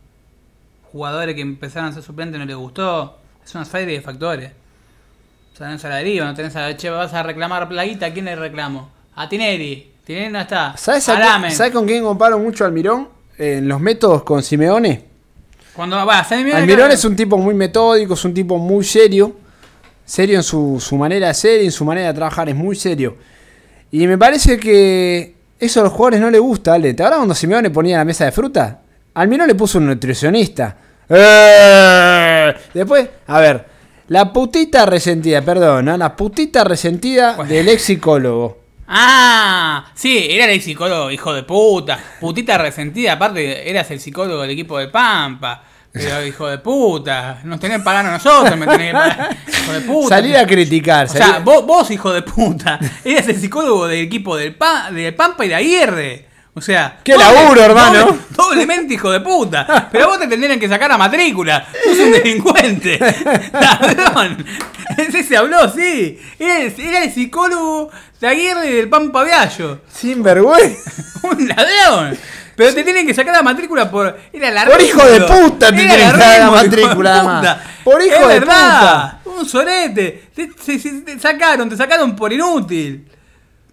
Jugadores 0.93 1.34
que 1.34 1.41
empezaron 1.41 1.91
a 1.91 1.93
ser 1.93 2.03
suplentes 2.03 2.39
no 2.39 2.47
les 2.47 2.57
gustó. 2.57 3.18
Es 3.45 3.55
una 3.55 3.64
serie 3.64 3.95
de 3.97 4.01
factores. 4.01 4.51
O 5.55 5.57
sea, 5.57 5.68
no 5.70 5.78
se 5.78 5.89
la 5.89 5.97
deriva, 5.97 6.26
no 6.26 6.34
tenés 6.34 6.55
a. 6.57 6.76
Che, 6.76 6.91
vas 6.91 7.14
a 7.14 7.22
reclamar 7.22 7.68
plaguita, 7.68 8.07
¿a 8.07 8.12
quién 8.12 8.26
le 8.26 8.37
reclamo? 8.37 8.91
A 9.14 9.28
Tineri. 9.28 9.93
Tineri 10.05 10.30
no 10.32 10.41
está. 10.41 10.76
¿Sabes, 10.76 11.09
a. 11.09 11.51
¿sabes 11.51 11.72
con 11.72 11.87
quién 11.87 12.05
comparo 12.05 12.39
mucho 12.39 12.64
a 12.64 12.66
Almirón? 12.68 13.09
En 13.39 13.66
los 13.68 13.80
métodos 13.80 14.22
con 14.22 14.43
Simeone. 14.43 15.05
Cuando 15.77 16.05
va, 16.07 16.24
San 16.24 16.39
Almirón, 16.39 16.61
Almirón 16.62 16.91
es 16.91 17.05
un 17.05 17.14
tipo 17.14 17.37
muy 17.37 17.55
metódico, 17.55 18.14
es 18.14 18.24
un 18.24 18.33
tipo 18.33 18.57
muy 18.59 18.83
serio. 18.83 19.37
Serio 20.05 20.39
en 20.39 20.43
su, 20.43 20.81
su 20.81 20.97
manera 20.97 21.29
de 21.29 21.35
ser 21.35 21.62
y 21.62 21.66
en 21.66 21.72
su 21.72 21.85
manera 21.85 22.09
de 22.09 22.14
trabajar, 22.14 22.49
es 22.49 22.55
muy 22.55 22.74
serio. 22.74 23.16
Y 23.91 24.07
me 24.07 24.16
parece 24.16 24.59
que 24.59 25.35
eso 25.59 25.81
a 25.81 25.85
los 25.85 25.93
jugadores 25.93 26.20
no 26.20 26.31
les 26.31 26.41
gusta, 26.41 26.74
Ale. 26.74 26.95
¿Te 26.95 27.03
acuerdas 27.03 27.18
cuando 27.18 27.35
Simeone 27.35 27.70
ponía 27.70 27.99
la 27.99 28.05
mesa 28.05 28.24
de 28.24 28.33
fruta? 28.33 28.81
Almirón 29.14 29.49
le 29.49 29.55
puso 29.55 29.79
un 29.79 29.87
nutricionista. 29.87 30.77
¡Eh! 31.09 32.55
Después, 32.72 33.09
a 33.27 33.41
ver, 33.41 33.66
la 34.09 34.33
putita 34.33 34.87
resentida, 34.87 35.43
perdón, 35.43 35.87
¿no? 35.87 35.97
la 35.97 36.16
putita 36.16 36.64
resentida 36.64 37.43
del 37.45 37.68
ex 37.68 37.83
psicólogo. 37.83 38.66
Ah, 38.89 39.87
sí, 39.95 40.26
era 40.30 40.47
el 40.51 40.62
psicólogo, 40.62 41.11
hijo 41.11 41.32
de 41.34 41.43
puta. 41.43 41.99
Putita 42.20 42.57
resentida, 42.59 43.12
aparte 43.14 43.68
eras 43.68 43.91
el 43.91 44.01
psicólogo 44.01 44.43
del 44.43 44.51
equipo 44.51 44.78
de 44.78 44.89
Pampa. 44.89 45.62
Pero 45.93 46.26
hijo 46.26 46.47
de 46.47 46.59
puta, 46.59 47.41
nos 47.45 47.59
tenían 47.59 47.80
que 47.80 47.84
pagar 47.84 48.05
a 48.05 48.11
nosotros, 48.11 48.55
me 48.59 48.66
tenían 48.66 48.89
que 48.89 48.93
pagar. 48.93 49.37
Hijo 49.49 49.72
de 49.72 49.80
puta. 49.80 50.09
Salir 50.16 50.37
a 50.37 50.47
criticar. 50.47 51.07
O 51.07 51.09
sea, 51.09 51.39
vos, 51.39 51.64
vos, 51.64 51.91
hijo 51.91 52.12
de 52.12 52.20
puta, 52.20 52.78
eras 53.03 53.26
el 53.28 53.37
psicólogo 53.41 53.87
del 53.89 54.01
equipo 54.05 54.37
del, 54.37 54.55
Pa- 54.55 54.91
del 54.91 55.14
Pampa 55.14 55.47
y 55.47 55.49
de 55.49 55.55
Aguirre. 55.55 56.26
O 56.59 56.61
sea. 56.63 57.01
¡Qué 57.05 57.15
laburo, 57.17 57.61
hermano! 57.63 58.07
doble- 58.07 58.19
doblemente 58.31 58.95
hijo 58.95 59.11
de 59.11 59.21
puta. 59.21 59.89
Pero 59.93 60.09
vos 60.09 60.19
te 60.19 60.27
tendrían 60.27 60.59
que 60.59 60.69
sacar 60.69 60.91
a 60.91 60.97
matrícula. 60.97 61.67
Sos 61.85 61.99
un 61.99 62.13
delincuente. 62.13 62.99
Ladrón. 63.53 64.45
Ese 64.97 65.23
se 65.23 65.37
habló, 65.37 65.71
sí. 65.71 66.19
Era 66.39 66.61
el, 66.61 66.75
era 66.81 67.05
el 67.05 67.13
psicólogo 67.13 67.91
de 68.21 68.27
Aguirre 68.27 68.71
y 68.71 68.73
del 68.73 68.89
Pampa 68.89 69.23
Viallo. 69.25 69.83
Sin 69.93 70.23
vergüenza. 70.23 70.91
Un 71.25 71.47
ladrón. 71.49 72.17
Pero 72.57 72.73
te 72.75 72.85
tienen 72.85 73.07
que 73.07 73.13
sacar 73.13 73.35
la 73.35 73.43
matrícula 73.43 73.91
por. 73.91 74.19
Era 74.33 74.51
la 74.51 74.65
Por 74.65 74.81
hijo 74.81 75.05
de 75.05 75.21
puta 75.21 75.69
te 75.69 75.77
tienen 75.77 75.95
que 75.95 76.05
sacar 76.11 76.39
la 76.39 76.51
matrícula, 76.51 77.15
además. 77.17 77.59
Por 77.85 78.01
hijo 78.03 78.15
es 78.15 78.21
de 78.21 78.27
verdad. 78.41 79.19
Un 79.27 79.45
sorete. 79.47 80.29
Te, 80.35 80.47
te- 80.47 80.79
te- 80.79 81.01
te 81.03 81.19
sacaron, 81.21 81.69
te 81.69 81.77
sacaron 81.77 82.17
por 82.17 82.33
inútil. 82.33 83.07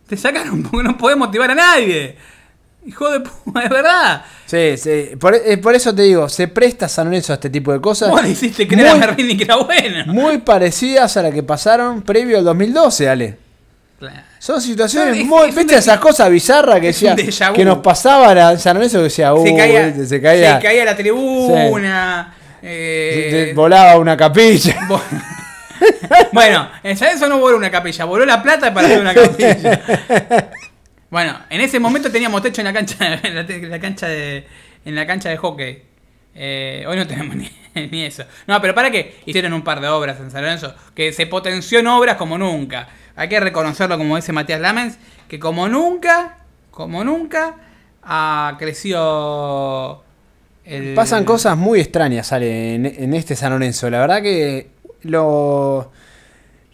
Te 0.06 0.18
sacaron 0.18 0.64
porque 0.64 0.86
no 0.86 0.98
podés 0.98 1.16
motivar 1.16 1.50
a 1.52 1.56
nadie. 1.56 2.18
Hijo 2.86 3.10
de 3.12 3.20
puta, 3.22 3.62
es 3.64 3.70
verdad. 3.70 4.26
Sí, 4.46 4.76
sí. 4.78 5.16
Por, 5.20 5.36
eh, 5.36 5.58
por 5.58 5.74
eso 5.76 5.94
te 5.96 6.02
digo, 6.04 6.28
se 6.30 6.48
presta 6.50 6.88
San 6.90 7.06
Lorenzo 7.08 7.32
a 7.34 7.36
este 7.36 7.50
tipo 7.50 7.72
de 7.72 7.80
cosas. 7.82 8.10
Vos 8.10 8.22
le 8.24 8.30
hiciste 8.30 8.68
creer 8.68 8.88
a 8.88 8.92
Muy- 8.92 9.00
Merlini 9.00 9.38
que 9.38 9.44
era 9.46 9.56
bueno. 9.56 10.04
Muy 10.08 10.40
parecidas 10.40 11.16
a 11.18 11.22
las 11.24 11.34
que 11.34 11.44
pasaron 11.44 12.02
previo 12.02 12.38
al 12.38 12.44
2012, 12.44 13.10
Ale. 13.10 13.38
Son 14.38 14.60
situaciones 14.62 15.18
Es- 15.20 15.26
muy. 15.26 15.44
es 15.44 15.50
un 15.52 15.56
¿Viste 15.56 15.74
de- 15.76 15.80
esas 15.80 15.98
cosas 16.00 16.30
bizarras 16.30 16.82
que 16.82 16.88
decía 16.88 17.16
que 17.56 17.64
nos 17.64 17.78
pasaban 17.78 18.38
a 18.38 18.58
San 18.58 18.76
Lorenzo 18.76 18.98
que 18.98 19.04
decía, 19.06 19.34
uh, 19.34 19.42
se, 19.46 19.56
caía, 19.56 19.94
se 20.06 20.22
caía. 20.22 20.58
se 20.58 20.64
caía 20.64 20.84
la 20.86 20.96
tribuna. 20.98 22.36
eh, 22.62 23.54
volaba 23.56 23.98
una 23.98 24.18
capilla. 24.18 24.76
Bueno, 26.32 26.70
en 26.84 26.96
San 26.98 27.08
Lorenzo 27.08 27.30
no 27.30 27.40
voló 27.40 27.58
una 27.58 27.72
capilla, 27.72 28.06
voló 28.06 28.26
la 28.26 28.42
plata 28.44 28.74
para 28.74 28.88
hacer 28.88 29.00
una 29.02 29.14
capilla. 29.14 29.82
Bueno, 31.14 31.38
en 31.52 31.62
ese 31.62 31.80
momento 31.80 32.12
teníamos 32.12 32.42
techo 32.42 32.62
en 32.62 32.66
la 32.66 32.74
cancha, 32.74 33.20
en 33.24 33.70
la, 33.70 33.80
cancha 33.80 34.08
de, 34.08 34.48
en 34.84 34.96
la 34.96 35.06
cancha 35.06 35.30
de 35.30 35.38
hockey. 35.38 35.84
Eh, 36.34 36.86
hoy 36.88 36.98
no 36.98 37.06
tenemos 37.06 37.36
ni, 37.76 38.02
eso. 38.02 38.24
No, 38.48 38.60
pero 38.60 38.74
para 38.74 38.90
que 38.90 39.22
hicieron 39.28 39.54
un 39.54 39.62
par 39.62 39.80
de 39.80 39.90
obras 39.90 40.20
en 40.20 40.32
San 40.32 40.42
Lorenzo, 40.42 40.74
que 40.96 41.14
se 41.14 41.28
potenció 41.28 41.78
en 41.78 41.86
obras 41.86 42.18
como 42.18 42.40
nunca. 42.40 42.90
Hay 43.16 43.30
que 43.30 43.40
reconocerlo, 43.40 43.96
como 44.00 44.16
dice 44.16 44.34
Matías 44.34 44.60
Lamens, 44.60 44.98
que 45.28 45.38
como 45.38 45.70
nunca, 45.70 46.40
como 46.72 47.04
nunca, 47.04 47.58
ha 48.02 48.56
crecido 48.58 50.04
el... 50.66 50.96
Pasan 50.96 51.26
cosas 51.26 51.56
muy 51.56 51.80
extrañas, 51.80 52.34
Ale, 52.34 52.74
en, 52.74 52.88
en 52.88 53.14
este 53.14 53.36
San 53.36 53.52
Lorenzo. 53.52 53.88
La 53.92 54.00
verdad 54.00 54.24
que 54.24 54.72
lo, 55.04 55.92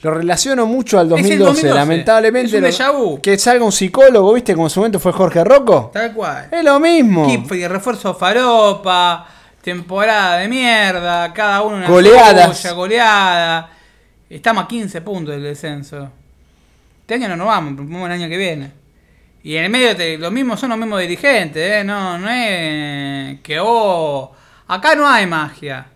lo 0.01 0.11
relaciono 0.11 0.65
mucho 0.65 0.97
al 0.99 1.07
Es 1.07 1.11
el 1.11 1.17
2012, 1.39 1.45
2012. 1.67 1.73
lamentablemente. 1.75 2.47
Es 2.49 2.53
un 2.55 2.61
lo- 2.61 2.67
déjà 2.69 2.91
vu. 2.97 3.21
que 3.21 3.37
salga 3.37 3.65
un 3.65 3.71
psicólogo, 3.71 4.33
¿viste? 4.33 4.53
Como 4.53 4.67
en 4.67 4.69
su 4.69 4.79
momento 4.79 4.99
fue 4.99 5.11
Jorge 5.11 5.43
Rocco. 5.43 5.91
Tal 5.93 6.13
cual. 6.13 6.47
Es 6.51 6.63
lo 6.63 6.79
mismo. 6.79 7.27
Y 7.51 7.67
refuerzo 7.67 8.13
faropa, 8.15 9.27
temporada 9.61 10.37
de 10.37 10.47
mierda, 10.47 11.33
cada 11.33 11.61
uno 11.63 11.77
una 11.77 11.87
Goleadas. 11.89 12.57
suya, 12.57 12.73
goleada. 12.73 13.69
Estamos 14.29 14.63
a 14.63 14.67
15 14.67 15.01
puntos 15.01 15.33
del 15.33 15.43
descenso. 15.43 16.09
Este 17.01 17.15
año 17.15 17.27
no 17.29 17.35
nos 17.37 17.47
vamos, 17.47 17.73
pero 17.75 17.89
vamos 17.89 18.05
el 18.07 18.13
año 18.13 18.29
que 18.29 18.37
viene. 18.37 18.71
Y 19.43 19.55
en 19.55 19.63
el 19.65 19.69
medio 19.69 19.95
te- 19.95 20.17
los 20.17 20.31
mismos 20.31 20.59
son 20.59 20.69
los 20.69 20.77
mismos 20.79 20.99
dirigentes, 21.01 21.71
¿eh? 21.81 21.83
No, 21.83 22.17
no 22.17 22.29
es 22.29 23.39
que 23.41 23.57
oh, 23.61 24.31
acá 24.67 24.95
no 24.95 25.07
hay 25.09 25.25
magia. 25.25 25.87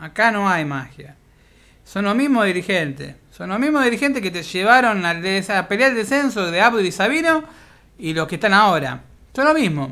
Acá 0.00 0.30
no 0.30 0.48
hay 0.48 0.64
magia. 0.64 1.16
Son 1.84 2.04
los 2.04 2.14
mismos 2.14 2.44
dirigentes. 2.46 3.14
Son 3.36 3.48
los 3.48 3.58
mismos 3.58 3.82
dirigentes 3.84 4.22
que 4.22 4.30
te 4.30 4.42
llevaron 4.42 5.02
des- 5.22 5.48
a 5.50 5.66
pelear 5.66 5.90
el 5.90 5.96
descenso 5.96 6.50
de 6.50 6.60
Abdo 6.60 6.80
y 6.80 6.92
Sabino 6.92 7.42
y 7.98 8.12
los 8.12 8.28
que 8.28 8.34
están 8.36 8.52
ahora. 8.52 9.02
Son 9.34 9.44
los 9.46 9.54
mismos. 9.54 9.90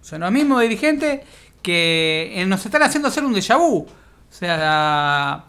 Son 0.00 0.20
los 0.20 0.30
mismos 0.30 0.62
dirigentes 0.62 1.20
que 1.60 2.32
eh, 2.36 2.46
nos 2.46 2.64
están 2.64 2.82
haciendo 2.84 3.08
hacer 3.08 3.24
un 3.24 3.34
déjà 3.34 3.58
vu. 3.58 3.78
O 3.80 4.32
sea, 4.32 5.44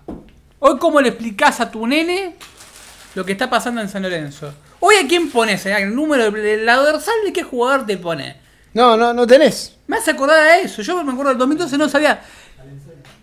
hoy 0.59 0.77
cómo 0.79 0.99
le 1.01 1.09
explicás 1.09 1.59
a 1.59 1.69
tu 1.69 1.85
nene 1.85 2.35
lo 3.15 3.23
que 3.23 3.33
está 3.33 3.49
pasando 3.49 3.79
en 3.81 3.89
San 3.89 4.01
Lorenzo. 4.01 4.51
Hoy 4.79 4.95
a 4.95 5.07
quién 5.07 5.29
pones 5.29 5.65
eh, 5.67 5.73
el 5.77 5.93
número, 5.93 6.31
de 6.31 6.57
la 6.57 6.75
dorsal 6.77 7.13
de 7.25 7.31
qué 7.33 7.43
jugador 7.43 7.85
te 7.85 7.97
pone. 7.97 8.37
No, 8.73 8.97
no, 8.97 9.13
no 9.13 9.27
tenés. 9.27 9.75
Me 9.87 9.97
hace 9.97 10.11
acordar 10.11 10.39
a 10.39 10.57
eso. 10.59 10.81
Yo 10.81 11.03
me 11.03 11.11
acuerdo 11.11 11.29
del 11.29 11.37
2012 11.37 11.77
no 11.77 11.89
sabía. 11.89 12.21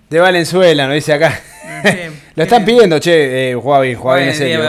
De 0.09 0.21
Valenzuela, 0.21 0.87
nos 0.87 0.95
dice 0.95 1.13
acá. 1.13 1.41
Lo 2.35 2.43
están 2.43 2.65
pidiendo, 2.65 2.99
che, 2.99 3.51
eh, 3.51 3.55
juega 3.55 3.81
bien, 3.81 3.99
juega 3.99 4.17
bien 4.19 4.29
en 4.31 4.35
serio. 4.37 4.61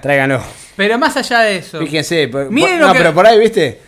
Tráiganlo. 0.00 0.42
Pero 0.76 0.98
más 0.98 1.16
allá 1.16 1.40
de 1.40 1.56
eso. 1.56 1.78
Fíjense, 1.80 2.28
por- 2.28 2.50
Miren 2.50 2.78
no, 2.78 2.92
que- 2.92 2.98
pero 2.98 3.12
por 3.12 3.26
ahí, 3.26 3.38
¿viste? 3.38 3.80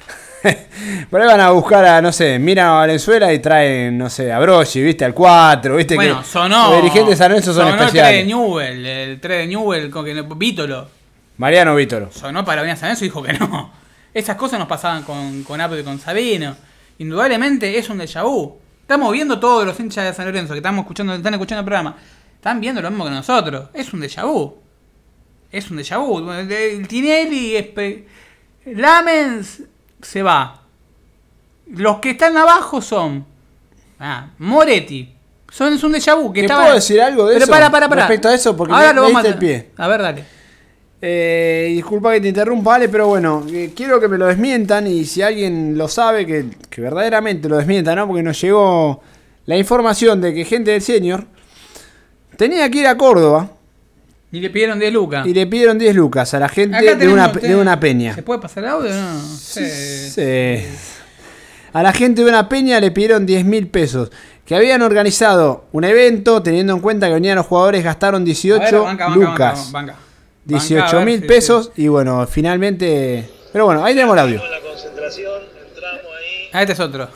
por 1.11 1.21
ahí 1.21 1.27
van 1.27 1.41
a 1.41 1.51
buscar 1.51 1.85
a, 1.85 2.03
no 2.03 2.13
sé, 2.13 2.39
miran 2.39 2.69
a 2.69 2.73
Valenzuela 2.73 3.33
y 3.33 3.39
traen, 3.39 3.97
no 3.99 4.11
sé, 4.11 4.33
a 4.33 4.39
Brochi, 4.39 4.83
¿viste? 4.83 5.05
Al 5.05 5.15
4, 5.15 5.77
¿viste? 5.77 5.95
Bueno, 5.95 6.21
que 6.21 6.27
sonó. 6.27 6.71
Los 6.71 6.83
dirigentes 6.83 7.11
de 7.11 7.17
San 7.17 7.29
Lorenzo 7.31 7.53
son 7.53 7.69
sonó 7.69 7.71
el 7.73 7.79
3 7.79 7.93
de 7.93 7.99
especiales. 7.99 8.27
Newell, 8.27 8.87
el 8.87 9.21
3 9.21 9.39
de 9.39 9.47
Newell 9.47 9.91
con 9.91 10.05
que 10.05 10.25
Vítolo. 10.37 10.89
Mariano 11.37 11.75
Vítoro. 11.77 12.11
Sonó 12.13 12.45
para 12.45 12.63
venir 12.63 12.75
a 12.75 12.77
San 12.77 12.89
Lorenzo 12.89 13.05
y 13.05 13.09
dijo 13.09 13.23
que 13.23 13.33
no. 13.35 13.73
Esas 14.13 14.37
cosas 14.37 14.59
nos 14.59 14.67
pasaban 14.69 15.05
con, 15.05 15.45
con 15.45 15.61
y 15.79 15.83
con 15.83 16.01
Sabino. 16.01 16.57
Indudablemente 16.99 17.79
es 17.79 17.89
un 17.89 17.99
déjà 17.99 18.25
vu. 18.25 18.59
Estamos 18.83 19.13
viendo 19.13 19.39
todos 19.39 19.65
los 19.65 19.79
hinchas 19.79 20.05
de 20.05 20.13
San 20.13 20.27
Lorenzo 20.27 20.53
que 20.53 20.59
estamos 20.59 20.83
escuchando, 20.83 21.15
están 21.15 21.35
escuchando 21.35 21.61
el 21.61 21.65
programa. 21.65 21.97
Están 22.41 22.59
viendo 22.59 22.81
lo 22.81 22.89
mismo 22.91 23.05
que 23.05 23.11
nosotros. 23.11 23.69
Es 23.75 23.93
un 23.93 24.01
déjà 24.01 24.25
vu. 24.25 24.55
Es 25.53 25.71
un 25.71 25.77
déjà 25.77 25.99
vu. 25.99 26.31
El 26.33 26.89
Tinelli, 26.89 27.55
Lamens 28.65 29.63
se 30.01 30.23
va. 30.23 30.63
Los 31.67 31.99
que 31.99 32.11
están 32.11 32.35
abajo 32.39 32.81
son 32.81 33.27
ah, 33.99 34.31
Moretti. 34.39 35.15
Son, 35.51 35.71
es 35.75 35.85
un 35.85 35.93
déjà 35.93 36.15
vu. 36.19 36.33
Que 36.33 36.41
¿Te 36.41 36.47
estaba- 36.47 36.63
puedo 36.63 36.75
decir 36.77 36.99
algo 37.03 37.27
de 37.27 37.35
Pero 37.35 37.45
eso? 37.45 37.53
para, 37.53 37.71
para, 37.71 37.89
para. 37.91 38.03
Respecto 38.07 38.29
a 38.29 38.35
eso, 38.35 38.57
porque 38.57 38.73
Ahora 38.73 38.89
me- 38.89 38.95
lo 38.95 39.03
vamos 39.03 39.23
a- 39.23 39.29
el 39.29 39.35
pie. 39.39 39.71
A 39.77 39.87
ver, 39.87 40.01
dale. 40.01 40.25
Eh, 41.03 41.73
disculpa 41.75 42.13
que 42.13 42.21
te 42.23 42.29
interrumpa, 42.29 42.75
Ale, 42.77 42.89
pero 42.89 43.07
bueno, 43.09 43.45
eh, 43.53 43.73
quiero 43.77 44.01
que 44.01 44.09
me 44.09 44.17
lo 44.19 44.27
desmientan 44.27 44.87
y 44.87 45.05
si 45.05 45.21
alguien 45.23 45.77
lo 45.77 45.89
sabe, 45.89 46.25
que, 46.27 46.47
que 46.71 46.81
verdaderamente 46.81 47.49
lo 47.51 47.57
desmienta, 47.59 47.95
¿no? 47.95 48.07
Porque 48.07 48.23
nos 48.23 48.41
llegó 48.41 49.03
la 49.47 49.57
información 49.57 50.21
de 50.23 50.33
que 50.35 50.45
gente 50.45 50.71
del 50.73 50.83
senior 50.83 51.27
tenía 52.41 52.71
que 52.71 52.79
ir 52.79 52.87
a 52.87 52.97
Córdoba 52.97 53.51
Y 54.33 54.41
le 54.41 54.49
pidieron 54.49 54.79
10 54.79 54.93
lucas. 54.95 55.27
y 55.27 55.35
le 55.35 55.47
pidieron 55.47 55.79
10 55.79 55.95
lucas 55.95 56.33
a 56.33 56.39
la 56.39 56.49
gente 56.49 56.97
de 56.97 57.09
una, 57.09 57.29
de 57.29 57.55
una 57.55 57.79
peña. 57.79 58.15
¿Se 58.15 58.23
puede 58.23 58.41
pasar 58.41 58.65
el 58.65 58.71
audio 58.71 58.91
o 58.91 58.95
no? 58.95 59.21
Sí. 59.21 59.61
Sí. 60.11 60.65
A 61.75 61.83
la 61.83 61.93
gente 61.93 62.25
de 62.25 62.31
una 62.31 62.49
peña 62.49 62.81
le 62.81 62.91
pidieron 62.93 63.27
10 63.27 63.45
mil 63.45 63.69
pesos. 63.69 64.11
Que 64.47 64.55
habían 64.57 64.81
organizado 64.81 65.67
un 65.73 65.85
evento, 65.85 66.43
teniendo 66.43 66.73
en 66.73 66.81
cuenta 66.81 67.09
que 67.09 67.13
venían 67.13 67.37
los 67.37 67.45
jugadores, 67.47 67.85
gastaron 67.85 68.25
18 68.25 68.63
A 68.63 68.65
ver, 68.65 68.81
banca, 68.81 69.07
banca, 69.09 69.19
lucas. 69.21 69.73
banca, 69.73 69.73
banca. 69.73 69.93
Banca, 69.93 70.05
18 70.47 70.83
a 70.83 70.95
ver, 70.95 71.05
mil 71.05 71.21
sí, 71.21 71.27
pesos 71.27 71.73
y 71.77 71.89
bueno, 71.89 72.27
finalmente... 72.27 73.29
Pero 73.53 73.67
bueno, 73.67 73.85
ahí 73.85 73.93
tenemos 73.95 74.15
el 74.15 74.19
audio. 74.21 74.43
Ah, 76.53 76.63
este 76.63 76.73
es 76.73 76.81
otro. 76.81 77.07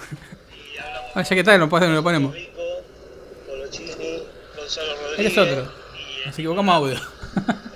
Ah, 1.15 1.23
ya 1.23 1.35
que 1.35 1.43
tal, 1.43 1.61
lo, 1.61 1.69
ponemos- 1.69 2.35
Este 5.17 5.27
es 5.27 5.39
otro. 5.39 5.69
Nos 6.27 6.35
equivocamos 6.39 6.75
audio. 6.75 7.01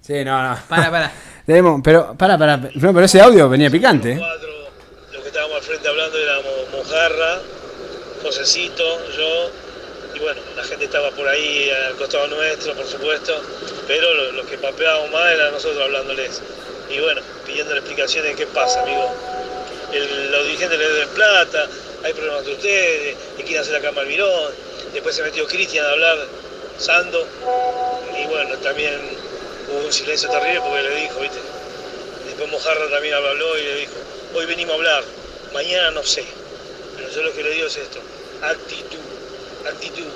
Sí, 0.00 0.24
no, 0.24 0.42
no. 0.42 0.58
Para, 0.68 0.90
para. 0.90 1.12
Tenemos, 1.46 1.80
pero, 1.84 2.14
para, 2.16 2.38
para. 2.38 2.56
No, 2.56 2.94
pero 2.94 3.04
ese 3.04 3.20
audio 3.20 3.46
venía 3.48 3.68
picante. 3.70 4.12
¿eh? 4.12 4.20
Los 5.12 5.20
que 5.22 5.28
estábamos 5.28 5.56
al 5.58 5.62
frente 5.62 5.86
hablando 5.86 6.16
éramos 6.18 6.46
Mojarra, 6.72 7.38
Josecito, 8.22 8.84
yo, 9.16 9.50
y 10.16 10.18
bueno, 10.20 10.40
la 10.56 10.64
gente 10.64 10.86
estaba 10.86 11.10
por 11.10 11.28
ahí 11.28 11.68
al 11.70 11.94
costado 11.96 12.26
nuestro, 12.28 12.72
por 12.74 12.86
supuesto, 12.86 13.34
pero 13.86 14.14
lo- 14.14 14.32
los 14.32 14.46
que 14.46 14.56
papeábamos 14.56 15.10
más 15.12 15.30
eran 15.30 15.52
nosotros 15.52 15.82
hablándoles. 15.82 16.40
Y 16.88 17.00
bueno, 17.00 17.20
pidiéndole 17.46 17.80
explicaciones 17.80 18.30
de 18.30 18.36
qué 18.36 18.46
pasa, 18.46 18.80
amigo. 18.80 19.14
El- 19.92 20.30
los 20.32 20.44
dirigentes 20.46 20.78
le 20.78 20.88
deben 20.88 21.08
plata, 21.10 21.66
hay 22.04 22.12
problemas 22.12 22.40
entre 22.40 22.54
ustedes, 22.54 23.16
y 23.38 23.42
quieren 23.42 23.62
hacer 23.62 23.74
la 23.74 23.80
cama 23.80 24.02
al 24.02 24.06
Mirón. 24.06 24.52
Después 24.92 25.14
se 25.14 25.22
metió 25.22 25.46
Cristian 25.46 25.84
a 25.84 25.90
hablar, 25.90 26.18
Sando, 26.78 27.26
y 28.16 28.26
bueno, 28.26 28.56
también 28.58 29.00
hubo 29.68 29.86
un 29.86 29.92
silencio 29.92 30.30
terrible 30.30 30.60
porque 30.60 30.82
le 30.82 30.94
dijo, 30.94 31.20
¿viste? 31.20 31.38
Después 32.26 32.48
Mojarra 32.50 32.88
también 32.88 33.14
habló 33.14 33.58
y 33.58 33.62
le 33.62 33.74
dijo, 33.76 33.94
hoy 34.34 34.46
venimos 34.46 34.72
a 34.72 34.76
hablar, 34.76 35.04
mañana 35.52 35.90
no 35.90 36.04
sé. 36.04 36.24
Pero 36.96 37.10
yo 37.10 37.22
lo 37.22 37.32
que 37.32 37.42
le 37.42 37.50
digo 37.50 37.66
es 37.66 37.76
esto, 37.76 37.98
actitud, 38.42 38.98
actitud. 39.66 40.06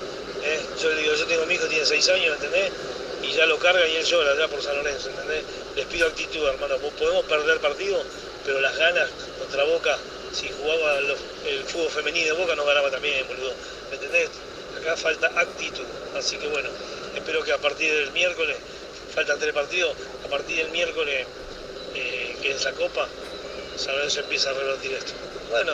¿eh? 0.44 0.60
Yo 0.80 0.90
le 0.90 1.02
digo, 1.02 1.14
yo 1.14 1.26
tengo 1.26 1.46
mi 1.46 1.54
hijo, 1.54 1.66
tiene 1.66 1.84
6 1.84 2.09
años, 2.10 2.36
¿entendés? 2.36 2.70
Y 3.22 3.32
ya 3.32 3.46
lo 3.46 3.59
cargan 3.59 3.88
y 3.90 3.96
él 3.96 4.04
llora 4.04 4.36
ya 4.36 4.48
por 4.48 4.62
San 4.62 4.76
Lorenzo, 4.76 5.10
¿entendés? 5.10 5.44
Les 5.76 5.86
pido 5.86 6.09
actitud, 6.09 6.46
hermano. 6.46 6.76
Podemos 6.98 7.24
perder 7.24 7.59
partido, 7.59 8.02
pero 8.44 8.60
las 8.60 8.76
ganas 8.76 9.09
contra 9.38 9.64
Boca, 9.64 9.96
si 10.32 10.48
jugaba 10.50 10.98
el 10.98 11.64
fútbol 11.64 11.90
femenino 11.90 12.26
de 12.26 12.32
Boca, 12.32 12.54
no 12.54 12.64
ganaba 12.64 12.90
también, 12.90 13.26
boludo. 13.28 13.52
¿Me 13.90 13.96
entendés? 13.96 14.30
Acá 14.80 14.96
falta 14.96 15.30
actitud. 15.36 15.84
Así 16.16 16.36
que 16.36 16.48
bueno, 16.48 16.70
espero 17.14 17.42
que 17.44 17.52
a 17.52 17.59
partir 17.59 17.92
del 17.92 18.12
miércoles, 18.12 18.56
faltan 19.14 19.38
tres 19.38 19.52
partidos, 19.52 19.94
a 20.24 20.28
partir 20.28 20.56
del 20.56 20.70
miércoles, 20.70 21.26
eh, 21.94 22.36
que 22.40 22.52
es 22.52 22.64
la 22.64 22.72
Copa, 22.72 23.06
San 23.76 23.94
Lorenzo 23.94 24.20
empieza 24.20 24.50
a 24.50 24.54
revertir 24.54 24.92
esto. 24.92 25.12
Bueno, 25.50 25.72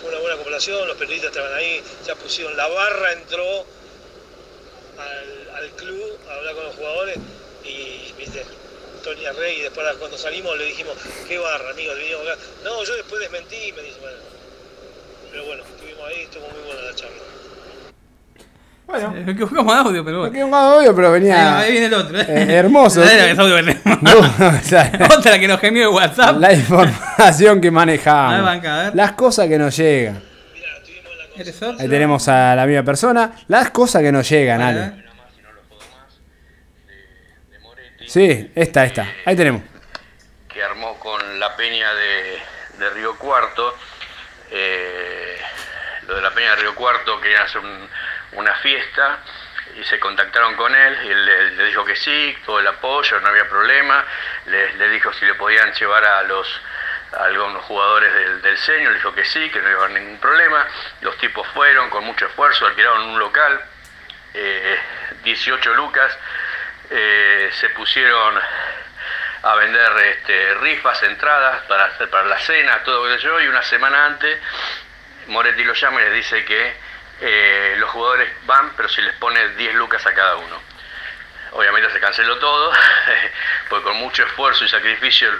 fue 0.00 0.10
una 0.10 0.18
buena 0.20 0.34
acumulación, 0.34 0.88
los 0.88 0.96
periodistas 0.96 1.30
estaban 1.30 1.54
ahí, 1.54 1.82
ya 2.06 2.14
pusieron 2.14 2.56
la 2.56 2.68
barra, 2.68 3.12
entró 3.12 3.66
al 5.54 5.70
club 5.70 6.18
a 6.28 6.34
hablar 6.34 6.54
con 6.54 6.64
los 6.64 6.76
jugadores 6.76 7.18
y, 7.64 8.12
viste, 8.16 8.44
Tony 9.02 9.24
Rey, 9.38 9.58
y 9.58 9.62
después 9.62 9.86
cuando 9.98 10.16
salimos 10.16 10.56
le 10.56 10.64
dijimos, 10.66 10.94
qué 11.28 11.38
barra, 11.38 11.70
amigos, 11.70 11.96
vinimos 11.98 12.22
acá. 12.22 12.38
No, 12.64 12.84
yo 12.84 12.96
después 12.96 13.20
desmentí, 13.20 13.72
me 13.76 13.82
dice, 13.82 13.98
bueno. 14.00 14.16
Pero 15.30 15.44
bueno, 15.46 15.62
estuvimos 15.64 16.02
ahí, 16.08 16.22
estuvo 16.22 16.48
muy 16.48 16.60
buena 16.66 16.82
la 16.82 16.94
charla. 16.94 17.16
Bueno. 18.86 19.10
Me 19.24 19.34
quedó 19.34 19.48
como 19.48 19.72
audio, 19.72 20.04
pero 20.04 20.18
bueno. 20.20 20.32
Qué 20.34 20.44
un 20.44 20.52
audio, 20.52 20.94
pero 20.94 21.12
venía. 21.12 21.58
Ahí, 21.58 21.64
ahí 21.64 21.72
viene 21.72 21.86
el 21.86 21.94
otro. 21.94 22.20
¿eh? 22.20 22.26
eh, 22.28 22.46
hermoso. 22.52 23.02
Era 23.02 23.24
que 23.24 23.30
es 23.32 23.38
audio. 23.38 23.56
No, 24.02 24.18
o 24.18 24.60
sea, 24.62 24.92
Otra 25.16 25.38
que 25.38 25.48
nos 25.48 25.60
gemió 25.60 25.88
de 25.88 25.94
WhatsApp. 25.94 26.38
la 26.38 26.52
información 26.52 27.60
que 27.60 27.70
manejamos. 27.70 28.42
banca, 28.42 28.80
a 28.80 28.82
ver. 28.84 28.96
Las 28.96 29.12
cosas 29.12 29.48
que 29.48 29.56
nos 29.58 29.76
llegan. 29.76 30.22
¿Eres 31.36 31.54
sordo? 31.54 31.80
Ahí 31.80 31.88
tenemos 31.88 32.28
a 32.28 32.54
la 32.54 32.66
misma 32.66 32.82
persona. 32.82 33.32
Las 33.48 33.70
cosas 33.70 34.02
que 34.02 34.12
nos 34.12 34.28
llegan, 34.28 34.58
Vale, 34.58 34.80
Ale. 34.80 35.04
Sí, 38.12 38.52
esta, 38.54 38.84
esta. 38.84 39.06
Ahí 39.24 39.34
tenemos. 39.34 39.62
que 40.46 40.62
armó 40.62 40.98
con 41.00 41.40
la 41.40 41.56
peña 41.56 41.94
de, 41.94 42.42
Río 42.92 43.16
Cuarto. 43.16 43.74
Eh, 44.50 45.40
lo 46.06 46.16
de 46.16 46.20
la 46.20 46.30
peña 46.32 46.50
de 46.50 46.56
Río 46.56 46.74
Cuarto 46.74 47.18
querían 47.22 47.44
hacer 47.44 47.62
un- 47.62 47.88
una 48.32 48.52
fiesta 48.56 49.16
y 49.80 49.84
se 49.84 49.98
contactaron 49.98 50.54
con 50.56 50.74
él 50.74 50.98
y 51.06 51.08
le, 51.14 51.50
le 51.52 51.64
dijo 51.64 51.86
que 51.86 51.96
sí, 51.96 52.36
todo 52.44 52.60
el 52.60 52.66
apoyo, 52.66 53.18
no 53.20 53.28
había 53.28 53.48
problema. 53.48 54.04
Le, 54.44 54.88
dijo 54.90 55.10
si 55.14 55.24
le 55.24 55.32
podían 55.32 55.72
llevar 55.72 56.04
a 56.04 56.22
los 56.24 56.46
algunos 57.18 57.62
jugadores 57.64 58.12
del, 58.12 58.42
del 58.42 58.58
Seño, 58.58 58.90
le 58.90 58.96
dijo 58.96 59.14
que 59.14 59.24
sí, 59.24 59.48
que 59.48 59.62
no 59.62 59.70
iba 59.70 59.80
a 59.80 59.84
haber 59.86 60.02
ningún 60.02 60.18
problema. 60.18 60.66
Los 61.00 61.16
tipos 61.16 61.48
fueron 61.54 61.88
con 61.88 62.04
mucho 62.04 62.26
esfuerzo, 62.26 62.66
alquilaron 62.66 63.04
un 63.08 63.18
local, 63.18 63.58
eh, 64.34 64.78
18 65.24 65.72
lucas, 65.74 66.14
eh, 66.94 67.50
se 67.58 67.70
pusieron 67.70 68.38
a 69.44 69.54
vender 69.56 69.92
este, 70.06 70.54
rifas, 70.54 71.02
entradas 71.02 71.62
para, 71.62 71.88
para 72.10 72.24
la 72.28 72.38
cena, 72.38 72.82
todo 72.84 73.12
eso, 73.12 73.40
y 73.40 73.48
una 73.48 73.62
semana 73.62 74.06
antes 74.06 74.38
Moretti 75.26 75.64
lo 75.64 75.72
llama 75.74 76.00
y 76.00 76.04
les 76.04 76.14
dice 76.14 76.44
que 76.44 76.76
eh, 77.20 77.74
los 77.78 77.90
jugadores 77.90 78.30
van, 78.46 78.70
pero 78.76 78.88
si 78.88 79.00
les 79.02 79.14
pone 79.16 79.48
10 79.50 79.74
lucas 79.74 80.04
a 80.06 80.14
cada 80.14 80.36
uno. 80.36 80.60
Obviamente 81.52 81.90
se 81.90 82.00
canceló 82.00 82.38
todo, 82.38 82.72
porque 83.68 83.84
con 83.84 83.96
mucho 83.96 84.24
esfuerzo 84.24 84.64
y 84.64 84.68
sacrificio 84.68 85.30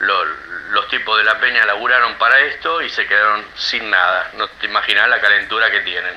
lo- 0.00 0.24
los 0.70 0.88
tipos 0.88 1.16
de 1.18 1.24
la 1.24 1.38
peña 1.40 1.64
laburaron 1.64 2.14
para 2.18 2.38
esto 2.40 2.80
y 2.82 2.88
se 2.90 3.06
quedaron 3.06 3.44
sin 3.56 3.90
nada. 3.90 4.30
No 4.34 4.46
te 4.48 4.66
imaginas 4.66 5.08
la 5.08 5.20
calentura 5.20 5.70
que 5.70 5.80
tienen. 5.80 6.16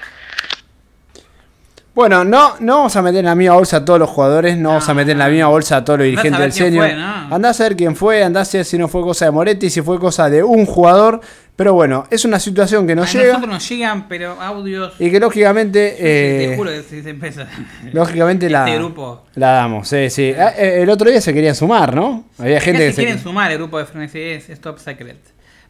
Bueno, 1.94 2.24
no, 2.24 2.54
no 2.62 2.78
vamos 2.78 2.96
a 2.96 3.02
meter 3.02 3.20
en 3.20 3.26
la 3.26 3.36
misma 3.36 3.56
bolsa 3.56 3.78
a 3.78 3.86
todos 3.86 4.00
los 4.00 4.10
jugadores, 4.10 4.56
no 4.58 4.70
vamos 4.70 4.88
a 4.88 4.94
meter 4.94 5.12
en 5.12 5.20
la 5.20 5.28
misma 5.28 5.48
bolsa 5.48 5.76
a 5.78 5.84
todos 5.84 6.00
los 6.00 6.06
dirigentes 6.06 6.40
ver 6.40 6.42
del 6.50 6.54
senior. 6.54 6.88
fue, 6.88 6.96
¿no? 6.96 7.36
Andá 7.36 7.50
a 7.50 7.54
saber 7.54 7.76
quién 7.76 7.96
fue, 7.98 8.24
andá 8.24 8.42
a 8.42 8.46
saber 8.46 8.64
si 8.66 8.78
no 8.78 8.88
fue 8.88 9.02
cosa 9.02 9.26
de 9.26 9.32
Moretti, 9.32 9.70
si 9.70 9.82
fue 9.82 10.00
cosa 10.00 10.30
de 10.30 10.42
un 10.42 10.66
jugador. 10.66 11.20
Pero 11.58 11.74
bueno, 11.74 12.06
es 12.10 12.24
una 12.24 12.40
situación 12.40 12.88
que 12.88 12.96
nos 12.96 13.10
A 13.10 13.12
llega 13.12 13.34
nosotros 13.34 13.54
nos 13.54 13.70
llegan, 13.70 14.08
pero 14.08 14.42
audios. 14.42 14.94
y 15.00 15.12
que 15.12 15.20
lógicamente, 15.20 15.96
te 16.00 16.54
eh, 16.54 16.56
juro 16.56 16.72
que 16.72 16.82
se 16.82 17.10
empieza. 17.10 17.46
lógicamente 17.92 18.50
la, 18.50 18.66
Este 18.66 18.80
grupo. 18.80 19.26
la 19.36 19.52
damos. 19.52 19.88
Sí, 19.90 20.10
sí. 20.10 20.34
Ah, 20.40 20.54
eh, 20.58 20.80
El 20.82 20.90
otro 20.90 21.10
día 21.12 21.20
se 21.20 21.34
querían 21.34 21.54
sumar, 21.56 21.94
¿no? 21.94 22.24
Había 22.40 22.62
gente 22.62 22.84
Acá 22.84 22.88
que 22.88 22.94
se... 22.94 23.02
quieren 23.04 23.22
sumar 23.22 23.52
el 23.52 23.58
grupo 23.58 23.78
de 23.78 23.86
Frenesí 23.86 24.20
es, 24.22 24.50
es 24.50 24.62
Top 24.62 24.80
Secret. 24.80 25.18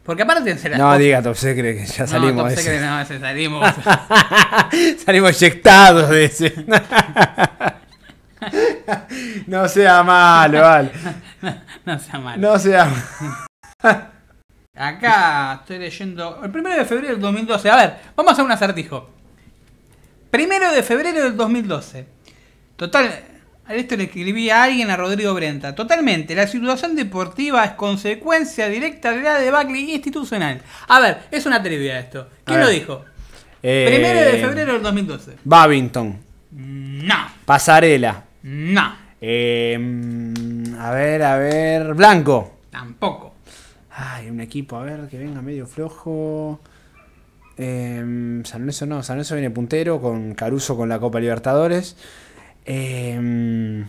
Porque 0.04 0.22
aparte 0.22 0.56
se 0.58 0.68
las 0.68 0.78
No 0.78 0.98
diga 0.98 1.22
Top 1.22 1.36
Secret, 1.36 1.78
que 1.78 1.86
ya 1.86 2.04
No, 2.04 2.08
salimos 2.08 2.36
Top 2.36 2.48
de 2.48 2.54
ese. 2.54 2.62
Secret 2.62 2.82
no, 2.82 3.00
ese 3.00 3.20
salimos. 3.20 3.74
Salimos 5.04 5.42
eyectados 5.42 6.08
de 6.08 6.24
ese. 6.24 6.66
no 9.46 9.68
sea 9.68 10.02
malo, 10.02 10.60
vale. 10.60 10.90
no 11.84 11.98
sea 11.98 12.18
malo. 12.18 12.42
No 12.42 12.58
sea 12.58 12.90
Acá 14.74 15.58
estoy 15.60 15.78
leyendo. 15.78 16.40
El 16.42 16.50
primero 16.50 16.76
de 16.76 16.84
febrero 16.84 17.12
del 17.12 17.20
2012. 17.20 17.70
A 17.70 17.76
ver, 17.76 17.96
vamos 18.16 18.30
a 18.30 18.32
hacer 18.32 18.44
un 18.44 18.52
acertijo. 18.52 19.10
Primero 20.30 20.72
de 20.72 20.82
febrero 20.82 21.22
del 21.22 21.36
2012. 21.36 22.06
Total. 22.76 23.24
A 23.72 23.76
Esto 23.76 23.96
le 23.96 24.04
escribí 24.04 24.50
a 24.50 24.64
alguien 24.64 24.90
a 24.90 24.96
Rodrigo 24.96 25.34
Brenta. 25.34 25.74
Totalmente. 25.74 26.34
La 26.34 26.46
situación 26.46 26.94
deportiva 26.94 27.64
es 27.64 27.72
consecuencia 27.72 28.68
directa 28.68 29.12
de 29.12 29.22
la 29.22 29.38
debacle 29.38 29.78
institucional. 29.80 30.60
A 30.88 31.00
ver, 31.00 31.18
es 31.30 31.46
una 31.46 31.62
trivia 31.62 31.98
esto. 31.98 32.28
¿Quién 32.44 32.60
lo 32.60 32.68
dijo? 32.68 33.04
Eh, 33.62 33.86
Primero 33.88 34.20
de 34.20 34.38
febrero 34.38 34.72
del 34.74 34.82
2012. 34.82 35.36
Babington. 35.44 36.18
No. 36.50 37.28
Pasarela. 37.44 38.24
No. 38.42 38.96
Eh, 39.20 39.78
mm, 39.78 40.74
a 40.78 40.90
ver, 40.90 41.22
a 41.22 41.36
ver. 41.36 41.94
Blanco. 41.94 42.60
Tampoco. 42.70 43.34
Ay, 43.90 44.30
un 44.30 44.40
equipo, 44.40 44.76
a 44.76 44.82
ver, 44.82 45.08
que 45.08 45.18
venga 45.18 45.42
medio 45.42 45.66
flojo. 45.66 46.60
Eh, 47.56 48.42
San 48.44 48.62
Lorenzo 48.62 48.86
no, 48.86 49.02
San 49.02 49.16
Lorenzo 49.16 49.34
viene 49.34 49.50
puntero 49.50 50.00
con 50.00 50.34
Caruso 50.34 50.76
con 50.76 50.88
la 50.88 50.98
Copa 50.98 51.20
Libertadores. 51.20 51.96
Eh, 52.64 53.84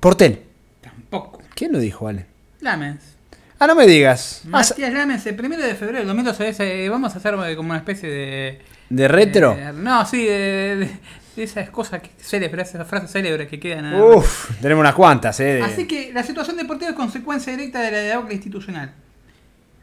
Portel. 0.00 0.42
Tampoco. 0.80 1.40
¿Quién 1.54 1.72
lo 1.72 1.78
dijo, 1.78 2.08
Ale? 2.08 2.26
Lamens. 2.60 3.16
Ah, 3.58 3.66
no 3.66 3.74
me 3.74 3.86
digas. 3.86 4.42
Ah, 4.46 4.48
Matías 4.50 4.92
Lamens, 4.92 5.26
el 5.26 5.34
primero 5.34 5.62
de 5.62 5.74
febrero 5.74 5.98
del 5.98 6.06
2012. 6.06 6.48
es, 6.48 6.60
eh, 6.60 6.88
vamos 6.88 7.14
a 7.14 7.18
hacer 7.18 7.34
eh, 7.46 7.56
como 7.56 7.70
una 7.70 7.78
especie 7.78 8.08
de. 8.08 8.60
¿De 8.90 9.08
retro? 9.08 9.54
de- 9.54 9.72
no, 9.72 10.06
sí, 10.06 10.24
de, 10.24 10.76
de- 10.76 10.90
de 11.36 11.42
esas 11.42 11.68
cosas 11.70 12.00
que, 12.00 12.10
célebres, 12.20 12.68
esas 12.74 12.86
frases 12.86 13.10
célebres 13.10 13.48
que 13.48 13.58
quedan. 13.60 13.90
más. 13.90 14.00
Uf, 14.16 14.50
tenemos 14.60 14.80
unas 14.80 14.94
cuantas, 14.94 15.38
eh. 15.40 15.44
de- 15.56 15.62
Así 15.62 15.86
que 15.88 16.12
la 16.12 16.22
situación 16.22 16.56
deportiva 16.56 16.90
es 16.90 16.96
consecuencia 16.96 17.52
directa 17.56 17.80
de 17.82 17.90
la 17.90 17.98
debacle 17.98 18.34
institucional. 18.34 18.92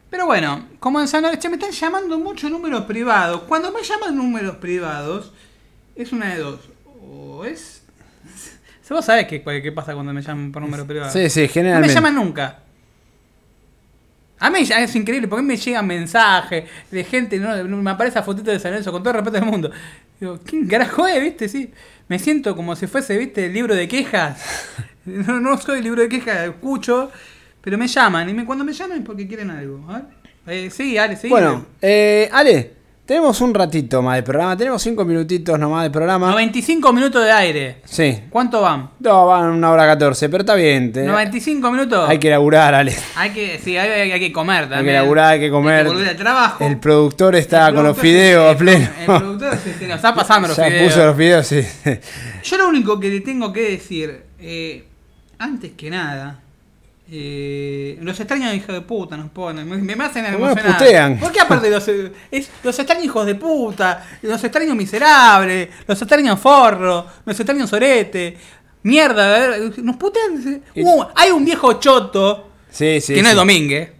Pero 0.08 0.24
bueno, 0.26 0.66
como 0.80 1.00
en 1.00 1.08
San 1.08 1.22
Lorenzo, 1.22 1.50
me 1.50 1.56
están 1.56 1.72
llamando 1.72 2.18
muchos 2.18 2.50
números 2.50 2.84
privados. 2.86 3.42
Cuando 3.42 3.70
me 3.72 3.82
llaman 3.82 4.16
números 4.16 4.56
privados, 4.56 5.32
es 5.94 6.12
una 6.12 6.32
de 6.34 6.40
dos. 6.40 6.60
O 7.18 7.44
es. 7.44 7.82
Vos 8.88 9.04
sabés 9.04 9.26
qué, 9.26 9.42
qué 9.42 9.72
pasa 9.72 9.94
cuando 9.94 10.12
me 10.12 10.22
llaman 10.22 10.52
por 10.52 10.62
número 10.62 10.86
privado. 10.86 11.10
Sí, 11.10 11.28
sí, 11.28 11.48
generalmente. 11.48 11.94
No 11.94 12.00
me 12.02 12.08
llaman 12.08 12.14
nunca. 12.26 12.58
A 14.38 14.50
mí 14.50 14.64
ya 14.64 14.80
es 14.82 14.94
increíble 14.94 15.28
porque 15.28 15.42
me 15.42 15.56
llegan 15.56 15.86
mensajes 15.86 16.64
de 16.90 17.04
gente, 17.04 17.38
¿no? 17.38 17.64
me 17.64 17.90
aparece 17.90 18.22
fotito 18.22 18.50
de 18.50 18.58
San 18.60 18.70
Lorenzo 18.72 18.92
con 18.92 19.02
todo 19.02 19.10
el 19.12 19.16
respeto 19.24 19.40
del 19.42 19.50
mundo. 19.50 19.70
Digo, 20.20 20.38
¿quién 20.44 20.66
carajo 20.68 21.06
es, 21.06 21.20
viste? 21.22 21.48
Sí. 21.48 21.72
Me 22.08 22.18
siento 22.18 22.54
como 22.54 22.76
si 22.76 22.86
fuese, 22.86 23.16
viste, 23.16 23.46
el 23.46 23.52
libro 23.52 23.74
de 23.74 23.88
quejas. 23.88 24.42
No, 25.06 25.38
no 25.38 25.56
soy 25.56 25.82
libro 25.82 26.02
de 26.02 26.08
quejas, 26.08 26.48
escucho, 26.48 27.12
pero 27.60 27.78
me 27.78 27.86
llaman. 27.86 28.28
Y 28.28 28.34
me- 28.34 28.44
cuando 28.44 28.64
me 28.64 28.72
llaman 28.72 28.98
es 28.98 29.04
porque 29.04 29.28
quieren 29.28 29.50
algo. 29.52 29.88
A 29.88 29.98
ver. 29.98 30.04
Eh, 30.48 30.68
sí, 30.68 30.98
Ale, 30.98 31.14
sí. 31.16 31.28
Bueno, 31.28 31.64
eh, 31.80 32.28
Ale, 32.32 32.72
tenemos 33.06 33.40
un 33.40 33.54
ratito 33.54 34.02
más 34.02 34.16
de 34.16 34.22
programa. 34.24 34.56
Tenemos 34.56 34.82
cinco 34.82 35.04
minutitos 35.04 35.58
nomás 35.58 35.84
de 35.84 35.90
programa. 35.90 36.28
95 36.30 36.92
minutos 36.92 37.24
de 37.24 37.30
aire. 37.32 37.76
Sí. 37.84 38.20
¿Cuánto 38.28 38.60
van? 38.60 38.90
No, 39.00 39.26
van 39.26 39.46
una 39.50 39.70
hora 39.70 39.86
14, 39.86 40.28
pero 40.28 40.42
está 40.42 40.54
bien. 40.56 40.92
te- 40.92 41.04
95 41.04 41.70
minutos. 41.70 42.08
Hay 42.08 42.18
que 42.18 42.28
laburar, 42.30 42.74
Ale. 42.74 42.94
Hay 43.14 43.30
que, 43.30 43.58
sí, 43.62 43.76
hay, 43.78 44.18
que 44.18 44.32
comer 44.32 44.62
también. 44.68 44.78
Hay 44.80 44.84
que 44.86 44.92
laburar, 44.92 45.32
hay 45.34 45.40
que 45.40 45.50
comer. 45.50 45.74
Hay 45.78 45.82
que 45.84 45.88
volver 45.90 46.08
al 46.08 46.16
trabajo. 46.16 46.64
El 46.66 46.78
productor 46.78 47.36
está 47.36 47.68
El 47.68 47.74
con 47.76 47.84
los 47.84 47.96
fideos 47.96 48.54
a 48.54 48.58
pleno. 48.58 48.88
El 49.00 49.06
productor 49.06 49.56
se, 49.58 49.74
se 49.74 49.86
nos 49.86 49.96
está 49.96 50.14
pasando 50.14 50.48
los 50.48 50.56
ya 50.56 50.64
fideos. 50.66 50.92
puso 50.92 51.06
los 51.06 51.16
fideos, 51.16 51.46
sí. 51.46 51.60
Yo 52.42 52.56
lo 52.58 52.68
único 52.68 52.98
que 52.98 53.08
le 53.08 53.20
tengo 53.20 53.52
que 53.52 53.70
decir, 53.70 54.22
eh, 54.40 54.84
antes 55.38 55.72
que 55.76 55.90
nada, 55.90 56.40
Eh, 57.08 57.98
los 58.00 58.18
extraños 58.18 58.52
hijos 58.54 58.74
de 58.74 58.80
puta 58.80 59.16
nos 59.16 59.30
ponen, 59.30 59.68
me, 59.68 59.76
me 59.94 60.04
hacen 60.04 60.24
¿Cómo 60.24 60.38
nos 60.46 60.56
emocionar. 60.56 60.78
putean? 60.78 61.18
¿Por 61.20 61.30
qué 61.30 61.40
aparte 61.40 61.70
los, 61.70 61.86
es- 61.86 62.50
los 62.64 62.76
extraños 62.76 63.04
hijos 63.04 63.24
de 63.24 63.36
puta, 63.36 64.04
los 64.22 64.42
extraños 64.42 64.74
miserables, 64.74 65.68
los 65.86 66.02
extraños 66.02 66.40
forro, 66.40 67.06
los 67.24 67.38
extraños 67.38 67.70
sorete, 67.70 68.36
mierda, 68.82 69.24
a 69.36 69.38
ver, 69.38 69.78
nos 69.84 69.96
putean. 69.96 70.62
Uh, 70.74 71.04
hay 71.14 71.30
un 71.30 71.44
viejo 71.44 71.74
choto, 71.74 72.50
Sí, 72.70 73.00
sí. 73.00 73.14
que 73.14 73.22
no 73.22 73.28
sí. 73.28 73.30
es 73.30 73.36
Domínguez. 73.36 73.90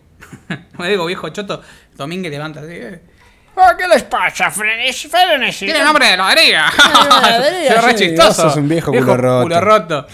No 0.78 0.84
digo 0.84 1.06
viejo 1.06 1.28
choto, 1.28 1.62
Domínguez 1.94 2.32
levanta 2.32 2.60
así. 2.60 2.72
eh. 2.72 3.00
¿Qué 3.78 3.88
les 3.88 4.02
pasa, 4.02 4.50
Frenes? 4.50 5.06
Frenes. 5.08 5.58
Tiene 5.58 5.82
nombre 5.82 6.08
de 6.08 6.16
re 7.80 7.94
chistoso. 7.94 8.26
Vos 8.26 8.36
sos 8.52 8.56
un 8.56 8.68
viejo 8.68 8.92
culo 8.92 9.16
roto. 9.16 9.42
culo 9.44 9.60
roto. 9.60 10.06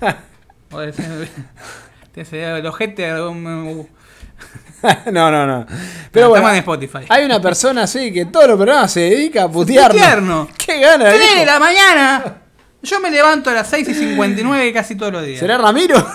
Te 2.12 2.24
se 2.24 2.42
el 2.58 2.66
ojete 2.66 3.12
un- 3.22 3.88
no, 5.12 5.30
no, 5.30 5.46
no. 5.46 5.66
Pero 6.10 6.28
bueno, 6.30 6.48
en 6.50 6.56
Spotify. 6.56 7.04
hay 7.08 7.24
una 7.24 7.40
persona 7.40 7.84
así 7.84 8.12
que 8.12 8.26
todos 8.26 8.48
los 8.48 8.56
programas 8.56 8.92
se 8.92 9.00
dedica 9.00 9.44
a 9.44 9.48
putearnos. 9.50 9.92
Putearnos. 9.96 10.48
¡Qué 10.58 10.80
gana, 10.80 11.10
3 11.10 11.36
de 11.36 11.46
la 11.46 11.58
mañana. 11.58 12.24
Yo 12.82 12.98
me 13.00 13.10
levanto 13.10 13.48
a 13.50 13.52
las 13.54 13.68
6 13.68 13.88
y 13.88 13.94
59 13.94 14.72
casi 14.72 14.96
todos 14.96 15.12
los 15.12 15.24
días. 15.24 15.38
¿Será 15.40 15.56
Ramiro? 15.58 15.96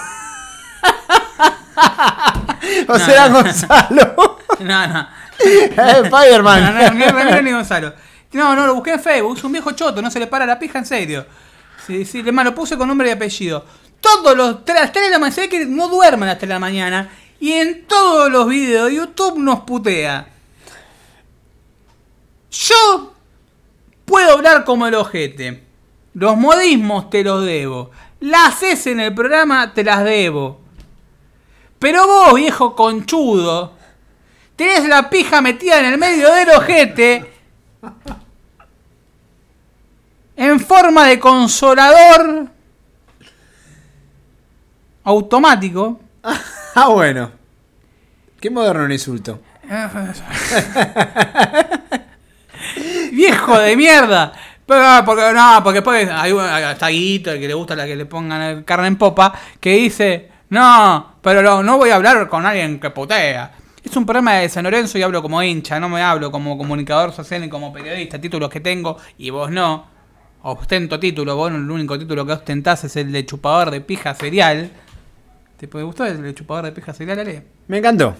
¿O 2.88 2.94
No, 2.98 3.00
será 3.00 3.30
no. 3.30 3.42
Gonzalo? 3.42 4.40
No, 4.60 4.88
no. 4.88 5.08
Spider-Man. 5.40 6.64
No, 6.64 6.72
no, 6.74 6.92
ni 6.92 7.06
Ramiro 7.06 7.42
ni 7.42 7.52
Gonzalo. 7.52 7.94
No, 8.34 8.56
no, 8.56 8.68
lo 8.68 8.76
busqué 8.76 8.92
en 8.94 9.00
Facebook. 9.00 9.38
Es 9.38 9.44
un 9.44 9.52
viejo 9.54 9.72
choto, 9.72 10.02
no 10.02 10.12
se 10.12 10.20
le 10.20 10.28
para 10.28 10.46
la 10.46 10.60
pija 10.60 10.80
en 10.80 10.86
serio. 10.86 11.26
Sí, 11.86 12.04
sí, 12.06 12.20
además 12.20 12.46
lo 12.46 12.54
puse 12.56 12.78
con 12.78 12.88
nombre 12.88 13.08
y 13.08 13.12
apellido. 13.12 13.66
Todos 14.02 14.36
los 14.36 14.66
3, 14.66 14.80
las 14.80 14.92
3 14.92 15.06
de 15.06 15.12
la 15.12 15.20
mañana, 15.20 15.48
que 15.48 15.66
no 15.66 15.88
duermen 15.88 16.24
a 16.24 16.34
las 16.34 16.38
3 16.40 16.48
de 16.50 16.54
la 16.54 16.60
mañana. 16.60 17.10
Y 17.40 17.54
en 17.54 17.86
todos 17.86 18.32
los 18.32 18.48
videos 18.48 18.90
de 18.90 18.96
YouTube 18.96 19.38
nos 19.38 19.62
putea. 19.62 20.28
Yo 22.52 23.14
puedo 24.06 24.34
hablar 24.34 24.64
como 24.64 24.88
el 24.88 24.96
ojete. 24.96 25.64
Los 26.14 26.36
modismos 26.38 27.10
te 27.10 27.24
los 27.24 27.46
debo. 27.46 27.92
Las 28.20 28.56
haces 28.56 28.88
en 28.88 29.00
el 29.00 29.14
programa, 29.14 29.74
te 29.74 29.84
las 29.84 30.04
debo. 30.04 30.62
Pero 31.78 32.08
vos, 32.08 32.34
viejo 32.34 32.76
conchudo, 32.76 33.74
tenés 34.56 34.88
la 34.88 35.10
pija 35.10 35.42
metida 35.42 35.80
en 35.80 35.86
el 35.86 35.98
medio 36.00 36.34
del 36.34 36.50
ojete 36.50 37.34
en 40.38 40.60
forma 40.60 41.08
de 41.08 41.20
consolador 41.20 42.48
automático. 45.08 46.00
Ah, 46.80 46.90
bueno. 46.90 47.32
Qué 48.40 48.52
moderno 48.52 48.86
el 48.86 48.92
insulto. 48.92 49.40
Viejo 53.12 53.58
de 53.60 53.76
mierda. 53.76 54.32
Pero 54.66 54.82
no, 54.84 55.04
porque, 55.06 55.34
no, 55.34 55.60
porque 55.64 55.78
después 55.80 56.08
hay 56.12 56.32
un- 56.32 56.46
está 56.46 56.90
Guito, 56.90 57.32
el 57.32 57.40
que 57.40 57.48
le 57.48 57.54
gusta 57.56 57.76
la 57.76 57.86
que 57.88 57.96
le 57.96 58.06
pongan 58.06 58.62
carne 58.64 58.88
en 58.88 58.98
popa, 58.98 59.34
que 59.60 59.72
dice, 59.72 60.30
no, 60.50 61.16
pero 61.22 61.42
no, 61.42 61.64
no 61.64 61.78
voy 61.78 61.90
a 61.90 61.96
hablar 61.96 62.28
con 62.28 62.46
alguien 62.46 62.80
que 62.80 62.90
putea. 62.92 63.54
Es 63.84 63.96
un 63.96 64.06
programa 64.06 64.34
de 64.34 64.50
San 64.50 64.66
Lorenzo 64.66 65.00
y 65.00 65.02
hablo 65.04 65.22
como 65.24 65.42
hincha, 65.42 65.80
no 65.80 65.90
me 65.90 66.04
hablo 66.04 66.30
como 66.32 66.58
comunicador 66.60 67.12
social 67.14 67.42
ni 67.42 67.50
como 67.50 67.72
periodista, 67.74 68.20
títulos 68.22 68.50
que 68.50 68.60
tengo 68.60 68.98
y 69.18 69.30
vos 69.32 69.50
no. 69.50 69.88
Ostento 70.44 71.00
título, 71.00 71.36
vos 71.36 71.50
el 71.52 71.72
único 71.72 71.98
título 71.98 72.24
que 72.26 72.34
ostentás 72.34 72.84
es 72.84 72.96
el 72.98 73.12
de 73.12 73.26
chupador 73.26 73.72
de 73.72 73.82
pija 73.82 74.14
cereal. 74.14 74.70
¿Te 75.58 75.68
puede 75.68 75.86
gustar 75.86 76.08
el 76.10 76.36
chupador 76.36 76.66
de 76.66 76.72
pija 76.72 76.94
cereal, 76.94 77.20
Ale? 77.20 77.44
Me 77.68 77.80
encantó. 77.80 78.16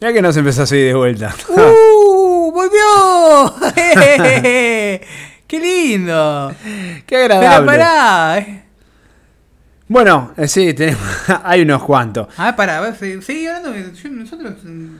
Ya 0.00 0.12
que 0.12 0.20
nos 0.20 0.36
empezó 0.36 0.62
así 0.64 0.76
de 0.76 0.94
vuelta. 0.94 1.34
¡Uh! 1.48 2.50
¡Volvió! 2.54 3.54
¡Qué 5.46 5.60
lindo! 5.60 6.52
Qué 7.06 7.16
agradable. 7.16 7.56
Pero 7.56 7.66
pará. 7.66 8.38
eh. 8.38 8.62
Bueno, 9.86 10.32
eh, 10.36 10.48
sí, 10.48 10.72
tenemos, 10.74 11.00
hay 11.44 11.62
unos 11.62 11.82
cuantos. 11.84 12.26
A 12.38 12.46
ver, 12.46 12.56
pará, 12.56 12.82
a 12.82 12.94
se- 12.94 13.20
seguí 13.22 13.46
hablando. 13.46 13.74
yo- 13.76 14.10
nosotros 14.10 14.54
mm, 14.64 14.96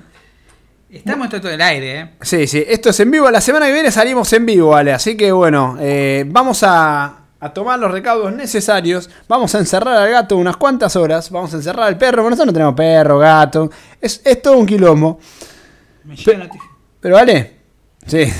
estamos 0.90 1.28
todo 1.30 1.50
el 1.50 1.60
aire, 1.60 2.00
¿eh? 2.00 2.10
Sí, 2.20 2.46
sí, 2.46 2.62
esto 2.66 2.90
es 2.90 3.00
en 3.00 3.10
vivo. 3.10 3.30
La 3.30 3.40
semana 3.40 3.66
que 3.66 3.72
viene 3.72 3.90
salimos 3.90 4.32
en 4.32 4.46
vivo, 4.46 4.68
¿vale? 4.70 4.92
Así 4.92 5.16
que 5.16 5.32
bueno, 5.32 5.76
eh, 5.80 6.24
vamos 6.28 6.62
a, 6.62 7.23
a 7.44 7.52
tomar 7.52 7.78
los 7.78 7.90
recaudos 7.90 8.32
necesarios. 8.34 9.10
Vamos 9.28 9.54
a 9.54 9.58
encerrar 9.58 9.96
al 9.96 10.10
gato 10.10 10.36
unas 10.36 10.56
cuantas 10.56 10.96
horas. 10.96 11.30
Vamos 11.30 11.52
a 11.52 11.56
encerrar 11.58 11.86
al 11.86 11.98
perro. 11.98 12.22
Bueno, 12.22 12.30
nosotros 12.30 12.46
no 12.46 12.52
tenemos 12.52 12.74
perro, 12.74 13.18
gato. 13.18 13.70
Es, 14.00 14.20
es 14.24 14.40
todo 14.42 14.56
un 14.58 14.66
quilombo. 14.66 15.18
Me 16.04 16.14
noticia. 16.14 16.70
Pero 17.00 17.14
vale. 17.16 17.52
Sí. 18.06 18.30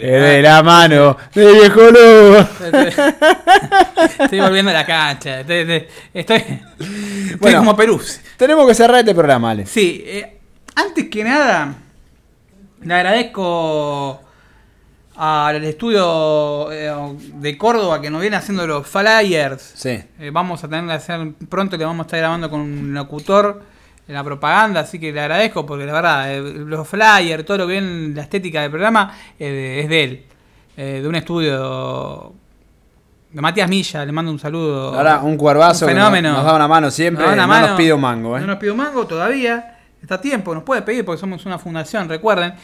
de 0.00 0.40
la 0.42 0.62
mano 0.62 1.16
de 1.34 1.52
viejo 1.52 1.80
lobo. 1.90 2.46
Estoy 4.20 4.40
volviendo 4.40 4.70
a 4.70 4.74
la 4.74 4.86
cancha. 4.86 5.40
Estoy- 5.40 5.86
estoy 6.14 6.42
Bueno. 7.40 7.58
como 7.58 7.76
Perú. 7.76 8.00
Tenemos 8.36 8.66
que 8.68 8.74
cerrar 8.74 9.00
este 9.00 9.14
programa, 9.14 9.50
Ale. 9.50 9.66
Sí, 9.66 10.02
eh, 10.06 10.38
antes 10.76 11.08
que 11.08 11.24
nada, 11.24 11.74
le 12.82 12.94
agradezco 12.94 14.20
al 15.20 15.64
estudio 15.64 16.70
eh, 16.70 16.92
de 17.34 17.58
Córdoba 17.58 18.00
que 18.00 18.08
nos 18.08 18.20
viene 18.20 18.36
haciendo 18.36 18.66
los 18.66 18.86
flyers. 18.86 19.72
Sí. 19.74 20.00
Eh, 20.20 20.30
vamos 20.32 20.62
a 20.62 20.68
tener 20.68 20.86
que 20.86 20.92
hacer 20.92 21.32
pronto, 21.48 21.76
le 21.76 21.84
vamos 21.84 22.04
a 22.04 22.06
estar 22.06 22.20
grabando 22.20 22.48
con 22.48 22.60
un 22.60 22.94
locutor 22.94 23.60
en 24.06 24.14
la 24.14 24.22
propaganda, 24.22 24.80
así 24.80 24.98
que 24.98 25.12
le 25.12 25.20
agradezco 25.20 25.66
porque 25.66 25.84
la 25.84 25.92
verdad, 25.92 26.32
eh, 26.32 26.40
los 26.40 26.86
flyers, 26.86 27.44
todo 27.44 27.58
lo 27.58 27.66
que 27.66 27.72
viene, 27.72 28.14
la 28.14 28.22
estética 28.22 28.62
del 28.62 28.70
programa 28.70 29.12
eh, 29.38 29.80
es 29.82 29.88
de 29.88 30.04
él, 30.04 30.24
de 30.76 31.08
un 31.08 31.16
estudio 31.16 32.32
de 33.32 33.40
Matías 33.40 33.68
Milla, 33.68 34.06
le 34.06 34.12
mando 34.12 34.30
un 34.30 34.38
saludo. 34.38 34.94
Ahora, 34.94 35.18
un 35.18 35.36
cuervazo 35.36 35.84
Un 35.84 35.88
que 35.90 35.94
fenómeno. 35.96 36.28
nos, 36.28 36.38
nos 36.38 36.46
da 36.46 36.54
una 36.54 36.68
mano 36.68 36.90
siempre. 36.92 37.24
Nos 37.24 37.32
una 37.34 37.42
no 37.42 37.48
mano. 37.48 37.66
nos 37.68 37.76
pide 37.76 37.92
un 37.92 38.00
mango, 38.00 38.36
¿eh? 38.38 38.40
No 38.40 38.46
nos 38.46 38.56
pide 38.58 38.70
un 38.70 38.76
mango 38.76 39.04
todavía. 39.04 39.78
Está 40.00 40.14
a 40.14 40.20
tiempo, 40.20 40.54
nos 40.54 40.62
puede 40.62 40.82
pedir 40.82 41.04
porque 41.04 41.18
somos 41.20 41.44
una 41.44 41.58
fundación, 41.58 42.08
recuerden. 42.08 42.54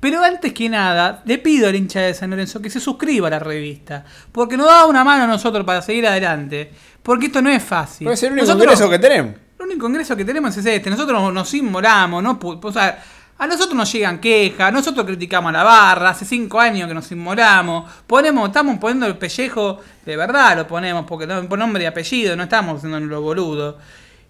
Pero 0.00 0.22
antes 0.24 0.52
que 0.54 0.68
nada, 0.68 1.22
le 1.26 1.36
pido 1.38 1.68
al 1.68 1.76
hincha 1.76 2.00
de 2.00 2.14
San 2.14 2.30
Lorenzo 2.30 2.60
que 2.62 2.70
se 2.70 2.80
suscriba 2.80 3.28
a 3.28 3.30
la 3.30 3.38
revista. 3.38 4.04
Porque 4.32 4.56
nos 4.56 4.66
da 4.66 4.86
una 4.86 5.04
mano 5.04 5.24
a 5.24 5.26
nosotros 5.26 5.64
para 5.66 5.82
seguir 5.82 6.06
adelante. 6.06 6.72
Porque 7.02 7.26
esto 7.26 7.42
no 7.42 7.50
es 7.50 7.62
fácil. 7.62 8.06
Puede 8.06 8.16
ser 8.16 8.28
el 8.28 8.32
único 8.38 8.46
Nosotros- 8.46 8.72
ingreso 8.74 8.90
que 8.90 8.98
tenemos. 8.98 9.34
El 9.58 9.66
único 9.66 9.88
ingreso 9.88 10.16
que 10.16 10.24
tenemos 10.24 10.56
es 10.56 10.64
este. 10.64 10.88
Nosotros 10.88 11.32
nos, 11.34 11.54
inmolamos, 11.54 12.22
¿no? 12.22 12.40
Pu- 12.40 12.58
O 12.62 12.72
sea, 12.72 13.02
a 13.36 13.46
nosotros 13.46 13.74
nos 13.74 13.92
llegan 13.92 14.18
quejas, 14.20 14.72
nosotros 14.72 15.04
criticamos 15.06 15.50
a 15.50 15.52
la 15.52 15.64
barra, 15.64 16.10
hace 16.10 16.24
cinco 16.24 16.58
años 16.60 16.88
que 16.88 16.94
nos 16.94 17.10
inmolamos, 17.12 17.90
ponemos, 18.06 18.48
estamos 18.48 18.78
poniendo 18.78 19.06
el 19.06 19.16
pellejo, 19.16 19.80
de 20.04 20.14
verdad 20.16 20.56
lo 20.58 20.66
ponemos, 20.66 21.06
porque 21.06 21.26
por 21.26 21.58
nombre 21.58 21.82
y 21.82 21.86
apellido, 21.86 22.36
no 22.36 22.42
estamos 22.42 22.76
haciendo 22.78 23.00
lo 23.00 23.20
boludo. 23.22 23.78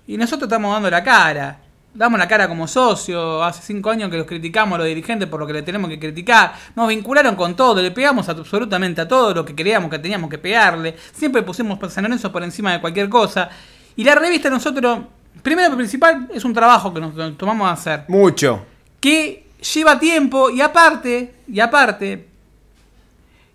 Y 0.06 0.16
nosotros 0.16 0.48
estamos 0.48 0.72
dando 0.72 0.90
la 0.90 1.02
cara. 1.04 1.58
Damos 1.92 2.20
la 2.20 2.28
cara 2.28 2.46
como 2.46 2.68
socio, 2.68 3.42
hace 3.42 3.62
cinco 3.62 3.90
años 3.90 4.10
que 4.10 4.16
los 4.16 4.26
criticamos 4.26 4.76
a 4.76 4.78
los 4.78 4.86
dirigentes 4.86 5.28
por 5.28 5.40
lo 5.40 5.46
que 5.46 5.52
le 5.52 5.62
tenemos 5.62 5.90
que 5.90 5.98
criticar. 5.98 6.54
Nos 6.76 6.86
vincularon 6.86 7.34
con 7.34 7.56
todo, 7.56 7.82
le 7.82 7.90
pegamos 7.90 8.28
absolutamente 8.28 9.00
a 9.00 9.08
todo 9.08 9.34
lo 9.34 9.44
que 9.44 9.56
creíamos 9.56 9.90
que 9.90 9.98
teníamos 9.98 10.30
que 10.30 10.38
pegarle. 10.38 10.94
Siempre 11.12 11.42
pusimos 11.42 11.78
San 11.92 12.04
Lorenzo 12.04 12.30
por 12.30 12.44
encima 12.44 12.72
de 12.72 12.80
cualquier 12.80 13.08
cosa. 13.08 13.50
Y 13.96 14.04
la 14.04 14.14
revista 14.14 14.48
nosotros, 14.48 15.00
primero 15.42 15.72
y 15.72 15.76
principal, 15.76 16.28
es 16.32 16.44
un 16.44 16.54
trabajo 16.54 16.94
que 16.94 17.00
nos 17.00 17.36
tomamos 17.36 17.68
a 17.68 17.72
hacer 17.72 18.04
Mucho. 18.06 18.64
que 19.00 19.48
lleva 19.74 19.98
tiempo 19.98 20.48
y 20.48 20.60
aparte, 20.60 21.34
y 21.48 21.58
aparte, 21.58 22.28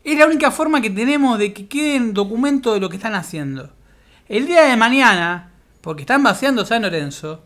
es 0.03 0.19
la 0.19 0.25
única 0.25 0.51
forma 0.51 0.81
que 0.81 0.89
tenemos 0.89 1.39
de 1.39 1.53
que 1.53 1.67
queden 1.67 2.13
documento 2.13 2.73
de 2.73 2.81
lo 2.81 2.89
que 2.89 2.97
están 2.97 3.15
haciendo. 3.15 3.69
El 4.27 4.45
día 4.45 4.63
de 4.63 4.75
mañana, 4.75 5.51
porque 5.79 6.01
están 6.01 6.21
vaciando 6.21 6.65
San 6.65 6.81
Lorenzo, 6.81 7.44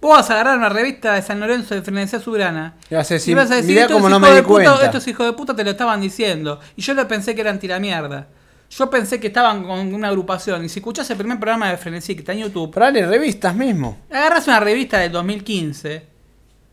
vos 0.00 0.16
vas 0.16 0.30
a 0.30 0.34
agarrar 0.34 0.56
una 0.58 0.68
revista 0.68 1.12
de 1.14 1.22
San 1.22 1.40
Lorenzo 1.40 1.74
de 1.74 1.82
Frenesía 1.82 2.20
Soberana 2.20 2.74
Y 2.90 2.94
vas 2.94 3.10
a 3.10 3.14
decir, 3.14 3.32
y 3.32 3.34
vas 3.34 3.50
a 3.50 3.56
decir, 3.56 3.70
mirá 3.70 3.82
estos 3.82 3.96
cómo 3.96 4.08
no 4.08 4.18
me 4.20 4.28
di 4.28 4.42
puta- 4.42 4.48
cuenta. 4.48 4.84
estos 4.84 5.06
hijos 5.08 5.26
de 5.26 5.32
puta 5.34 5.54
te 5.54 5.62
lo 5.64 5.70
estaban 5.70 6.00
diciendo. 6.00 6.58
Y 6.76 6.82
yo 6.82 6.94
lo 6.94 7.06
pensé 7.06 7.34
que 7.34 7.40
eran 7.42 7.58
tiramierda. 7.58 8.26
Yo 8.70 8.88
pensé 8.88 9.18
que 9.18 9.26
estaban 9.26 9.64
con 9.64 9.92
una 9.92 10.08
agrupación. 10.08 10.64
Y 10.64 10.68
si 10.68 10.78
escuchás 10.78 11.10
el 11.10 11.16
primer 11.16 11.38
programa 11.40 11.68
de 11.70 11.76
Frenesí 11.76 12.14
que 12.14 12.20
está 12.20 12.32
en 12.32 12.38
YouTube, 12.40 12.70
Pero 12.72 12.86
dale, 12.86 13.04
revistas 13.06 13.54
mismo. 13.54 13.98
Agarras 14.10 14.46
una 14.46 14.60
revista 14.60 14.98
del 14.98 15.10
2015 15.12 16.06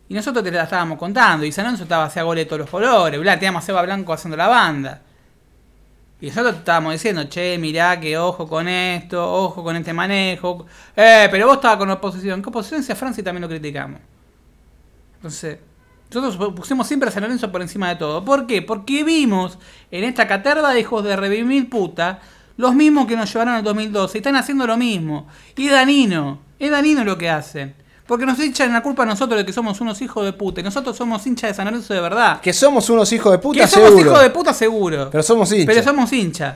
y 0.10 0.14
nosotros 0.14 0.44
te 0.44 0.52
la 0.52 0.64
estábamos 0.64 0.98
contando. 0.99 1.44
Y 1.45 1.52
San 1.52 1.66
Lorenzo 1.66 1.84
estaba 1.84 2.06
hacia 2.06 2.22
gole 2.24 2.41
de 2.41 2.45
todos 2.45 2.60
los 2.62 2.70
colores. 2.70 3.20
Bla, 3.20 3.34
teníamos 3.40 3.64
a 3.64 3.66
Seba 3.66 3.82
Blanco 3.82 4.14
haciendo 4.14 4.38
la 4.38 4.48
banda. 4.48 5.02
Y 6.19 6.27
nosotros 6.27 6.56
estábamos 6.56 6.94
diciendo, 6.94 7.26
che, 7.26 7.57
mirá 7.60 7.99
que 7.99 8.18
ojo 8.18 8.48
con 8.48 8.68
esto, 8.68 9.31
ojo 9.31 9.64
con 9.64 9.76
este 9.76 9.94
manejo. 9.94 10.65
Eh, 10.95 11.27
pero 11.30 11.48
vos 11.48 11.57
estabas 11.57 11.77
con 11.77 11.91
oposición. 11.91 12.41
¿Qué 12.41 12.49
oposición? 12.49 12.81
Si 12.81 12.91
a 12.91 12.95
Francia 12.95 13.23
también 13.23 13.44
lo 13.44 13.49
criticamos. 13.49 14.02
Entonces, 15.18 15.60
nosotros 16.11 16.53
pusimos 16.53 16.88
siempre 16.88 17.10
a 17.10 17.11
San 17.11 17.23
Lorenzo 17.23 17.52
por 17.52 17.61
encima 17.61 17.89
de 17.89 17.98
todo. 17.98 18.26
¿Por 18.26 18.48
qué? 18.48 18.64
Porque 18.64 19.03
vimos 19.03 19.60
en 19.91 20.06
esta 20.06 20.27
caterva 20.27 20.73
de 20.73 20.80
hijos 20.80 21.03
de 21.03 21.15
revivir 21.15 21.69
puta 21.69 22.19
los 22.56 22.73
mismos 22.73 23.06
que 23.06 23.15
nos 23.15 23.31
llevaron 23.31 23.53
al 23.53 23.64
2012. 23.64 24.18
Están 24.18 24.38
haciendo 24.38 24.65
lo 24.65 24.77
mismo. 24.77 25.27
Y 25.56 25.68
es 25.68 25.72
danino. 25.72 26.39
Es 26.57 26.72
danino 26.72 27.03
lo 27.03 27.18
que 27.18 27.30
hacen. 27.30 27.76
Porque 28.07 28.25
nos 28.25 28.39
echan 28.39 28.71
la 28.71 28.81
culpa 28.81 29.03
a 29.03 29.05
nosotros 29.05 29.38
de 29.39 29.45
que 29.45 29.51
somos 29.53 29.81
unos 29.81 30.01
hijos 30.01 30.23
de 30.25 30.34
puta. 30.34 30.61
Y 30.61 30.63
nosotros 30.63 30.95
somos 30.95 31.25
hinchas 31.27 31.49
de 31.51 31.53
San 31.55 31.65
Lorenzo 31.65 31.93
de 31.93 31.99
verdad. 32.01 32.39
Que 32.41 32.53
somos 32.53 32.89
unos 32.89 33.11
hijos 33.11 33.31
de 33.31 33.38
puta, 33.39 33.59
que 33.61 33.67
somos 33.67 33.99
hijos 33.99 34.21
de 34.21 34.29
puta 34.29 34.53
seguro. 34.53 35.09
Pero 35.11 35.23
somos 35.23 35.51
hinchas. 35.51 35.65
Pero 35.67 35.84
somos 35.84 36.13
hinchas. 36.13 36.55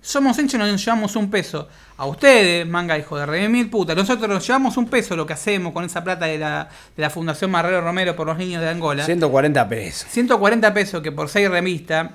Somos 0.00 0.38
hinchas 0.38 0.54
y 0.54 0.58
nos 0.72 0.84
llevamos 0.84 1.14
un 1.16 1.30
peso. 1.30 1.68
A 1.98 2.06
ustedes, 2.06 2.66
manga 2.66 2.96
hijo 2.98 3.16
de 3.18 3.26
re 3.26 3.48
mil 3.48 3.68
puta. 3.68 3.94
Nosotros 3.94 4.28
nos 4.28 4.46
llevamos 4.46 4.76
un 4.76 4.86
peso 4.88 5.14
lo 5.16 5.26
que 5.26 5.32
hacemos 5.34 5.72
con 5.72 5.84
esa 5.84 6.02
plata 6.02 6.26
de 6.26 6.38
la, 6.38 6.68
de 6.96 7.02
la 7.02 7.10
Fundación 7.10 7.50
Marrero 7.50 7.80
Romero 7.80 8.14
por 8.16 8.26
los 8.26 8.38
niños 8.38 8.60
de 8.62 8.68
Angola. 8.68 9.04
140 9.04 9.68
pesos. 9.68 10.08
140 10.10 10.72
pesos 10.74 11.02
que 11.02 11.12
por 11.12 11.28
6 11.28 11.50
revistas 11.50 12.10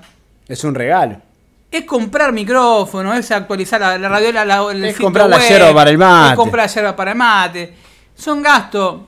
Es 0.48 0.64
un 0.64 0.74
regalo. 0.74 1.18
es 1.70 1.84
comprar 1.84 2.32
micrófono, 2.32 3.14
es 3.14 3.30
actualizar 3.30 3.80
la, 3.80 3.98
la 3.98 4.08
radiola, 4.08 4.44
la, 4.44 4.70
el 4.70 4.84
Es 4.84 4.96
comprar 4.96 5.28
la 5.28 5.36
web, 5.36 5.48
yerba 5.48 5.74
para 5.74 5.90
el 5.90 5.98
mate. 5.98 6.30
Es 6.30 6.36
comprar 6.36 6.66
la 6.66 6.72
yerba 6.74 6.96
para 6.96 7.12
el 7.12 7.18
mate. 7.18 7.74
Son 8.14 8.42
gastos. 8.42 9.00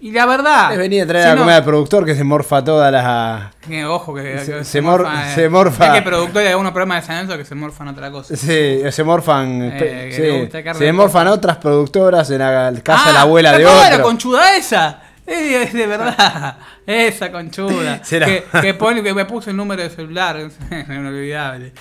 Y 0.00 0.10
la 0.10 0.26
verdad. 0.26 0.72
Es 0.72 0.78
venir 0.78 1.02
a 1.02 1.06
traer 1.06 1.24
si 1.24 1.28
la 1.28 1.34
no- 1.36 1.40
comida 1.42 1.54
del 1.54 1.64
productor 1.64 2.04
que 2.04 2.16
se 2.16 2.24
morfa 2.24 2.64
todas 2.64 2.90
las. 2.90 3.54
que, 3.60 3.84
ojo, 3.84 4.14
que, 4.14 4.38
Se- 4.40 4.52
que 4.58 4.64
se 4.64 4.82
mor- 4.82 5.06
eh. 5.06 5.32
se 5.34 5.48
morfa. 5.48 5.86
Es 5.86 5.92
que 5.92 6.02
productor 6.02 6.42
de 6.42 6.48
algunos 6.48 6.72
programas 6.72 7.02
de 7.02 7.06
San 7.06 7.16
Lorenzo 7.16 7.38
que 7.38 7.44
se 7.44 7.54
morfan 7.54 7.86
otra 7.88 8.10
cosa. 8.10 8.34
Sí, 8.36 8.80
se 8.90 9.04
morfan. 9.04 9.62
Eh, 9.72 10.10
sí, 10.50 10.72
se 10.76 10.84
de 10.84 10.92
morfan 10.92 11.28
otras 11.28 11.58
productoras 11.58 12.28
en 12.30 12.38
la 12.40 12.72
casa 12.82 13.06
de 13.08 13.12
la 13.12 13.18
Ah, 13.20 13.22
abuela 13.22 13.52
¿te 13.52 13.58
de 13.58 13.64
de 13.64 13.70
la 13.70 13.86
otro. 13.90 14.02
conchuda 14.02 14.56
esa? 14.56 15.02
Es 15.24 15.72
de 15.72 15.86
verdad. 15.86 16.56
Esa 16.86 17.30
conchuda. 17.30 18.02
Que, 18.02 18.74
pone, 18.76 19.04
que 19.04 19.14
me 19.14 19.24
puso 19.24 19.50
el 19.50 19.56
número 19.56 19.84
de 19.84 19.90
celular. 19.90 20.36
Es 20.70 20.88
inolvidable. 20.88 21.72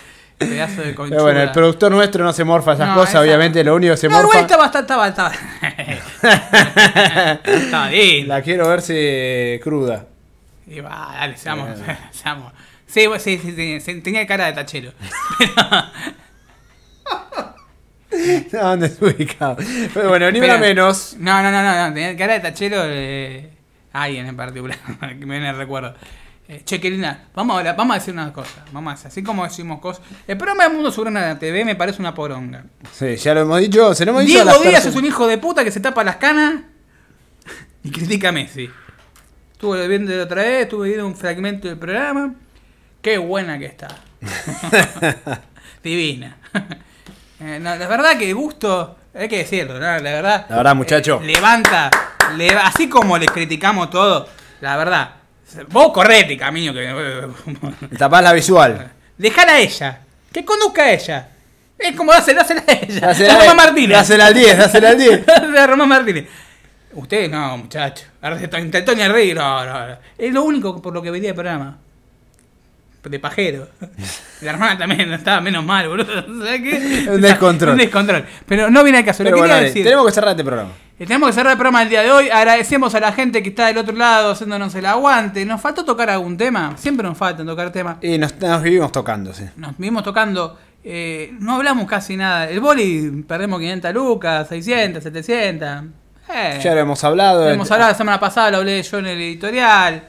Pedazo 0.49 0.81
de 0.81 0.95
conchuda. 0.95 1.18
Pero 1.18 1.23
bueno, 1.23 1.41
el 1.41 1.51
productor 1.51 1.91
nuestro 1.91 2.23
no 2.23 2.34
se 2.34 2.43
morfa 2.43 2.73
esas 2.73 2.89
No, 2.89 2.95
cosas, 2.95 3.09
esa- 3.11 3.22
obviamente 3.22 3.63
lo 3.63 3.76
único 3.76 3.93
que 3.93 3.97
se 3.97 4.09
No, 4.09 4.22
morfa. 4.22 4.39
estaba, 4.41 4.65
estaba, 4.65 5.07
estaba. 5.11 5.31
estaba 7.43 7.88
bien. 7.89 8.27
La 8.27 8.41
quiero 8.41 8.68
ver 8.68 8.81
si 8.81 9.59
cruda. 9.63 10.05
Y 10.68 10.80
va, 10.80 11.13
dale, 11.19 11.38
seamos. 11.38 11.69
seamos. 12.11 12.53
Sí, 12.88 13.07
sí, 13.19 13.80
sí, 13.80 14.01
tenía 14.01 14.26
cara 14.27 14.47
de 14.47 14.53
tachero. 14.53 14.91
¿Dónde 18.51 18.88
está 18.88 19.05
ubicado? 19.05 19.57
Pero 19.93 20.09
bueno, 20.09 20.30
ni 20.31 20.39
una 20.39 20.47
Pero- 20.49 20.59
menos. 20.59 21.15
No, 21.18 21.41
no, 21.41 21.49
no, 21.51 21.63
no, 21.63 21.88
no, 21.88 21.93
tenía 21.93 22.15
cara 22.18 22.34
de 22.34 22.39
tachero 22.41 22.84
de 22.84 23.49
alguien 23.93 24.27
en 24.27 24.35
particular, 24.35 24.77
que 24.99 25.26
me 25.26 25.35
viene 25.39 25.49
el 25.49 25.57
recuerdo. 25.57 25.95
Eh, 26.53 26.63
che, 26.65 26.81
Kelina, 26.81 27.27
vamos 27.33 27.55
a, 27.55 27.59
hablar- 27.59 27.77
vamos 27.77 27.95
a 27.95 27.99
decir 27.99 28.13
una 28.13 28.33
cosa. 28.33 28.65
Vamos 28.73 28.91
a 28.91 28.93
hacer, 28.95 29.07
así 29.07 29.23
como 29.23 29.45
decimos 29.45 29.79
cosas. 29.79 30.03
El 30.27 30.37
programa 30.37 30.63
de 30.63 30.69
Mundo 30.71 30.91
de 30.91 31.11
la 31.11 31.39
TV 31.39 31.63
me 31.63 31.75
parece 31.77 32.01
una 32.01 32.13
poronga. 32.13 32.65
Sí, 32.91 33.15
ya 33.15 33.33
lo 33.33 33.41
hemos 33.43 33.61
dicho. 33.61 33.95
Se 33.95 34.03
lo 34.03 34.11
hemos 34.11 34.25
dicho 34.25 34.41
a 34.41 34.43
Diego 34.43 34.59
Díaz 34.59 34.73
personas. 34.73 34.85
es 34.87 34.95
un 34.97 35.05
hijo 35.05 35.27
de 35.27 35.37
puta 35.37 35.63
que 35.63 35.71
se 35.71 35.79
tapa 35.79 36.03
las 36.03 36.17
canas 36.17 36.55
y 37.83 37.89
critica 37.89 38.29
a 38.29 38.31
Messi. 38.33 38.69
Estuve 39.53 39.87
viendo 39.87 40.21
otra 40.21 40.41
vez, 40.41 40.63
estuve 40.63 40.89
viendo 40.89 41.07
un 41.07 41.15
fragmento 41.15 41.69
del 41.69 41.77
programa. 41.77 42.33
Qué 43.01 43.17
buena 43.17 43.57
que 43.57 43.67
está. 43.67 43.87
Divina. 45.83 46.35
Eh, 47.39 47.59
no, 47.61 47.75
la 47.77 47.87
verdad 47.87 48.17
que 48.17 48.33
gusto, 48.33 48.97
hay 49.13 49.29
que 49.29 49.37
decirlo, 49.37 49.75
¿no? 49.75 49.79
la 49.79 49.99
verdad. 50.01 50.45
La 50.49 50.57
verdad, 50.57 50.75
muchacho. 50.75 51.21
eh, 51.23 51.27
levanta, 51.27 51.89
le- 52.35 52.49
así 52.51 52.89
como 52.89 53.17
les 53.17 53.31
criticamos 53.31 53.89
todo, 53.89 54.27
la 54.59 54.75
verdad. 54.75 55.15
Vos 55.69 55.91
correte, 55.91 56.37
Camino, 56.37 56.73
que. 56.73 57.27
Tapás 57.97 58.23
la 58.23 58.33
visual. 58.33 58.91
Dejala 59.17 59.53
a 59.53 59.59
ella. 59.59 60.01
Que 60.31 60.45
conduzca 60.45 60.83
a 60.83 60.91
ella. 60.91 61.29
Es 61.77 61.95
como 61.95 62.11
dásela, 62.11 62.41
dásela 62.41 62.63
a 62.67 62.71
ella. 62.71 63.07
Dásela 63.07 63.33
a 63.33 63.39
Román 63.39 63.57
Martínez. 63.57 63.97
dásela 63.97 64.27
al 64.27 64.33
10, 64.33 64.57
dásela 64.57 64.89
al 64.89 64.97
10. 64.97 65.25
Dásela 65.25 65.63
a 65.63 65.67
Román 65.67 65.89
Martínez. 65.89 66.27
Ustedes 66.93 67.29
no, 67.29 67.57
muchachos. 67.57 68.07
Antonio 68.21 69.11
Rey, 69.11 69.33
no, 69.33 69.65
no, 69.65 69.87
no. 69.87 69.97
Es 70.17 70.33
lo 70.33 70.43
único 70.43 70.81
por 70.81 70.93
lo 70.93 71.01
que 71.01 71.11
veía 71.11 71.29
el 71.29 71.35
programa. 71.35 71.77
De 73.03 73.19
pajero. 73.19 73.67
La 74.41 74.51
hermana 74.51 74.77
también 74.77 75.11
estaba 75.13 75.41
menos 75.41 75.63
mal, 75.65 75.87
boludo. 75.89 76.05
¿Sabes 76.45 76.61
qué? 76.61 77.07
Un 77.09 77.21
descontrol. 77.21 77.71
Un 77.71 77.77
descontrol. 77.77 78.25
Pero 78.45 78.69
no 78.69 78.83
viene 78.83 78.99
al 78.99 79.05
caso. 79.05 79.23
Pero 79.23 79.31
Lo 79.31 79.37
bueno, 79.39 79.53
quería 79.55 79.67
decir. 79.67 79.83
tenemos 79.83 80.05
que 80.05 80.11
cerrar 80.11 80.31
este 80.31 80.43
programa. 80.43 80.69
Eh, 80.99 81.05
Tenemos 81.07 81.29
que 81.29 81.33
cerrar 81.33 81.53
el 81.53 81.57
programa 81.57 81.79
del 81.79 81.89
día 81.89 82.01
de 82.03 82.11
hoy. 82.11 82.29
Agradecemos 82.29 82.93
a 82.93 82.99
la 82.99 83.11
gente 83.11 83.41
que 83.41 83.49
está 83.49 83.65
del 83.65 83.79
otro 83.79 83.95
lado 83.95 84.31
haciéndonos 84.33 84.75
el 84.75 84.85
aguante. 84.85 85.43
¿Nos 85.45 85.59
faltó 85.59 85.83
tocar 85.83 86.11
algún 86.11 86.37
tema? 86.37 86.75
Siempre 86.77 87.07
nos 87.07 87.17
falta 87.17 87.43
tocar 87.43 87.71
temas. 87.71 87.97
Y 88.03 88.19
nos, 88.19 88.39
nos 88.39 88.61
vivimos 88.61 88.91
tocando, 88.91 89.33
sí. 89.33 89.45
Nos 89.55 89.75
vimos 89.79 90.03
tocando. 90.03 90.59
eh, 90.83 91.33
no 91.39 91.55
hablamos 91.55 91.87
casi 91.87 92.15
nada. 92.17 92.47
El 92.49 92.59
boli 92.59 93.23
perdemos 93.27 93.59
500 93.59 93.93
lucas, 93.95 94.47
600, 94.47 95.01
700. 95.01 95.85
Eh, 96.33 96.59
Ya 96.63 96.75
lo 96.75 96.81
hemos 96.81 97.03
hablado. 97.03 97.45
lo 97.45 97.49
hemos 97.49 97.71
hablado 97.71 97.91
la 97.93 97.97
semana 97.97 98.19
pasada, 98.19 98.51
lo 98.51 98.57
hablé 98.57 98.83
yo 98.83 98.99
en 98.99 99.07
el 99.07 99.17
editorial. 99.19 100.03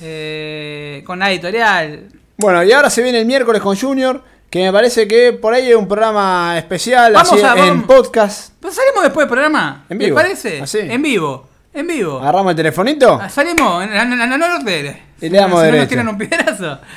eh, 0.00 1.02
con 1.04 1.18
la 1.18 1.30
editorial. 1.32 2.04
Bueno, 2.38 2.62
y 2.62 2.70
ahora 2.72 2.88
se 2.88 3.02
viene 3.02 3.18
el 3.18 3.26
miércoles 3.26 3.60
con 3.60 3.76
Junior, 3.76 4.22
que 4.48 4.62
me 4.62 4.72
parece 4.72 5.08
que 5.08 5.32
por 5.32 5.52
ahí 5.54 5.70
es 5.70 5.76
un 5.76 5.88
programa 5.88 6.56
especial, 6.56 7.12
Vamos 7.12 7.32
así 7.32 7.42
a- 7.42 7.52
en 7.66 7.82
vamos- 7.82 7.86
podcast. 7.86 8.52
Pues 8.60 8.74
salimos 8.76 9.02
después 9.02 9.24
del 9.24 9.28
programa. 9.28 9.84
En 9.88 9.98
¿Me 9.98 10.04
vivo, 10.04 10.14
parece? 10.16 10.62
así. 10.62 10.78
En 10.82 11.02
vivo. 11.02 11.48
En 11.74 11.86
vivo. 11.86 12.20
Agarramos 12.20 12.50
el 12.50 12.56
telefonito. 12.56 13.18
Ah, 13.20 13.28
Salimos 13.28 13.82
en 13.84 13.90
la, 13.92 14.02
en 14.02 14.12
en 14.12 14.30
la 14.30 14.38
norte. 14.38 15.02
Y 15.20 15.28
le 15.28 15.36
damos 15.38 15.64
si 15.64 15.70
no 15.72 15.76
nos 15.78 15.88
tiran 15.88 16.08
un 16.08 16.18
piedrazo. 16.18 16.78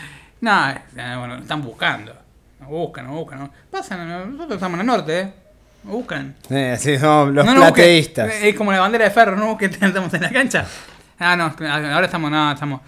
No, 0.41 0.69
eh, 0.72 0.76
bueno, 1.19 1.35
están 1.35 1.61
buscando. 1.61 2.15
Nos 2.59 2.68
buscan, 2.69 3.05
nos 3.05 3.13
buscan. 3.15 3.39
nos- 3.41 3.49
Pasan, 3.69 4.09
no- 4.09 4.26
nosotros 4.26 4.55
estamos 4.55 4.80
en 4.80 4.88
la 4.88 4.93
norte, 4.97 5.19
¿eh? 5.19 5.34
Nos 5.84 5.93
buscan. 5.93 6.35
Eh, 6.49 6.76
sí, 6.80 6.97
somos 6.97 7.31
los 7.31 7.45
No 7.45 7.51
busquen. 7.53 7.73
plateístas. 7.73 8.31
Es 8.41 8.55
como 8.55 8.72
la 8.72 8.80
bandera 8.80 9.05
de 9.05 9.11
ferro, 9.11 9.35
no 9.35 9.55
que 9.57 9.65
estamos 9.81 10.11
en 10.15 10.22
la 10.23 10.31
cancha. 10.31 10.65
Ah, 11.19 11.35
no, 11.35 11.43
ahora 11.69 12.05
estamos, 12.05 12.31
no, 12.31 12.51
estamos. 12.51 12.81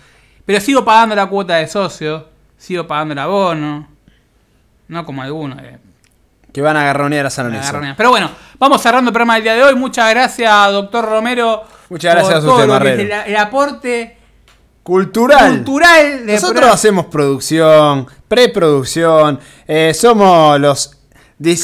Pero 0.45 0.59
sigo 0.61 0.83
pagando 0.83 1.13
la 1.15 1.27
cuota 1.27 1.55
de 1.57 1.67
socio, 1.67 2.27
sigo 2.63 2.87
pagando 2.87 3.11
el 3.13 3.19
abono. 3.19 3.87
No 4.87 5.05
como 5.05 5.21
algunos. 5.21 5.59
eh, 5.61 5.77
Que 6.53 6.61
van 6.61 6.77
a 6.77 6.81
agarronear 6.81 7.25
a 7.25 7.29
San 7.29 7.47
Lorenzo. 7.47 7.79
Pero 7.97 8.09
bueno, 8.09 8.29
vamos 8.57 8.81
cerrando 8.81 9.09
el 9.09 9.13
programa 9.13 9.35
del 9.35 9.43
día 9.43 9.55
de 9.55 9.63
hoy. 9.63 9.75
Muchas 9.75 10.09
gracias, 10.09 10.71
doctor 10.71 11.05
Romero. 11.05 11.63
Muchas 11.89 12.13
gracias 12.15 12.43
por 12.43 12.61
a 12.61 12.73
usted, 12.77 12.99
el, 12.99 13.11
el 13.11 13.35
aporte 13.37 14.17
Cultural. 14.81 15.55
cultural 15.57 16.25
de 16.25 16.33
Nosotros 16.33 16.69
hacemos 16.71 17.05
producción, 17.07 18.07
preproducción, 18.27 19.39
eh, 19.67 19.93
somos 19.93 20.59
los, 20.59 20.97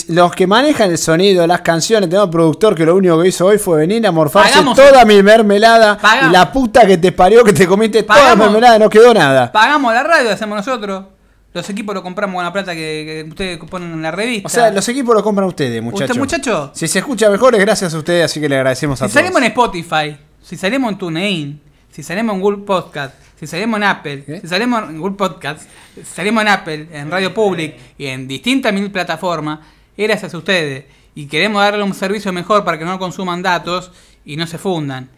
los 0.10 0.32
que 0.34 0.48
manejan 0.48 0.92
el 0.92 0.98
sonido, 0.98 1.46
las 1.48 1.62
canciones. 1.62 2.10
Tenemos 2.10 2.26
un 2.28 2.32
productor 2.32 2.76
que 2.76 2.86
lo 2.86 2.96
único 2.96 3.22
que 3.22 3.30
hizo 3.30 3.46
hoy 3.46 3.58
fue 3.58 3.78
venir 3.80 4.06
a 4.06 4.12
morfarse 4.12 4.54
Pagamos- 4.60 4.76
toda 4.76 5.06
mi 5.06 5.22
mermelada 5.24 5.98
Pagamos- 5.98 6.30
y 6.30 6.34
la 6.34 6.52
puta 6.52 6.86
que 6.86 6.98
te 6.98 7.12
parió 7.12 7.44
que 7.44 7.54
te 7.54 7.66
comiste 7.68 8.04
toda 8.04 8.30
la 8.30 8.36
mermelada, 8.36 8.80
no 8.80 8.90
quedó 8.90 9.14
nada. 9.14 9.52
Pagamos 9.52 9.94
la 9.94 10.04
radio, 10.04 10.32
hacemos 10.32 10.56
nosotros. 10.58 11.06
Los 11.52 11.68
equipos 11.70 11.96
lo 11.96 12.04
compramos 12.04 12.36
con 12.36 12.44
la 12.44 12.54
plata 12.54 12.74
que, 12.74 13.24
que 13.26 13.30
ustedes 13.30 13.58
ponen 13.70 13.92
en 13.92 14.02
la 14.04 14.12
revista. 14.12 14.46
O 14.48 14.50
sea, 14.50 14.70
los 14.70 14.88
equipos 14.88 15.16
lo 15.16 15.24
compran 15.24 15.48
ustedes, 15.48 15.82
muchachos. 15.82 16.10
¿Usted, 16.16 16.20
muchacho? 16.20 16.72
Si 16.76 16.88
se 16.88 17.00
escucha 17.00 17.28
mejor 17.30 17.56
es 17.56 17.62
gracias 17.62 17.92
a 17.94 17.98
ustedes, 17.98 18.26
así 18.26 18.40
que 18.40 18.48
le 18.48 18.56
agradecemos 18.58 19.02
a 19.02 19.08
Si 19.08 19.14
todos. 19.14 19.24
salimos 19.24 19.42
en 19.42 19.48
Spotify, 19.48 20.18
si 20.44 20.56
salimos 20.58 20.92
en 20.92 20.98
TuneIn, 21.00 21.62
si 21.92 22.04
salimos 22.04 22.36
en 22.36 22.42
Google 22.42 22.64
Podcast, 22.66 23.16
si 23.40 23.48
salimos 23.48 23.78
en 23.78 23.84
Apple, 23.84 24.42
si 24.42 24.48
salimos 24.48 24.90
en 24.90 25.00
Google 25.00 25.16
Podcast, 25.16 25.68
si 25.96 26.04
salimos 26.04 26.42
en 26.42 26.48
Apple, 26.50 26.88
en 26.92 27.10
Radio 27.10 27.34
Public 27.34 27.76
y 27.98 28.08
en 28.08 28.28
distintas 28.28 28.74
mil 28.74 28.92
plataformas, 28.92 29.60
gracias 29.98 30.34
a 30.34 30.38
ustedes. 30.38 30.86
Y 31.16 31.26
queremos 31.28 31.62
darle 31.62 31.84
un 31.84 31.94
servicio 31.94 32.32
mejor 32.32 32.64
para 32.64 32.78
que 32.78 32.86
no 32.86 32.98
consuman 33.00 33.42
datos 33.42 33.92
y 34.24 34.38
no 34.38 34.48
se 34.48 34.58
fundan. 34.58 35.10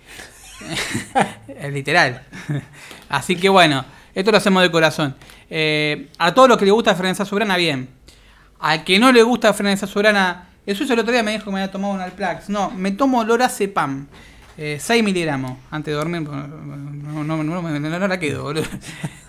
es 1.48 1.74
literal. 1.74 2.24
Así 3.10 3.36
que 3.36 3.50
bueno, 3.50 3.84
esto 4.14 4.32
lo 4.32 4.38
hacemos 4.38 4.64
de 4.64 4.72
corazón. 4.72 5.16
Eh, 5.50 6.10
a 6.18 6.34
todos 6.34 6.48
los 6.48 6.58
que 6.58 6.66
les 6.66 6.74
gusta 6.74 6.96
Frenesa 6.96 7.26
Sobrana, 7.26 7.58
bien. 7.58 7.90
Al 8.60 8.84
que 8.84 9.00
no 9.00 9.12
le 9.12 9.24
gusta 9.24 9.54
Frenesa 9.54 9.88
Sobrana, 9.88 10.50
el 10.66 10.76
suyo 10.76 10.94
el 10.94 11.00
otro 11.00 11.12
día 11.12 11.24
me 11.24 11.32
dijo 11.32 11.46
que 11.46 11.52
me 11.52 11.62
había 11.62 11.72
tomado 11.72 11.94
un 11.94 12.02
Alplax. 12.02 12.50
No, 12.50 12.72
me 12.72 12.92
tomo 12.92 13.24
Lorazepam. 13.24 14.08
Eh, 14.58 14.78
6 14.80 15.04
miligramos 15.04 15.58
antes 15.72 15.92
de 15.94 15.98
dormir. 15.98 16.22
No, 16.22 17.24
no, 17.24 17.44
no, 17.44 17.62
no, 17.62 17.80
no 18.00 18.08
la 18.08 18.20
quedo, 18.20 18.44
boludo. 18.44 18.66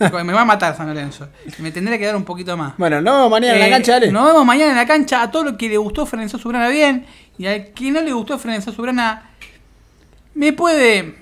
Me 0.25 0.33
va 0.33 0.41
a 0.43 0.45
matar 0.45 0.77
San 0.77 0.89
Lorenzo. 0.89 1.29
Me 1.59 1.71
tendría 1.71 1.97
que 1.99 2.07
dar 2.07 2.17
un 2.17 2.25
poquito 2.25 2.57
más. 2.57 2.75
Bueno, 2.77 3.01
nos 3.01 3.15
vemos 3.15 3.31
mañana 3.31 3.55
en 3.55 3.61
la 3.61 3.67
Eh, 3.67 3.71
cancha, 3.71 3.93
dale. 3.93 4.13
Nos 4.13 4.27
vemos 4.27 4.45
mañana 4.45 4.71
en 4.73 4.77
la 4.77 4.87
cancha. 4.87 5.23
A 5.23 5.31
todo 5.31 5.45
lo 5.45 5.57
que 5.57 5.69
le 5.69 5.77
gustó 5.79 6.05
Frenesa 6.07 6.39
Sobrana, 6.39 6.69
bien. 6.69 7.07
Y 7.39 7.47
al 7.47 7.67
que 7.69 7.91
no 7.91 8.01
le 8.01 8.13
gustó 8.13 8.39
Frenesa 8.39 8.73
Sobrana, 8.73 9.31
me 10.35 10.53
puede 10.53 11.15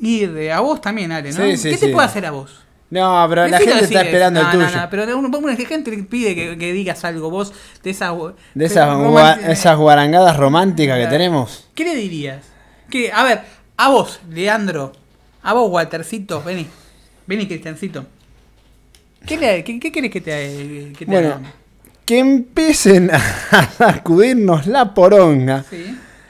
ir 0.00 0.32
de 0.32 0.52
a 0.52 0.60
vos 0.60 0.80
también, 0.80 1.12
Ale, 1.12 1.30
¿no? 1.32 1.44
Sí, 1.44 1.56
sí, 1.56 1.70
¿Qué 1.70 1.76
te 1.78 1.88
puede 1.88 2.06
hacer 2.06 2.26
a 2.26 2.30
vos? 2.30 2.58
No, 2.90 3.24
pero 3.28 3.46
la 3.48 3.58
gente 3.58 3.84
está 3.84 4.00
es- 4.00 4.06
esperando 4.06 4.42
no, 4.42 4.50
el 4.50 4.58
no, 4.58 4.66
tuyo. 4.66 4.80
no, 4.80 4.90
pero 4.90 5.18
uno, 5.18 5.28
uno- 5.38 5.48
la 5.48 5.56
gente 5.56 5.90
le 5.90 6.02
pide 6.02 6.34
que, 6.34 6.58
que 6.58 6.72
digas 6.74 7.04
algo 7.04 7.30
vos 7.30 7.52
de 7.82 7.90
esas 7.90 8.12
De 8.54 8.66
esas, 8.66 9.76
guarangadas 9.78 10.36
románticas 10.36 10.98
que 10.98 11.06
tenemos. 11.06 11.68
¿Qué 11.74 11.84
le 11.84 11.94
dirías? 11.94 12.51
¿Qué? 12.92 13.10
A 13.10 13.24
ver, 13.24 13.40
a 13.78 13.88
vos, 13.88 14.20
Leandro, 14.30 14.92
a 15.42 15.54
vos, 15.54 15.70
Waltercito, 15.70 16.42
vení, 16.42 16.66
vení, 17.26 17.46
Cristiancito. 17.46 18.04
¿Qué, 19.26 19.38
le, 19.38 19.64
qué, 19.64 19.80
qué 19.80 19.90
querés 19.90 20.10
que 20.10 20.20
te, 20.20 20.92
que 20.98 21.06
te 21.06 21.10
Bueno, 21.10 21.28
hagamos? 21.28 21.50
que 22.04 22.18
empiecen 22.18 23.10
a 23.10 23.18
sacudirnos 23.78 24.66
la 24.66 24.92
poronga, 24.92 25.64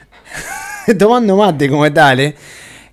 tomando 0.97 1.35
mate 1.35 1.67
como 1.67 1.91
tal, 1.91 2.19
¿eh? 2.21 2.35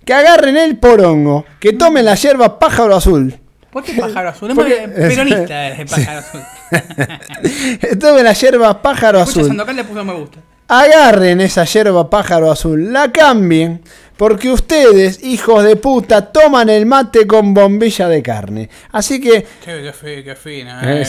que 0.05 0.15
agarren 0.15 0.57
el 0.57 0.77
porongo, 0.79 1.45
que 1.61 1.73
tomen 1.75 2.05
la 2.05 2.17
yerba 2.17 2.59
pájaro 2.59 2.97
azul. 2.97 3.39
¿Por 3.71 3.85
qué 3.85 3.93
pájaro 3.93 4.31
azul? 4.31 4.51
Es 4.51 4.57
Porque- 4.57 4.87
muy 4.89 4.97
peronista 4.97 5.69
el 5.77 5.87
pájaro 5.87 6.19
azul. 6.19 6.41
tomen 8.01 8.25
la 8.25 8.33
yerba 8.33 8.83
pájaro 8.83 9.21
Escucha, 9.21 9.39
azul. 9.41 9.49
Sandokan 9.49 9.77
le 9.77 9.85
puso 9.85 10.05
me 10.05 10.13
gusta. 10.15 10.41
Agarren 10.73 11.41
esa 11.41 11.65
yerba 11.65 12.09
pájaro 12.09 12.49
azul, 12.49 12.93
la 12.93 13.11
cambien, 13.11 13.83
porque 14.17 14.49
ustedes, 14.49 15.21
hijos 15.25 15.65
de 15.65 15.75
puta, 15.75 16.31
toman 16.31 16.69
el 16.71 16.87
mate 16.87 17.27
con 17.27 17.53
bombilla 17.53 18.07
de 18.07 18.23
carne. 18.23 18.71
Así 18.93 19.21
que 19.21 19.45
Qué, 19.65 19.93
qué, 20.01 20.23
qué 20.23 20.37
fina. 20.37 20.81
Eh, 20.85 21.03
eh. 21.03 21.05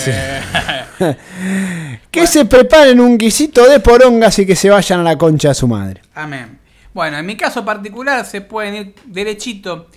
sí. 0.97 1.05
que 2.09 2.25
se 2.25 2.45
preparen 2.45 2.99
un 2.99 3.19
guisito 3.19 3.69
de 3.69 3.79
porongas 3.79 4.39
y 4.39 4.47
que 4.47 4.55
se 4.55 4.67
vayan 4.71 5.01
a 5.01 5.03
la 5.03 5.15
concha 5.15 5.49
de 5.49 5.53
su 5.53 5.67
madre. 5.67 6.01
Amén. 6.15 6.57
Bueno, 6.91 7.19
en 7.19 7.25
mi 7.27 7.37
caso 7.37 7.63
particular 7.63 8.25
se 8.25 8.41
pueden 8.41 8.73
ir 8.73 8.95
derechito, 9.05 9.89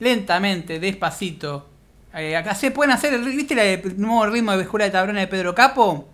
lentamente, 0.00 0.80
despacito. 0.80 1.68
Eh, 2.12 2.36
acá 2.36 2.56
se 2.56 2.72
pueden 2.72 2.90
hacer, 2.90 3.14
el- 3.14 3.22
¿viste 3.24 3.54
el 3.72 4.00
nuevo 4.00 4.26
ritmo 4.26 4.56
de 4.56 4.62
escuela 4.64 4.86
de 4.86 4.90
tabrona 4.90 5.20
de 5.20 5.28
Pedro 5.28 5.54
Capo? 5.54 6.08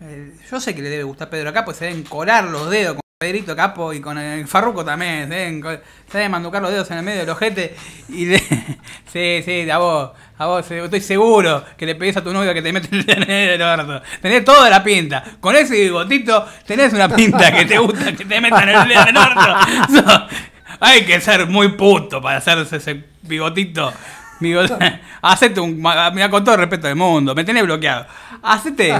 Eh, 0.00 0.32
yo 0.50 0.60
sé 0.60 0.74
que 0.74 0.82
le 0.82 0.90
debe 0.90 1.04
gustar 1.04 1.30
Pedro 1.30 1.52
Capo, 1.52 1.72
se 1.72 1.86
deben 1.86 2.02
colar 2.02 2.44
los 2.44 2.68
dedos 2.70 2.94
con 2.94 3.00
Pedrito 3.18 3.54
Capo 3.56 3.92
y 3.92 4.00
con 4.00 4.18
el 4.18 4.46
Farruco 4.46 4.84
también, 4.84 5.28
se 5.28 5.34
deben, 5.34 5.62
se 6.10 6.18
deben 6.18 6.32
manducar 6.32 6.60
los 6.60 6.70
dedos 6.70 6.90
en 6.90 6.98
el 6.98 7.04
medio 7.04 7.20
del 7.20 7.30
ojete 7.30 7.74
y 8.08 8.26
le- 8.26 8.38
sí, 9.12 9.40
sí, 9.44 9.70
a 9.70 9.78
vos, 9.78 10.10
a 10.36 10.46
vos, 10.46 10.70
eh, 10.72 10.84
estoy 10.84 11.00
seguro 11.00 11.64
que 11.76 11.86
le 11.86 11.94
pedís 11.94 12.16
a 12.16 12.24
tu 12.24 12.32
novio 12.32 12.52
que 12.52 12.60
te 12.60 12.72
mete 12.72 12.88
en 12.92 13.30
el 13.30 13.62
orto. 13.62 14.02
Tenés 14.20 14.44
toda 14.44 14.68
la 14.68 14.82
pinta, 14.82 15.24
con 15.40 15.54
ese 15.56 15.74
bigotito 15.74 16.46
tenés 16.66 16.92
una 16.92 17.08
pinta 17.08 17.50
que 17.56 17.64
te 17.64 17.78
gusta 17.78 18.12
que 18.12 18.24
te 18.24 18.40
metan 18.40 18.68
el 18.68 18.90
en 18.92 19.08
el 19.08 19.16
orto. 19.16 20.26
Hay 20.80 21.04
que 21.06 21.20
ser 21.20 21.46
muy 21.46 21.68
puto 21.68 22.20
para 22.20 22.38
hacerse 22.38 22.76
ese 22.76 23.04
bigotito. 23.22 23.92
Bigot- 24.40 25.00
Hacete 25.22 25.60
un. 25.60 25.80
Con 26.30 26.44
todo 26.44 26.56
el 26.56 26.60
respeto 26.62 26.88
del 26.88 26.96
mundo, 26.96 27.34
me 27.34 27.44
tenés 27.44 27.62
bloqueado. 27.62 28.06
Hacete. 28.42 28.92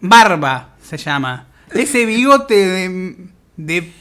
Barba 0.00 0.70
se 0.82 0.96
llama. 0.96 1.46
Ese 1.72 2.04
bigote 2.06 2.54
de. 2.54 3.16
de 3.56 3.92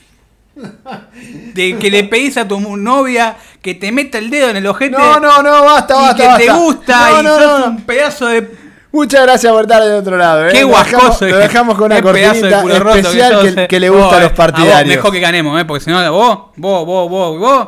de 1.53 1.77
que 1.77 1.91
le 1.91 2.03
pedís 2.05 2.35
a 2.37 2.47
tu 2.47 2.59
novia 2.59 3.37
que 3.61 3.75
te 3.75 3.91
meta 3.91 4.17
el 4.17 4.29
dedo 4.31 4.49
en 4.49 4.57
el 4.57 4.65
ojete. 4.65 4.97
No, 4.97 5.19
no, 5.19 5.43
no, 5.43 5.63
basta, 5.63 5.93
y 5.95 6.01
basta, 6.01 6.15
que 6.37 6.43
te 6.45 6.49
basta. 6.49 6.53
gusta 6.63 7.09
No, 7.11 7.19
y 7.19 7.23
no, 7.23 7.39
sos 7.39 7.59
no. 7.59 7.65
un 7.67 7.81
pedazo 7.83 8.25
de. 8.27 8.67
Muchas 8.91 9.21
gracias 9.23 9.51
por 9.53 9.61
estar 9.63 9.83
del 9.83 9.93
otro 9.99 10.17
lado. 10.17 10.47
¿eh? 10.47 10.51
Qué 10.53 10.61
Lo 10.61 10.69
guascoso. 10.69 11.25
dejamos- 11.25 11.31
Lo 11.31 11.37
dejamos 11.37 11.75
con 11.77 11.85
una 11.91 12.01
cortinita 12.01 12.61
especial 12.97 13.41
que, 13.55 13.63
eh. 13.63 13.67
que 13.67 13.79
le 13.79 13.89
gusta 13.89 14.05
Vos, 14.05 14.13
a 14.13 14.17
eh, 14.17 14.23
los 14.23 14.31
partidarios. 14.31 14.95
vos, 14.95 14.95
mejor 14.95 15.11
que 15.11 15.19
ganemos, 15.19 15.61
¿eh? 15.61 15.65
porque 15.65 15.83
si 15.83 15.91
no, 15.91 16.11
vos, 16.11 16.39
vos, 16.55 16.85
vos, 16.85 17.09
vos, 17.09 17.39
vos. 17.39 17.67